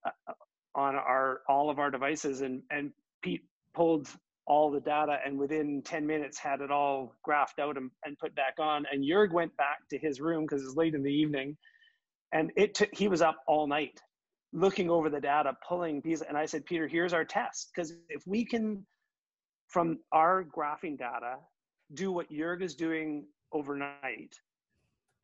uh, 0.05 0.33
on 0.73 0.95
our 0.95 1.41
all 1.49 1.69
of 1.69 1.79
our 1.79 1.91
devices, 1.91 2.41
and 2.41 2.63
and 2.71 2.91
Pete 3.25 3.43
pulled 3.73 4.07
all 4.45 4.69
the 4.69 4.79
data, 4.79 5.17
and 5.25 5.37
within 5.37 5.81
ten 5.81 6.05
minutes 6.05 6.37
had 6.37 6.61
it 6.61 6.69
all 6.69 7.15
graphed 7.27 7.59
out 7.59 7.75
and, 7.75 7.89
and 8.05 8.17
put 8.19 8.35
back 8.35 8.53
on. 8.59 8.85
And 8.91 9.03
Jurg 9.03 9.33
went 9.33 9.55
back 9.57 9.79
to 9.89 9.97
his 9.97 10.21
room 10.21 10.43
because 10.43 10.61
it 10.61 10.65
was 10.65 10.75
late 10.75 10.93
in 10.93 11.01
the 11.01 11.11
evening, 11.11 11.57
and 12.31 12.51
it 12.55 12.75
t- 12.75 12.87
he 12.93 13.07
was 13.07 13.23
up 13.23 13.37
all 13.47 13.65
night 13.65 13.99
looking 14.53 14.89
over 14.89 15.09
the 15.09 15.19
data, 15.19 15.57
pulling 15.67 16.01
pieces. 16.01 16.23
And 16.29 16.37
I 16.37 16.45
said, 16.45 16.65
Peter, 16.65 16.87
here's 16.87 17.11
our 17.11 17.25
test 17.25 17.71
because 17.75 17.93
if 18.07 18.25
we 18.27 18.45
can 18.45 18.85
from 19.67 19.97
our 20.11 20.45
graphing 20.45 20.97
data 20.97 21.37
do 21.95 22.11
what 22.11 22.29
Jurg 22.29 22.61
is 22.61 22.75
doing 22.75 23.25
overnight, 23.51 24.35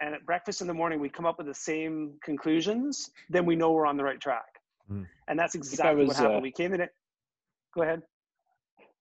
and 0.02 0.16
at 0.16 0.26
breakfast 0.26 0.62
in 0.62 0.68
the 0.68 0.74
morning 0.74 1.00
we 1.00 1.10
come 1.10 1.28
up 1.28 1.38
with 1.38 1.46
the 1.46 1.54
same 1.54 2.14
conclusions, 2.24 3.12
then 3.30 3.46
we 3.46 3.56
know 3.56 3.72
we're 3.72 3.86
on 3.86 3.98
the 3.98 4.04
right 4.04 4.20
track. 4.20 4.60
Mm. 4.92 5.06
And 5.28 5.38
that's 5.38 5.54
exactly 5.54 6.06
was, 6.06 6.08
what 6.08 6.18
happened. 6.18 6.38
Uh, 6.38 6.42
we 6.42 6.52
came 6.52 6.74
in 6.74 6.82
it. 6.82 6.90
Go 7.74 7.84
ahead. 7.84 8.02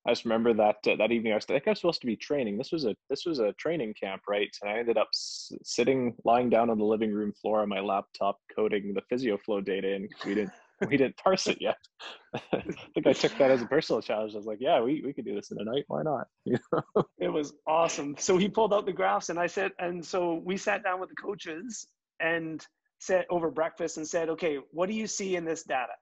I 0.06 0.12
just 0.12 0.24
remember 0.24 0.54
that 0.54 0.76
uh, 0.88 0.96
that 0.96 1.12
evening 1.12 1.32
I 1.32 1.36
was 1.36 1.44
I 1.44 1.54
think 1.54 1.68
I 1.68 1.70
was 1.70 1.80
supposed 1.80 2.00
to 2.00 2.06
be 2.06 2.16
training. 2.16 2.56
This 2.56 2.72
was 2.72 2.86
a 2.86 2.94
this 3.10 3.26
was 3.26 3.38
a 3.38 3.52
training 3.58 3.94
camp, 4.00 4.22
right? 4.28 4.48
And 4.62 4.70
I 4.70 4.78
ended 4.78 4.96
up 4.96 5.08
s- 5.12 5.52
sitting 5.62 6.14
lying 6.24 6.48
down 6.48 6.70
on 6.70 6.78
the 6.78 6.84
living 6.84 7.12
room 7.12 7.32
floor 7.40 7.60
on 7.60 7.68
my 7.68 7.80
laptop 7.80 8.38
coding 8.54 8.94
the 8.94 9.02
PhysioFlow 9.14 9.64
data, 9.64 9.94
and 9.94 10.08
we 10.24 10.34
didn't 10.34 10.52
we 10.88 10.96
didn't 10.96 11.16
parse 11.18 11.46
it 11.48 11.58
yet. 11.60 11.76
I 12.34 12.62
think 12.94 13.06
I 13.06 13.12
took 13.12 13.36
that 13.36 13.50
as 13.50 13.60
a 13.60 13.66
personal 13.66 14.00
challenge. 14.00 14.32
I 14.34 14.38
was 14.38 14.46
like, 14.46 14.58
yeah, 14.60 14.80
we, 14.80 15.02
we 15.04 15.12
could 15.12 15.26
do 15.26 15.34
this 15.34 15.50
in 15.50 15.58
a 15.60 15.64
night. 15.64 15.84
Why 15.88 16.02
not? 16.02 16.26
it 17.18 17.28
was 17.28 17.52
awesome. 17.66 18.16
So 18.18 18.38
he 18.38 18.48
pulled 18.48 18.72
out 18.72 18.86
the 18.86 18.92
graphs 18.92 19.28
and 19.28 19.38
I 19.38 19.46
said, 19.46 19.72
and 19.78 20.02
so 20.02 20.40
we 20.42 20.56
sat 20.56 20.82
down 20.82 20.98
with 20.98 21.10
the 21.10 21.16
coaches 21.16 21.86
and 22.18 22.66
said 22.98 23.26
over 23.28 23.50
breakfast 23.50 23.98
and 23.98 24.08
said, 24.08 24.30
okay, 24.30 24.58
what 24.70 24.88
do 24.88 24.94
you 24.94 25.06
see 25.06 25.36
in 25.36 25.44
this 25.44 25.64
data? 25.64 25.92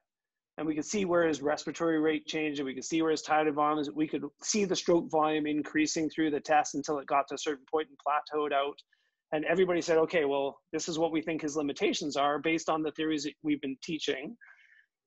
And 0.58 0.66
we 0.66 0.74
could 0.74 0.84
see 0.84 1.06
where 1.06 1.26
his 1.26 1.40
respiratory 1.40 1.98
rate 1.98 2.26
changed 2.26 2.58
and 2.60 2.66
we 2.66 2.74
could 2.74 2.84
see 2.84 3.00
where 3.00 3.12
his 3.12 3.22
tidal 3.22 3.54
volume 3.54 3.78
is. 3.78 3.90
We 3.90 4.08
could 4.08 4.24
see 4.42 4.66
the 4.66 4.76
stroke 4.76 5.10
volume 5.10 5.46
increasing 5.46 6.10
through 6.10 6.32
the 6.32 6.40
test 6.40 6.74
until 6.74 6.98
it 6.98 7.06
got 7.06 7.28
to 7.28 7.36
a 7.36 7.38
certain 7.38 7.64
point 7.70 7.88
and 7.88 7.98
plateaued 7.98 8.52
out. 8.52 8.76
And 9.32 9.44
everybody 9.46 9.80
said, 9.80 9.98
okay, 9.98 10.24
well, 10.26 10.58
this 10.72 10.88
is 10.88 10.98
what 10.98 11.12
we 11.12 11.22
think 11.22 11.40
his 11.40 11.56
limitations 11.56 12.16
are 12.16 12.38
based 12.38 12.68
on 12.68 12.82
the 12.82 12.90
theories 12.92 13.22
that 13.22 13.34
we've 13.42 13.60
been 13.60 13.76
teaching 13.82 14.36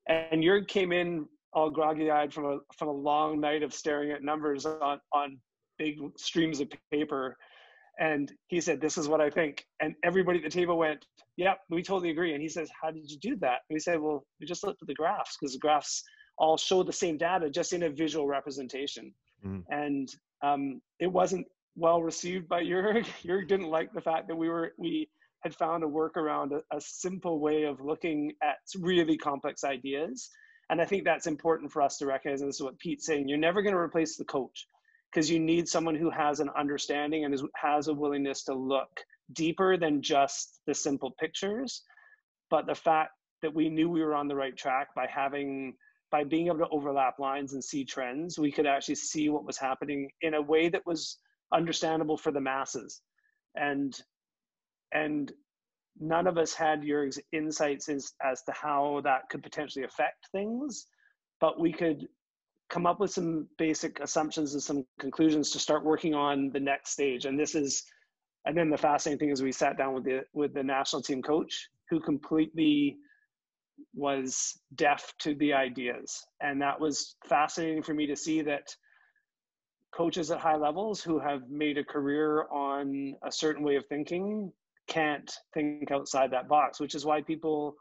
and 0.08 0.44
Jurg 0.44 0.68
came 0.68 0.92
in 0.92 1.26
all 1.54 1.70
groggy-eyed 1.70 2.34
from 2.34 2.46
a 2.46 2.60
from 2.78 2.88
a 2.88 2.94
long 2.94 3.40
night 3.40 3.64
of 3.64 3.74
staring 3.74 4.12
at 4.12 4.24
numbers 4.24 4.66
on 4.66 5.00
on 5.14 5.38
big 5.78 5.98
streams 6.18 6.60
of 6.60 6.70
paper, 6.92 7.38
and 8.00 8.32
he 8.48 8.62
said, 8.62 8.82
"This 8.82 8.98
is 8.98 9.08
what 9.08 9.22
I 9.22 9.30
think." 9.30 9.66
And 9.80 9.96
everybody 10.04 10.40
at 10.40 10.44
the 10.44 10.50
table 10.50 10.78
went, 10.78 11.06
"Yep, 11.38 11.60
we 11.70 11.84
totally 11.84 12.12
agree." 12.12 12.34
And 12.34 12.42
he 12.42 12.50
says, 12.50 12.70
"How 12.82 12.92
did 12.92 13.10
you 13.10 13.18
do 13.20 13.36
that?" 13.38 13.62
And 13.70 13.76
we 13.76 13.80
said, 13.80 14.00
"Well, 14.00 14.26
we 14.40 14.46
just 14.46 14.64
looked 14.64 14.82
at 14.82 14.88
the 14.88 14.96
graphs 14.96 15.38
because 15.38 15.54
the 15.54 15.60
graphs 15.60 16.04
all 16.38 16.58
show 16.58 16.84
the 16.84 16.94
same 16.94 17.18
data, 17.18 17.50
just 17.50 17.74
in 17.74 17.84
a 17.84 17.90
visual 17.90 18.28
representation." 18.28 19.14
Mm. 19.46 19.64
And 19.70 20.10
um, 20.42 20.82
it 21.00 21.12
wasn't 21.12 21.48
well 21.76 22.02
received 22.02 22.48
by 22.48 22.64
Jurg. 22.64 23.06
Jurg 23.24 23.48
didn't 23.48 23.70
like 23.70 23.94
the 23.94 24.02
fact 24.02 24.28
that 24.28 24.36
we 24.36 24.50
were 24.50 24.74
we 24.78 25.10
had 25.42 25.56
found 25.56 25.84
a 25.84 25.88
workaround, 25.88 26.52
a, 26.52 26.76
a 26.76 26.80
simple 26.80 27.40
way 27.40 27.64
of 27.64 27.82
looking 27.82 28.34
at 28.44 28.58
really 28.80 29.18
complex 29.18 29.64
ideas. 29.64 30.30
And 30.70 30.80
I 30.80 30.86
think 30.86 31.04
that's 31.04 31.28
important 31.28 31.72
for 31.72 31.82
us 31.82 31.98
to 31.98 32.06
recognize. 32.06 32.42
And 32.42 32.50
this 32.50 32.58
is 32.58 32.62
what 32.62 32.80
Pete's 32.80 33.06
saying. 33.06 33.28
You're 33.28 33.38
never 33.38 33.62
going 33.62 33.74
to 33.74 33.80
replace 33.80 34.16
the 34.16 34.24
coach 34.24 34.68
because 35.12 35.30
you 35.30 35.40
need 35.40 35.68
someone 35.68 35.96
who 35.96 36.10
has 36.10 36.40
an 36.40 36.50
understanding 36.58 37.26
and 37.26 37.34
is, 37.34 37.44
has 37.56 37.88
a 37.88 37.94
willingness 37.94 38.44
to 38.44 38.54
look 38.54 38.90
deeper 39.34 39.78
than 39.78 40.02
just 40.02 40.62
the 40.68 40.74
simple 40.74 41.12
pictures. 41.20 41.84
But 42.50 42.66
the 42.66 42.76
fact 42.76 43.12
that 43.42 43.54
we 43.54 43.70
knew 43.70 43.90
we 43.90 44.04
were 44.04 44.16
on 44.16 44.28
the 44.28 44.36
right 44.36 44.56
track 44.56 44.94
by 44.96 45.08
having 45.08 45.74
by 46.12 46.26
being 46.26 46.48
able 46.48 46.58
to 46.58 46.68
overlap 46.72 47.20
lines 47.20 47.54
and 47.54 47.64
see 47.64 47.86
trends, 47.86 48.38
we 48.38 48.52
could 48.52 48.68
actually 48.68 48.96
see 48.96 49.30
what 49.30 49.46
was 49.46 49.58
happening 49.58 50.10
in 50.22 50.34
a 50.34 50.42
way 50.42 50.68
that 50.68 50.86
was 50.86 51.20
understandable 51.54 52.18
for 52.18 52.32
the 52.32 52.42
masses. 52.42 53.02
And 53.56 53.98
and 54.94 55.32
none 56.00 56.28
of 56.28 56.38
us 56.38 56.54
had 56.54 56.84
your 56.84 57.10
insights 57.32 57.90
as, 57.90 58.14
as 58.24 58.42
to 58.44 58.52
how 58.54 59.02
that 59.04 59.24
could 59.30 59.44
potentially 59.44 59.86
affect 59.86 60.28
things, 60.32 60.88
but 61.40 61.60
we 61.60 61.72
could 61.72 62.08
come 62.72 62.88
up 62.88 63.00
with 63.00 63.12
some 63.12 63.48
basic 63.58 64.00
assumptions 64.00 64.54
and 64.54 64.64
some 64.64 64.86
conclusions 64.98 65.52
to 65.52 65.60
start 65.60 65.84
working 65.84 66.16
on 66.16 66.50
the 66.52 66.60
next 66.60 66.92
stage. 66.92 67.26
And 67.26 67.38
this 67.38 67.54
is, 67.54 67.84
and 68.46 68.58
then 68.58 68.70
the 68.70 68.78
fascinating 68.78 69.20
thing 69.20 69.30
is 69.30 69.44
we 69.44 69.52
sat 69.52 69.78
down 69.78 69.94
with 69.94 70.06
the 70.06 70.22
with 70.34 70.54
the 70.54 70.64
national 70.64 71.04
team 71.04 71.22
coach 71.22 71.70
who 71.90 72.00
completely 72.00 72.98
was 73.94 74.58
deaf 74.76 75.14
to 75.20 75.36
the 75.36 75.54
ideas, 75.54 76.24
and 76.40 76.60
that 76.62 76.80
was 76.80 77.16
fascinating 77.28 77.84
for 77.84 77.94
me 77.94 78.08
to 78.08 78.16
see 78.16 78.42
that 78.42 78.74
coaches 79.94 80.32
at 80.32 80.40
high 80.40 80.56
levels 80.56 81.02
who 81.02 81.20
have 81.20 81.42
made 81.50 81.78
a 81.78 81.84
career 81.84 82.48
on 82.50 83.14
a 83.24 83.32
certain 83.32 83.64
way 83.64 83.76
of 83.76 83.86
thinking 83.88 84.52
can't 84.88 85.32
think 85.54 85.92
outside 85.92 86.32
that 86.32 86.48
box, 86.48 86.80
which 86.80 86.96
is 86.96 87.06
why 87.06 87.22
people. 87.22 87.76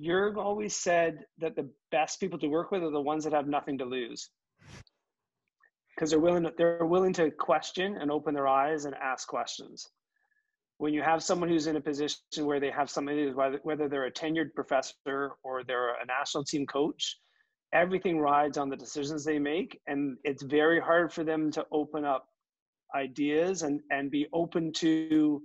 Jurg 0.00 0.36
always 0.36 0.76
said 0.76 1.24
that 1.38 1.56
the 1.56 1.68
best 1.90 2.20
people 2.20 2.38
to 2.38 2.48
work 2.48 2.70
with 2.70 2.82
are 2.82 2.90
the 2.90 3.00
ones 3.00 3.24
that 3.24 3.32
have 3.32 3.46
nothing 3.46 3.78
to 3.78 3.84
lose, 3.84 4.30
because 5.94 6.10
they're 6.10 6.20
willing. 6.20 6.44
To, 6.44 6.52
they're 6.56 6.84
willing 6.84 7.12
to 7.14 7.30
question 7.30 7.96
and 8.00 8.10
open 8.10 8.34
their 8.34 8.48
eyes 8.48 8.86
and 8.86 8.94
ask 8.94 9.28
questions. 9.28 9.88
When 10.78 10.92
you 10.92 11.02
have 11.02 11.22
someone 11.22 11.48
who's 11.48 11.68
in 11.68 11.76
a 11.76 11.80
position 11.80 12.18
where 12.40 12.58
they 12.58 12.70
have 12.70 12.90
somebody, 12.90 13.30
whether 13.32 13.60
whether 13.62 13.88
they're 13.88 14.06
a 14.06 14.12
tenured 14.12 14.52
professor 14.54 15.32
or 15.44 15.62
they're 15.62 15.90
a 15.90 16.06
national 16.06 16.44
team 16.44 16.66
coach, 16.66 17.18
everything 17.74 18.18
rides 18.18 18.56
on 18.56 18.68
the 18.68 18.76
decisions 18.76 19.24
they 19.24 19.38
make 19.38 19.80
and 19.88 20.16
it's 20.24 20.42
very 20.42 20.80
hard 20.80 21.12
for 21.12 21.24
them 21.24 21.50
to 21.50 21.66
open 21.72 22.04
up 22.04 22.28
ideas 22.94 23.62
and 23.62 23.80
and 23.90 24.10
be 24.10 24.26
open 24.32 24.72
to 24.72 25.42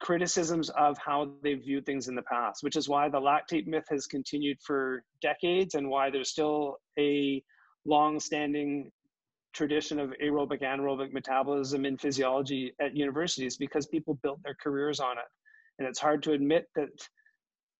criticisms 0.00 0.70
of 0.70 0.96
how 0.98 1.30
they've 1.42 1.62
viewed 1.62 1.84
things 1.84 2.08
in 2.08 2.14
the 2.14 2.22
past 2.22 2.62
which 2.62 2.76
is 2.76 2.88
why 2.88 3.08
the 3.08 3.20
lactate 3.20 3.66
myth 3.66 3.86
has 3.88 4.06
continued 4.06 4.56
for 4.62 5.02
decades 5.20 5.74
and 5.74 5.88
why 5.88 6.10
there's 6.10 6.30
still 6.30 6.76
a 6.98 7.42
long-standing 7.84 8.90
tradition 9.52 9.98
of 9.98 10.12
aerobic 10.22 10.62
anaerobic 10.62 11.12
metabolism 11.12 11.84
in 11.84 11.96
physiology 11.96 12.72
at 12.80 12.96
universities 12.96 13.56
because 13.56 13.86
people 13.86 14.18
built 14.22 14.40
their 14.44 14.56
careers 14.62 15.00
on 15.00 15.18
it 15.18 15.24
and 15.78 15.88
it's 15.88 15.98
hard 15.98 16.22
to 16.22 16.32
admit 16.32 16.66
that 16.76 16.90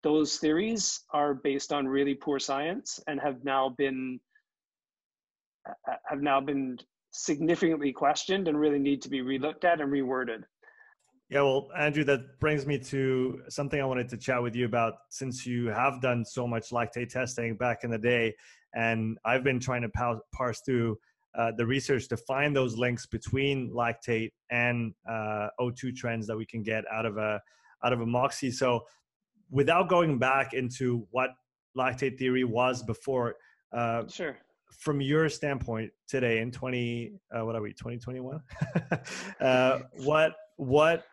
those 0.03 0.37
theories 0.37 1.05
are 1.13 1.35
based 1.35 1.73
on 1.73 1.87
really 1.87 2.15
poor 2.15 2.39
science 2.39 3.01
and 3.07 3.21
have 3.21 3.45
now 3.45 3.69
been 3.69 4.19
have 6.07 6.23
now 6.23 6.41
been 6.41 6.79
significantly 7.11 7.93
questioned 7.93 8.49
and 8.49 8.59
really 8.59 8.79
need 8.79 9.03
to 9.03 9.09
be 9.09 9.21
relooked 9.21 9.65
at 9.65 9.81
and 9.81 9.93
reworded. 9.93 10.43
Yeah, 11.31 11.43
well, 11.43 11.69
Andrew, 11.77 12.05
that 12.05 12.41
brings 12.41 12.65
me 12.65 12.79
to 12.79 13.43
something 13.51 13.79
I 13.79 13.85
wanted 13.85 14.09
to 14.09 14.17
chat 14.17 14.43
with 14.43 14.57
you 14.57 14.65
about 14.65 14.95
since 15.11 15.45
you 15.45 15.67
have 15.67 16.01
done 16.01 16.25
so 16.25 16.47
much 16.47 16.71
lactate 16.71 17.11
testing 17.11 17.55
back 17.55 17.85
in 17.85 17.91
the 17.91 17.99
day. 17.99 18.35
And 18.75 19.19
I've 19.27 19.45
been 19.45 19.61
trying 19.61 19.83
to 19.83 20.23
parse 20.33 20.63
through 20.65 20.97
uh, 21.37 21.53
the 21.57 21.67
research 21.67 22.09
to 22.09 22.17
find 22.17 22.57
those 22.57 22.79
links 22.79 23.05
between 23.05 23.71
lactate 23.71 24.31
and 24.51 24.95
uh, 25.07 25.49
O2 25.61 25.95
trends 25.95 26.27
that 26.29 26.37
we 26.37 26.47
can 26.47 26.63
get 26.63 26.85
out 26.91 27.05
of 27.05 27.19
a 27.19 27.41
out 27.85 27.93
of 27.93 28.01
a 28.01 28.07
Moxy. 28.07 28.51
So 28.51 28.85
without 29.51 29.89
going 29.89 30.19
back 30.19 30.55
into 30.55 31.07
what 31.11 31.31
lactate 31.77 32.19
theory 32.19 32.45
was 32.45 32.83
before, 32.83 33.37
uh, 33.73 34.05
sure. 34.09 34.39
From 34.71 35.01
your 35.01 35.29
standpoint 35.29 35.91
today 36.07 36.41
in 36.41 36.53
20, 36.53 37.13
uh, 37.35 37.45
what 37.45 37.57
are 37.57 37.63
we, 37.63 37.71
2021? 37.71 38.41
uh, 39.41 39.79
what, 39.97 40.35
what, 40.57 41.05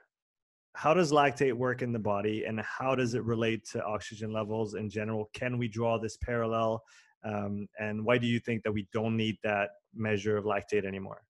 how 0.76 0.94
does 0.94 1.12
lactate 1.12 1.54
work 1.54 1.82
in 1.82 1.92
the 1.94 2.00
body 2.00 2.44
and 2.46 2.60
how 2.62 2.96
does 2.96 3.14
it 3.14 3.24
relate 3.24 3.66
to 3.72 3.84
oxygen 3.84 4.34
levels 4.34 4.76
in 4.76 4.90
general? 4.90 5.30
Can 5.34 5.58
we 5.58 5.68
draw 5.68 5.98
this 5.98 6.18
parallel? 6.18 6.84
Um, 7.24 7.68
and 7.80 8.06
why 8.06 8.18
do 8.18 8.28
you 8.28 8.40
think 8.40 8.64
that 8.64 8.72
we 8.72 8.88
don't 8.94 9.16
need 9.16 9.38
that 9.44 9.70
measure 9.96 10.38
of 10.38 10.44
lactate 10.44 10.86
anymore? 10.86 11.22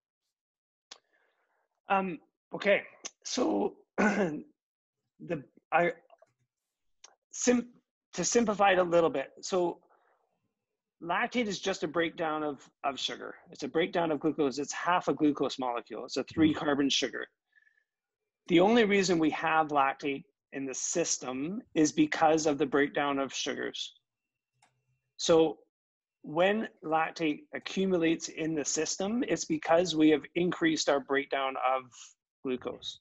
Um, 1.90 2.20
okay, 2.54 2.82
so 3.24 3.76
the 3.98 4.44
I 5.72 5.92
sim 7.32 7.68
to 8.14 8.24
simplify 8.24 8.72
it 8.72 8.80
a 8.80 8.84
little 8.84 9.10
bit. 9.10 9.28
So 9.42 9.80
lactate 11.04 11.48
is 11.48 11.60
just 11.60 11.84
a 11.84 11.88
breakdown 11.88 12.44
of, 12.44 12.68
of 12.84 13.00
sugar. 13.00 13.36
It's 13.52 13.64
a 13.64 13.68
breakdown 13.68 14.12
of 14.12 14.20
glucose. 14.20 14.58
It's 14.58 14.74
half 14.74 15.08
a 15.08 15.14
glucose 15.14 15.60
molecule. 15.60 16.06
It's 16.06 16.18
a 16.18 16.24
three 16.24 16.52
mm-hmm. 16.52 16.60
carbon 16.60 16.90
sugar. 16.90 17.28
The 18.48 18.60
only 18.60 18.86
reason 18.86 19.18
we 19.18 19.32
have 19.32 19.70
lactate 19.70 20.24
in 20.54 20.66
the 20.66 20.74
system 20.74 21.62
is 21.74 21.92
because 21.92 22.46
of 22.46 22.58
the 22.58 22.66
breakdown 22.66 23.18
of 23.18 23.34
sugars. 23.34 23.94
So 25.18 25.58
when 26.22 26.68
lactate 26.84 27.42
accumulates 27.54 28.30
in 28.30 28.54
the 28.54 28.66
system, 28.66 29.24
it's 29.28 29.46
because 29.46 29.96
we 29.96 30.10
have 30.10 30.24
increased 30.36 30.90
our 30.90 31.00
breakdown 31.00 31.56
of 31.58 31.84
glucose. 32.44 33.00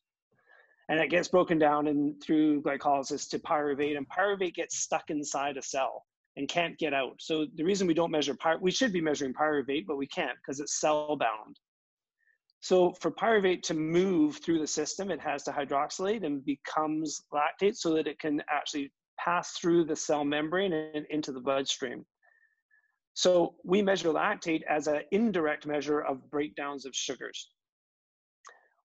And 0.89 1.01
it 1.01 1.11
gets 1.11 1.29
broken 1.29 1.59
down 1.59 1.87
and 1.89 2.23
through 2.23 2.63
glycolysis 2.63 3.29
to 3.31 3.39
pyruvate 3.39 3.97
and 3.97 4.07
pyruvate 4.09 4.55
gets 4.55 4.79
stuck 4.79 5.11
inside 5.11 5.57
a 5.57 5.63
cell 5.63 6.05
and 6.37 6.49
can't 6.49 6.79
get 6.79 6.93
out. 6.93 7.15
So 7.21 7.47
the 7.55 7.65
reason 7.65 7.87
we 7.87 7.95
don't 7.95 8.11
measure 8.11 8.35
pyruvate 8.35 8.61
we 8.61 8.71
should 8.71 8.93
be 8.93 9.01
measuring 9.01 9.35
pyruvate 9.35 9.87
but 9.87 9.97
we 9.97 10.07
can't 10.07 10.37
because 10.39 10.61
it's 10.61 10.81
cell 10.81 11.17
bound 11.17 11.59
so 12.65 12.95
for 13.01 13.11
pyruvate 13.11 13.63
to 13.63 13.75
move 13.75 14.39
through 14.39 14.59
the 14.59 14.67
system 14.67 15.11
it 15.11 15.21
has 15.21 15.43
to 15.43 15.53
hydroxylate 15.53 16.25
and 16.25 16.45
becomes 16.45 17.23
lactate 17.33 17.77
so 17.77 17.95
that 17.95 18.07
it 18.07 18.19
can 18.19 18.43
actually 18.51 18.91
pass 19.23 19.53
through 19.53 19.85
the 19.85 19.97
cell 19.97 20.25
membrane 20.25 20.73
and 20.73 21.07
into 21.11 21.31
the 21.31 21.41
bloodstream 21.41 22.05
so 23.13 23.55
we 23.65 23.83
measure 23.83 24.09
lactate 24.09 24.63
as 24.69 24.87
an 24.87 25.03
indirect 25.13 25.67
measure 25.67 26.01
of 26.01 26.31
breakdowns 26.31 26.87
of 26.87 26.95
sugars 26.95 27.51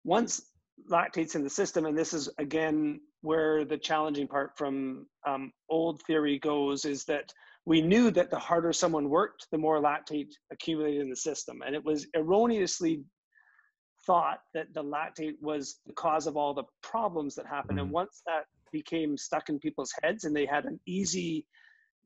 once 0.03 0.41
lactates 0.89 1.35
in 1.35 1.43
the 1.43 1.49
system. 1.49 1.85
And 1.85 1.97
this 1.97 2.14
is, 2.14 2.30
again, 2.38 2.99
where 3.22 3.65
the 3.65 3.77
challenging 3.77 4.27
part 4.27 4.51
from 4.57 5.06
um, 5.27 5.51
old 5.69 6.01
theory 6.03 6.39
goes 6.39 6.85
is 6.85 7.03
that 7.06 7.31
we 7.65 7.81
knew 7.81 8.10
that 8.11 8.31
the 8.31 8.39
harder 8.39 8.72
someone 8.72 9.10
worked, 9.10 9.47
the 9.51 9.57
more 9.57 9.81
lactate 9.81 10.31
accumulated 10.51 11.01
in 11.01 11.10
the 11.10 11.15
system. 11.15 11.61
And 11.65 11.76
it 11.76 11.84
was 11.84 12.07
erroneously 12.15 13.03
thought 14.10 14.40
that 14.56 14.73
the 14.73 14.84
lactate 14.84 15.36
was 15.40 15.81
the 15.86 15.94
cause 15.94 16.26
of 16.26 16.36
all 16.36 16.56
the 16.56 16.64
problems 16.81 17.36
that 17.36 17.45
happened. 17.45 17.77
Mm-hmm. 17.77 17.86
And 17.86 17.91
once 17.91 18.23
that 18.26 18.45
became 18.72 19.15
stuck 19.15 19.49
in 19.49 19.60
people's 19.60 19.94
heads 20.02 20.23
and 20.23 20.36
they 20.36 20.48
had 20.48 20.65
an 20.65 20.80
easy 20.88 21.45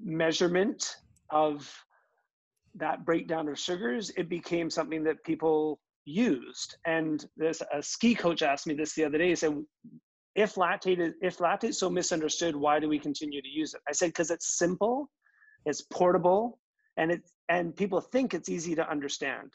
measurement 0.02 0.98
of 1.30 1.72
that 2.76 3.06
breakdown 3.06 3.48
of 3.48 3.58
sugars, 3.58 4.12
it 4.18 4.28
became 4.28 4.70
something 4.70 5.02
that 5.06 5.24
people 5.24 5.80
used. 6.04 6.76
And 6.86 7.26
this 7.38 7.62
a 7.74 7.82
ski 7.82 8.16
coach 8.16 8.42
asked 8.42 8.68
me 8.68 8.74
this 8.74 8.94
the 8.96 9.06
other 9.06 9.18
day. 9.18 9.30
He 9.30 9.36
said, 9.36 9.56
if 10.36 10.56
lactate 10.56 11.00
is 11.00 11.14
if 11.22 11.38
lactate 11.38 11.70
is 11.70 11.80
so 11.80 11.90
misunderstood, 11.90 12.54
why 12.54 12.82
do 12.82 12.90
we 12.90 13.00
continue 13.00 13.42
to 13.42 13.48
use 13.48 13.74
it? 13.74 13.82
I 13.88 13.94
said, 13.94 14.08
because 14.08 14.30
it's 14.30 14.58
simple, 14.58 15.10
it's 15.66 15.84
portable, 15.84 16.60
and 16.98 17.12
it 17.12 17.22
and 17.48 17.74
people 17.74 18.02
think 18.02 18.34
it's 18.34 18.50
easy 18.50 18.76
to 18.76 18.90
understand. 18.90 19.54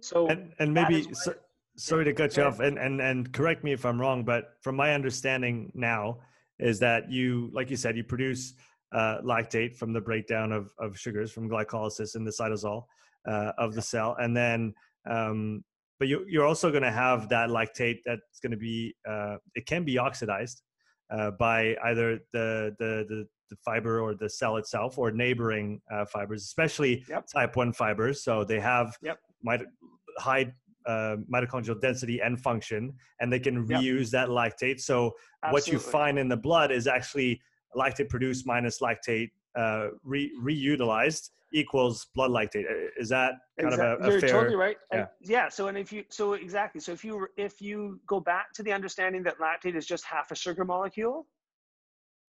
So 0.00 0.28
and, 0.28 0.52
and 0.58 0.72
maybe 0.72 1.06
so, 1.12 1.34
sorry 1.76 2.04
to 2.04 2.12
cut 2.12 2.36
you 2.36 2.44
off 2.44 2.60
and, 2.60 2.78
and 2.78 3.00
and 3.00 3.32
correct 3.32 3.64
me 3.64 3.72
if 3.72 3.84
I'm 3.84 4.00
wrong, 4.00 4.24
but 4.24 4.54
from 4.62 4.76
my 4.76 4.94
understanding 4.94 5.70
now 5.74 6.18
is 6.58 6.78
that 6.80 7.10
you, 7.10 7.50
like 7.52 7.70
you 7.70 7.76
said, 7.76 7.96
you 7.96 8.04
produce 8.04 8.54
uh, 8.92 9.18
lactate 9.22 9.76
from 9.76 9.92
the 9.92 10.00
breakdown 10.00 10.52
of, 10.52 10.72
of 10.78 10.98
sugars 10.98 11.30
from 11.30 11.50
glycolysis 11.50 12.16
in 12.16 12.24
the 12.24 12.30
cytosol 12.30 12.84
uh, 13.28 13.52
of 13.58 13.74
the 13.74 13.82
cell, 13.82 14.16
and 14.18 14.36
then 14.36 14.72
um, 15.08 15.62
but 15.98 16.08
you, 16.08 16.24
you're 16.28 16.46
also 16.46 16.70
going 16.70 16.82
to 16.82 16.92
have 16.92 17.28
that 17.28 17.50
lactate 17.50 17.98
that's 18.04 18.40
going 18.40 18.52
to 18.52 18.56
be 18.56 18.94
uh, 19.08 19.36
it 19.54 19.66
can 19.66 19.84
be 19.84 19.98
oxidized 19.98 20.62
uh, 21.10 21.30
by 21.32 21.76
either 21.84 22.18
the, 22.32 22.74
the, 22.78 23.04
the 23.08 23.26
the 23.50 23.56
fiber 23.64 24.00
or 24.00 24.14
the 24.14 24.28
cell 24.28 24.56
itself 24.56 24.98
or 24.98 25.12
neighboring 25.12 25.80
uh, 25.92 26.04
fibers, 26.04 26.42
especially 26.42 27.04
yep. 27.08 27.26
type 27.32 27.56
one 27.56 27.72
fibers. 27.72 28.24
So 28.24 28.44
they 28.44 28.60
have 28.60 28.96
yep. 29.02 29.18
Mit- 29.46 29.66
high 30.18 30.52
uh, 30.86 31.16
mitochondrial 31.32 31.80
density 31.80 32.20
and 32.20 32.40
function, 32.40 32.92
and 33.20 33.32
they 33.32 33.40
can 33.40 33.66
reuse 33.66 34.12
yep. 34.12 34.26
that 34.26 34.28
lactate. 34.28 34.80
So 34.80 35.14
Absolutely. 35.42 35.52
what 35.52 35.66
you 35.68 35.78
find 35.78 36.18
in 36.18 36.28
the 36.28 36.36
blood 36.36 36.70
is 36.70 36.86
actually 36.86 37.40
lactate 37.74 38.08
produced 38.08 38.46
minus 38.46 38.80
lactate 38.80 39.30
uh, 39.56 39.88
re- 40.04 40.32
reutilized 40.42 41.30
equals 41.52 42.06
blood 42.14 42.30
lactate. 42.30 42.64
Is 42.98 43.08
that 43.08 43.32
kind 43.58 43.72
exactly. 43.72 43.86
of 43.86 44.00
a, 44.00 44.04
a 44.04 44.10
You're 44.10 44.20
fair? 44.20 44.30
totally 44.30 44.56
right. 44.56 44.76
Yeah. 44.92 44.98
And 44.98 45.08
yeah. 45.22 45.48
So 45.48 45.68
and 45.68 45.78
if 45.78 45.92
you 45.92 46.04
so 46.10 46.34
exactly 46.34 46.80
so 46.80 46.92
if 46.92 47.04
you 47.04 47.26
if 47.36 47.60
you 47.60 48.00
go 48.06 48.20
back 48.20 48.52
to 48.54 48.62
the 48.62 48.72
understanding 48.72 49.22
that 49.24 49.36
lactate 49.38 49.76
is 49.76 49.86
just 49.86 50.04
half 50.04 50.30
a 50.30 50.34
sugar 50.34 50.64
molecule, 50.64 51.26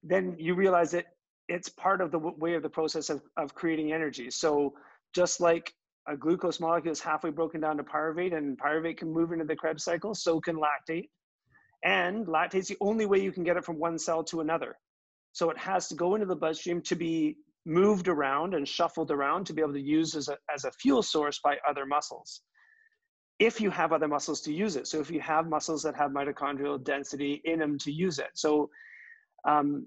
then 0.04 0.36
you 0.38 0.56
realize 0.56 0.92
that 0.92 1.06
it's 1.48 1.70
part 1.70 2.02
of 2.02 2.12
the 2.12 2.20
way 2.20 2.56
of 2.56 2.64
the 2.64 2.70
process 2.70 3.10
of, 3.10 3.22
of 3.38 3.54
creating 3.54 3.94
energy. 3.94 4.30
So 4.30 4.74
just 5.14 5.40
like 5.40 5.74
a 6.08 6.16
glucose 6.16 6.60
molecule 6.60 6.92
is 6.92 7.02
halfway 7.02 7.30
broken 7.30 7.62
down 7.62 7.78
to 7.78 7.84
pyruvate 7.84 8.36
and 8.36 8.58
pyruvate 8.58 8.98
can 8.98 9.12
move 9.12 9.32
into 9.32 9.46
the 9.46 9.56
Krebs 9.56 9.84
cycle, 9.84 10.16
so 10.16 10.40
can 10.40 10.56
lactate. 10.56 11.10
And 11.84 12.26
lactate 12.26 12.60
is 12.60 12.68
the 12.68 12.78
only 12.82 13.06
way 13.06 13.20
you 13.20 13.32
can 13.32 13.44
get 13.44 13.58
it 13.58 13.66
from 13.66 13.80
one 13.80 14.00
cell 14.00 14.24
to 14.26 14.42
another. 14.42 14.78
So 15.34 15.50
it 15.50 15.58
has 15.58 15.88
to 15.90 15.96
go 15.96 16.16
into 16.16 16.26
the 16.26 16.36
bloodstream 16.36 16.82
to 16.84 16.96
be 16.96 17.38
moved 17.66 18.08
around 18.08 18.54
and 18.54 18.68
shuffled 18.68 19.12
around 19.12 19.46
to 19.46 19.54
be 19.54 19.62
able 19.62 19.74
to 19.74 19.82
use 19.82 20.16
as 20.16 20.30
a, 20.30 20.38
as 20.54 20.64
a 20.64 20.72
fuel 20.72 21.04
source 21.04 21.40
by 21.44 21.58
other 21.70 21.86
muscles 21.86 22.42
if 23.40 23.62
you 23.62 23.70
have 23.70 23.94
other 23.94 24.08
muscles 24.08 24.42
to 24.42 24.54
use 24.54 24.76
it 24.78 24.88
so 24.88 25.00
if 25.00 25.12
you 25.12 25.20
have 25.20 25.48
muscles 25.48 25.84
that 25.84 25.96
have 25.96 26.12
mitochondrial 26.12 26.82
density 26.82 27.42
in 27.44 27.60
them 27.60 27.78
to 27.78 27.92
use 27.92 28.20
it 28.20 28.30
so 28.34 28.70
um, 29.46 29.86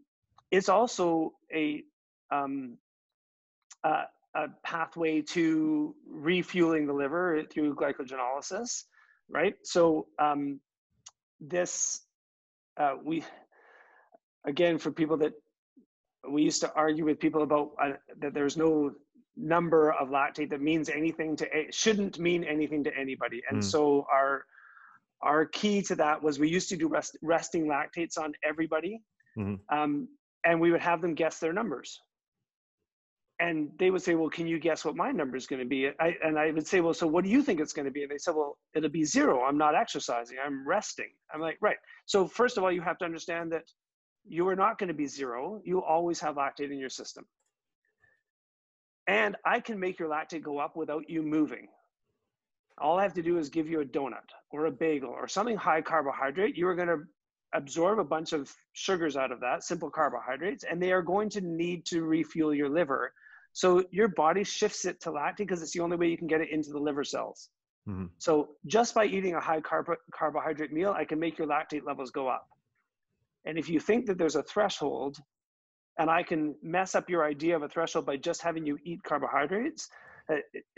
it's 0.50 0.68
also 0.68 1.32
a, 1.54 1.82
um, 2.30 2.76
a, 3.84 4.02
a 4.34 4.46
pathway 4.62 5.20
to 5.20 5.94
refueling 6.08 6.86
the 6.86 6.92
liver 6.92 7.42
through 7.50 7.74
glycogenolysis 7.74 8.84
right 9.28 9.54
so 9.64 10.06
um, 10.18 10.60
this 11.40 12.00
uh, 12.76 12.94
we 13.04 13.24
again 14.44 14.78
for 14.78 14.90
people 14.90 15.16
that 15.16 15.32
we 16.30 16.42
used 16.42 16.60
to 16.60 16.72
argue 16.74 17.04
with 17.04 17.18
people 17.18 17.42
about 17.42 17.70
uh, 17.82 17.92
that 18.18 18.34
there's 18.34 18.56
no 18.56 18.92
number 19.36 19.92
of 19.92 20.08
lactate 20.08 20.50
that 20.50 20.60
means 20.60 20.88
anything 20.88 21.34
to 21.34 21.46
shouldn't 21.70 22.18
mean 22.18 22.44
anything 22.44 22.84
to 22.84 22.96
anybody 22.96 23.42
and 23.48 23.60
mm. 23.60 23.64
so 23.64 24.06
our 24.12 24.44
our 25.22 25.46
key 25.46 25.82
to 25.82 25.94
that 25.94 26.22
was 26.22 26.38
we 26.38 26.48
used 26.48 26.68
to 26.68 26.76
do 26.76 26.88
rest, 26.88 27.16
resting 27.22 27.66
lactates 27.66 28.18
on 28.18 28.32
everybody 28.42 29.00
mm-hmm. 29.38 29.54
um, 29.76 30.08
and 30.44 30.60
we 30.60 30.70
would 30.70 30.80
have 30.80 31.00
them 31.00 31.14
guess 31.14 31.38
their 31.38 31.52
numbers 31.52 32.00
and 33.40 33.70
they 33.78 33.90
would 33.90 34.02
say, 34.02 34.14
well, 34.14 34.28
can 34.28 34.46
you 34.46 34.58
guess 34.58 34.84
what 34.84 34.96
my 34.96 35.10
number 35.10 35.34
is 35.34 35.46
going 35.46 35.60
to 35.60 35.66
be? 35.66 35.88
I, 35.98 36.14
and 36.22 36.38
I 36.38 36.50
would 36.50 36.66
say, 36.66 36.82
well, 36.82 36.92
so 36.92 37.06
what 37.06 37.24
do 37.24 37.30
you 37.30 37.42
think 37.42 37.58
it's 37.58 37.72
going 37.72 37.86
to 37.86 37.90
be? 37.90 38.02
And 38.02 38.10
they 38.10 38.18
said, 38.18 38.34
well, 38.34 38.58
it'll 38.74 38.90
be 38.90 39.04
zero. 39.04 39.44
I'm 39.44 39.56
not 39.56 39.74
exercising. 39.74 40.36
I'm 40.44 40.68
resting. 40.68 41.08
I'm 41.32 41.40
like, 41.40 41.56
right. 41.62 41.78
So 42.04 42.28
first 42.28 42.58
of 42.58 42.64
all, 42.64 42.70
you 42.70 42.82
have 42.82 42.98
to 42.98 43.06
understand 43.06 43.50
that 43.52 43.64
you 44.28 44.46
are 44.48 44.56
not 44.56 44.78
going 44.78 44.88
to 44.88 44.94
be 44.94 45.06
zero. 45.06 45.62
You 45.64 45.82
always 45.82 46.20
have 46.20 46.36
lactate 46.36 46.70
in 46.70 46.78
your 46.78 46.90
system. 46.90 47.24
And 49.06 49.36
I 49.46 49.60
can 49.60 49.80
make 49.80 49.98
your 49.98 50.10
lactate 50.10 50.42
go 50.42 50.58
up 50.58 50.76
without 50.76 51.08
you 51.08 51.22
moving. 51.22 51.68
All 52.78 52.98
I 52.98 53.02
have 53.02 53.14
to 53.14 53.22
do 53.22 53.38
is 53.38 53.48
give 53.48 53.68
you 53.68 53.80
a 53.80 53.86
donut 53.86 54.28
or 54.50 54.66
a 54.66 54.70
bagel 54.70 55.10
or 55.10 55.28
something 55.28 55.56
high 55.56 55.80
carbohydrate. 55.80 56.56
You 56.56 56.68
are 56.68 56.74
going 56.74 56.88
to 56.88 56.98
absorb 57.54 57.98
a 57.98 58.04
bunch 58.04 58.34
of 58.34 58.52
sugars 58.74 59.16
out 59.16 59.32
of 59.32 59.40
that, 59.40 59.64
simple 59.64 59.90
carbohydrates, 59.90 60.64
and 60.70 60.80
they 60.80 60.92
are 60.92 61.02
going 61.02 61.30
to 61.30 61.40
need 61.40 61.86
to 61.86 62.02
refuel 62.02 62.54
your 62.54 62.68
liver 62.68 63.12
so 63.52 63.84
your 63.90 64.08
body 64.08 64.44
shifts 64.44 64.84
it 64.84 65.00
to 65.02 65.10
lactate 65.10 65.38
because 65.38 65.62
it's 65.62 65.72
the 65.72 65.80
only 65.80 65.96
way 65.96 66.08
you 66.08 66.16
can 66.16 66.26
get 66.26 66.40
it 66.40 66.50
into 66.50 66.70
the 66.70 66.78
liver 66.78 67.04
cells. 67.04 67.50
Mm-hmm. 67.88 68.06
So 68.18 68.50
just 68.66 68.94
by 68.94 69.06
eating 69.06 69.34
a 69.34 69.40
high 69.40 69.60
carb- 69.60 69.96
carbohydrate 70.12 70.72
meal, 70.72 70.94
I 70.96 71.04
can 71.04 71.18
make 71.18 71.38
your 71.38 71.46
lactate 71.46 71.84
levels 71.84 72.10
go 72.10 72.28
up. 72.28 72.46
And 73.44 73.58
if 73.58 73.68
you 73.68 73.80
think 73.80 74.06
that 74.06 74.18
there's 74.18 74.36
a 74.36 74.42
threshold, 74.42 75.16
and 75.98 76.10
I 76.10 76.22
can 76.22 76.54
mess 76.62 76.94
up 76.94 77.10
your 77.10 77.24
idea 77.24 77.56
of 77.56 77.62
a 77.62 77.68
threshold 77.68 78.06
by 78.06 78.16
just 78.16 78.42
having 78.42 78.64
you 78.64 78.78
eat 78.84 79.02
carbohydrates, 79.02 79.88
uh, 80.32 80.36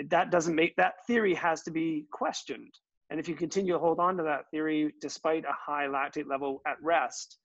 that 0.08 0.30
doesn't 0.30 0.54
make 0.54 0.74
that 0.76 1.06
theory 1.06 1.34
has 1.34 1.62
to 1.62 1.70
be 1.70 2.06
questioned. 2.10 2.74
And 3.10 3.20
if 3.20 3.28
you 3.28 3.34
continue 3.34 3.74
to 3.74 3.78
hold 3.78 4.00
on 4.00 4.16
to 4.16 4.22
that 4.22 4.50
theory 4.50 4.94
despite 5.00 5.44
a 5.44 5.52
high 5.52 5.86
lactate 5.86 6.26
level 6.26 6.62
at 6.66 6.76
rest, 6.82 7.38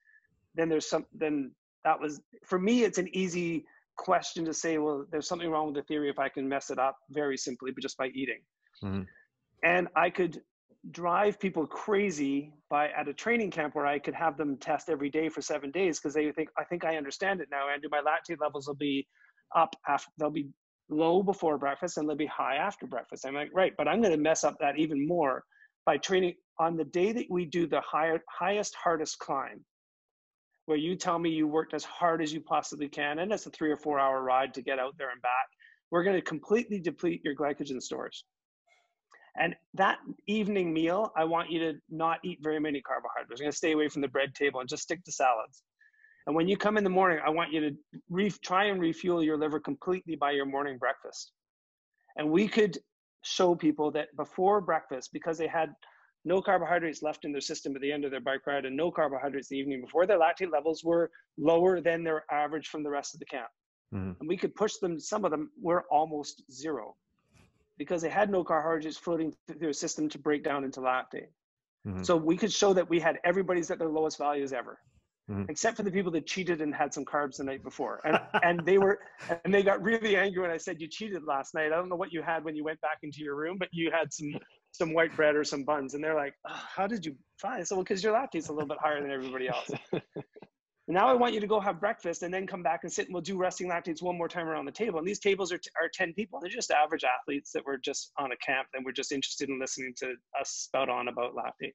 then 0.55 0.69
there's 0.69 0.89
some 0.89 1.05
then 1.13 1.51
that 1.83 1.99
was 1.99 2.21
for 2.45 2.57
me 2.57 2.83
it's 2.83 2.97
an 2.97 3.09
easy 3.13 3.65
question 3.97 4.45
to 4.45 4.53
say, 4.53 4.77
well, 4.77 5.05
there's 5.11 5.27
something 5.27 5.49
wrong 5.49 5.67
with 5.67 5.75
the 5.75 5.81
theory 5.83 6.09
if 6.09 6.19
I 6.19 6.29
can 6.29 6.47
mess 6.47 6.69
it 6.69 6.79
up 6.79 6.97
very 7.09 7.37
simply, 7.37 7.71
but 7.71 7.81
just 7.81 7.97
by 7.97 8.07
eating. 8.07 8.39
Mm-hmm. 8.83 9.01
And 9.63 9.87
I 9.95 10.09
could 10.09 10.41
drive 10.91 11.39
people 11.39 11.65
crazy 11.65 12.53
by 12.69 12.89
at 12.89 13.07
a 13.07 13.13
training 13.13 13.51
camp 13.51 13.75
where 13.75 13.85
I 13.85 13.99
could 13.99 14.13
have 14.13 14.37
them 14.37 14.57
test 14.57 14.89
every 14.89 15.09
day 15.09 15.29
for 15.29 15.41
seven 15.41 15.71
days 15.71 15.99
because 15.99 16.13
they 16.13 16.31
think, 16.31 16.49
I 16.57 16.63
think 16.63 16.85
I 16.85 16.95
understand 16.95 17.41
it 17.41 17.49
now, 17.51 17.69
Andrew. 17.69 17.89
My 17.91 17.99
lactate 18.01 18.39
levels 18.39 18.67
will 18.67 18.75
be 18.75 19.07
up 19.55 19.75
after, 19.87 20.09
they'll 20.17 20.29
be 20.29 20.49
low 20.89 21.23
before 21.23 21.57
breakfast 21.57 21.97
and 21.97 22.07
they'll 22.07 22.15
be 22.15 22.27
high 22.27 22.55
after 22.55 22.87
breakfast. 22.87 23.25
I'm 23.25 23.33
like, 23.33 23.49
right, 23.53 23.73
but 23.77 23.87
I'm 23.87 24.01
going 24.01 24.13
to 24.13 24.21
mess 24.21 24.43
up 24.43 24.57
that 24.59 24.77
even 24.77 25.05
more 25.05 25.43
by 25.85 25.97
training 25.97 26.35
on 26.59 26.77
the 26.77 26.85
day 26.85 27.11
that 27.11 27.25
we 27.29 27.45
do 27.45 27.67
the 27.67 27.81
higher, 27.81 28.21
highest, 28.29 28.75
hardest 28.75 29.19
climb 29.19 29.63
where 30.67 30.77
you 30.77 30.95
tell 30.95 31.17
me 31.17 31.29
you 31.29 31.47
worked 31.47 31.73
as 31.73 31.85
hard 31.85 32.21
as 32.21 32.31
you 32.31 32.41
possibly 32.41 32.89
can, 32.89 33.19
and 33.19 33.31
it's 33.31 33.45
a 33.45 33.49
three 33.49 33.71
or 33.71 33.77
four 33.77 33.99
hour 33.99 34.21
ride 34.21 34.53
to 34.53 34.61
get 34.61 34.79
out 34.79 34.95
there 34.97 35.09
and 35.11 35.21
back, 35.21 35.47
we're 35.91 36.03
going 36.03 36.17
to 36.17 36.21
completely 36.21 36.77
deplete 36.79 37.21
your 37.23 37.33
glycogen 37.35 37.81
stores. 37.81 38.25
And 39.39 39.55
that 39.75 39.99
evening 40.27 40.73
meal, 40.73 41.13
I 41.15 41.23
want 41.23 41.49
you 41.49 41.59
to 41.59 41.79
not 41.89 42.19
eat 42.25 42.39
very 42.41 42.59
many 42.59 42.81
carbohydrates. 42.81 43.39
I'm 43.39 43.45
going 43.45 43.51
to 43.51 43.57
stay 43.57 43.71
away 43.71 43.87
from 43.87 44.01
the 44.01 44.09
bread 44.09 44.35
table 44.35 44.59
and 44.59 44.67
just 44.67 44.83
stick 44.83 45.03
to 45.05 45.11
salads. 45.11 45.63
And 46.25 46.35
when 46.35 46.49
you 46.49 46.57
come 46.57 46.75
in 46.75 46.83
the 46.83 46.89
morning, 46.89 47.19
I 47.25 47.29
want 47.29 47.53
you 47.53 47.61
to 47.61 47.71
re- 48.09 48.29
try 48.43 48.65
and 48.65 48.81
refuel 48.81 49.23
your 49.23 49.37
liver 49.37 49.61
completely 49.61 50.17
by 50.17 50.31
your 50.31 50.45
morning 50.45 50.77
breakfast. 50.77 51.31
And 52.17 52.29
we 52.29 52.45
could 52.49 52.77
show 53.23 53.55
people 53.55 53.91
that 53.91 54.13
before 54.17 54.59
breakfast, 54.59 55.11
because 55.13 55.37
they 55.37 55.47
had 55.47 55.69
no 56.25 56.41
carbohydrates 56.41 57.01
left 57.01 57.25
in 57.25 57.31
their 57.31 57.41
system 57.41 57.75
at 57.75 57.81
the 57.81 57.91
end 57.91 58.05
of 58.05 58.11
their 58.11 58.19
bike 58.19 58.45
ride 58.45 58.65
and 58.65 58.75
no 58.75 58.91
carbohydrates 58.91 59.47
the 59.47 59.57
evening 59.57 59.81
before, 59.81 60.05
their 60.05 60.19
lactate 60.19 60.51
levels 60.51 60.83
were 60.83 61.09
lower 61.37 61.81
than 61.81 62.03
their 62.03 62.23
average 62.31 62.67
from 62.67 62.83
the 62.83 62.89
rest 62.89 63.13
of 63.13 63.19
the 63.19 63.25
camp. 63.25 63.49
Mm-hmm. 63.93 64.11
And 64.19 64.29
we 64.29 64.37
could 64.37 64.53
push 64.55 64.75
them, 64.77 64.99
some 64.99 65.23
of 65.23 65.31
them 65.31 65.51
were 65.61 65.85
almost 65.89 66.43
zero 66.51 66.95
because 67.77 68.01
they 68.01 68.09
had 68.09 68.29
no 68.29 68.43
carbohydrates 68.43 68.97
floating 68.97 69.33
through 69.47 69.59
their 69.59 69.73
system 69.73 70.09
to 70.09 70.19
break 70.19 70.43
down 70.43 70.63
into 70.63 70.81
lactate. 70.81 71.29
Mm-hmm. 71.87 72.03
So 72.03 72.17
we 72.17 72.35
could 72.35 72.51
show 72.51 72.73
that 72.73 72.89
we 72.89 72.99
had 72.99 73.19
everybody's 73.23 73.71
at 73.71 73.79
their 73.79 73.89
lowest 73.89 74.17
values 74.17 74.51
ever. 74.51 74.79
Mm-hmm. 75.29 75.43
except 75.49 75.75
for 75.75 75.83
the 75.83 75.91
people 75.91 76.09
that 76.13 76.25
cheated 76.25 76.61
and 76.61 76.73
had 76.73 76.93
some 76.93 77.03
carbs 77.03 77.35
the 77.35 77.43
night 77.43 77.61
before. 77.61 77.99
And 78.05 78.17
and 78.43 78.65
they 78.65 78.77
were 78.77 78.99
and 79.43 79.53
they 79.53 79.61
got 79.61 79.83
really 79.83 80.15
angry 80.15 80.41
when 80.41 80.51
I 80.51 80.55
said 80.55 80.79
you 80.79 80.87
cheated 80.87 81.25
last 81.25 81.53
night. 81.53 81.65
I 81.65 81.75
don't 81.75 81.89
know 81.89 81.97
what 81.97 82.13
you 82.13 82.21
had 82.21 82.45
when 82.45 82.55
you 82.55 82.63
went 82.63 82.79
back 82.79 82.99
into 83.03 83.19
your 83.19 83.35
room, 83.35 83.57
but 83.59 83.67
you 83.73 83.91
had 83.91 84.13
some 84.13 84.29
some 84.77 84.93
white 84.93 85.15
bread 85.15 85.35
or 85.35 85.43
some 85.43 85.63
buns. 85.63 85.93
And 85.93 86.03
they're 86.03 86.15
like, 86.15 86.33
oh, 86.47 86.61
how 86.75 86.87
did 86.87 87.05
you 87.05 87.15
find? 87.39 87.67
So, 87.67 87.75
well, 87.75 87.83
because 87.83 88.03
your 88.03 88.13
lactate's 88.13 88.49
a 88.49 88.53
little 88.53 88.67
bit 88.67 88.77
higher 88.79 89.01
than 89.01 89.11
everybody 89.11 89.47
else. 89.47 89.69
now 90.87 91.07
I 91.07 91.13
want 91.13 91.33
you 91.33 91.39
to 91.39 91.47
go 91.47 91.59
have 91.59 91.79
breakfast 91.79 92.23
and 92.23 92.33
then 92.33 92.47
come 92.47 92.63
back 92.63 92.81
and 92.83 92.91
sit 92.91 93.07
and 93.07 93.13
we'll 93.13 93.21
do 93.21 93.37
resting 93.37 93.69
lactates 93.69 94.01
one 94.01 94.17
more 94.17 94.27
time 94.27 94.47
around 94.47 94.65
the 94.65 94.71
table. 94.71 94.99
And 94.99 95.07
these 95.07 95.19
tables 95.19 95.51
are, 95.51 95.59
are 95.81 95.89
10 95.93 96.13
people. 96.13 96.39
They're 96.39 96.49
just 96.49 96.71
average 96.71 97.03
athletes 97.03 97.51
that 97.53 97.65
were 97.65 97.77
just 97.77 98.11
on 98.17 98.31
a 98.31 98.37
camp 98.37 98.67
and 98.73 98.85
were 98.85 98.93
just 98.93 99.11
interested 99.11 99.49
in 99.49 99.59
listening 99.59 99.93
to 99.97 100.13
us 100.39 100.49
spout 100.49 100.89
on 100.89 101.07
about 101.07 101.35
lactate. 101.35 101.73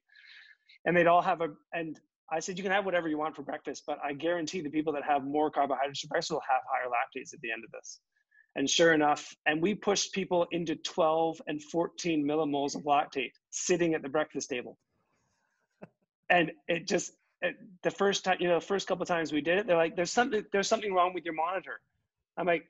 And 0.85 0.95
they'd 0.95 1.07
all 1.07 1.21
have 1.21 1.41
a, 1.41 1.49
and 1.73 1.99
I 2.31 2.39
said, 2.39 2.57
you 2.57 2.63
can 2.63 2.71
have 2.71 2.85
whatever 2.85 3.07
you 3.07 3.17
want 3.17 3.35
for 3.35 3.43
breakfast, 3.43 3.83
but 3.85 3.99
I 4.03 4.13
guarantee 4.13 4.61
the 4.61 4.69
people 4.69 4.93
that 4.93 5.03
have 5.03 5.23
more 5.23 5.51
carbohydrates 5.51 5.99
for 6.01 6.07
breakfast 6.07 6.31
will 6.31 6.41
have 6.49 6.61
higher 6.67 6.89
lactates 6.89 7.33
at 7.33 7.41
the 7.41 7.51
end 7.51 7.63
of 7.63 7.71
this. 7.71 7.99
And 8.55 8.69
sure 8.69 8.93
enough, 8.93 9.35
and 9.45 9.61
we 9.61 9.73
pushed 9.73 10.13
people 10.13 10.45
into 10.51 10.75
12 10.75 11.41
and 11.47 11.61
14 11.61 12.23
millimoles 12.23 12.75
of 12.75 12.83
lactate 12.83 13.31
sitting 13.49 13.95
at 13.95 14.03
the 14.03 14.09
breakfast 14.09 14.49
table. 14.49 14.77
And 16.29 16.51
it 16.67 16.87
just, 16.87 17.13
it, 17.41 17.55
the 17.81 17.91
first 17.91 18.23
time, 18.23 18.37
you 18.39 18.47
know, 18.47 18.59
the 18.59 18.65
first 18.65 18.87
couple 18.87 19.05
times 19.05 19.33
we 19.33 19.41
did 19.41 19.57
it, 19.57 19.67
they're 19.67 19.77
like, 19.77 19.95
there's 19.95 20.11
something, 20.11 20.45
there's 20.51 20.67
something 20.67 20.93
wrong 20.93 21.13
with 21.13 21.25
your 21.25 21.33
monitor. 21.33 21.79
I'm 22.37 22.45
like, 22.45 22.69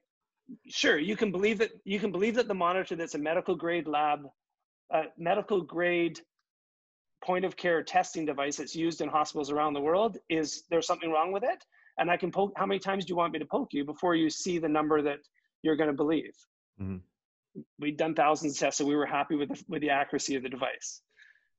sure, 0.70 0.98
you 0.98 1.16
can 1.18 1.32
believe 1.32 1.60
that, 1.60 1.72
you 1.84 2.00
can 2.00 2.12
believe 2.12 2.36
that 2.36 2.48
the 2.48 2.54
monitor 2.54 2.96
that's 2.96 3.16
a 3.16 3.20
medical 3.20 3.56
grade 3.56 3.88
lab, 3.88 4.28
uh, 4.94 5.04
medical 5.18 5.62
grade 5.62 6.20
point 7.24 7.46
of 7.46 7.56
care 7.56 7.82
testing 7.84 8.26
device 8.26 8.58
that's 8.58 8.76
used 8.76 9.02
in 9.02 9.10
hospitals 9.10 9.50
around 9.50 9.74
the 9.74 9.82
world 9.82 10.18
is 10.30 10.64
there's 10.70 10.88
something 10.88 11.12
wrong 11.12 11.32
with 11.32 11.44
it. 11.44 11.64
And 11.98 12.10
I 12.10 12.18
can 12.18 12.32
poke, 12.32 12.54
how 12.56 12.66
many 12.66 12.80
times 12.80 13.06
do 13.06 13.12
you 13.12 13.16
want 13.16 13.34
me 13.34 13.40
to 13.40 13.46
poke 13.46 13.74
you 13.74 13.86
before 13.86 14.16
you 14.16 14.30
see 14.30 14.58
the 14.58 14.68
number 14.68 15.02
that 15.02 15.20
you're 15.64 15.76
going 15.76 15.90
to 15.90 15.96
believe. 15.96 16.34
Mm-hmm. 16.80 16.98
We'd 17.80 17.98
done 17.98 18.14
thousands 18.14 18.54
of 18.54 18.60
tests, 18.60 18.78
so 18.78 18.86
we 18.86 18.96
were 18.96 19.06
happy 19.06 19.36
with 19.36 19.50
the, 19.50 19.64
with 19.68 19.82
the 19.82 19.90
accuracy 19.90 20.36
of 20.36 20.44
the 20.44 20.50
device. 20.50 21.02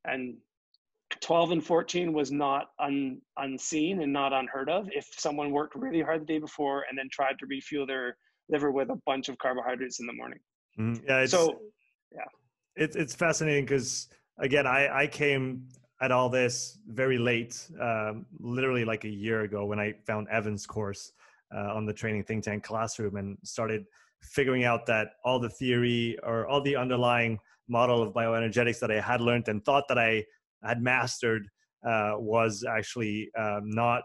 And 0.04 0.36
12 1.20 1.52
and 1.52 1.64
14 1.64 2.12
was 2.12 2.30
not 2.30 2.70
un, 2.78 3.20
unseen 3.38 4.02
and 4.02 4.12
not 4.12 4.32
unheard 4.32 4.68
of. 4.68 4.88
If 4.92 5.08
someone 5.16 5.50
worked 5.50 5.74
really 5.74 6.02
hard 6.02 6.22
the 6.22 6.26
day 6.26 6.38
before 6.38 6.84
and 6.88 6.98
then 6.98 7.08
tried 7.10 7.38
to 7.40 7.46
refuel 7.46 7.86
their 7.86 8.16
liver 8.48 8.70
with 8.70 8.90
a 8.90 9.00
bunch 9.06 9.28
of 9.28 9.38
carbohydrates 9.38 10.00
in 10.00 10.06
the 10.06 10.12
morning. 10.12 10.40
Mm-hmm. 10.78 11.04
Yeah. 11.08 11.26
so, 11.26 11.60
yeah. 12.12 12.20
It's, 12.76 12.96
it's 12.96 13.14
fascinating 13.14 13.64
because, 13.64 14.08
again, 14.38 14.66
I, 14.66 15.02
I 15.02 15.06
came 15.06 15.68
at 16.02 16.10
all 16.10 16.28
this 16.28 16.78
very 16.88 17.18
late, 17.18 17.68
um, 17.80 18.26
literally 18.40 18.84
like 18.84 19.04
a 19.04 19.08
year 19.08 19.42
ago 19.42 19.64
when 19.64 19.78
I 19.78 19.94
found 20.06 20.26
Evan's 20.28 20.66
course 20.66 21.12
uh, 21.54 21.74
on 21.74 21.86
the 21.86 21.92
training 21.92 22.22
think 22.24 22.44
tank 22.44 22.62
classroom 22.62 23.16
and 23.16 23.36
started 23.42 23.84
figuring 24.22 24.64
out 24.64 24.86
that 24.86 25.08
all 25.24 25.38
the 25.38 25.50
theory 25.50 26.16
or 26.22 26.46
all 26.46 26.62
the 26.62 26.76
underlying 26.76 27.38
model 27.68 28.02
of 28.02 28.12
bioenergetics 28.12 28.78
that 28.80 28.90
I 28.90 29.00
had 29.00 29.20
learned 29.20 29.48
and 29.48 29.64
thought 29.64 29.84
that 29.88 29.98
I 29.98 30.24
had 30.62 30.82
mastered 30.82 31.48
uh, 31.86 32.12
was 32.16 32.64
actually 32.68 33.30
um, 33.38 33.62
not 33.64 34.04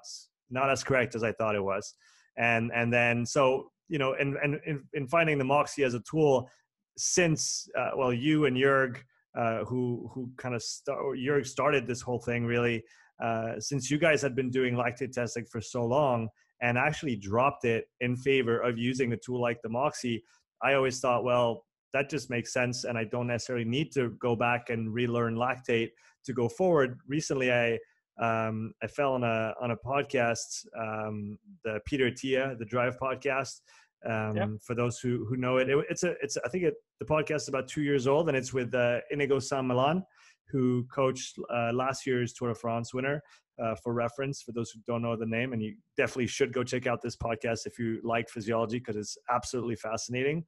not 0.50 0.70
as 0.70 0.84
correct 0.84 1.16
as 1.16 1.24
I 1.24 1.32
thought 1.34 1.56
it 1.56 1.64
was. 1.64 1.94
And 2.38 2.72
and 2.74 2.92
then 2.92 3.26
so 3.26 3.72
you 3.90 3.98
know, 3.98 4.14
and 4.14 4.38
and 4.44 4.60
in, 4.66 4.84
in 4.94 5.08
finding 5.08 5.38
the 5.38 5.44
Moxy 5.44 5.84
as 5.84 5.96
a 5.96 6.00
tool, 6.02 6.50
since 6.98 7.68
uh, 7.78 7.92
well, 7.98 8.14
you 8.14 8.46
and 8.46 8.56
Jurg, 8.56 8.98
uh, 9.38 9.66
who 9.66 10.10
who 10.14 10.30
kind 10.38 10.56
of 10.56 10.62
start, 10.62 11.00
Jurg 11.18 11.46
started 11.46 11.88
this 11.88 12.02
whole 12.02 12.20
thing 12.20 12.46
really. 12.46 12.84
Uh, 13.22 13.60
since 13.60 13.92
you 13.92 13.98
guys 13.98 14.22
had 14.22 14.34
been 14.34 14.50
doing 14.50 14.76
lactate 14.76 15.12
testing 15.12 15.44
for 15.52 15.60
so 15.60 15.84
long, 15.84 16.30
and 16.62 16.78
actually 16.78 17.16
dropped 17.16 17.66
it 17.66 17.86
in 18.02 18.16
favor 18.16 18.60
of 18.60 18.78
using 18.78 19.14
a 19.14 19.18
tool 19.18 19.42
like 19.42 19.62
the 19.62 19.70
Moxy, 19.70 20.24
I 20.62 20.74
always 20.74 21.00
thought, 21.00 21.24
well, 21.24 21.66
that 21.94 22.10
just 22.10 22.30
makes 22.30 22.54
sense. 22.54 22.84
And 22.84 22.98
I 22.98 23.06
don't 23.06 23.28
necessarily 23.28 23.66
need 23.66 23.92
to 23.94 24.10
go 24.20 24.36
back 24.36 24.70
and 24.70 24.94
relearn 24.94 25.36
lactate 25.36 25.90
to 26.26 26.34
go 26.34 26.50
forward. 26.50 27.00
Recently, 27.08 27.52
I 27.52 27.80
um, 28.22 28.74
I 28.84 28.88
fell 28.88 29.14
on 29.14 29.24
a 29.24 29.54
on 29.62 29.72
a 29.72 29.78
podcast, 29.78 30.66
um, 30.78 31.38
the 31.64 31.80
Peter 31.86 32.10
Attia, 32.10 32.58
the 32.58 32.66
Drive 32.66 32.98
podcast. 33.00 33.62
Um, 34.06 34.36
yep. 34.36 34.50
For 34.66 34.76
those 34.76 35.00
who 35.00 35.26
who 35.26 35.38
know 35.38 35.58
it, 35.58 35.70
it 35.70 35.78
it's 35.90 36.04
a 36.04 36.16
it's 36.22 36.38
I 36.46 36.50
think 36.50 36.66
it, 36.66 36.76
the 37.00 37.06
podcast 37.06 37.36
is 37.36 37.48
about 37.48 37.68
two 37.68 37.82
years 37.82 38.08
old, 38.08 38.28
and 38.28 38.38
it's 38.38 38.54
with 38.54 38.74
uh, 38.74 39.00
Inigo 39.12 39.40
San 39.40 39.68
Millan, 39.68 40.04
who 40.52 40.86
coached 40.94 41.38
uh, 41.54 41.72
last 41.74 42.06
year's 42.06 42.34
Tour 42.34 42.50
de 42.50 42.56
France 42.56 42.94
winner 42.94 43.22
uh, 43.62 43.76
for 43.76 43.94
reference 43.94 44.42
for 44.42 44.52
those 44.52 44.72
who 44.72 44.80
don't 44.88 45.02
know 45.02 45.16
the 45.16 45.26
name. 45.26 45.54
And 45.54 45.62
you 45.62 45.76
definitely 45.98 46.28
should 46.28 46.54
go 46.54 46.64
check 46.64 46.88
out 46.88 47.02
this 47.02 47.16
podcast 47.16 47.66
if 47.66 47.78
you 47.78 48.00
like 48.04 48.30
physiology 48.30 48.80
because 48.80 48.96
it's 48.96 49.18
absolutely 49.30 49.76
fascinating. 49.76 50.44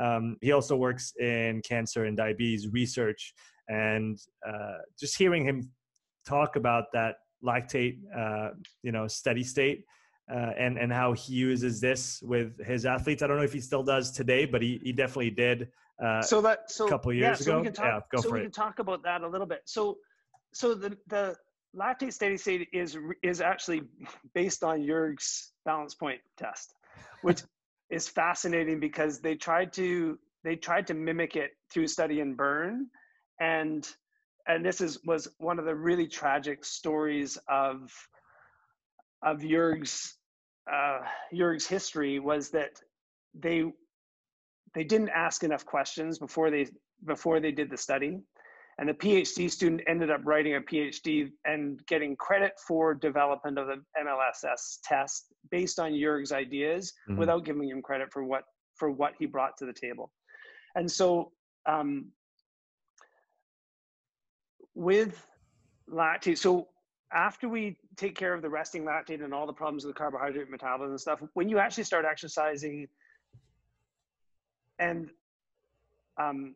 Um, 0.00 0.36
he 0.42 0.52
also 0.52 0.76
works 0.76 1.12
in 1.18 1.62
cancer 1.62 2.04
and 2.04 2.16
diabetes 2.16 2.68
research, 2.68 3.32
and 3.68 4.18
uh, 4.46 4.78
just 4.98 5.16
hearing 5.16 5.44
him 5.44 5.70
talk 6.26 6.56
about 6.56 6.84
that 6.92 7.16
lactate, 7.42 7.98
uh, 8.14 8.50
you 8.82 8.92
know, 8.92 9.06
steady 9.06 9.42
state 9.42 9.84
uh, 10.30 10.50
and 10.58 10.76
and 10.78 10.92
how 10.92 11.12
he 11.12 11.34
uses 11.34 11.80
this 11.80 12.20
with 12.22 12.64
his 12.64 12.84
athletes. 12.84 13.22
I 13.22 13.26
don't 13.26 13.36
know 13.36 13.44
if 13.44 13.52
he 13.52 13.60
still 13.60 13.82
does 13.82 14.10
today, 14.10 14.44
but 14.44 14.60
he, 14.60 14.80
he 14.82 14.92
definitely 14.92 15.30
did. 15.30 15.68
Uh, 16.02 16.20
so 16.20 16.40
that 16.42 16.70
so 16.70 16.86
a 16.86 16.90
couple 16.90 17.12
years 17.12 17.22
yeah, 17.22 17.32
ago. 17.32 17.52
So 17.52 17.58
we 17.58 17.64
can 17.64 17.72
talk, 17.72 17.84
yeah, 17.86 18.00
go 18.12 18.20
so 18.22 18.28
for 18.28 18.34
we 18.34 18.40
it. 18.40 18.44
can 18.44 18.52
talk 18.52 18.78
about 18.78 19.02
that 19.04 19.22
a 19.22 19.28
little 19.28 19.46
bit. 19.46 19.62
So 19.64 19.98
so 20.52 20.74
the 20.74 20.96
the 21.06 21.36
lactate 21.74 22.12
steady 22.12 22.36
state 22.36 22.68
is 22.72 22.98
is 23.22 23.40
actually 23.40 23.82
based 24.34 24.62
on 24.62 24.86
Jurg's 24.86 25.52
balance 25.64 25.94
point 25.94 26.20
test, 26.36 26.74
which 27.22 27.42
is 27.90 28.08
fascinating 28.08 28.80
because 28.80 29.20
they 29.20 29.34
tried 29.34 29.72
to 29.74 30.18
they 30.44 30.56
tried 30.56 30.86
to 30.88 30.94
mimic 30.94 31.36
it 31.36 31.52
through 31.72 31.86
study 31.86 32.20
and 32.20 32.36
Bern, 32.36 32.88
and 33.40 33.88
and 34.46 34.64
this 34.64 34.80
is 34.80 34.98
was 35.04 35.28
one 35.38 35.58
of 35.58 35.64
the 35.64 35.74
really 35.74 36.06
tragic 36.06 36.64
stories 36.64 37.38
of 37.48 37.90
of 39.22 39.40
Jurg's 39.40 40.16
uh, 40.70 41.00
Jurg's 41.34 41.66
history 41.66 42.18
was 42.18 42.50
that 42.50 42.80
they 43.34 43.64
they 44.76 44.84
didn't 44.84 45.08
ask 45.08 45.42
enough 45.42 45.64
questions 45.64 46.18
before 46.18 46.50
they 46.50 46.66
before 47.06 47.40
they 47.40 47.50
did 47.50 47.68
the 47.68 47.76
study 47.76 48.20
and 48.78 48.88
the 48.88 48.94
phd 48.94 49.50
student 49.50 49.80
ended 49.88 50.10
up 50.10 50.20
writing 50.24 50.54
a 50.54 50.60
phd 50.60 51.30
and 51.46 51.84
getting 51.86 52.14
credit 52.16 52.52
for 52.68 52.94
development 52.94 53.58
of 53.58 53.66
the 53.66 53.82
mlss 54.00 54.78
test 54.84 55.32
based 55.50 55.80
on 55.80 55.98
jurg's 55.98 56.30
ideas 56.30 56.92
mm-hmm. 57.08 57.18
without 57.18 57.44
giving 57.44 57.68
him 57.68 57.82
credit 57.82 58.08
for 58.12 58.22
what 58.22 58.44
for 58.76 58.90
what 58.90 59.14
he 59.18 59.26
brought 59.26 59.56
to 59.56 59.64
the 59.64 59.72
table 59.72 60.12
and 60.76 60.88
so 60.88 61.32
um, 61.66 62.06
with 64.74 65.26
lactate 65.90 66.38
so 66.38 66.68
after 67.12 67.48
we 67.48 67.78
take 67.96 68.14
care 68.16 68.34
of 68.34 68.42
the 68.42 68.48
resting 68.48 68.84
lactate 68.84 69.24
and 69.24 69.32
all 69.32 69.46
the 69.46 69.52
problems 69.52 69.84
with 69.84 69.94
the 69.94 69.98
carbohydrate 69.98 70.50
metabolism 70.50 70.90
and 70.90 71.00
stuff 71.00 71.20
when 71.32 71.48
you 71.48 71.58
actually 71.58 71.84
start 71.84 72.04
exercising 72.04 72.86
and 74.78 75.10
um, 76.18 76.54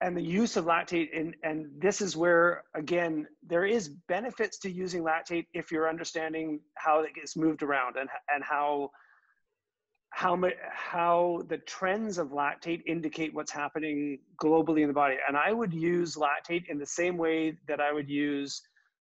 and 0.00 0.16
the 0.16 0.22
use 0.22 0.56
of 0.56 0.64
lactate 0.64 1.08
and 1.18 1.34
and 1.42 1.66
this 1.78 2.00
is 2.00 2.16
where 2.16 2.64
again 2.74 3.26
there 3.46 3.66
is 3.66 3.88
benefits 3.88 4.58
to 4.58 4.70
using 4.70 5.02
lactate 5.02 5.46
if 5.52 5.70
you're 5.70 5.88
understanding 5.88 6.60
how 6.74 7.00
it 7.00 7.14
gets 7.14 7.36
moved 7.36 7.62
around 7.62 7.96
and 7.96 8.08
and 8.32 8.42
how 8.42 8.90
how 10.10 10.38
how 10.70 11.42
the 11.48 11.58
trends 11.58 12.18
of 12.18 12.28
lactate 12.28 12.82
indicate 12.86 13.32
what's 13.34 13.52
happening 13.52 14.18
globally 14.42 14.80
in 14.80 14.88
the 14.88 14.94
body. 14.94 15.16
And 15.26 15.36
i 15.36 15.52
would 15.52 15.72
use 15.72 16.16
lactate 16.16 16.66
in 16.68 16.78
the 16.78 16.86
same 16.86 17.16
way 17.16 17.56
that 17.68 17.80
i 17.80 17.92
would 17.92 18.08
use 18.08 18.62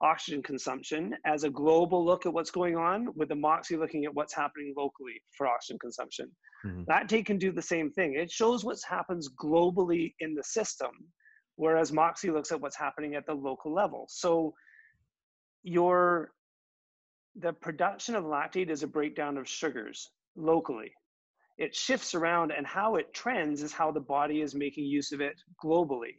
oxygen 0.01 0.43
consumption 0.43 1.15
as 1.25 1.45
a 1.45 1.51
global 1.51 2.05
look 2.05 2.27
at 2.27 2.33
what's 2.33 2.51
going 2.51 2.77
on 2.77 3.09
with 3.15 3.29
the 3.29 3.35
Moxy 3.35 3.77
looking 3.77 4.05
at 4.05 4.15
what's 4.15 4.35
happening 4.35 4.75
locally 4.77 5.21
for 5.37 5.47
oxygen 5.47 5.79
consumption. 5.79 6.31
Mm-hmm. 6.65 6.91
lactate 6.91 7.27
can 7.27 7.39
do 7.39 7.53
the 7.53 7.63
same 7.63 7.91
thing. 7.91 8.15
It 8.15 8.31
shows 8.31 8.65
what 8.65 8.79
happens 8.89 9.31
globally 9.41 10.15
in 10.21 10.35
the 10.35 10.43
system 10.45 10.91
whereas 11.57 11.93
Moxy 11.93 12.31
looks 12.31 12.53
at 12.53 12.61
what's 12.61 12.77
happening 12.77 13.15
at 13.15 13.27
the 13.27 13.35
local 13.35 13.75
level. 13.75 14.07
So 14.09 14.55
your 15.63 16.33
the 17.39 17.53
production 17.53 18.15
of 18.15 18.25
lactate 18.25 18.71
is 18.71 18.83
a 18.83 18.87
breakdown 18.87 19.37
of 19.37 19.49
sugars 19.49 20.11
locally. 20.37 20.93
It 21.59 21.75
shifts 21.75 22.15
around 22.15 22.51
and 22.51 22.67
how 22.67 22.97
it 22.97 23.13
trends 23.13 23.63
is 23.63 23.73
how 23.73 23.91
the 23.91 24.01
body 24.01 24.41
is 24.41 24.55
making 24.55 24.85
use 24.85 25.13
of 25.13 25.21
it 25.21 25.37
globally. 25.63 26.17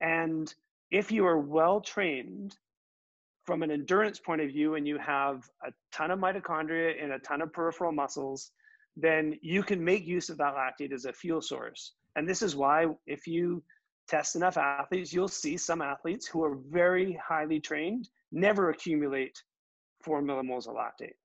And 0.00 0.52
if 0.90 1.12
you 1.12 1.26
are 1.26 1.38
well 1.38 1.80
trained 1.80 2.56
from 3.48 3.62
an 3.62 3.70
endurance 3.70 4.20
point 4.20 4.42
of 4.42 4.48
view 4.48 4.74
and 4.74 4.86
you 4.86 4.98
have 4.98 5.48
a 5.66 5.72
ton 5.90 6.10
of 6.10 6.18
mitochondria 6.18 7.02
and 7.02 7.12
a 7.12 7.18
ton 7.20 7.40
of 7.40 7.50
peripheral 7.50 7.92
muscles, 7.92 8.50
then 8.94 9.38
you 9.40 9.62
can 9.62 9.82
make 9.82 10.06
use 10.06 10.28
of 10.28 10.36
that 10.36 10.54
lactate 10.54 10.92
as 10.92 11.06
a 11.06 11.12
fuel 11.14 11.40
source. 11.40 11.94
And 12.14 12.28
this 12.28 12.42
is 12.42 12.54
why 12.54 12.88
if 13.06 13.26
you 13.26 13.62
test 14.06 14.36
enough 14.36 14.58
athletes, 14.58 15.14
you'll 15.14 15.28
see 15.28 15.56
some 15.56 15.80
athletes 15.80 16.26
who 16.26 16.44
are 16.44 16.58
very 16.68 17.18
highly 17.26 17.58
trained 17.58 18.10
never 18.32 18.68
accumulate 18.68 19.42
four 20.02 20.20
millimoles 20.20 20.68
of 20.68 20.74
lactate. 20.74 21.16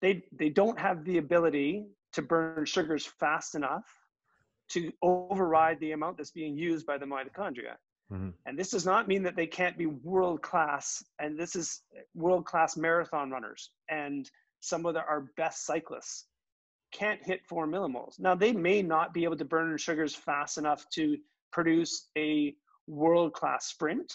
They, 0.00 0.22
they 0.30 0.50
don't 0.50 0.78
have 0.78 1.04
the 1.04 1.18
ability 1.18 1.86
to 2.12 2.22
burn 2.22 2.64
sugars 2.64 3.04
fast 3.04 3.56
enough 3.56 3.86
to 4.68 4.92
override 5.02 5.80
the 5.80 5.90
amount 5.90 6.16
that's 6.16 6.30
being 6.30 6.56
used 6.56 6.86
by 6.86 6.96
the 6.96 7.06
mitochondria. 7.06 7.74
Mm-hmm. 8.12 8.30
And 8.46 8.58
this 8.58 8.70
does 8.70 8.84
not 8.84 9.08
mean 9.08 9.22
that 9.22 9.36
they 9.36 9.46
can't 9.46 9.78
be 9.78 9.86
world 9.86 10.42
class. 10.42 11.02
And 11.18 11.38
this 11.38 11.54
is 11.54 11.82
world 12.14 12.44
class 12.44 12.76
marathon 12.76 13.30
runners 13.30 13.70
and 13.88 14.28
some 14.60 14.84
of 14.86 14.94
the, 14.94 15.00
our 15.00 15.26
best 15.36 15.64
cyclists 15.64 16.26
can't 16.92 17.20
hit 17.24 17.40
four 17.48 17.66
millimoles. 17.66 18.18
Now 18.18 18.34
they 18.34 18.52
may 18.52 18.82
not 18.82 19.14
be 19.14 19.24
able 19.24 19.36
to 19.36 19.44
burn 19.44 19.76
sugars 19.78 20.14
fast 20.14 20.58
enough 20.58 20.84
to 20.94 21.16
produce 21.52 22.08
a 22.16 22.54
world 22.86 23.32
class 23.32 23.66
sprint, 23.66 24.12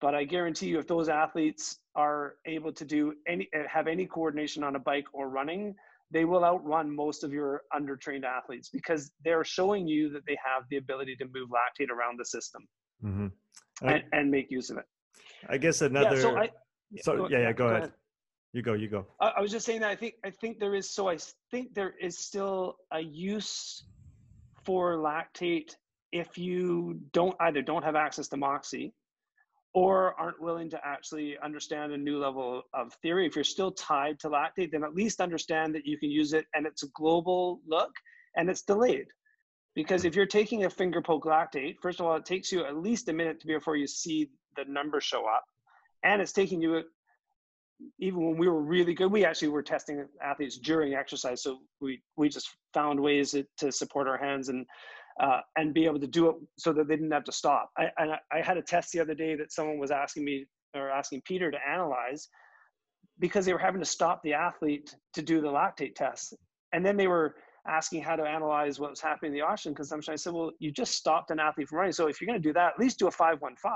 but 0.00 0.14
I 0.14 0.24
guarantee 0.24 0.68
you, 0.68 0.78
if 0.78 0.86
those 0.86 1.08
athletes 1.08 1.78
are 1.94 2.34
able 2.46 2.72
to 2.72 2.84
do 2.84 3.14
any 3.28 3.48
have 3.68 3.86
any 3.86 4.06
coordination 4.06 4.64
on 4.64 4.74
a 4.76 4.78
bike 4.78 5.06
or 5.12 5.28
running, 5.28 5.74
they 6.10 6.24
will 6.24 6.44
outrun 6.44 6.94
most 6.94 7.24
of 7.24 7.32
your 7.32 7.62
undertrained 7.74 8.24
athletes 8.24 8.68
because 8.70 9.10
they're 9.24 9.44
showing 9.44 9.86
you 9.86 10.10
that 10.10 10.26
they 10.26 10.36
have 10.44 10.64
the 10.70 10.76
ability 10.78 11.16
to 11.16 11.24
move 11.26 11.50
lactate 11.50 11.90
around 11.90 12.18
the 12.18 12.24
system 12.24 12.66
mm-hmm. 13.04 13.26
And, 13.86 14.04
and, 14.12 14.30
make 14.30 14.50
use 14.50 14.70
of 14.70 14.78
it. 14.78 14.84
I 15.48 15.58
guess 15.58 15.82
another. 15.82 16.16
Yeah, 16.16 16.22
so, 16.22 16.36
I, 16.36 16.50
so 17.02 17.28
yeah, 17.28 17.38
yeah, 17.38 17.52
go, 17.52 17.64
go 17.64 17.66
ahead. 17.70 17.78
ahead. 17.82 17.92
You 18.52 18.62
go, 18.62 18.74
you 18.74 18.88
go. 18.88 19.06
I, 19.20 19.32
I 19.38 19.40
was 19.40 19.50
just 19.50 19.66
saying 19.66 19.80
that 19.80 19.90
I 19.90 19.96
think 19.96 20.14
I 20.24 20.30
think 20.30 20.60
there 20.60 20.74
is 20.74 20.88
so 20.88 21.08
I 21.08 21.18
think 21.50 21.74
there 21.74 21.94
is 22.00 22.18
still 22.18 22.76
a 22.92 23.00
use 23.00 23.84
for 24.64 24.96
lactate 24.96 25.74
if 26.12 26.38
you 26.38 27.00
don't 27.12 27.34
either 27.40 27.62
don't 27.62 27.82
have 27.82 27.96
access 27.96 28.28
to 28.28 28.36
Moxy 28.36 28.94
or 29.74 30.14
aren't 30.20 30.40
willing 30.40 30.70
to 30.70 30.80
actually 30.84 31.36
understand 31.42 31.92
a 31.92 31.98
new 31.98 32.18
level 32.18 32.62
of 32.72 32.94
theory. 33.02 33.26
If 33.26 33.34
you're 33.34 33.42
still 33.42 33.72
tied 33.72 34.20
to 34.20 34.28
lactate, 34.28 34.70
then 34.70 34.84
at 34.84 34.94
least 34.94 35.20
understand 35.20 35.74
that 35.74 35.84
you 35.84 35.98
can 35.98 36.10
use 36.10 36.32
it 36.32 36.46
and 36.54 36.64
it's 36.64 36.84
a 36.84 36.88
global 36.94 37.60
look 37.66 37.90
and 38.36 38.48
it's 38.48 38.62
delayed. 38.62 39.06
Because 39.74 40.04
if 40.04 40.14
you're 40.14 40.26
taking 40.26 40.64
a 40.64 40.70
finger 40.70 41.02
poke 41.02 41.24
lactate, 41.24 41.76
first 41.82 42.00
of 42.00 42.06
all, 42.06 42.16
it 42.16 42.24
takes 42.24 42.52
you 42.52 42.64
at 42.64 42.76
least 42.76 43.08
a 43.08 43.12
minute 43.12 43.40
to 43.40 43.46
before 43.46 43.76
you 43.76 43.86
see 43.86 44.30
the 44.56 44.64
number 44.66 45.00
show 45.00 45.26
up. 45.26 45.44
And 46.04 46.22
it's 46.22 46.32
taking 46.32 46.60
you, 46.60 46.82
even 47.98 48.24
when 48.24 48.36
we 48.36 48.48
were 48.48 48.62
really 48.62 48.94
good, 48.94 49.10
we 49.10 49.24
actually 49.24 49.48
were 49.48 49.62
testing 49.62 50.06
athletes 50.22 50.58
during 50.58 50.94
exercise. 50.94 51.42
So 51.42 51.58
we, 51.80 52.02
we 52.16 52.28
just 52.28 52.50
found 52.72 53.00
ways 53.00 53.34
to 53.58 53.72
support 53.72 54.06
our 54.06 54.18
hands 54.18 54.48
and, 54.48 54.64
uh, 55.20 55.40
and 55.56 55.74
be 55.74 55.86
able 55.86 56.00
to 56.00 56.06
do 56.06 56.28
it 56.28 56.36
so 56.56 56.72
that 56.72 56.86
they 56.86 56.94
didn't 56.94 57.10
have 57.10 57.24
to 57.24 57.32
stop. 57.32 57.70
I, 57.76 57.88
and 57.98 58.12
I 58.32 58.42
had 58.42 58.58
a 58.58 58.62
test 58.62 58.92
the 58.92 59.00
other 59.00 59.14
day 59.14 59.34
that 59.34 59.50
someone 59.50 59.78
was 59.78 59.90
asking 59.90 60.24
me 60.24 60.46
or 60.76 60.90
asking 60.90 61.22
Peter 61.24 61.50
to 61.50 61.58
analyze 61.68 62.28
because 63.18 63.44
they 63.44 63.52
were 63.52 63.58
having 63.58 63.80
to 63.80 63.86
stop 63.86 64.22
the 64.22 64.34
athlete 64.34 64.94
to 65.14 65.22
do 65.22 65.40
the 65.40 65.48
lactate 65.48 65.94
test. 65.94 66.34
And 66.72 66.84
then 66.84 66.96
they 66.96 67.06
were 67.06 67.36
asking 67.66 68.02
how 68.02 68.16
to 68.16 68.22
analyze 68.22 68.78
what 68.78 68.90
was 68.90 69.00
happening 69.00 69.32
in 69.32 69.38
the 69.38 69.44
oxygen 69.44 69.74
consumption. 69.74 70.12
I 70.12 70.16
said, 70.16 70.32
well, 70.34 70.52
you 70.58 70.70
just 70.70 70.92
stopped 70.92 71.30
an 71.30 71.38
athlete 71.38 71.68
from 71.68 71.78
running. 71.78 71.92
So 71.92 72.08
if 72.08 72.20
you're 72.20 72.26
going 72.26 72.40
to 72.40 72.48
do 72.48 72.52
that, 72.52 72.74
at 72.74 72.78
least 72.78 72.98
do 72.98 73.06
a 73.06 73.10
515. 73.10 73.72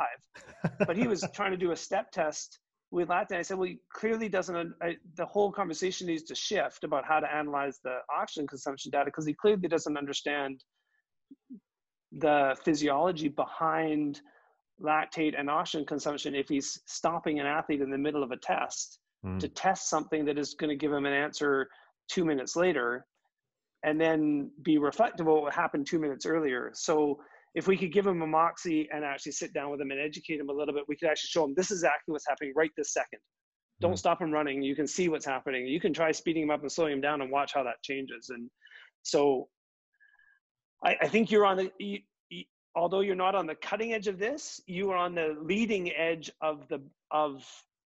but 0.86 0.96
he 0.96 1.06
was 1.06 1.24
trying 1.34 1.52
to 1.52 1.56
do 1.56 1.72
a 1.72 1.76
step 1.76 2.10
test 2.10 2.58
with 2.90 3.08
lactate. 3.08 3.36
I 3.36 3.42
said, 3.42 3.58
well, 3.58 3.68
he 3.68 3.80
clearly 3.92 4.28
doesn't, 4.28 4.74
I, 4.82 4.96
the 5.16 5.24
whole 5.24 5.50
conversation 5.50 6.06
needs 6.06 6.24
to 6.24 6.34
shift 6.34 6.84
about 6.84 7.04
how 7.06 7.20
to 7.20 7.32
analyze 7.32 7.78
the 7.82 7.98
oxygen 8.14 8.46
consumption 8.46 8.90
data 8.90 9.06
because 9.06 9.26
he 9.26 9.34
clearly 9.34 9.68
doesn't 9.68 9.96
understand 9.96 10.62
the 12.12 12.56
physiology 12.64 13.28
behind 13.28 14.20
lactate 14.82 15.38
and 15.38 15.50
oxygen 15.50 15.84
consumption 15.84 16.34
if 16.34 16.48
he's 16.48 16.80
stopping 16.86 17.40
an 17.40 17.46
athlete 17.46 17.80
in 17.80 17.90
the 17.90 17.98
middle 17.98 18.22
of 18.22 18.30
a 18.30 18.36
test 18.36 18.98
mm. 19.24 19.38
to 19.38 19.48
test 19.48 19.90
something 19.90 20.24
that 20.24 20.38
is 20.38 20.54
going 20.54 20.70
to 20.70 20.76
give 20.76 20.92
him 20.92 21.04
an 21.04 21.12
answer 21.12 21.68
two 22.08 22.24
minutes 22.24 22.56
later 22.56 23.04
and 23.84 24.00
then 24.00 24.50
be 24.62 24.78
reflective 24.78 25.28
of 25.28 25.42
what 25.42 25.54
happened 25.54 25.86
two 25.86 25.98
minutes 25.98 26.26
earlier. 26.26 26.70
So 26.74 27.18
if 27.54 27.66
we 27.66 27.76
could 27.76 27.92
give 27.92 28.04
them 28.04 28.22
a 28.22 28.26
Moxy 28.26 28.88
and 28.92 29.04
actually 29.04 29.32
sit 29.32 29.52
down 29.52 29.70
with 29.70 29.78
them 29.78 29.90
and 29.90 30.00
educate 30.00 30.38
them 30.38 30.48
a 30.48 30.52
little 30.52 30.74
bit, 30.74 30.84
we 30.88 30.96
could 30.96 31.08
actually 31.08 31.28
show 31.28 31.42
them 31.42 31.54
this 31.56 31.70
is 31.70 31.78
exactly 31.82 32.12
what's 32.12 32.26
happening 32.28 32.52
right 32.56 32.70
this 32.76 32.92
second. 32.92 33.20
Don't 33.80 33.92
mm-hmm. 33.92 33.96
stop 33.96 34.18
them 34.18 34.32
running. 34.32 34.62
You 34.62 34.74
can 34.74 34.86
see 34.86 35.08
what's 35.08 35.26
happening. 35.26 35.66
You 35.66 35.80
can 35.80 35.92
try 35.92 36.12
speeding 36.12 36.42
them 36.42 36.50
up 36.54 36.62
and 36.62 36.70
slowing 36.70 36.92
them 36.92 37.00
down 37.00 37.20
and 37.20 37.30
watch 37.30 37.54
how 37.54 37.62
that 37.62 37.82
changes. 37.82 38.30
And 38.30 38.50
so 39.02 39.48
I, 40.84 40.96
I 41.02 41.08
think 41.08 41.30
you're 41.30 41.46
on 41.46 41.56
the, 41.56 41.72
you, 41.78 42.00
you, 42.28 42.44
although 42.74 43.00
you're 43.00 43.16
not 43.16 43.34
on 43.34 43.46
the 43.46 43.54
cutting 43.54 43.92
edge 43.92 44.08
of 44.08 44.18
this, 44.18 44.60
you 44.66 44.90
are 44.90 44.96
on 44.96 45.14
the 45.14 45.36
leading 45.40 45.92
edge 45.92 46.30
of 46.40 46.66
the, 46.68 46.82
of 47.10 47.44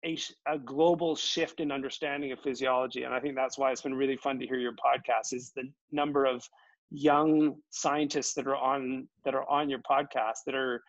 a, 0.04 0.18
a 0.46 0.58
global 0.58 1.16
shift 1.16 1.60
in 1.60 1.72
understanding 1.72 2.32
of 2.32 2.40
physiology. 2.40 3.04
And 3.04 3.14
I 3.14 3.20
think 3.20 3.34
that's 3.34 3.58
why 3.58 3.70
it's 3.72 3.82
been 3.82 3.94
really 3.94 4.16
fun 4.16 4.38
to 4.38 4.46
hear 4.46 4.58
your 4.58 4.72
podcast 4.72 5.32
is 5.32 5.52
the 5.56 5.64
number 5.92 6.24
of 6.24 6.46
young 6.90 7.56
scientists 7.70 8.34
that 8.34 8.46
are 8.46 8.56
on 8.56 9.08
that 9.24 9.34
are 9.34 9.48
on 9.48 9.68
your 9.68 9.80
podcast 9.80 10.44
that 10.46 10.54
are 10.54 10.82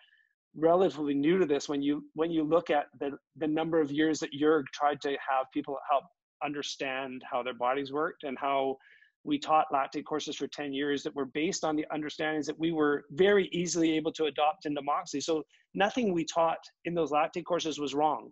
relatively 0.58 1.14
new 1.14 1.38
to 1.38 1.46
this 1.46 1.68
when 1.68 1.82
you 1.82 2.04
when 2.14 2.32
you 2.32 2.44
look 2.44 2.70
at 2.70 2.86
the 3.00 3.12
the 3.38 3.48
number 3.48 3.80
of 3.80 3.92
years 3.92 4.20
that 4.20 4.32
Jurg 4.34 4.64
tried 4.74 5.02
to 5.02 5.10
have 5.10 5.48
people 5.54 5.78
help 5.90 6.04
understand 6.44 7.24
how 7.30 7.42
their 7.42 7.54
bodies 7.54 7.92
worked 7.92 8.24
and 8.24 8.38
how 8.38 8.78
we 9.24 9.40
taught 9.40 9.66
lactate 9.74 10.06
courses 10.06 10.36
for 10.36 10.48
10 10.48 10.72
years 10.72 11.02
that 11.02 11.16
were 11.16 11.26
based 11.26 11.64
on 11.64 11.76
the 11.76 11.86
understandings 11.92 12.46
that 12.46 12.60
we 12.60 12.72
were 12.72 13.06
very 13.12 13.50
easily 13.52 13.96
able 13.96 14.12
to 14.12 14.26
adopt 14.26 14.68
into 14.68 14.82
Moxy. 14.84 15.20
So 15.20 15.44
nothing 15.74 16.14
we 16.14 16.24
taught 16.24 16.60
in 16.86 16.94
those 16.94 17.12
lactate 17.12 17.44
courses 17.44 17.80
was 17.80 17.96
wrong. 17.96 18.30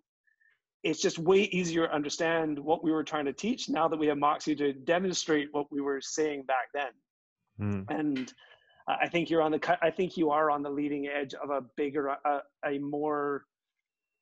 It's 0.84 1.02
just 1.02 1.18
way 1.18 1.44
easier 1.44 1.88
to 1.88 1.94
understand 1.94 2.60
what 2.60 2.84
we 2.84 2.92
were 2.92 3.04
trying 3.04 3.26
to 3.26 3.34
teach 3.34 3.70
now 3.70 3.88
that 3.88 3.98
we 3.98 4.08
have 4.08 4.18
Moxy 4.18 4.56
to 4.56 4.74
demonstrate 4.74 5.48
what 5.52 5.72
we 5.72 5.82
were 5.82 6.02
saying 6.02 6.44
back 6.44 6.68
then. 6.74 6.92
Mm. 7.60 7.86
And 7.90 8.34
I 8.88 9.08
think 9.08 9.30
you're 9.30 9.42
on 9.42 9.52
the 9.52 9.78
I 9.82 9.90
think 9.90 10.18
you 10.18 10.30
are 10.32 10.52
on 10.52 10.62
the 10.62 10.70
leading 10.70 11.08
edge 11.08 11.34
of 11.34 11.50
a 11.52 11.62
bigger, 11.78 12.08
a, 12.08 12.42
a 12.66 12.80
more 12.80 13.46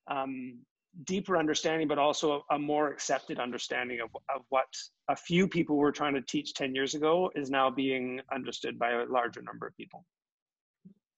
um, 0.08 0.60
deeper 1.06 1.38
understanding, 1.38 1.88
but 1.88 1.98
also 1.98 2.44
a, 2.50 2.56
a, 2.56 2.60
more 2.60 2.90
accepted 2.90 3.40
understanding 3.40 4.00
of, 4.02 4.10
of 4.34 4.42
what 4.50 4.68
a 5.08 5.16
few 5.16 5.48
people 5.48 5.78
were 5.78 5.92
trying 5.92 6.14
to 6.14 6.22
teach 6.22 6.54
10 6.54 6.76
years 6.76 6.96
ago 6.96 7.32
is 7.36 7.50
now 7.50 7.70
being 7.70 8.20
understood 8.34 8.78
by 8.78 8.92
a 8.92 9.06
larger 9.06 9.42
number 9.42 9.66
of 9.66 9.76
people. 9.78 10.06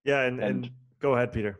Yeah, 0.06 0.22
and, 0.22 0.40
and, 0.40 0.66
and 0.66 0.72
go 1.02 1.16
ahead, 1.16 1.34
Peter. 1.34 1.60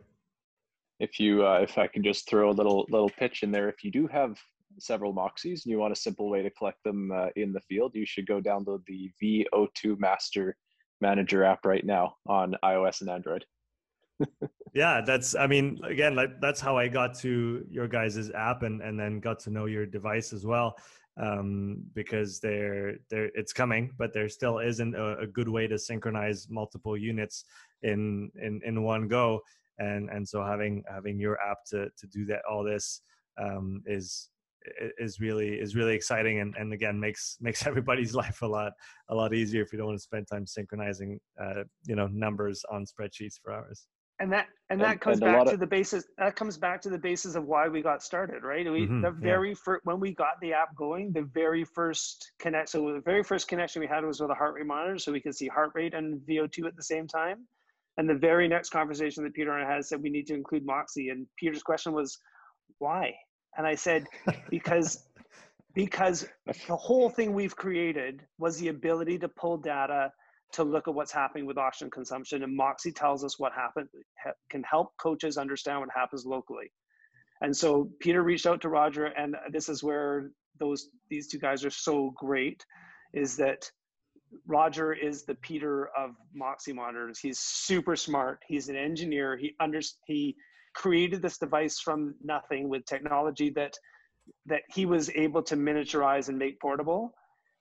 If 1.00 1.18
you, 1.18 1.46
uh, 1.46 1.58
if 1.62 1.76
I 1.76 1.86
can 1.86 2.02
just 2.02 2.28
throw 2.28 2.50
a 2.50 2.52
little 2.52 2.86
little 2.88 3.10
pitch 3.10 3.42
in 3.42 3.50
there, 3.50 3.68
if 3.68 3.82
you 3.82 3.90
do 3.90 4.06
have 4.06 4.38
several 4.78 5.14
Moxys 5.14 5.64
and 5.64 5.70
you 5.70 5.78
want 5.78 5.92
a 5.92 5.96
simple 5.96 6.28
way 6.28 6.42
to 6.42 6.50
collect 6.50 6.82
them 6.84 7.12
uh, 7.12 7.28
in 7.36 7.52
the 7.52 7.60
field, 7.60 7.94
you 7.94 8.06
should 8.06 8.26
go 8.26 8.40
download 8.40 8.84
the 8.86 9.10
VO2 9.22 9.98
Master 9.98 10.56
Manager 11.00 11.44
app 11.44 11.64
right 11.64 11.84
now 11.84 12.16
on 12.26 12.56
iOS 12.64 13.00
and 13.00 13.10
Android 13.10 13.44
yeah, 14.74 15.00
that's 15.04 15.34
I 15.34 15.46
mean, 15.46 15.78
again, 15.84 16.14
like 16.14 16.40
that's 16.40 16.60
how 16.60 16.76
I 16.76 16.88
got 16.88 17.14
to 17.20 17.64
your 17.68 17.88
guys's 17.88 18.30
app 18.30 18.62
and 18.62 18.80
and 18.80 18.98
then 18.98 19.20
got 19.20 19.40
to 19.40 19.50
know 19.50 19.66
your 19.66 19.86
device 19.86 20.32
as 20.32 20.46
well. 20.46 20.76
Um, 21.16 21.84
because 21.94 22.40
there 22.40 22.96
there 23.08 23.30
it's 23.34 23.52
coming, 23.52 23.92
but 23.98 24.12
there 24.12 24.28
still 24.28 24.58
isn't 24.58 24.94
a, 24.94 25.18
a 25.18 25.26
good 25.26 25.48
way 25.48 25.66
to 25.68 25.78
synchronize 25.78 26.48
multiple 26.50 26.96
units 26.96 27.44
in 27.82 28.30
in 28.40 28.60
in 28.64 28.82
one 28.82 29.08
go. 29.08 29.40
And 29.78 30.08
and 30.10 30.26
so 30.26 30.44
having 30.44 30.82
having 30.88 31.18
your 31.18 31.38
app 31.40 31.58
to 31.70 31.88
to 31.96 32.06
do 32.06 32.24
that 32.26 32.42
all 32.50 32.62
this 32.62 33.02
um, 33.40 33.82
is 33.86 34.30
is 34.98 35.20
really 35.20 35.54
is 35.54 35.76
really 35.76 35.94
exciting 35.94 36.40
and, 36.40 36.54
and 36.56 36.72
again 36.72 36.98
makes 36.98 37.36
makes 37.40 37.66
everybody's 37.66 38.14
life 38.14 38.42
a 38.42 38.46
lot 38.46 38.72
a 39.10 39.14
lot 39.14 39.34
easier 39.34 39.62
if 39.62 39.72
you 39.72 39.78
don't 39.78 39.88
want 39.88 39.98
to 39.98 40.02
spend 40.02 40.26
time 40.30 40.46
synchronizing 40.46 41.18
uh, 41.40 41.64
you 41.86 41.96
know 41.96 42.06
numbers 42.08 42.64
on 42.70 42.84
spreadsheets 42.84 43.34
for 43.42 43.52
hours. 43.52 43.86
And 44.20 44.32
that 44.32 44.46
and 44.70 44.80
that 44.80 44.92
and, 44.92 45.00
comes 45.00 45.20
and 45.20 45.32
back 45.32 45.46
to 45.46 45.54
of, 45.54 45.60
the 45.60 45.66
basis 45.66 46.04
that 46.18 46.36
comes 46.36 46.56
back 46.56 46.80
to 46.82 46.88
the 46.88 46.98
basis 46.98 47.34
of 47.34 47.46
why 47.46 47.66
we 47.66 47.82
got 47.82 48.00
started 48.00 48.44
right? 48.44 48.64
We 48.70 48.82
mm-hmm, 48.82 49.00
the 49.02 49.10
very 49.10 49.50
yeah. 49.50 49.54
first 49.64 49.84
when 49.84 49.98
we 49.98 50.14
got 50.14 50.40
the 50.40 50.52
app 50.52 50.74
going 50.76 51.12
the 51.12 51.22
very 51.22 51.64
first 51.64 52.32
connect 52.38 52.68
so 52.68 52.92
the 52.92 53.00
very 53.00 53.24
first 53.24 53.48
connection 53.48 53.80
we 53.80 53.88
had 53.88 54.04
was 54.04 54.20
with 54.20 54.30
a 54.30 54.34
heart 54.34 54.54
rate 54.54 54.66
monitor 54.66 54.98
so 54.98 55.10
we 55.10 55.20
could 55.20 55.34
see 55.34 55.48
heart 55.48 55.72
rate 55.74 55.94
and 55.94 56.20
vo2 56.28 56.66
at 56.66 56.76
the 56.76 56.82
same 56.82 57.08
time 57.08 57.46
and 57.98 58.08
the 58.08 58.14
very 58.14 58.48
next 58.48 58.70
conversation 58.70 59.24
that 59.24 59.34
peter 59.34 59.56
and 59.56 59.66
i 59.66 59.74
had 59.74 59.84
said 59.84 60.02
we 60.02 60.10
need 60.10 60.26
to 60.26 60.34
include 60.34 60.64
Moxy 60.64 61.08
and 61.10 61.26
peter's 61.38 61.62
question 61.62 61.92
was 61.92 62.18
why 62.78 63.12
and 63.56 63.66
i 63.66 63.74
said 63.74 64.04
because 64.50 65.04
because 65.74 66.26
the 66.68 66.76
whole 66.76 67.10
thing 67.10 67.32
we've 67.32 67.56
created 67.56 68.22
was 68.38 68.58
the 68.58 68.68
ability 68.68 69.18
to 69.18 69.28
pull 69.28 69.56
data 69.56 70.10
to 70.52 70.62
look 70.62 70.86
at 70.86 70.94
what's 70.94 71.12
happening 71.12 71.46
with 71.46 71.58
oxygen 71.58 71.90
consumption. 71.90 72.44
And 72.44 72.56
Moxy 72.56 72.92
tells 72.92 73.24
us 73.24 73.38
what 73.40 73.52
happened, 73.52 73.88
can 74.50 74.62
help 74.62 74.92
coaches 75.00 75.36
understand 75.36 75.80
what 75.80 75.88
happens 75.94 76.24
locally. 76.24 76.70
And 77.40 77.54
so 77.54 77.90
Peter 78.00 78.22
reached 78.22 78.46
out 78.46 78.60
to 78.60 78.68
Roger, 78.68 79.06
and 79.06 79.34
this 79.50 79.68
is 79.68 79.82
where 79.82 80.30
those 80.60 80.88
these 81.10 81.26
two 81.26 81.38
guys 81.38 81.64
are 81.64 81.70
so 81.70 82.12
great, 82.16 82.64
is 83.12 83.36
that 83.36 83.68
Roger 84.46 84.92
is 84.92 85.24
the 85.24 85.34
Peter 85.36 85.88
of 85.96 86.10
Moxy 86.34 86.72
monitors. 86.72 87.18
He's 87.18 87.38
super 87.38 87.96
smart. 87.96 88.40
He's 88.46 88.68
an 88.68 88.76
engineer. 88.76 89.36
He 89.36 89.54
under 89.60 89.80
he 90.06 90.36
created 90.74 91.22
this 91.22 91.38
device 91.38 91.78
from 91.78 92.14
nothing 92.22 92.68
with 92.68 92.84
technology 92.84 93.50
that 93.50 93.76
that 94.46 94.62
he 94.72 94.86
was 94.86 95.10
able 95.10 95.42
to 95.42 95.56
miniaturize 95.56 96.28
and 96.28 96.38
make 96.38 96.58
portable 96.60 97.14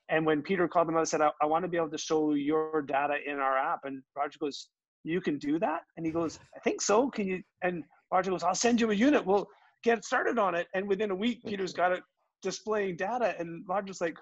and 0.09 0.25
when 0.25 0.41
Peter 0.41 0.67
called 0.67 0.89
him 0.89 0.95
out 0.95 0.99
and 0.99 1.07
said, 1.07 1.21
I, 1.21 1.31
I 1.41 1.45
want 1.45 1.63
to 1.63 1.69
be 1.69 1.77
able 1.77 1.89
to 1.89 1.97
show 1.97 2.33
your 2.33 2.81
data 2.81 3.15
in 3.25 3.39
our 3.39 3.57
app. 3.57 3.81
And 3.85 4.01
Roger 4.15 4.37
goes, 4.39 4.67
You 5.03 5.21
can 5.21 5.37
do 5.37 5.59
that? 5.59 5.81
And 5.97 6.05
he 6.05 6.11
goes, 6.11 6.39
I 6.55 6.59
think 6.59 6.81
so. 6.81 7.09
Can 7.09 7.27
you? 7.27 7.41
And 7.61 7.83
Roger 8.11 8.31
goes, 8.31 8.43
I'll 8.43 8.55
send 8.55 8.81
you 8.81 8.91
a 8.91 8.93
unit. 8.93 9.25
We'll 9.25 9.47
get 9.83 10.03
started 10.03 10.37
on 10.37 10.55
it. 10.55 10.67
And 10.73 10.87
within 10.87 11.11
a 11.11 11.15
week, 11.15 11.41
Peter's 11.45 11.73
got 11.73 11.91
it 11.91 12.03
displaying 12.41 12.97
data. 12.97 13.35
And 13.39 13.63
Roger's 13.67 14.01
like, 14.01 14.17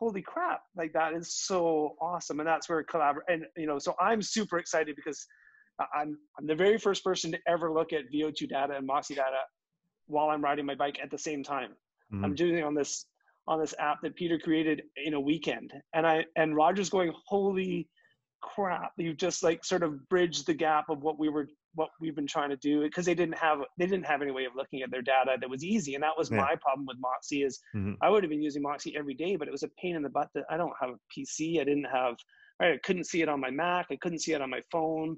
Holy 0.00 0.22
crap, 0.22 0.62
like 0.76 0.92
that 0.94 1.12
is 1.12 1.34
so 1.34 1.94
awesome. 2.00 2.40
And 2.40 2.48
that's 2.48 2.68
where 2.68 2.82
collaborate. 2.82 3.26
And, 3.28 3.44
you 3.56 3.66
know, 3.66 3.78
so 3.78 3.94
I'm 4.00 4.22
super 4.22 4.58
excited 4.58 4.96
because 4.96 5.26
I'm, 5.94 6.18
I'm 6.38 6.46
the 6.46 6.54
very 6.54 6.78
first 6.78 7.04
person 7.04 7.30
to 7.32 7.38
ever 7.46 7.72
look 7.72 7.92
at 7.92 8.10
VO2 8.12 8.48
data 8.48 8.74
and 8.76 8.86
Moxy 8.86 9.14
data 9.14 9.40
while 10.06 10.30
I'm 10.30 10.42
riding 10.42 10.66
my 10.66 10.74
bike 10.74 10.98
at 11.02 11.10
the 11.10 11.18
same 11.18 11.42
time. 11.42 11.70
Mm-hmm. 12.12 12.24
I'm 12.24 12.34
doing 12.34 12.58
it 12.58 12.64
on 12.64 12.74
this 12.74 13.06
on 13.46 13.60
this 13.60 13.74
app 13.78 14.00
that 14.02 14.14
Peter 14.16 14.38
created 14.38 14.82
in 15.04 15.14
a 15.14 15.20
weekend. 15.20 15.72
And 15.94 16.06
I 16.06 16.24
and 16.36 16.54
Roger's 16.54 16.90
going, 16.90 17.12
holy 17.26 17.88
crap, 18.40 18.92
you've 18.96 19.16
just 19.16 19.42
like 19.42 19.64
sort 19.64 19.82
of 19.82 20.08
bridged 20.08 20.46
the 20.46 20.54
gap 20.54 20.88
of 20.88 21.02
what 21.02 21.18
we 21.18 21.28
were 21.28 21.48
what 21.74 21.90
we've 22.00 22.16
been 22.16 22.26
trying 22.26 22.50
to 22.50 22.56
do 22.56 22.82
because 22.82 23.06
they 23.06 23.14
didn't 23.14 23.36
have 23.36 23.58
they 23.78 23.86
didn't 23.86 24.06
have 24.06 24.22
any 24.22 24.30
way 24.30 24.44
of 24.44 24.52
looking 24.56 24.82
at 24.82 24.90
their 24.90 25.02
data 25.02 25.36
that 25.40 25.48
was 25.48 25.64
easy 25.64 25.94
and 25.94 26.02
that 26.02 26.16
was 26.16 26.30
yeah. 26.30 26.38
my 26.38 26.54
problem 26.60 26.86
with 26.86 26.96
Moxy 27.00 27.42
is 27.42 27.60
mm-hmm. 27.74 27.92
i 28.02 28.08
would 28.08 28.22
have 28.22 28.30
been 28.30 28.42
using 28.42 28.62
Moxy 28.62 28.96
every 28.96 29.14
day 29.14 29.36
but 29.36 29.48
it 29.48 29.52
was 29.52 29.62
a 29.62 29.70
pain 29.80 29.96
in 29.96 30.02
the 30.02 30.08
butt 30.08 30.28
that 30.34 30.44
i 30.50 30.56
don't 30.56 30.72
have 30.80 30.90
a 30.90 30.98
pc 31.16 31.60
i 31.60 31.64
didn't 31.64 31.86
have 31.92 32.16
i 32.60 32.76
couldn't 32.84 33.04
see 33.04 33.22
it 33.22 33.28
on 33.28 33.40
my 33.40 33.50
mac 33.50 33.86
i 33.90 33.96
couldn't 33.96 34.20
see 34.20 34.32
it 34.32 34.42
on 34.42 34.50
my 34.50 34.60
phone 34.72 35.16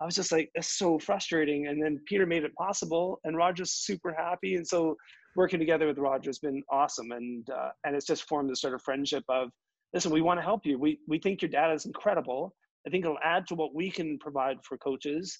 i 0.00 0.04
was 0.04 0.14
just 0.14 0.30
like 0.30 0.50
it's 0.54 0.76
so 0.76 0.98
frustrating 0.98 1.68
and 1.68 1.82
then 1.82 1.98
peter 2.06 2.26
made 2.26 2.44
it 2.44 2.54
possible 2.54 3.18
and 3.24 3.36
roger's 3.36 3.72
super 3.72 4.12
happy 4.12 4.56
and 4.56 4.66
so 4.66 4.96
working 5.36 5.58
together 5.58 5.86
with 5.86 5.98
Roger 5.98 6.28
has 6.28 6.38
been 6.38 6.62
awesome, 6.70 7.12
and 7.12 7.48
uh, 7.50 7.70
and 7.84 7.94
it's 7.96 8.06
just 8.06 8.28
formed 8.28 8.50
this 8.50 8.60
sort 8.60 8.74
of 8.74 8.82
friendship 8.82 9.24
of 9.28 9.50
listen, 9.92 10.12
we 10.12 10.22
want 10.22 10.38
to 10.38 10.44
help 10.44 10.64
you. 10.64 10.78
We 10.78 11.00
we 11.08 11.18
think 11.18 11.42
your 11.42 11.50
data 11.50 11.72
is 11.72 11.86
incredible. 11.86 12.54
I 12.86 12.90
think 12.90 13.04
it'll 13.04 13.18
add 13.24 13.46
to 13.48 13.54
what 13.54 13.74
we 13.74 13.90
can 13.90 14.18
provide 14.18 14.58
for 14.62 14.76
coaches. 14.78 15.38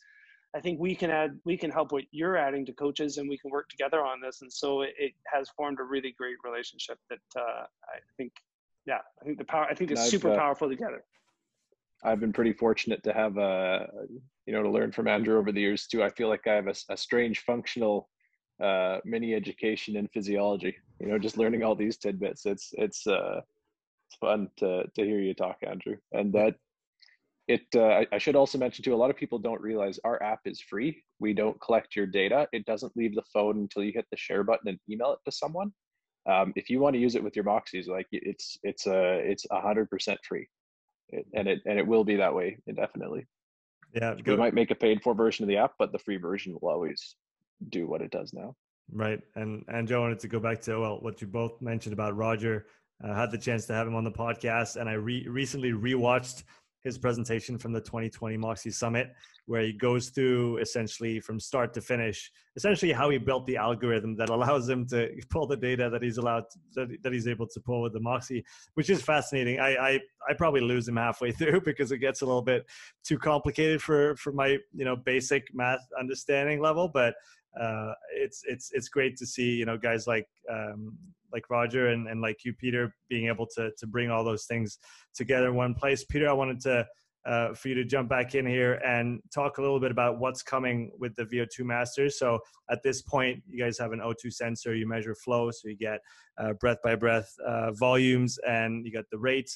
I 0.54 0.60
think 0.60 0.78
we 0.78 0.94
can 0.94 1.10
add 1.10 1.38
we 1.44 1.56
can 1.56 1.70
help 1.70 1.90
what 1.90 2.04
you're 2.12 2.36
adding 2.36 2.64
to 2.66 2.72
coaches, 2.72 3.18
and 3.18 3.28
we 3.28 3.36
can 3.36 3.50
work 3.50 3.68
together 3.68 4.04
on 4.04 4.20
this. 4.20 4.42
And 4.42 4.52
so 4.52 4.82
it, 4.82 4.94
it 4.98 5.12
has 5.32 5.48
formed 5.50 5.80
a 5.80 5.82
really 5.82 6.14
great 6.16 6.36
relationship 6.44 6.98
that 7.10 7.18
uh, 7.36 7.64
I 7.84 7.98
think, 8.16 8.32
yeah, 8.86 8.98
I 9.20 9.24
think 9.24 9.38
the 9.38 9.44
power. 9.44 9.66
I 9.68 9.74
think 9.74 9.90
it's 9.90 10.08
super 10.08 10.30
uh, 10.30 10.36
powerful 10.36 10.68
together. 10.68 11.02
I've 12.04 12.20
been 12.20 12.32
pretty 12.32 12.52
fortunate 12.52 13.02
to 13.04 13.12
have 13.12 13.36
a, 13.38 13.40
uh, 13.40 13.86
you 14.46 14.52
know, 14.52 14.62
to 14.62 14.70
learn 14.70 14.92
from 14.92 15.08
Andrew 15.08 15.38
over 15.38 15.50
the 15.50 15.60
years 15.60 15.86
too. 15.86 16.04
I 16.04 16.10
feel 16.10 16.28
like 16.28 16.46
I 16.46 16.54
have 16.54 16.68
a, 16.68 16.74
a 16.90 16.96
strange 16.96 17.40
functional 17.40 18.10
uh, 18.62 18.98
mini 19.04 19.34
education 19.34 19.96
in 19.96 20.06
physiology. 20.08 20.76
You 21.00 21.08
know, 21.08 21.18
just 21.18 21.38
learning 21.38 21.64
all 21.64 21.74
these 21.74 21.96
tidbits. 21.96 22.46
It's 22.46 22.70
it's 22.74 23.06
uh, 23.08 23.40
it's 24.06 24.16
fun 24.20 24.48
to 24.58 24.84
to 24.94 25.04
hear 25.04 25.18
you 25.18 25.34
talk, 25.34 25.56
Andrew. 25.66 25.96
And 26.12 26.32
that 26.34 26.54
it 27.46 27.62
uh, 27.74 28.04
I 28.10 28.18
should 28.18 28.36
also 28.36 28.58
mention 28.58 28.84
too. 28.84 28.94
A 28.94 28.96
lot 28.96 29.10
of 29.10 29.16
people 29.16 29.38
don't 29.38 29.60
realize 29.60 29.98
our 30.04 30.22
app 30.22 30.40
is 30.44 30.60
free. 30.60 31.02
We 31.20 31.34
don't 31.34 31.60
collect 31.60 31.94
your 31.94 32.06
data. 32.06 32.48
It 32.52 32.64
doesn't 32.64 32.96
leave 32.96 33.14
the 33.14 33.22
phone 33.32 33.58
until 33.58 33.84
you 33.84 33.92
hit 33.94 34.06
the 34.10 34.16
share 34.16 34.44
button 34.44 34.68
and 34.68 34.78
email 34.90 35.12
it 35.12 35.18
to 35.26 35.32
someone. 35.32 35.72
Um, 36.26 36.54
if 36.56 36.70
you 36.70 36.80
want 36.80 36.94
to 36.94 37.00
use 37.00 37.16
it 37.16 37.22
with 37.22 37.36
your 37.36 37.44
Moxys, 37.44 37.86
like 37.86 38.06
it's 38.12 38.56
it's 38.62 38.86
a 38.86 39.18
it's 39.18 39.46
a 39.50 39.60
hundred 39.60 39.90
percent 39.90 40.18
free, 40.26 40.48
it, 41.10 41.26
and 41.34 41.46
it 41.46 41.60
and 41.66 41.78
it 41.78 41.86
will 41.86 42.04
be 42.04 42.16
that 42.16 42.34
way 42.34 42.56
indefinitely. 42.66 43.26
Yeah, 43.92 44.14
we 44.26 44.36
might 44.36 44.54
make 44.54 44.70
a 44.70 44.74
paid 44.74 45.02
for 45.02 45.14
version 45.14 45.44
of 45.44 45.48
the 45.48 45.58
app, 45.58 45.72
but 45.78 45.92
the 45.92 45.98
free 45.98 46.16
version 46.16 46.56
will 46.60 46.70
always 46.70 47.14
do 47.68 47.86
what 47.86 48.00
it 48.00 48.10
does 48.10 48.32
now. 48.32 48.56
Right. 48.90 49.20
And 49.34 49.64
and 49.68 49.86
Joe 49.86 50.00
wanted 50.00 50.20
to 50.20 50.28
go 50.28 50.40
back 50.40 50.60
to 50.62 50.78
well 50.78 50.98
what 51.00 51.20
you 51.20 51.26
both 51.26 51.60
mentioned 51.60 51.92
about 51.92 52.16
Roger. 52.16 52.66
I 53.02 53.08
uh, 53.08 53.14
had 53.14 53.30
the 53.30 53.38
chance 53.38 53.66
to 53.66 53.74
have 53.74 53.86
him 53.86 53.94
on 53.94 54.04
the 54.04 54.10
podcast, 54.10 54.76
and 54.76 54.88
I 54.88 54.94
re- 54.94 55.26
recently 55.28 55.72
rewatched 55.72 56.44
his 56.84 56.98
presentation 56.98 57.58
from 57.58 57.72
the 57.72 57.80
2020 57.80 58.36
Moxy 58.36 58.70
Summit, 58.70 59.12
where 59.46 59.62
he 59.62 59.72
goes 59.72 60.10
through 60.10 60.58
essentially 60.58 61.18
from 61.18 61.40
start 61.40 61.72
to 61.74 61.80
finish, 61.80 62.30
essentially 62.56 62.92
how 62.92 63.08
he 63.08 63.16
built 63.16 63.46
the 63.46 63.56
algorithm 63.56 64.14
that 64.16 64.28
allows 64.28 64.68
him 64.68 64.86
to 64.88 65.10
pull 65.30 65.46
the 65.46 65.56
data 65.56 65.88
that 65.90 66.02
he's 66.02 66.18
allowed 66.18 66.44
that, 66.74 66.96
that 67.02 67.12
he's 67.12 67.26
able 67.26 67.46
to 67.46 67.60
pull 67.60 67.82
with 67.82 67.94
the 67.94 68.00
Moxy, 68.00 68.44
which 68.74 68.90
is 68.90 69.02
fascinating. 69.02 69.58
I, 69.58 69.76
I 69.76 70.00
I 70.28 70.34
probably 70.34 70.60
lose 70.60 70.86
him 70.86 70.96
halfway 70.96 71.32
through 71.38 71.62
because 71.62 71.90
it 71.90 71.98
gets 71.98 72.22
a 72.22 72.26
little 72.26 72.42
bit 72.42 72.66
too 73.02 73.18
complicated 73.18 73.82
for 73.82 74.14
for 74.16 74.32
my 74.32 74.58
you 74.74 74.84
know 74.84 74.94
basic 74.94 75.46
math 75.54 75.80
understanding 75.98 76.60
level, 76.60 76.88
but 76.88 77.14
uh, 77.60 77.92
it's 78.14 78.42
it's 78.46 78.70
it's 78.72 78.88
great 78.88 79.16
to 79.16 79.26
see 79.26 79.54
you 79.54 79.64
know 79.64 79.76
guys 79.76 80.06
like 80.06 80.26
um, 80.50 80.96
like 81.32 81.50
Roger 81.50 81.88
and, 81.88 82.08
and 82.08 82.20
like 82.20 82.44
you 82.44 82.52
Peter 82.52 82.94
being 83.08 83.26
able 83.26 83.46
to 83.56 83.70
to 83.78 83.86
bring 83.86 84.10
all 84.10 84.24
those 84.24 84.46
things 84.46 84.78
together 85.14 85.48
in 85.48 85.54
one 85.54 85.74
place. 85.74 86.04
Peter, 86.04 86.28
I 86.28 86.32
wanted 86.32 86.60
to 86.60 86.86
uh, 87.26 87.54
for 87.54 87.68
you 87.68 87.74
to 87.74 87.84
jump 87.84 88.08
back 88.08 88.34
in 88.34 88.46
here 88.46 88.74
and 88.86 89.20
talk 89.32 89.58
a 89.58 89.62
little 89.62 89.80
bit 89.80 89.90
about 89.90 90.18
what's 90.18 90.42
coming 90.42 90.90
with 90.98 91.14
the 91.16 91.24
VO2 91.24 91.64
Masters. 91.64 92.18
So 92.18 92.38
at 92.70 92.82
this 92.82 93.00
point, 93.00 93.42
you 93.48 93.58
guys 93.58 93.78
have 93.78 93.92
an 93.92 94.00
O2 94.00 94.32
sensor. 94.32 94.74
You 94.74 94.86
measure 94.86 95.14
flow, 95.14 95.50
so 95.50 95.68
you 95.68 95.76
get 95.76 96.00
uh, 96.38 96.52
breath 96.54 96.78
by 96.84 96.96
breath 96.96 97.32
uh, 97.46 97.72
volumes, 97.72 98.38
and 98.46 98.84
you 98.84 98.92
got 98.92 99.04
the 99.10 99.18
rate. 99.18 99.50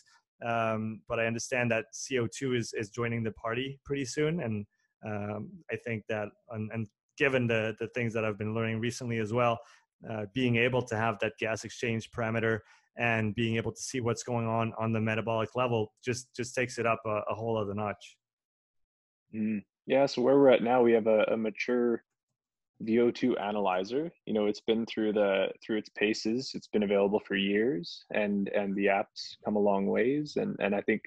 Um, 0.44 1.02
but 1.08 1.18
I 1.18 1.26
understand 1.26 1.70
that 1.72 1.86
CO2 1.92 2.56
is 2.56 2.72
is 2.72 2.90
joining 2.90 3.22
the 3.22 3.32
party 3.32 3.78
pretty 3.84 4.04
soon, 4.04 4.40
and 4.40 4.66
um, 5.04 5.50
I 5.70 5.76
think 5.76 6.04
that 6.08 6.28
and, 6.50 6.70
and 6.72 6.86
given 7.18 7.46
the 7.46 7.74
the 7.78 7.88
things 7.88 8.14
that 8.14 8.24
I've 8.24 8.38
been 8.38 8.54
learning 8.54 8.80
recently 8.80 9.18
as 9.18 9.32
well, 9.32 9.58
uh, 10.08 10.26
being 10.32 10.56
able 10.56 10.82
to 10.82 10.96
have 10.96 11.18
that 11.20 11.32
gas 11.38 11.64
exchange 11.64 12.10
parameter 12.10 12.60
and 12.96 13.34
being 13.34 13.56
able 13.56 13.72
to 13.72 13.80
see 13.80 14.00
what's 14.00 14.22
going 14.22 14.46
on 14.46 14.72
on 14.78 14.92
the 14.92 15.00
metabolic 15.00 15.54
level 15.54 15.92
just 16.04 16.34
just 16.34 16.54
takes 16.54 16.78
it 16.78 16.86
up 16.86 17.00
a, 17.06 17.20
a 17.30 17.34
whole 17.34 17.56
other 17.56 17.74
notch. 17.74 18.16
Mm. 19.34 19.62
yeah 19.86 20.06
so 20.06 20.22
where 20.22 20.38
we're 20.38 20.48
at 20.48 20.62
now 20.62 20.82
we 20.82 20.92
have 20.92 21.06
a, 21.06 21.24
a, 21.24 21.36
mature 21.36 22.02
vo2 22.82 23.38
analyzer. 23.38 24.10
You 24.24 24.32
know 24.32 24.46
it's 24.46 24.62
been 24.62 24.86
through 24.86 25.12
the 25.12 25.48
through 25.64 25.78
its 25.78 25.90
paces. 25.90 26.52
It's 26.54 26.68
been 26.68 26.84
available 26.84 27.20
for 27.26 27.34
years 27.34 28.04
and 28.12 28.48
and 28.48 28.74
the 28.74 28.86
apps 28.86 29.36
come 29.44 29.56
a 29.56 29.60
long 29.60 29.86
ways. 29.86 30.36
And 30.36 30.56
and 30.60 30.74
i 30.74 30.80
think 30.80 31.02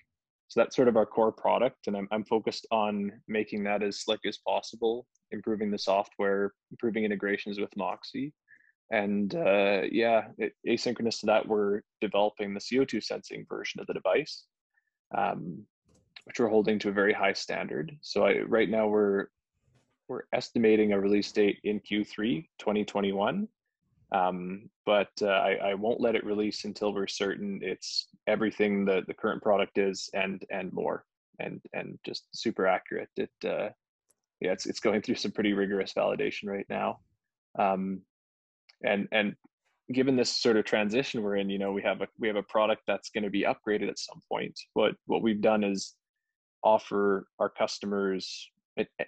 so 0.51 0.59
that's 0.59 0.75
sort 0.75 0.89
of 0.89 0.97
our 0.97 1.05
core 1.05 1.31
product 1.31 1.87
and 1.87 1.95
i'm, 1.95 2.07
I'm 2.11 2.25
focused 2.25 2.67
on 2.71 3.11
making 3.27 3.63
that 3.63 3.81
as 3.81 4.01
slick 4.01 4.19
as 4.27 4.39
possible 4.45 5.07
improving 5.31 5.71
the 5.71 5.79
software 5.79 6.51
improving 6.71 7.05
integrations 7.05 7.57
with 7.57 7.75
moxy 7.77 8.33
and 8.91 9.33
uh, 9.35 9.83
yeah, 9.89 10.27
it, 10.37 10.53
asynchronous 10.67 11.21
to 11.21 11.25
that, 11.27 11.47
we're 11.47 11.81
developing 12.01 12.53
the 12.53 12.59
CO2 12.59 13.01
sensing 13.01 13.45
version 13.47 13.79
of 13.79 13.87
the 13.87 13.93
device, 13.93 14.43
um, 15.17 15.65
which 16.25 16.39
we're 16.39 16.49
holding 16.49 16.77
to 16.79 16.89
a 16.89 16.93
very 16.93 17.13
high 17.13 17.33
standard. 17.33 17.97
So 18.01 18.25
I, 18.25 18.39
right 18.39 18.69
now 18.69 18.87
we're 18.87 19.27
we're 20.09 20.23
estimating 20.33 20.91
a 20.91 20.99
release 20.99 21.31
date 21.31 21.59
in 21.63 21.79
Q3 21.79 22.45
2021, 22.59 23.47
um, 24.11 24.69
but 24.85 25.09
uh, 25.21 25.27
I, 25.27 25.53
I, 25.53 25.73
won't 25.73 26.01
let 26.01 26.15
it 26.15 26.25
release 26.25 26.65
until 26.65 26.93
we're 26.93 27.07
certain 27.07 27.59
it's 27.61 28.07
everything 28.27 28.83
that 28.85 29.07
the 29.07 29.13
current 29.13 29.41
product 29.41 29.77
is 29.77 30.09
and 30.13 30.43
and 30.51 30.73
more, 30.73 31.05
and 31.39 31.61
and 31.73 31.97
just 32.05 32.25
super 32.33 32.67
accurate. 32.67 33.09
It 33.15 33.31
uh, 33.45 33.69
yeah, 34.41 34.51
it's 34.51 34.65
it's 34.65 34.81
going 34.81 35.01
through 35.01 35.15
some 35.15 35.31
pretty 35.31 35.53
rigorous 35.53 35.93
validation 35.93 36.47
right 36.47 36.65
now. 36.69 36.99
Um, 37.57 38.01
and 38.83 39.07
and 39.11 39.35
given 39.93 40.15
this 40.15 40.29
sort 40.29 40.57
of 40.57 40.65
transition 40.65 41.21
we're 41.21 41.35
in 41.35 41.49
you 41.49 41.59
know 41.59 41.71
we 41.71 41.81
have 41.81 42.01
a 42.01 42.07
we 42.19 42.27
have 42.27 42.38
a 42.38 42.43
product 42.43 42.81
that's 42.88 43.09
going 43.09 43.23
to 43.23 43.29
be 43.29 43.43
upgraded 43.43 43.89
at 43.89 43.99
some 43.99 44.21
point 44.31 44.57
but 44.73 44.95
what 45.05 45.21
we've 45.21 45.41
done 45.41 45.63
is 45.63 45.95
offer 46.63 47.27
our 47.39 47.49
customers 47.49 48.49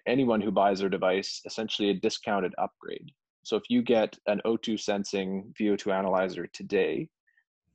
anyone 0.05 0.41
who 0.41 0.51
buys 0.51 0.81
our 0.81 0.89
device 0.89 1.41
essentially 1.45 1.89
a 1.89 1.93
discounted 1.93 2.53
upgrade 2.57 3.11
so 3.43 3.55
if 3.55 3.63
you 3.69 3.81
get 3.81 4.17
an 4.27 4.41
o2 4.45 4.79
sensing 4.79 5.53
vo2 5.59 5.93
analyzer 5.93 6.47
today 6.47 7.07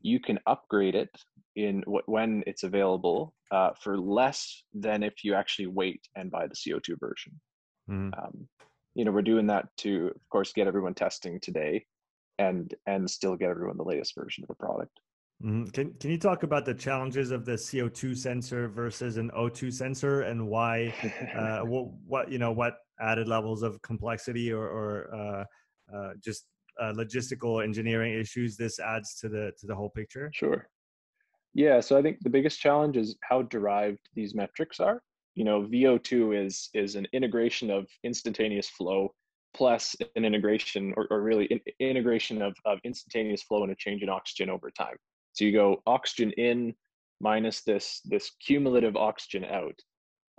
you 0.00 0.20
can 0.20 0.38
upgrade 0.46 0.94
it 0.94 1.10
in 1.56 1.82
when 2.06 2.42
it's 2.46 2.62
available 2.62 3.34
uh, 3.50 3.70
for 3.82 3.98
less 3.98 4.62
than 4.74 5.02
if 5.02 5.24
you 5.24 5.34
actually 5.34 5.66
wait 5.66 6.06
and 6.16 6.30
buy 6.30 6.46
the 6.46 6.54
co2 6.54 6.98
version 7.00 7.32
mm-hmm. 7.90 8.10
um, 8.18 8.48
you 8.94 9.04
know 9.04 9.12
we're 9.12 9.22
doing 9.22 9.46
that 9.46 9.66
to 9.76 10.08
of 10.14 10.28
course 10.30 10.52
get 10.52 10.66
everyone 10.66 10.94
testing 10.94 11.38
today 11.40 11.84
and 12.38 12.74
and 12.86 13.08
still 13.10 13.36
get 13.36 13.50
everyone 13.50 13.76
the 13.76 13.82
latest 13.82 14.14
version 14.14 14.44
of 14.44 14.48
the 14.48 14.54
product 14.54 15.00
mm-hmm. 15.42 15.64
can, 15.70 15.92
can 15.94 16.10
you 16.10 16.18
talk 16.18 16.42
about 16.42 16.64
the 16.64 16.74
challenges 16.74 17.30
of 17.30 17.44
the 17.44 17.52
co2 17.52 18.16
sensor 18.16 18.68
versus 18.68 19.16
an 19.16 19.30
o2 19.36 19.72
sensor 19.72 20.22
and 20.22 20.46
why 20.46 20.92
uh, 21.36 21.60
what, 21.64 21.88
what 22.06 22.32
you 22.32 22.38
know 22.38 22.52
what 22.52 22.74
added 23.00 23.28
levels 23.28 23.62
of 23.62 23.80
complexity 23.82 24.52
or, 24.52 24.66
or 24.66 25.14
uh, 25.14 25.96
uh, 25.96 26.10
just 26.22 26.46
uh, 26.80 26.92
logistical 26.92 27.62
engineering 27.62 28.18
issues 28.18 28.56
this 28.56 28.78
adds 28.78 29.14
to 29.14 29.28
the 29.28 29.52
to 29.58 29.66
the 29.66 29.74
whole 29.74 29.90
picture? 29.90 30.30
Sure. 30.34 30.68
Yeah 31.54 31.80
so 31.80 31.96
i 31.96 32.02
think 32.02 32.18
the 32.20 32.30
biggest 32.30 32.60
challenge 32.60 32.96
is 32.96 33.16
how 33.22 33.42
derived 33.42 34.08
these 34.14 34.34
metrics 34.34 34.80
are. 34.80 35.02
You 35.34 35.44
know 35.44 35.62
vo2 35.62 36.46
is 36.46 36.68
is 36.74 36.94
an 36.96 37.06
integration 37.12 37.70
of 37.70 37.86
instantaneous 38.02 38.68
flow 38.68 39.14
plus 39.54 39.96
an 40.14 40.24
integration 40.24 40.92
or, 40.96 41.06
or 41.10 41.22
really 41.22 41.46
in, 41.46 41.60
integration 41.80 42.42
of, 42.42 42.54
of 42.64 42.78
instantaneous 42.84 43.42
flow 43.42 43.62
and 43.62 43.72
a 43.72 43.76
change 43.76 44.02
in 44.02 44.08
oxygen 44.08 44.50
over 44.50 44.70
time 44.70 44.96
so 45.38 45.44
you 45.44 45.52
go 45.52 45.82
oxygen 45.86 46.32
in 46.32 46.74
minus 47.20 47.62
this 47.62 48.00
this 48.04 48.30
cumulative 48.44 48.96
oxygen 48.96 49.44
out 49.44 49.78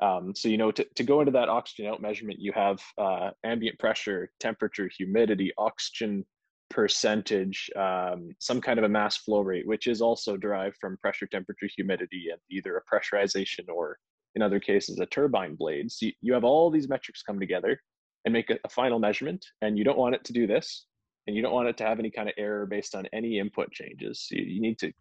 um, 0.01 0.33
so 0.35 0.47
you 0.47 0.57
know 0.57 0.71
to, 0.71 0.85
to 0.95 1.03
go 1.03 1.19
into 1.19 1.31
that 1.31 1.49
oxygen 1.49 1.87
out 1.87 2.01
measurement 2.01 2.39
you 2.39 2.51
have 2.53 2.79
uh, 2.97 3.29
ambient 3.43 3.77
pressure 3.79 4.29
temperature 4.39 4.89
humidity 4.97 5.51
oxygen 5.57 6.25
percentage 6.69 7.69
um, 7.75 8.29
some 8.39 8.61
kind 8.61 8.77
of 8.77 8.85
a 8.85 8.89
mass 8.89 9.17
flow 9.17 9.41
rate 9.41 9.67
which 9.67 9.87
is 9.87 10.01
also 10.01 10.37
derived 10.37 10.75
from 10.79 10.97
pressure 10.97 11.27
temperature 11.27 11.67
humidity 11.75 12.27
and 12.31 12.39
either 12.51 12.77
a 12.77 12.95
pressurization 12.95 13.67
or 13.67 13.97
in 14.35 14.41
other 14.41 14.59
cases 14.59 14.99
a 14.99 15.05
turbine 15.05 15.55
blade. 15.55 15.91
So 15.91 16.07
you, 16.07 16.11
you 16.21 16.33
have 16.33 16.43
all 16.43 16.69
these 16.69 16.89
metrics 16.89 17.21
come 17.21 17.39
together 17.39 17.79
and 18.25 18.33
make 18.33 18.49
a, 18.49 18.57
a 18.63 18.69
final 18.69 18.99
measurement, 18.99 19.45
and 19.61 19.77
you 19.77 19.83
don't 19.83 19.97
want 19.97 20.15
it 20.15 20.23
to 20.25 20.33
do 20.33 20.45
this, 20.45 20.85
and 21.29 21.35
you 21.35 21.43
don't 21.43 21.53
want 21.53 21.67
it 21.67 21.77
to 21.77 21.83
have 21.83 21.99
any 21.99 22.09
kind 22.09 22.27
of 22.27 22.33
error 22.39 22.65
based 22.65 22.95
on 22.95 23.05
any 23.13 23.37
input 23.37 23.71
changes. 23.71 24.25
So 24.27 24.35
you, 24.35 24.45
you 24.45 24.61
need 24.61 24.79
to 24.79 24.91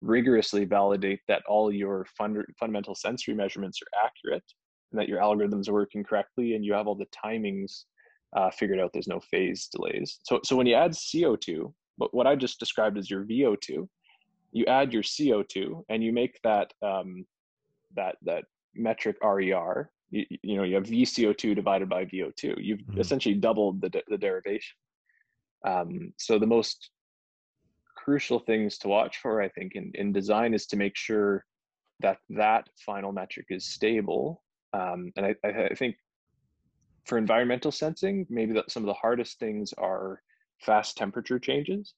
rigorously 0.00 0.64
validate 0.64 1.20
that 1.28 1.42
all 1.46 1.70
your 1.70 2.06
fund, 2.16 2.42
fundamental 2.58 2.94
sensory 2.94 3.34
measurements 3.34 3.78
are 3.82 4.06
accurate 4.06 4.42
and 4.90 4.98
that 4.98 5.06
your 5.06 5.20
algorithms 5.20 5.68
are 5.68 5.74
working 5.74 6.02
correctly 6.02 6.54
and 6.54 6.64
you 6.64 6.72
have 6.72 6.86
all 6.86 6.94
the 6.94 7.06
timings 7.24 7.84
uh, 8.34 8.50
figured 8.50 8.80
out. 8.80 8.90
There's 8.94 9.06
no 9.06 9.20
phase 9.20 9.68
delays. 9.70 10.18
So, 10.24 10.40
so 10.44 10.56
when 10.56 10.66
you 10.66 10.76
add 10.76 10.92
CO2, 10.92 11.70
what, 11.98 12.14
what 12.14 12.26
I 12.26 12.36
just 12.36 12.58
described 12.58 12.96
as 12.96 13.10
your 13.10 13.26
VO2, 13.26 13.86
you 14.52 14.64
add 14.64 14.94
your 14.94 15.02
CO2 15.02 15.82
and 15.90 16.02
you 16.02 16.10
make 16.10 16.40
that 16.42 16.72
um, 16.80 17.26
that 17.96 18.16
that 18.22 18.44
metric 18.74 19.18
RER, 19.22 19.90
you, 20.10 20.24
you, 20.42 20.56
know, 20.56 20.62
you 20.62 20.76
have 20.76 20.84
VCO2 20.84 21.54
divided 21.54 21.90
by 21.90 22.06
VO2. 22.06 22.54
You've 22.58 22.80
mm-hmm. 22.80 22.98
essentially 22.98 23.34
doubled 23.34 23.82
the, 23.82 23.90
the 24.08 24.16
derivation. 24.16 24.74
Um, 25.64 26.12
so 26.18 26.38
the 26.38 26.46
most 26.46 26.90
crucial 27.96 28.38
things 28.38 28.78
to 28.78 28.88
watch 28.88 29.18
for, 29.18 29.40
I 29.40 29.48
think, 29.48 29.72
in, 29.74 29.90
in 29.94 30.12
design 30.12 30.54
is 30.54 30.66
to 30.66 30.76
make 30.76 30.96
sure 30.96 31.44
that 32.00 32.18
that 32.30 32.68
final 32.84 33.12
metric 33.12 33.46
is 33.50 33.66
stable. 33.66 34.42
Um, 34.72 35.12
and 35.16 35.26
I, 35.26 35.34
I, 35.44 35.74
think 35.74 35.96
for 37.06 37.16
environmental 37.16 37.70
sensing, 37.70 38.26
maybe 38.28 38.60
some 38.68 38.82
of 38.82 38.88
the 38.88 38.94
hardest 38.94 39.38
things 39.38 39.72
are 39.78 40.20
fast 40.60 40.96
temperature 40.96 41.38
changes 41.38 41.94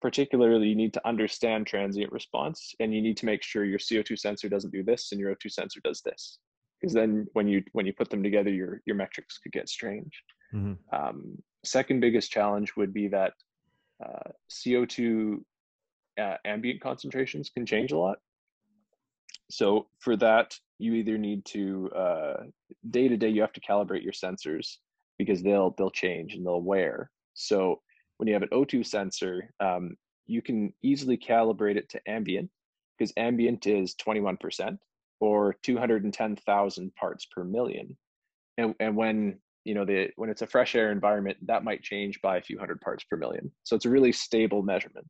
particularly 0.00 0.68
you 0.68 0.74
need 0.74 0.92
to 0.92 1.08
understand 1.08 1.66
transient 1.66 2.12
response 2.12 2.74
and 2.80 2.94
you 2.94 3.00
need 3.00 3.16
to 3.16 3.26
make 3.26 3.42
sure 3.42 3.64
your 3.64 3.78
co2 3.78 4.18
sensor 4.18 4.48
doesn't 4.48 4.72
do 4.72 4.82
this 4.82 5.12
and 5.12 5.20
your 5.20 5.34
o2 5.34 5.50
sensor 5.50 5.80
does 5.82 6.02
this 6.02 6.38
because 6.80 6.92
then 6.92 7.26
when 7.32 7.48
you 7.48 7.62
when 7.72 7.86
you 7.86 7.92
put 7.92 8.10
them 8.10 8.22
together 8.22 8.50
your 8.50 8.82
your 8.86 8.96
metrics 8.96 9.38
could 9.38 9.52
get 9.52 9.68
strange 9.68 10.22
mm-hmm. 10.54 10.74
um, 10.94 11.36
second 11.66 12.00
biggest 12.00 12.30
challenge 12.30 12.74
would 12.76 12.92
be 12.92 13.08
that 13.08 13.32
uh, 14.04 14.30
co2 14.50 15.40
uh, 16.20 16.36
ambient 16.44 16.80
concentrations 16.80 17.50
can 17.50 17.66
change 17.66 17.92
a 17.92 17.98
lot 17.98 18.18
so 19.50 19.86
for 19.98 20.16
that 20.16 20.54
you 20.78 20.94
either 20.94 21.18
need 21.18 21.44
to 21.44 21.90
uh, 21.94 22.42
day 22.90 23.08
to 23.08 23.16
day 23.16 23.28
you 23.28 23.40
have 23.40 23.52
to 23.52 23.60
calibrate 23.60 24.02
your 24.02 24.12
sensors 24.12 24.76
because 25.18 25.42
they'll 25.42 25.74
they'll 25.78 25.90
change 25.90 26.34
and 26.34 26.46
they'll 26.46 26.60
wear 26.60 27.10
so 27.34 27.80
when 28.16 28.26
you 28.26 28.34
have 28.34 28.42
an 28.42 28.48
O2 28.52 28.84
sensor, 28.84 29.52
um, 29.60 29.96
you 30.26 30.42
can 30.42 30.72
easily 30.82 31.16
calibrate 31.16 31.76
it 31.76 31.88
to 31.90 32.00
ambient 32.08 32.50
because 32.98 33.12
ambient 33.16 33.66
is 33.66 33.94
21% 33.94 34.78
or 35.20 35.56
210,000 35.62 36.94
parts 36.94 37.26
per 37.26 37.44
million. 37.44 37.96
And, 38.58 38.74
and 38.80 38.96
when 38.96 39.38
you 39.66 39.74
know 39.74 39.84
the 39.84 40.08
when 40.16 40.30
it's 40.30 40.42
a 40.42 40.46
fresh 40.46 40.74
air 40.74 40.90
environment, 40.92 41.36
that 41.46 41.64
might 41.64 41.82
change 41.82 42.20
by 42.22 42.38
a 42.38 42.42
few 42.42 42.58
hundred 42.58 42.80
parts 42.80 43.04
per 43.04 43.16
million. 43.16 43.50
So 43.64 43.76
it's 43.76 43.84
a 43.84 43.90
really 43.90 44.12
stable 44.12 44.62
measurement. 44.62 45.06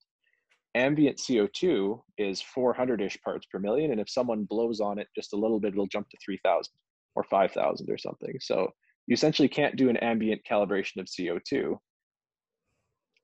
Ambient 0.74 1.18
CO2 1.18 2.00
is 2.18 2.44
400-ish 2.54 3.18
parts 3.22 3.46
per 3.50 3.58
million, 3.58 3.92
and 3.92 4.00
if 4.00 4.10
someone 4.10 4.44
blows 4.44 4.80
on 4.80 4.98
it 4.98 5.08
just 5.14 5.32
a 5.32 5.36
little 5.36 5.58
bit, 5.58 5.72
it'll 5.72 5.86
jump 5.86 6.08
to 6.10 6.18
3,000 6.22 6.70
or 7.14 7.24
5,000 7.24 7.90
or 7.90 7.96
something. 7.96 8.34
So 8.40 8.68
you 9.06 9.14
essentially 9.14 9.48
can't 9.48 9.76
do 9.76 9.88
an 9.88 9.96
ambient 9.98 10.42
calibration 10.46 10.98
of 10.98 11.06
CO2 11.06 11.78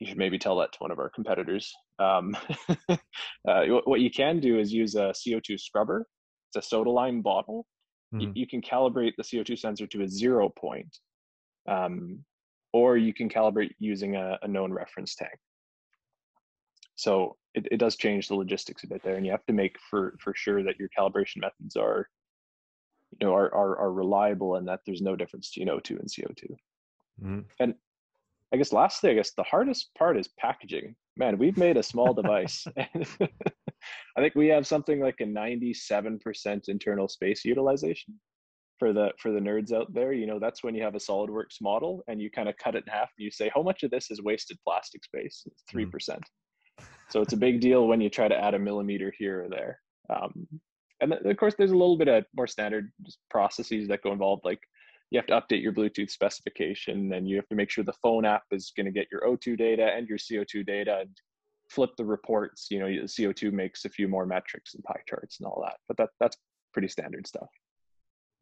you 0.02 0.08
should 0.08 0.18
maybe 0.18 0.36
tell 0.36 0.58
that 0.58 0.72
to 0.72 0.78
one 0.80 0.90
of 0.90 0.98
our 0.98 1.08
competitors. 1.08 1.72
Um, 2.00 2.36
uh, 2.88 3.62
what 3.84 4.00
you 4.00 4.10
can 4.10 4.40
do 4.40 4.58
is 4.58 4.72
use 4.72 4.96
a 4.96 5.12
CO2 5.14 5.60
scrubber. 5.60 6.08
It's 6.48 6.66
a 6.66 6.68
soda 6.68 6.90
lime 6.90 7.22
bottle. 7.22 7.66
Mm-hmm. 8.12 8.20
You, 8.20 8.32
you, 8.34 8.46
can 8.48 8.60
calibrate 8.60 9.12
the 9.16 9.22
CO2 9.22 9.56
sensor 9.56 9.86
to 9.86 10.02
a 10.02 10.08
zero 10.08 10.48
point, 10.48 10.98
um, 11.66 12.24
or 12.72 12.96
you 12.96 13.12
can 13.12 13.28
calibrate 13.28 13.72
using 13.78 14.16
a, 14.16 14.38
a 14.42 14.48
known 14.48 14.72
reference 14.72 15.14
tank. 15.14 15.38
So 16.94 17.36
it, 17.54 17.66
it 17.70 17.76
does 17.78 17.96
change 17.96 18.28
the 18.28 18.34
logistics 18.34 18.84
a 18.84 18.86
bit 18.86 19.02
there, 19.02 19.16
and 19.16 19.26
you 19.26 19.32
have 19.32 19.46
to 19.46 19.52
make 19.52 19.76
for 19.90 20.16
for 20.20 20.34
sure 20.34 20.62
that 20.62 20.78
your 20.78 20.88
calibration 20.96 21.38
methods 21.38 21.76
are 21.76 22.08
you 23.20 23.26
know 23.26 23.34
are 23.34 23.52
are, 23.54 23.78
are 23.78 23.92
reliable 23.92 24.56
and 24.56 24.68
that 24.68 24.80
there's 24.86 25.02
no 25.02 25.16
difference 25.16 25.50
between 25.50 25.74
O2 25.74 25.90
and 25.98 26.08
CO2. 26.08 26.44
Mm-hmm. 27.22 27.40
And 27.60 27.74
I 28.52 28.56
guess 28.56 28.72
lastly, 28.72 29.10
I 29.10 29.14
guess 29.14 29.32
the 29.32 29.42
hardest 29.42 29.94
part 29.96 30.18
is 30.18 30.28
packaging. 30.38 30.94
Man, 31.16 31.38
we've 31.38 31.56
made 31.56 31.76
a 31.76 31.82
small 31.82 32.14
device. 32.14 32.66
I 32.76 34.20
think 34.20 34.34
we 34.34 34.48
have 34.48 34.66
something 34.66 35.00
like 35.00 35.20
a 35.20 35.24
97% 35.24 36.68
internal 36.68 37.08
space 37.08 37.44
utilization 37.44 38.18
for 38.82 38.92
the 38.92 39.12
for 39.16 39.30
the 39.30 39.38
nerds 39.38 39.72
out 39.72 39.94
there. 39.94 40.12
You 40.12 40.26
know, 40.26 40.40
that's 40.40 40.64
when 40.64 40.74
you 40.74 40.82
have 40.82 40.96
a 40.96 40.98
SolidWorks 40.98 41.60
model 41.60 42.02
and 42.08 42.20
you 42.20 42.28
kind 42.28 42.48
of 42.48 42.56
cut 42.56 42.74
it 42.74 42.82
in 42.84 42.92
half 42.92 43.12
and 43.16 43.24
you 43.24 43.30
say, 43.30 43.48
how 43.54 43.62
much 43.62 43.84
of 43.84 43.92
this 43.92 44.10
is 44.10 44.20
wasted 44.20 44.58
plastic 44.66 45.04
space? 45.04 45.44
It's 45.46 45.62
3%. 45.72 45.86
Mm. 45.86 46.20
So 47.08 47.20
it's 47.20 47.32
a 47.32 47.36
big 47.36 47.60
deal 47.60 47.86
when 47.86 48.00
you 48.00 48.10
try 48.10 48.26
to 48.26 48.36
add 48.36 48.54
a 48.54 48.58
millimeter 48.58 49.14
here 49.16 49.44
or 49.44 49.48
there. 49.48 49.78
Um, 50.10 50.48
and 51.00 51.12
of 51.12 51.36
course, 51.36 51.54
there's 51.56 51.70
a 51.70 51.76
little 51.76 51.96
bit 51.96 52.08
of 52.08 52.24
more 52.34 52.48
standard 52.48 52.90
processes 53.30 53.86
that 53.86 54.02
go 54.02 54.10
involved, 54.10 54.44
like 54.44 54.58
you 55.10 55.18
have 55.20 55.26
to 55.26 55.40
update 55.40 55.62
your 55.62 55.72
Bluetooth 55.72 56.10
specification 56.10 57.12
and 57.12 57.28
you 57.28 57.36
have 57.36 57.48
to 57.50 57.54
make 57.54 57.70
sure 57.70 57.84
the 57.84 57.92
phone 58.02 58.24
app 58.24 58.42
is 58.50 58.72
going 58.76 58.86
to 58.86 58.92
get 58.92 59.06
your 59.12 59.20
O2 59.20 59.56
data 59.56 59.92
and 59.94 60.08
your 60.08 60.18
CO2 60.18 60.66
data 60.66 60.98
and 61.02 61.16
flip 61.70 61.90
the 61.96 62.04
reports. 62.04 62.66
You 62.68 62.80
know, 62.80 62.86
CO2 62.86 63.52
makes 63.52 63.84
a 63.84 63.90
few 63.90 64.08
more 64.08 64.26
metrics 64.26 64.74
and 64.74 64.82
pie 64.82 65.02
charts 65.08 65.38
and 65.38 65.46
all 65.46 65.62
that, 65.64 65.76
but 65.86 65.96
that 65.98 66.10
that's 66.18 66.36
pretty 66.72 66.88
standard 66.88 67.28
stuff. 67.28 67.48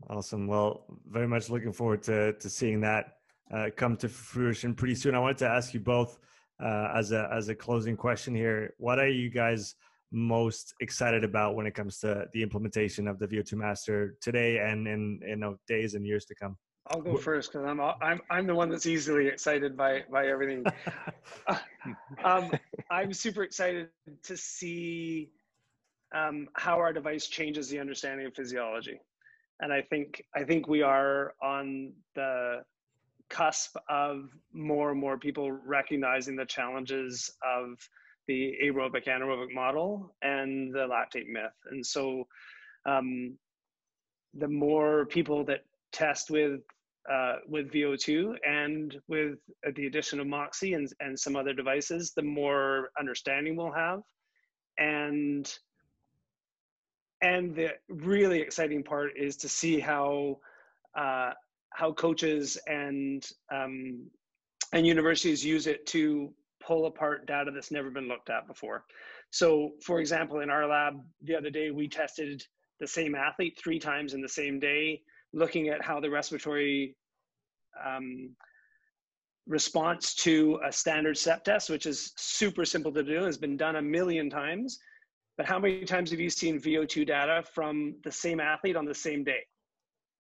Awesome. 0.09 0.47
Well, 0.47 0.85
very 1.09 1.29
much 1.29 1.51
looking 1.51 1.73
forward 1.73 2.03
to 2.05 2.33
to 2.35 2.49
seeing 2.49 2.81
that 2.81 3.17
uh, 3.53 3.71
come 3.77 3.97
to 3.99 4.09
fruition 4.09 4.75
pretty 4.75 4.95
soon. 4.95 5.15
I 5.15 5.19
wanted 5.19 5.39
to 5.39 5.49
ask 5.49 5.75
you 5.75 5.81
both 5.81 6.19
uh, 6.63 6.93
as 6.95 7.13
a 7.13 7.29
as 7.33 7.49
a 7.49 7.55
closing 7.55 7.97
question 7.97 8.35
here. 8.35 8.75
What 8.79 8.99
are 8.99 9.09
you 9.09 9.31
guys 9.31 9.75
most 10.13 10.75
excited 10.81 11.23
about 11.23 11.55
when 11.55 11.67
it 11.67 11.75
comes 11.75 11.99
to 12.01 12.27
the 12.33 12.43
implementation 12.43 13.07
of 13.07 13.19
the 13.19 13.29
VO2 13.29 13.53
Master 13.55 14.17
today 14.21 14.59
and 14.59 14.87
in 14.89 15.21
you 15.27 15.37
know 15.37 15.57
days 15.69 15.95
and 15.95 16.07
years 16.07 16.25
to 16.27 16.35
come? 16.35 16.57
I'll 16.89 17.03
go 17.03 17.17
first 17.17 17.53
because 17.53 17.67
I'm 17.67 17.81
I'm 17.81 18.21
I'm 18.31 18.47
the 18.47 18.55
one 18.55 18.69
that's 18.69 18.87
easily 18.87 19.29
excited 19.29 19.77
by 19.77 20.05
by 20.11 20.27
everything. 20.27 20.65
um, 22.25 22.51
I'm 22.91 23.13
super 23.13 23.43
excited 23.43 23.89
to 24.25 24.37
see 24.37 25.31
um, 26.13 26.49
how 26.55 26.79
our 26.79 26.93
device 26.93 27.29
changes 27.29 27.69
the 27.69 27.79
understanding 27.79 28.27
of 28.27 28.35
physiology, 28.35 29.01
and 29.61 29.73
I 29.73 29.83
think 29.83 30.23
I 30.35 30.45
think 30.45 30.69
we 30.69 30.83
are 30.83 31.35
on 31.43 31.93
the 32.15 32.63
cusp 33.29 33.77
of 33.89 34.31
more 34.53 34.91
and 34.91 35.01
more 35.01 35.19
people 35.19 35.53
recognizing 35.53 36.37
the 36.37 36.45
challenges 36.45 37.31
of 37.47 37.79
the 38.27 38.55
aerobic 38.63 39.07
anaerobic 39.07 39.55
model 39.55 40.15
and 40.23 40.75
the 40.75 40.87
lactate 40.87 41.29
myth. 41.29 41.53
And 41.71 41.85
so 41.85 42.27
um, 42.87 43.37
the 44.35 44.49
more 44.49 45.07
people 45.07 45.45
that 45.45 45.65
test 45.93 46.31
with 46.31 46.61
uh, 47.11 47.37
with 47.49 47.73
VO2 47.73 48.35
and 48.47 48.97
with 49.09 49.39
the 49.75 49.87
addition 49.87 50.21
of 50.21 50.27
Moxy 50.27 50.75
and, 50.75 50.93
and 51.01 51.19
some 51.19 51.35
other 51.35 51.55
devices, 51.55 52.13
the 52.15 52.23
more 52.23 52.91
understanding 53.01 53.57
we'll 53.57 53.73
have. 53.73 54.03
And 54.79 55.51
and 57.23 57.55
the 57.55 57.71
really 57.89 58.41
exciting 58.41 58.83
part 58.83 59.13
is 59.17 59.37
to 59.37 59.49
see 59.49 59.79
how 59.79 60.39
uh, 60.97 61.33
how 61.71 61.93
coaches 61.93 62.59
and 62.67 63.27
um, 63.53 64.07
and 64.73 64.87
universities 64.87 65.45
use 65.45 65.67
it 65.67 65.87
to 65.87 66.33
pull 66.65 66.87
apart 66.87 67.27
data 67.27 67.51
that's 67.53 67.71
never 67.71 67.91
been 67.91 68.09
looked 68.09 68.31
at 68.31 68.47
before. 68.47 68.85
So, 69.31 69.73
for 69.83 70.01
example, 70.01 70.41
in 70.41 70.51
our 70.51 70.67
lab 70.67 70.95
the 71.23 71.37
other 71.37 71.51
day, 71.51 71.71
we 71.71 71.89
tested 71.89 72.45
the 72.79 72.87
same 72.87 73.15
athlete 73.15 73.59
three 73.63 73.79
times 73.79 74.15
in 74.15 74.21
the 74.21 74.29
same 74.29 74.59
day, 74.59 75.03
looking 75.33 75.69
at 75.69 75.83
how 75.83 76.01
the 76.01 76.11
respiratory 76.11 76.97
um, 77.85 78.31
response 79.47 80.15
to 80.15 80.61
a 80.67 80.73
standard 80.73 81.17
step 81.17 81.45
test, 81.45 81.71
which 81.71 81.87
is 81.87 82.13
super 82.17 82.65
simple 82.65 82.93
to 82.93 83.03
do, 83.03 83.25
has 83.25 83.39
been 83.39 83.57
done 83.57 83.77
a 83.77 83.83
million 83.83 84.29
times. 84.31 84.79
But 85.41 85.49
how 85.49 85.59
many 85.59 85.87
times 85.87 86.11
have 86.11 86.21
you 86.21 86.29
seen 86.29 86.61
VO2 86.61 87.07
data 87.07 87.43
from 87.55 87.95
the 88.05 88.13
same 88.13 88.41
athlete 88.41 88.77
on 88.77 88.85
the 88.85 88.95
same 88.95 89.25
day? 89.25 89.41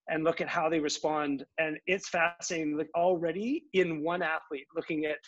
And 0.08 0.24
look 0.24 0.40
at 0.40 0.48
how 0.48 0.70
they 0.70 0.80
respond. 0.80 1.44
And 1.58 1.76
it's 1.86 2.08
fascinating, 2.08 2.78
like 2.78 2.88
already 2.94 3.64
in 3.74 4.02
one 4.02 4.22
athlete, 4.22 4.66
looking 4.74 5.04
at 5.04 5.18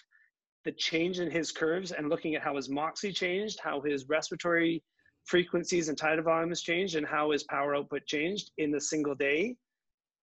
the 0.65 0.73
change 0.73 1.19
in 1.21 1.31
his 1.31 1.53
curves 1.53 1.93
and 1.93 2.09
looking 2.09 2.35
at 2.35 2.41
how 2.41 2.57
his 2.57 2.71
moxy 2.71 3.13
changed, 3.13 3.61
how 3.63 3.83
his 3.83 4.09
respiratory 4.09 4.83
frequencies 5.27 5.91
and 5.91 5.99
tidal 5.99 6.25
volumes 6.25 6.63
changed, 6.63 6.97
and 6.97 7.07
how 7.07 7.31
his 7.31 7.45
power 7.45 7.77
output 7.77 8.07
changed 8.07 8.51
in 8.57 8.71
the 8.71 8.81
single 8.81 9.15
day 9.15 9.55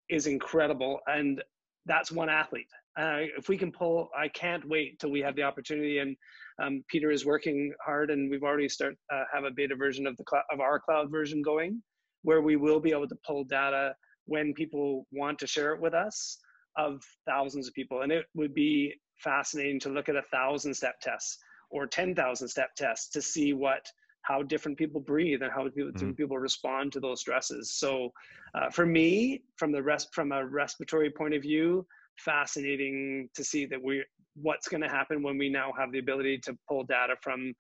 is 0.10 0.26
incredible. 0.26 1.00
And 1.06 1.44
that's 1.86 2.12
one 2.12 2.28
athlete. 2.28 2.72
Uh, 2.98 3.28
if 3.38 3.48
we 3.50 3.58
can 3.58 3.72
pull, 3.72 4.10
I 4.18 4.28
can't 4.28 4.68
wait 4.68 5.00
till 5.00 5.12
we 5.12 5.22
have 5.22 5.36
the 5.36 5.44
opportunity. 5.44 6.00
And 6.00 6.16
um, 6.62 6.84
Peter 6.90 7.12
is 7.12 7.26
working 7.26 7.74
hard, 7.86 8.12
and 8.12 8.30
we've 8.30 8.44
already 8.44 8.70
start 8.70 8.96
uh, 9.14 9.24
have 9.34 9.44
a 9.44 9.52
beta 9.52 9.76
version 9.76 10.08
of 10.08 10.18
the 10.18 10.26
cl- 10.30 10.44
of 10.52 10.60
our 10.60 10.80
cloud 10.80 11.12
version 11.12 11.42
going, 11.42 11.82
where 12.24 12.42
we 12.42 12.56
will 12.56 12.80
be 12.80 12.92
able 12.92 13.08
to 13.08 13.18
pull 13.26 13.44
data 13.44 13.94
when 14.26 14.54
people 14.54 15.06
want 15.12 15.40
to 15.40 15.48
share 15.48 15.74
it 15.74 15.82
with 15.82 15.94
us 15.94 16.40
of 16.78 17.02
thousands 17.28 17.68
of 17.68 17.74
people, 17.74 18.02
and 18.02 18.12
it 18.12 18.26
would 18.34 18.54
be 18.54 18.94
fascinating 19.18 19.80
to 19.82 19.90
look 19.90 20.10
at 20.10 20.16
a 20.16 20.24
thousand 20.32 20.74
step 20.74 21.00
tests 21.02 21.38
or 21.72 21.86
10,000 21.86 22.48
step 22.48 22.74
tests 22.76 23.10
to 23.10 23.22
see 23.22 23.54
what 23.54 23.86
how 24.24 24.44
different 24.44 24.78
people 24.78 25.00
breathe 25.00 25.42
and 25.42 25.52
how 25.52 25.64
people, 25.70 25.92
mm-hmm. 25.92 26.12
people 26.12 26.38
respond 26.38 26.92
to 26.92 27.00
those 27.00 27.22
stresses. 27.22 27.74
So, 27.76 28.12
uh, 28.54 28.70
for 28.70 28.86
me, 28.86 29.44
from 29.56 29.72
the 29.72 29.82
rest 29.82 30.10
from 30.14 30.32
a 30.32 30.46
respiratory 30.46 31.10
point 31.10 31.34
of 31.34 31.42
view, 31.42 31.88
fascinating 32.20 33.30
to 33.36 33.44
see 33.44 33.66
that 33.66 33.82
we 33.82 34.04
what's 34.36 34.68
going 34.68 34.82
to 34.82 34.90
happen 34.90 35.22
when 35.22 35.38
we 35.38 35.50
now 35.50 35.74
have 35.78 35.92
the 35.92 36.00
ability 36.00 36.38
to 36.38 36.58
pull 36.68 36.84
data 36.84 37.16
from 37.22 37.54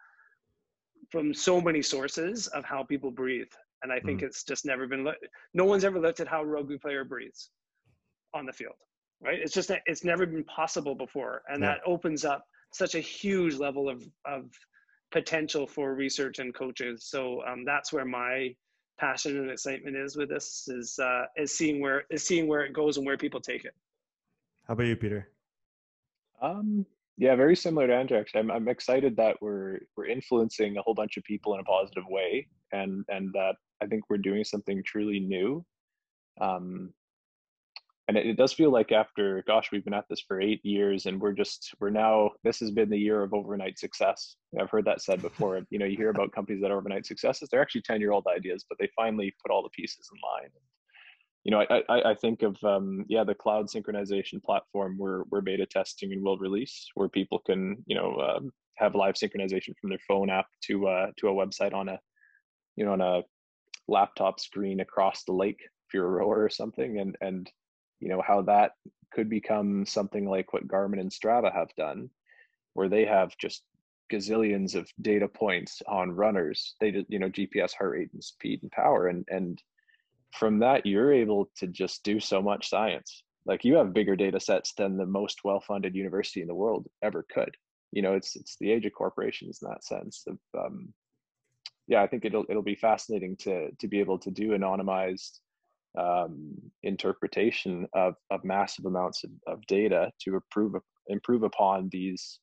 from 1.09 1.33
so 1.33 1.59
many 1.59 1.81
sources 1.81 2.47
of 2.47 2.63
how 2.63 2.83
people 2.83 3.09
breathe. 3.09 3.51
And 3.81 3.91
I 3.91 3.99
think 3.99 4.19
mm-hmm. 4.19 4.27
it's 4.27 4.43
just 4.43 4.65
never 4.65 4.87
been 4.87 5.03
looked. 5.03 5.25
No 5.53 5.65
one's 5.65 5.85
ever 5.85 5.99
looked 5.99 6.19
at 6.19 6.27
how 6.27 6.41
a 6.41 6.45
rugby 6.45 6.77
player 6.77 7.03
breathes 7.05 7.49
on 8.33 8.45
the 8.45 8.53
field 8.53 8.75
right? 9.21 9.39
It's 9.39 9.53
just 9.53 9.67
that 9.69 9.81
it's 9.85 10.03
never 10.03 10.25
been 10.25 10.43
possible 10.45 10.95
before, 10.95 11.43
and 11.47 11.61
yeah. 11.61 11.69
that 11.73 11.81
opens 11.85 12.25
up 12.25 12.45
such 12.71 12.95
a 12.95 12.99
huge 12.99 13.55
level 13.55 13.89
of 13.89 14.03
of 14.25 14.49
potential 15.11 15.65
for 15.65 15.95
research 15.95 16.39
and 16.39 16.53
coaches. 16.53 17.05
So 17.05 17.41
um, 17.47 17.65
that's 17.65 17.91
where 17.91 18.05
my 18.05 18.53
passion 18.99 19.37
and 19.37 19.49
excitement 19.49 19.95
is 19.95 20.15
with 20.15 20.29
this 20.29 20.67
is 20.67 20.97
uh, 20.99 21.25
is 21.37 21.55
seeing 21.55 21.81
where 21.81 22.03
is 22.09 22.23
seeing 22.23 22.47
where 22.47 22.61
it 22.61 22.73
goes 22.73 22.97
and 22.97 23.05
where 23.05 23.17
people 23.17 23.41
take 23.41 23.65
it. 23.65 23.73
How 24.69 24.73
about 24.73 24.85
you, 24.85 24.95
Peter? 24.95 25.27
Um, 26.43 26.85
yeah, 27.17 27.35
very 27.35 27.55
similar 27.55 27.87
to 27.87 27.95
Andrew. 27.95 28.19
Actually, 28.19 28.41
I'm, 28.41 28.51
I'm 28.51 28.67
excited 28.67 29.17
that 29.17 29.37
we're 29.41 29.79
we're 29.97 30.05
influencing 30.05 30.77
a 30.77 30.83
whole 30.83 30.93
bunch 30.93 31.17
of 31.17 31.23
people 31.23 31.55
in 31.55 31.59
a 31.59 31.63
positive 31.63 32.03
way, 32.07 32.47
and 32.71 33.03
and 33.09 33.33
that 33.33 33.55
I 33.81 33.87
think 33.87 34.03
we're 34.11 34.19
doing 34.19 34.43
something 34.43 34.83
truly 34.85 35.19
new. 35.19 35.65
Um, 36.39 36.93
and 38.09 38.15
it, 38.15 38.27
it, 38.27 38.37
does 38.37 38.53
feel 38.53 38.71
like 38.71 38.91
after 38.91 39.43
gosh 39.47 39.71
we've 39.71 39.83
been 39.83 39.93
at 39.93 40.05
this 40.07 40.21
for 40.21 40.39
eight 40.39 40.63
years 40.63 41.07
and 41.07 41.19
we're 41.19 41.33
just 41.33 41.73
we're 41.79 41.89
now 41.89 42.29
this 42.43 42.59
has 42.59 42.71
been 42.71 42.89
the 42.89 42.97
year 42.97 43.21
of 43.21 43.35
overnight 43.35 43.77
success 43.77 44.35
i've 44.59 44.69
heard 44.71 44.85
that 44.85 45.01
said 45.01 45.21
before 45.21 45.61
you 45.69 45.77
know 45.77 45.85
you 45.85 45.95
hear 45.95 46.09
about 46.09 46.31
companies 46.31 46.59
that 46.59 46.71
are 46.71 46.77
overnight 46.77 47.05
successes 47.05 47.49
they're 47.51 47.61
actually 47.61 47.83
10 47.83 47.99
year 47.99 48.11
old 48.11 48.25
ideas 48.35 48.65
but 48.67 48.79
they 48.79 48.89
finally 48.95 49.31
put 49.43 49.51
all 49.51 49.61
the 49.61 49.69
pieces 49.69 50.09
in 50.11 50.19
line 50.23 50.49
you 51.43 51.51
know 51.51 51.65
i 51.69 51.81
i, 51.89 52.11
I 52.11 52.15
think 52.15 52.41
of 52.43 52.57
um, 52.63 53.05
yeah 53.07 53.23
the 53.23 53.35
cloud 53.35 53.67
synchronization 53.67 54.43
platform 54.43 54.97
we're 54.97 55.23
we're 55.29 55.41
beta 55.41 55.65
testing 55.65 56.11
and 56.13 56.23
will 56.23 56.37
release 56.37 56.87
where 56.95 57.09
people 57.09 57.39
can 57.39 57.77
you 57.85 57.95
know 57.95 58.15
um, 58.19 58.51
have 58.75 58.95
live 58.95 59.15
synchronization 59.15 59.73
from 59.79 59.89
their 59.89 59.99
phone 60.07 60.29
app 60.29 60.47
to 60.65 60.87
uh 60.87 61.07
to 61.17 61.27
a 61.27 61.33
website 61.33 61.73
on 61.73 61.89
a 61.89 61.99
you 62.75 62.85
know 62.85 62.93
on 62.93 63.01
a 63.01 63.21
laptop 63.87 64.39
screen 64.39 64.79
across 64.81 65.23
the 65.23 65.33
lake 65.33 65.59
if 65.61 65.93
you're 65.93 66.05
a 66.05 66.09
rower 66.09 66.43
or 66.43 66.49
something 66.49 66.99
and 66.99 67.17
and 67.21 67.51
you 67.99 68.09
know 68.09 68.21
how 68.25 68.41
that 68.41 68.71
could 69.11 69.29
become 69.29 69.85
something 69.85 70.27
like 70.29 70.53
what 70.53 70.67
Garmin 70.67 70.99
and 70.99 71.11
Strava 71.11 71.53
have 71.53 71.73
done, 71.75 72.09
where 72.73 72.89
they 72.89 73.05
have 73.05 73.37
just 73.37 73.63
gazillions 74.11 74.75
of 74.75 74.89
data 75.01 75.27
points 75.27 75.81
on 75.87 76.11
runners. 76.11 76.75
They 76.79 76.91
just 76.91 77.09
you 77.09 77.19
know 77.19 77.29
GPS 77.29 77.73
heart 77.73 77.91
rate 77.91 78.09
and 78.13 78.23
speed 78.23 78.59
and 78.61 78.71
power, 78.71 79.07
and 79.07 79.25
and 79.29 79.61
from 80.33 80.59
that 80.59 80.85
you're 80.85 81.13
able 81.13 81.49
to 81.57 81.67
just 81.67 82.03
do 82.03 82.19
so 82.19 82.41
much 82.41 82.69
science. 82.69 83.23
Like 83.45 83.63
you 83.63 83.75
have 83.75 83.93
bigger 83.93 84.15
data 84.15 84.39
sets 84.39 84.73
than 84.73 84.97
the 84.97 85.05
most 85.05 85.39
well-funded 85.43 85.95
university 85.95 86.41
in 86.41 86.47
the 86.47 86.55
world 86.55 86.87
ever 87.01 87.25
could. 87.33 87.55
You 87.91 88.01
know, 88.01 88.13
it's 88.13 88.35
it's 88.35 88.57
the 88.59 88.71
age 88.71 88.85
of 88.85 88.93
corporations 88.93 89.59
in 89.61 89.69
that 89.69 89.83
sense. 89.83 90.23
Of 90.27 90.37
um, 90.57 90.93
yeah, 91.87 92.03
I 92.03 92.07
think 92.07 92.25
it'll 92.25 92.45
it'll 92.49 92.61
be 92.61 92.75
fascinating 92.75 93.35
to 93.37 93.71
to 93.71 93.87
be 93.87 93.99
able 93.99 94.19
to 94.19 94.29
do 94.29 94.49
anonymized 94.49 95.39
um, 95.97 96.53
interpretation 96.83 97.87
of, 97.93 98.15
of 98.29 98.43
massive 98.43 98.85
amounts 98.85 99.23
of, 99.23 99.31
of 99.47 99.65
data 99.65 100.11
to 100.21 100.35
improve 100.35 100.75
improve 101.07 101.43
upon 101.43 101.89
these 101.91 102.39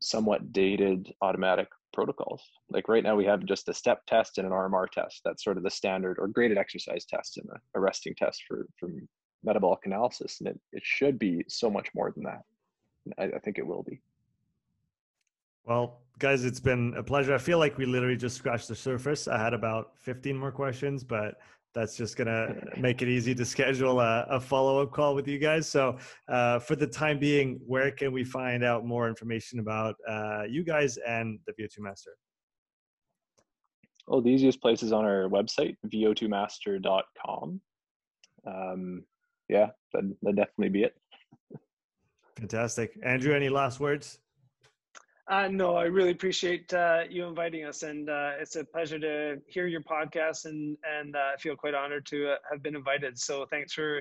somewhat 0.00 0.52
dated 0.52 1.12
automatic 1.22 1.68
protocols. 1.92 2.42
Like 2.70 2.88
right 2.88 3.02
now, 3.02 3.16
we 3.16 3.24
have 3.24 3.44
just 3.44 3.68
a 3.68 3.74
step 3.74 4.04
test 4.06 4.38
and 4.38 4.46
an 4.46 4.52
RMR 4.52 4.88
test. 4.90 5.20
That's 5.24 5.44
sort 5.44 5.56
of 5.56 5.62
the 5.62 5.70
standard 5.70 6.18
or 6.18 6.28
graded 6.28 6.58
exercise 6.58 7.04
test 7.04 7.38
and 7.38 7.48
a, 7.74 7.80
resting 7.80 8.14
test 8.14 8.42
for 8.46 8.66
for 8.78 8.90
metabolic 9.44 9.80
analysis, 9.84 10.40
and 10.40 10.48
it 10.48 10.60
it 10.72 10.82
should 10.84 11.18
be 11.18 11.44
so 11.48 11.70
much 11.70 11.88
more 11.94 12.12
than 12.12 12.24
that. 12.24 12.42
I, 13.18 13.36
I 13.36 13.38
think 13.40 13.58
it 13.58 13.66
will 13.66 13.82
be. 13.82 14.00
Well, 15.64 16.00
guys, 16.18 16.44
it's 16.44 16.60
been 16.60 16.94
a 16.96 17.02
pleasure. 17.02 17.34
I 17.34 17.38
feel 17.38 17.58
like 17.58 17.76
we 17.76 17.84
literally 17.84 18.16
just 18.16 18.36
scratched 18.36 18.68
the 18.68 18.74
surface. 18.74 19.28
I 19.28 19.38
had 19.38 19.52
about 19.52 19.92
15 19.98 20.36
more 20.36 20.50
questions, 20.50 21.04
but 21.04 21.34
that's 21.74 21.96
just 21.96 22.16
going 22.16 22.26
to 22.26 22.54
make 22.76 23.02
it 23.02 23.08
easy 23.08 23.34
to 23.34 23.44
schedule 23.44 24.00
a, 24.00 24.26
a 24.30 24.40
follow 24.40 24.82
up 24.82 24.92
call 24.92 25.14
with 25.14 25.28
you 25.28 25.38
guys. 25.38 25.68
So, 25.68 25.98
uh, 26.28 26.58
for 26.58 26.76
the 26.76 26.86
time 26.86 27.18
being, 27.18 27.60
where 27.66 27.90
can 27.90 28.12
we 28.12 28.24
find 28.24 28.64
out 28.64 28.84
more 28.84 29.08
information 29.08 29.58
about 29.58 29.96
uh, 30.08 30.42
you 30.48 30.64
guys 30.64 30.96
and 30.98 31.38
the 31.46 31.52
VO2 31.52 31.80
Master? 31.80 32.16
Well, 34.06 34.22
the 34.22 34.30
easiest 34.30 34.62
place 34.62 34.82
is 34.82 34.92
on 34.92 35.04
our 35.04 35.28
website, 35.28 35.76
vo2master.com. 35.86 37.60
Um, 38.46 39.04
yeah, 39.48 39.68
that'd, 39.92 40.14
that'd 40.22 40.36
definitely 40.36 40.70
be 40.70 40.84
it. 40.84 40.94
Fantastic. 42.38 42.98
Andrew, 43.02 43.34
any 43.34 43.48
last 43.48 43.80
words? 43.80 44.20
Uh, 45.28 45.46
no, 45.48 45.76
I 45.76 45.84
really 45.84 46.10
appreciate 46.12 46.72
uh, 46.72 47.02
you 47.10 47.26
inviting 47.26 47.64
us, 47.64 47.82
and 47.82 48.08
uh, 48.08 48.32
it's 48.40 48.56
a 48.56 48.64
pleasure 48.64 48.98
to 48.98 49.36
hear 49.46 49.66
your 49.66 49.82
podcast, 49.82 50.46
and 50.46 50.76
and 50.98 51.14
uh, 51.14 51.32
I 51.34 51.36
feel 51.38 51.54
quite 51.54 51.74
honored 51.74 52.06
to 52.06 52.30
uh, 52.32 52.36
have 52.50 52.62
been 52.62 52.74
invited. 52.74 53.18
So 53.18 53.44
thanks 53.50 53.74
for 53.74 54.00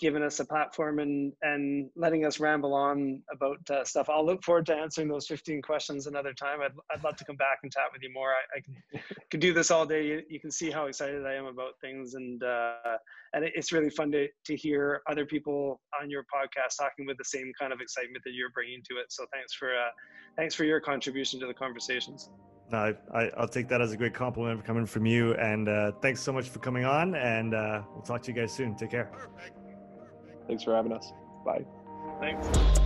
giving 0.00 0.22
us 0.22 0.40
a 0.40 0.44
platform 0.44 0.98
and 0.98 1.32
and 1.42 1.90
letting 1.96 2.24
us 2.24 2.40
ramble 2.40 2.74
on 2.74 3.22
about 3.32 3.58
uh, 3.70 3.84
stuff. 3.84 4.08
I'll 4.08 4.24
look 4.24 4.42
forward 4.42 4.66
to 4.66 4.74
answering 4.74 5.08
those 5.08 5.26
15 5.26 5.62
questions 5.62 6.06
another 6.06 6.32
time. 6.32 6.60
I'd, 6.62 6.72
I'd 6.92 7.02
love 7.04 7.16
to 7.16 7.24
come 7.24 7.36
back 7.36 7.58
and 7.62 7.72
chat 7.72 7.84
with 7.92 8.02
you 8.02 8.12
more. 8.12 8.30
I, 8.30 8.58
I 8.58 8.60
can, 8.60 9.02
could 9.30 9.40
do 9.40 9.52
this 9.52 9.70
all 9.70 9.86
day. 9.86 10.06
You, 10.06 10.22
you, 10.28 10.40
can 10.40 10.50
see 10.50 10.70
how 10.70 10.86
excited 10.86 11.26
I 11.26 11.34
am 11.34 11.46
about 11.46 11.72
things, 11.80 12.14
and 12.14 12.42
uh, 12.42 12.96
and 13.32 13.44
it's 13.44 13.72
really 13.72 13.90
fun 13.90 14.12
to 14.12 14.28
to 14.46 14.56
hear 14.56 15.02
other 15.08 15.26
people 15.26 15.80
on 16.00 16.10
your 16.10 16.22
podcast 16.22 16.76
talking 16.78 17.06
with 17.06 17.18
the 17.18 17.24
same 17.24 17.52
kind 17.58 17.72
of 17.72 17.80
excitement 17.80 18.22
that 18.24 18.32
you're 18.32 18.50
bringing 18.50 18.82
to 18.90 18.96
it. 18.96 19.06
So 19.10 19.26
thanks 19.32 19.54
for 19.54 19.70
uh, 19.70 19.90
thanks 20.36 20.54
for 20.54 20.64
your 20.64 20.80
contribution 20.80 21.40
to 21.40 21.46
the 21.46 21.54
conversations. 21.54 22.30
No, 22.70 22.94
I, 23.14 23.30
will 23.38 23.48
take 23.48 23.68
that 23.68 23.80
as 23.80 23.92
a 23.92 23.96
great 23.96 24.14
compliment 24.14 24.64
coming 24.64 24.84
from 24.84 25.06
you. 25.06 25.34
And 25.34 25.68
uh, 25.68 25.92
thanks 26.02 26.20
so 26.20 26.32
much 26.32 26.48
for 26.48 26.58
coming 26.58 26.84
on. 26.84 27.14
And 27.14 27.54
uh, 27.54 27.82
we'll 27.94 28.02
talk 28.02 28.22
to 28.22 28.32
you 28.32 28.38
guys 28.38 28.52
soon. 28.52 28.76
Take 28.76 28.90
care. 28.90 29.10
Thanks 30.48 30.64
for 30.64 30.74
having 30.74 30.92
us. 30.92 31.12
Bye. 31.44 31.64
Thanks. 32.20 32.78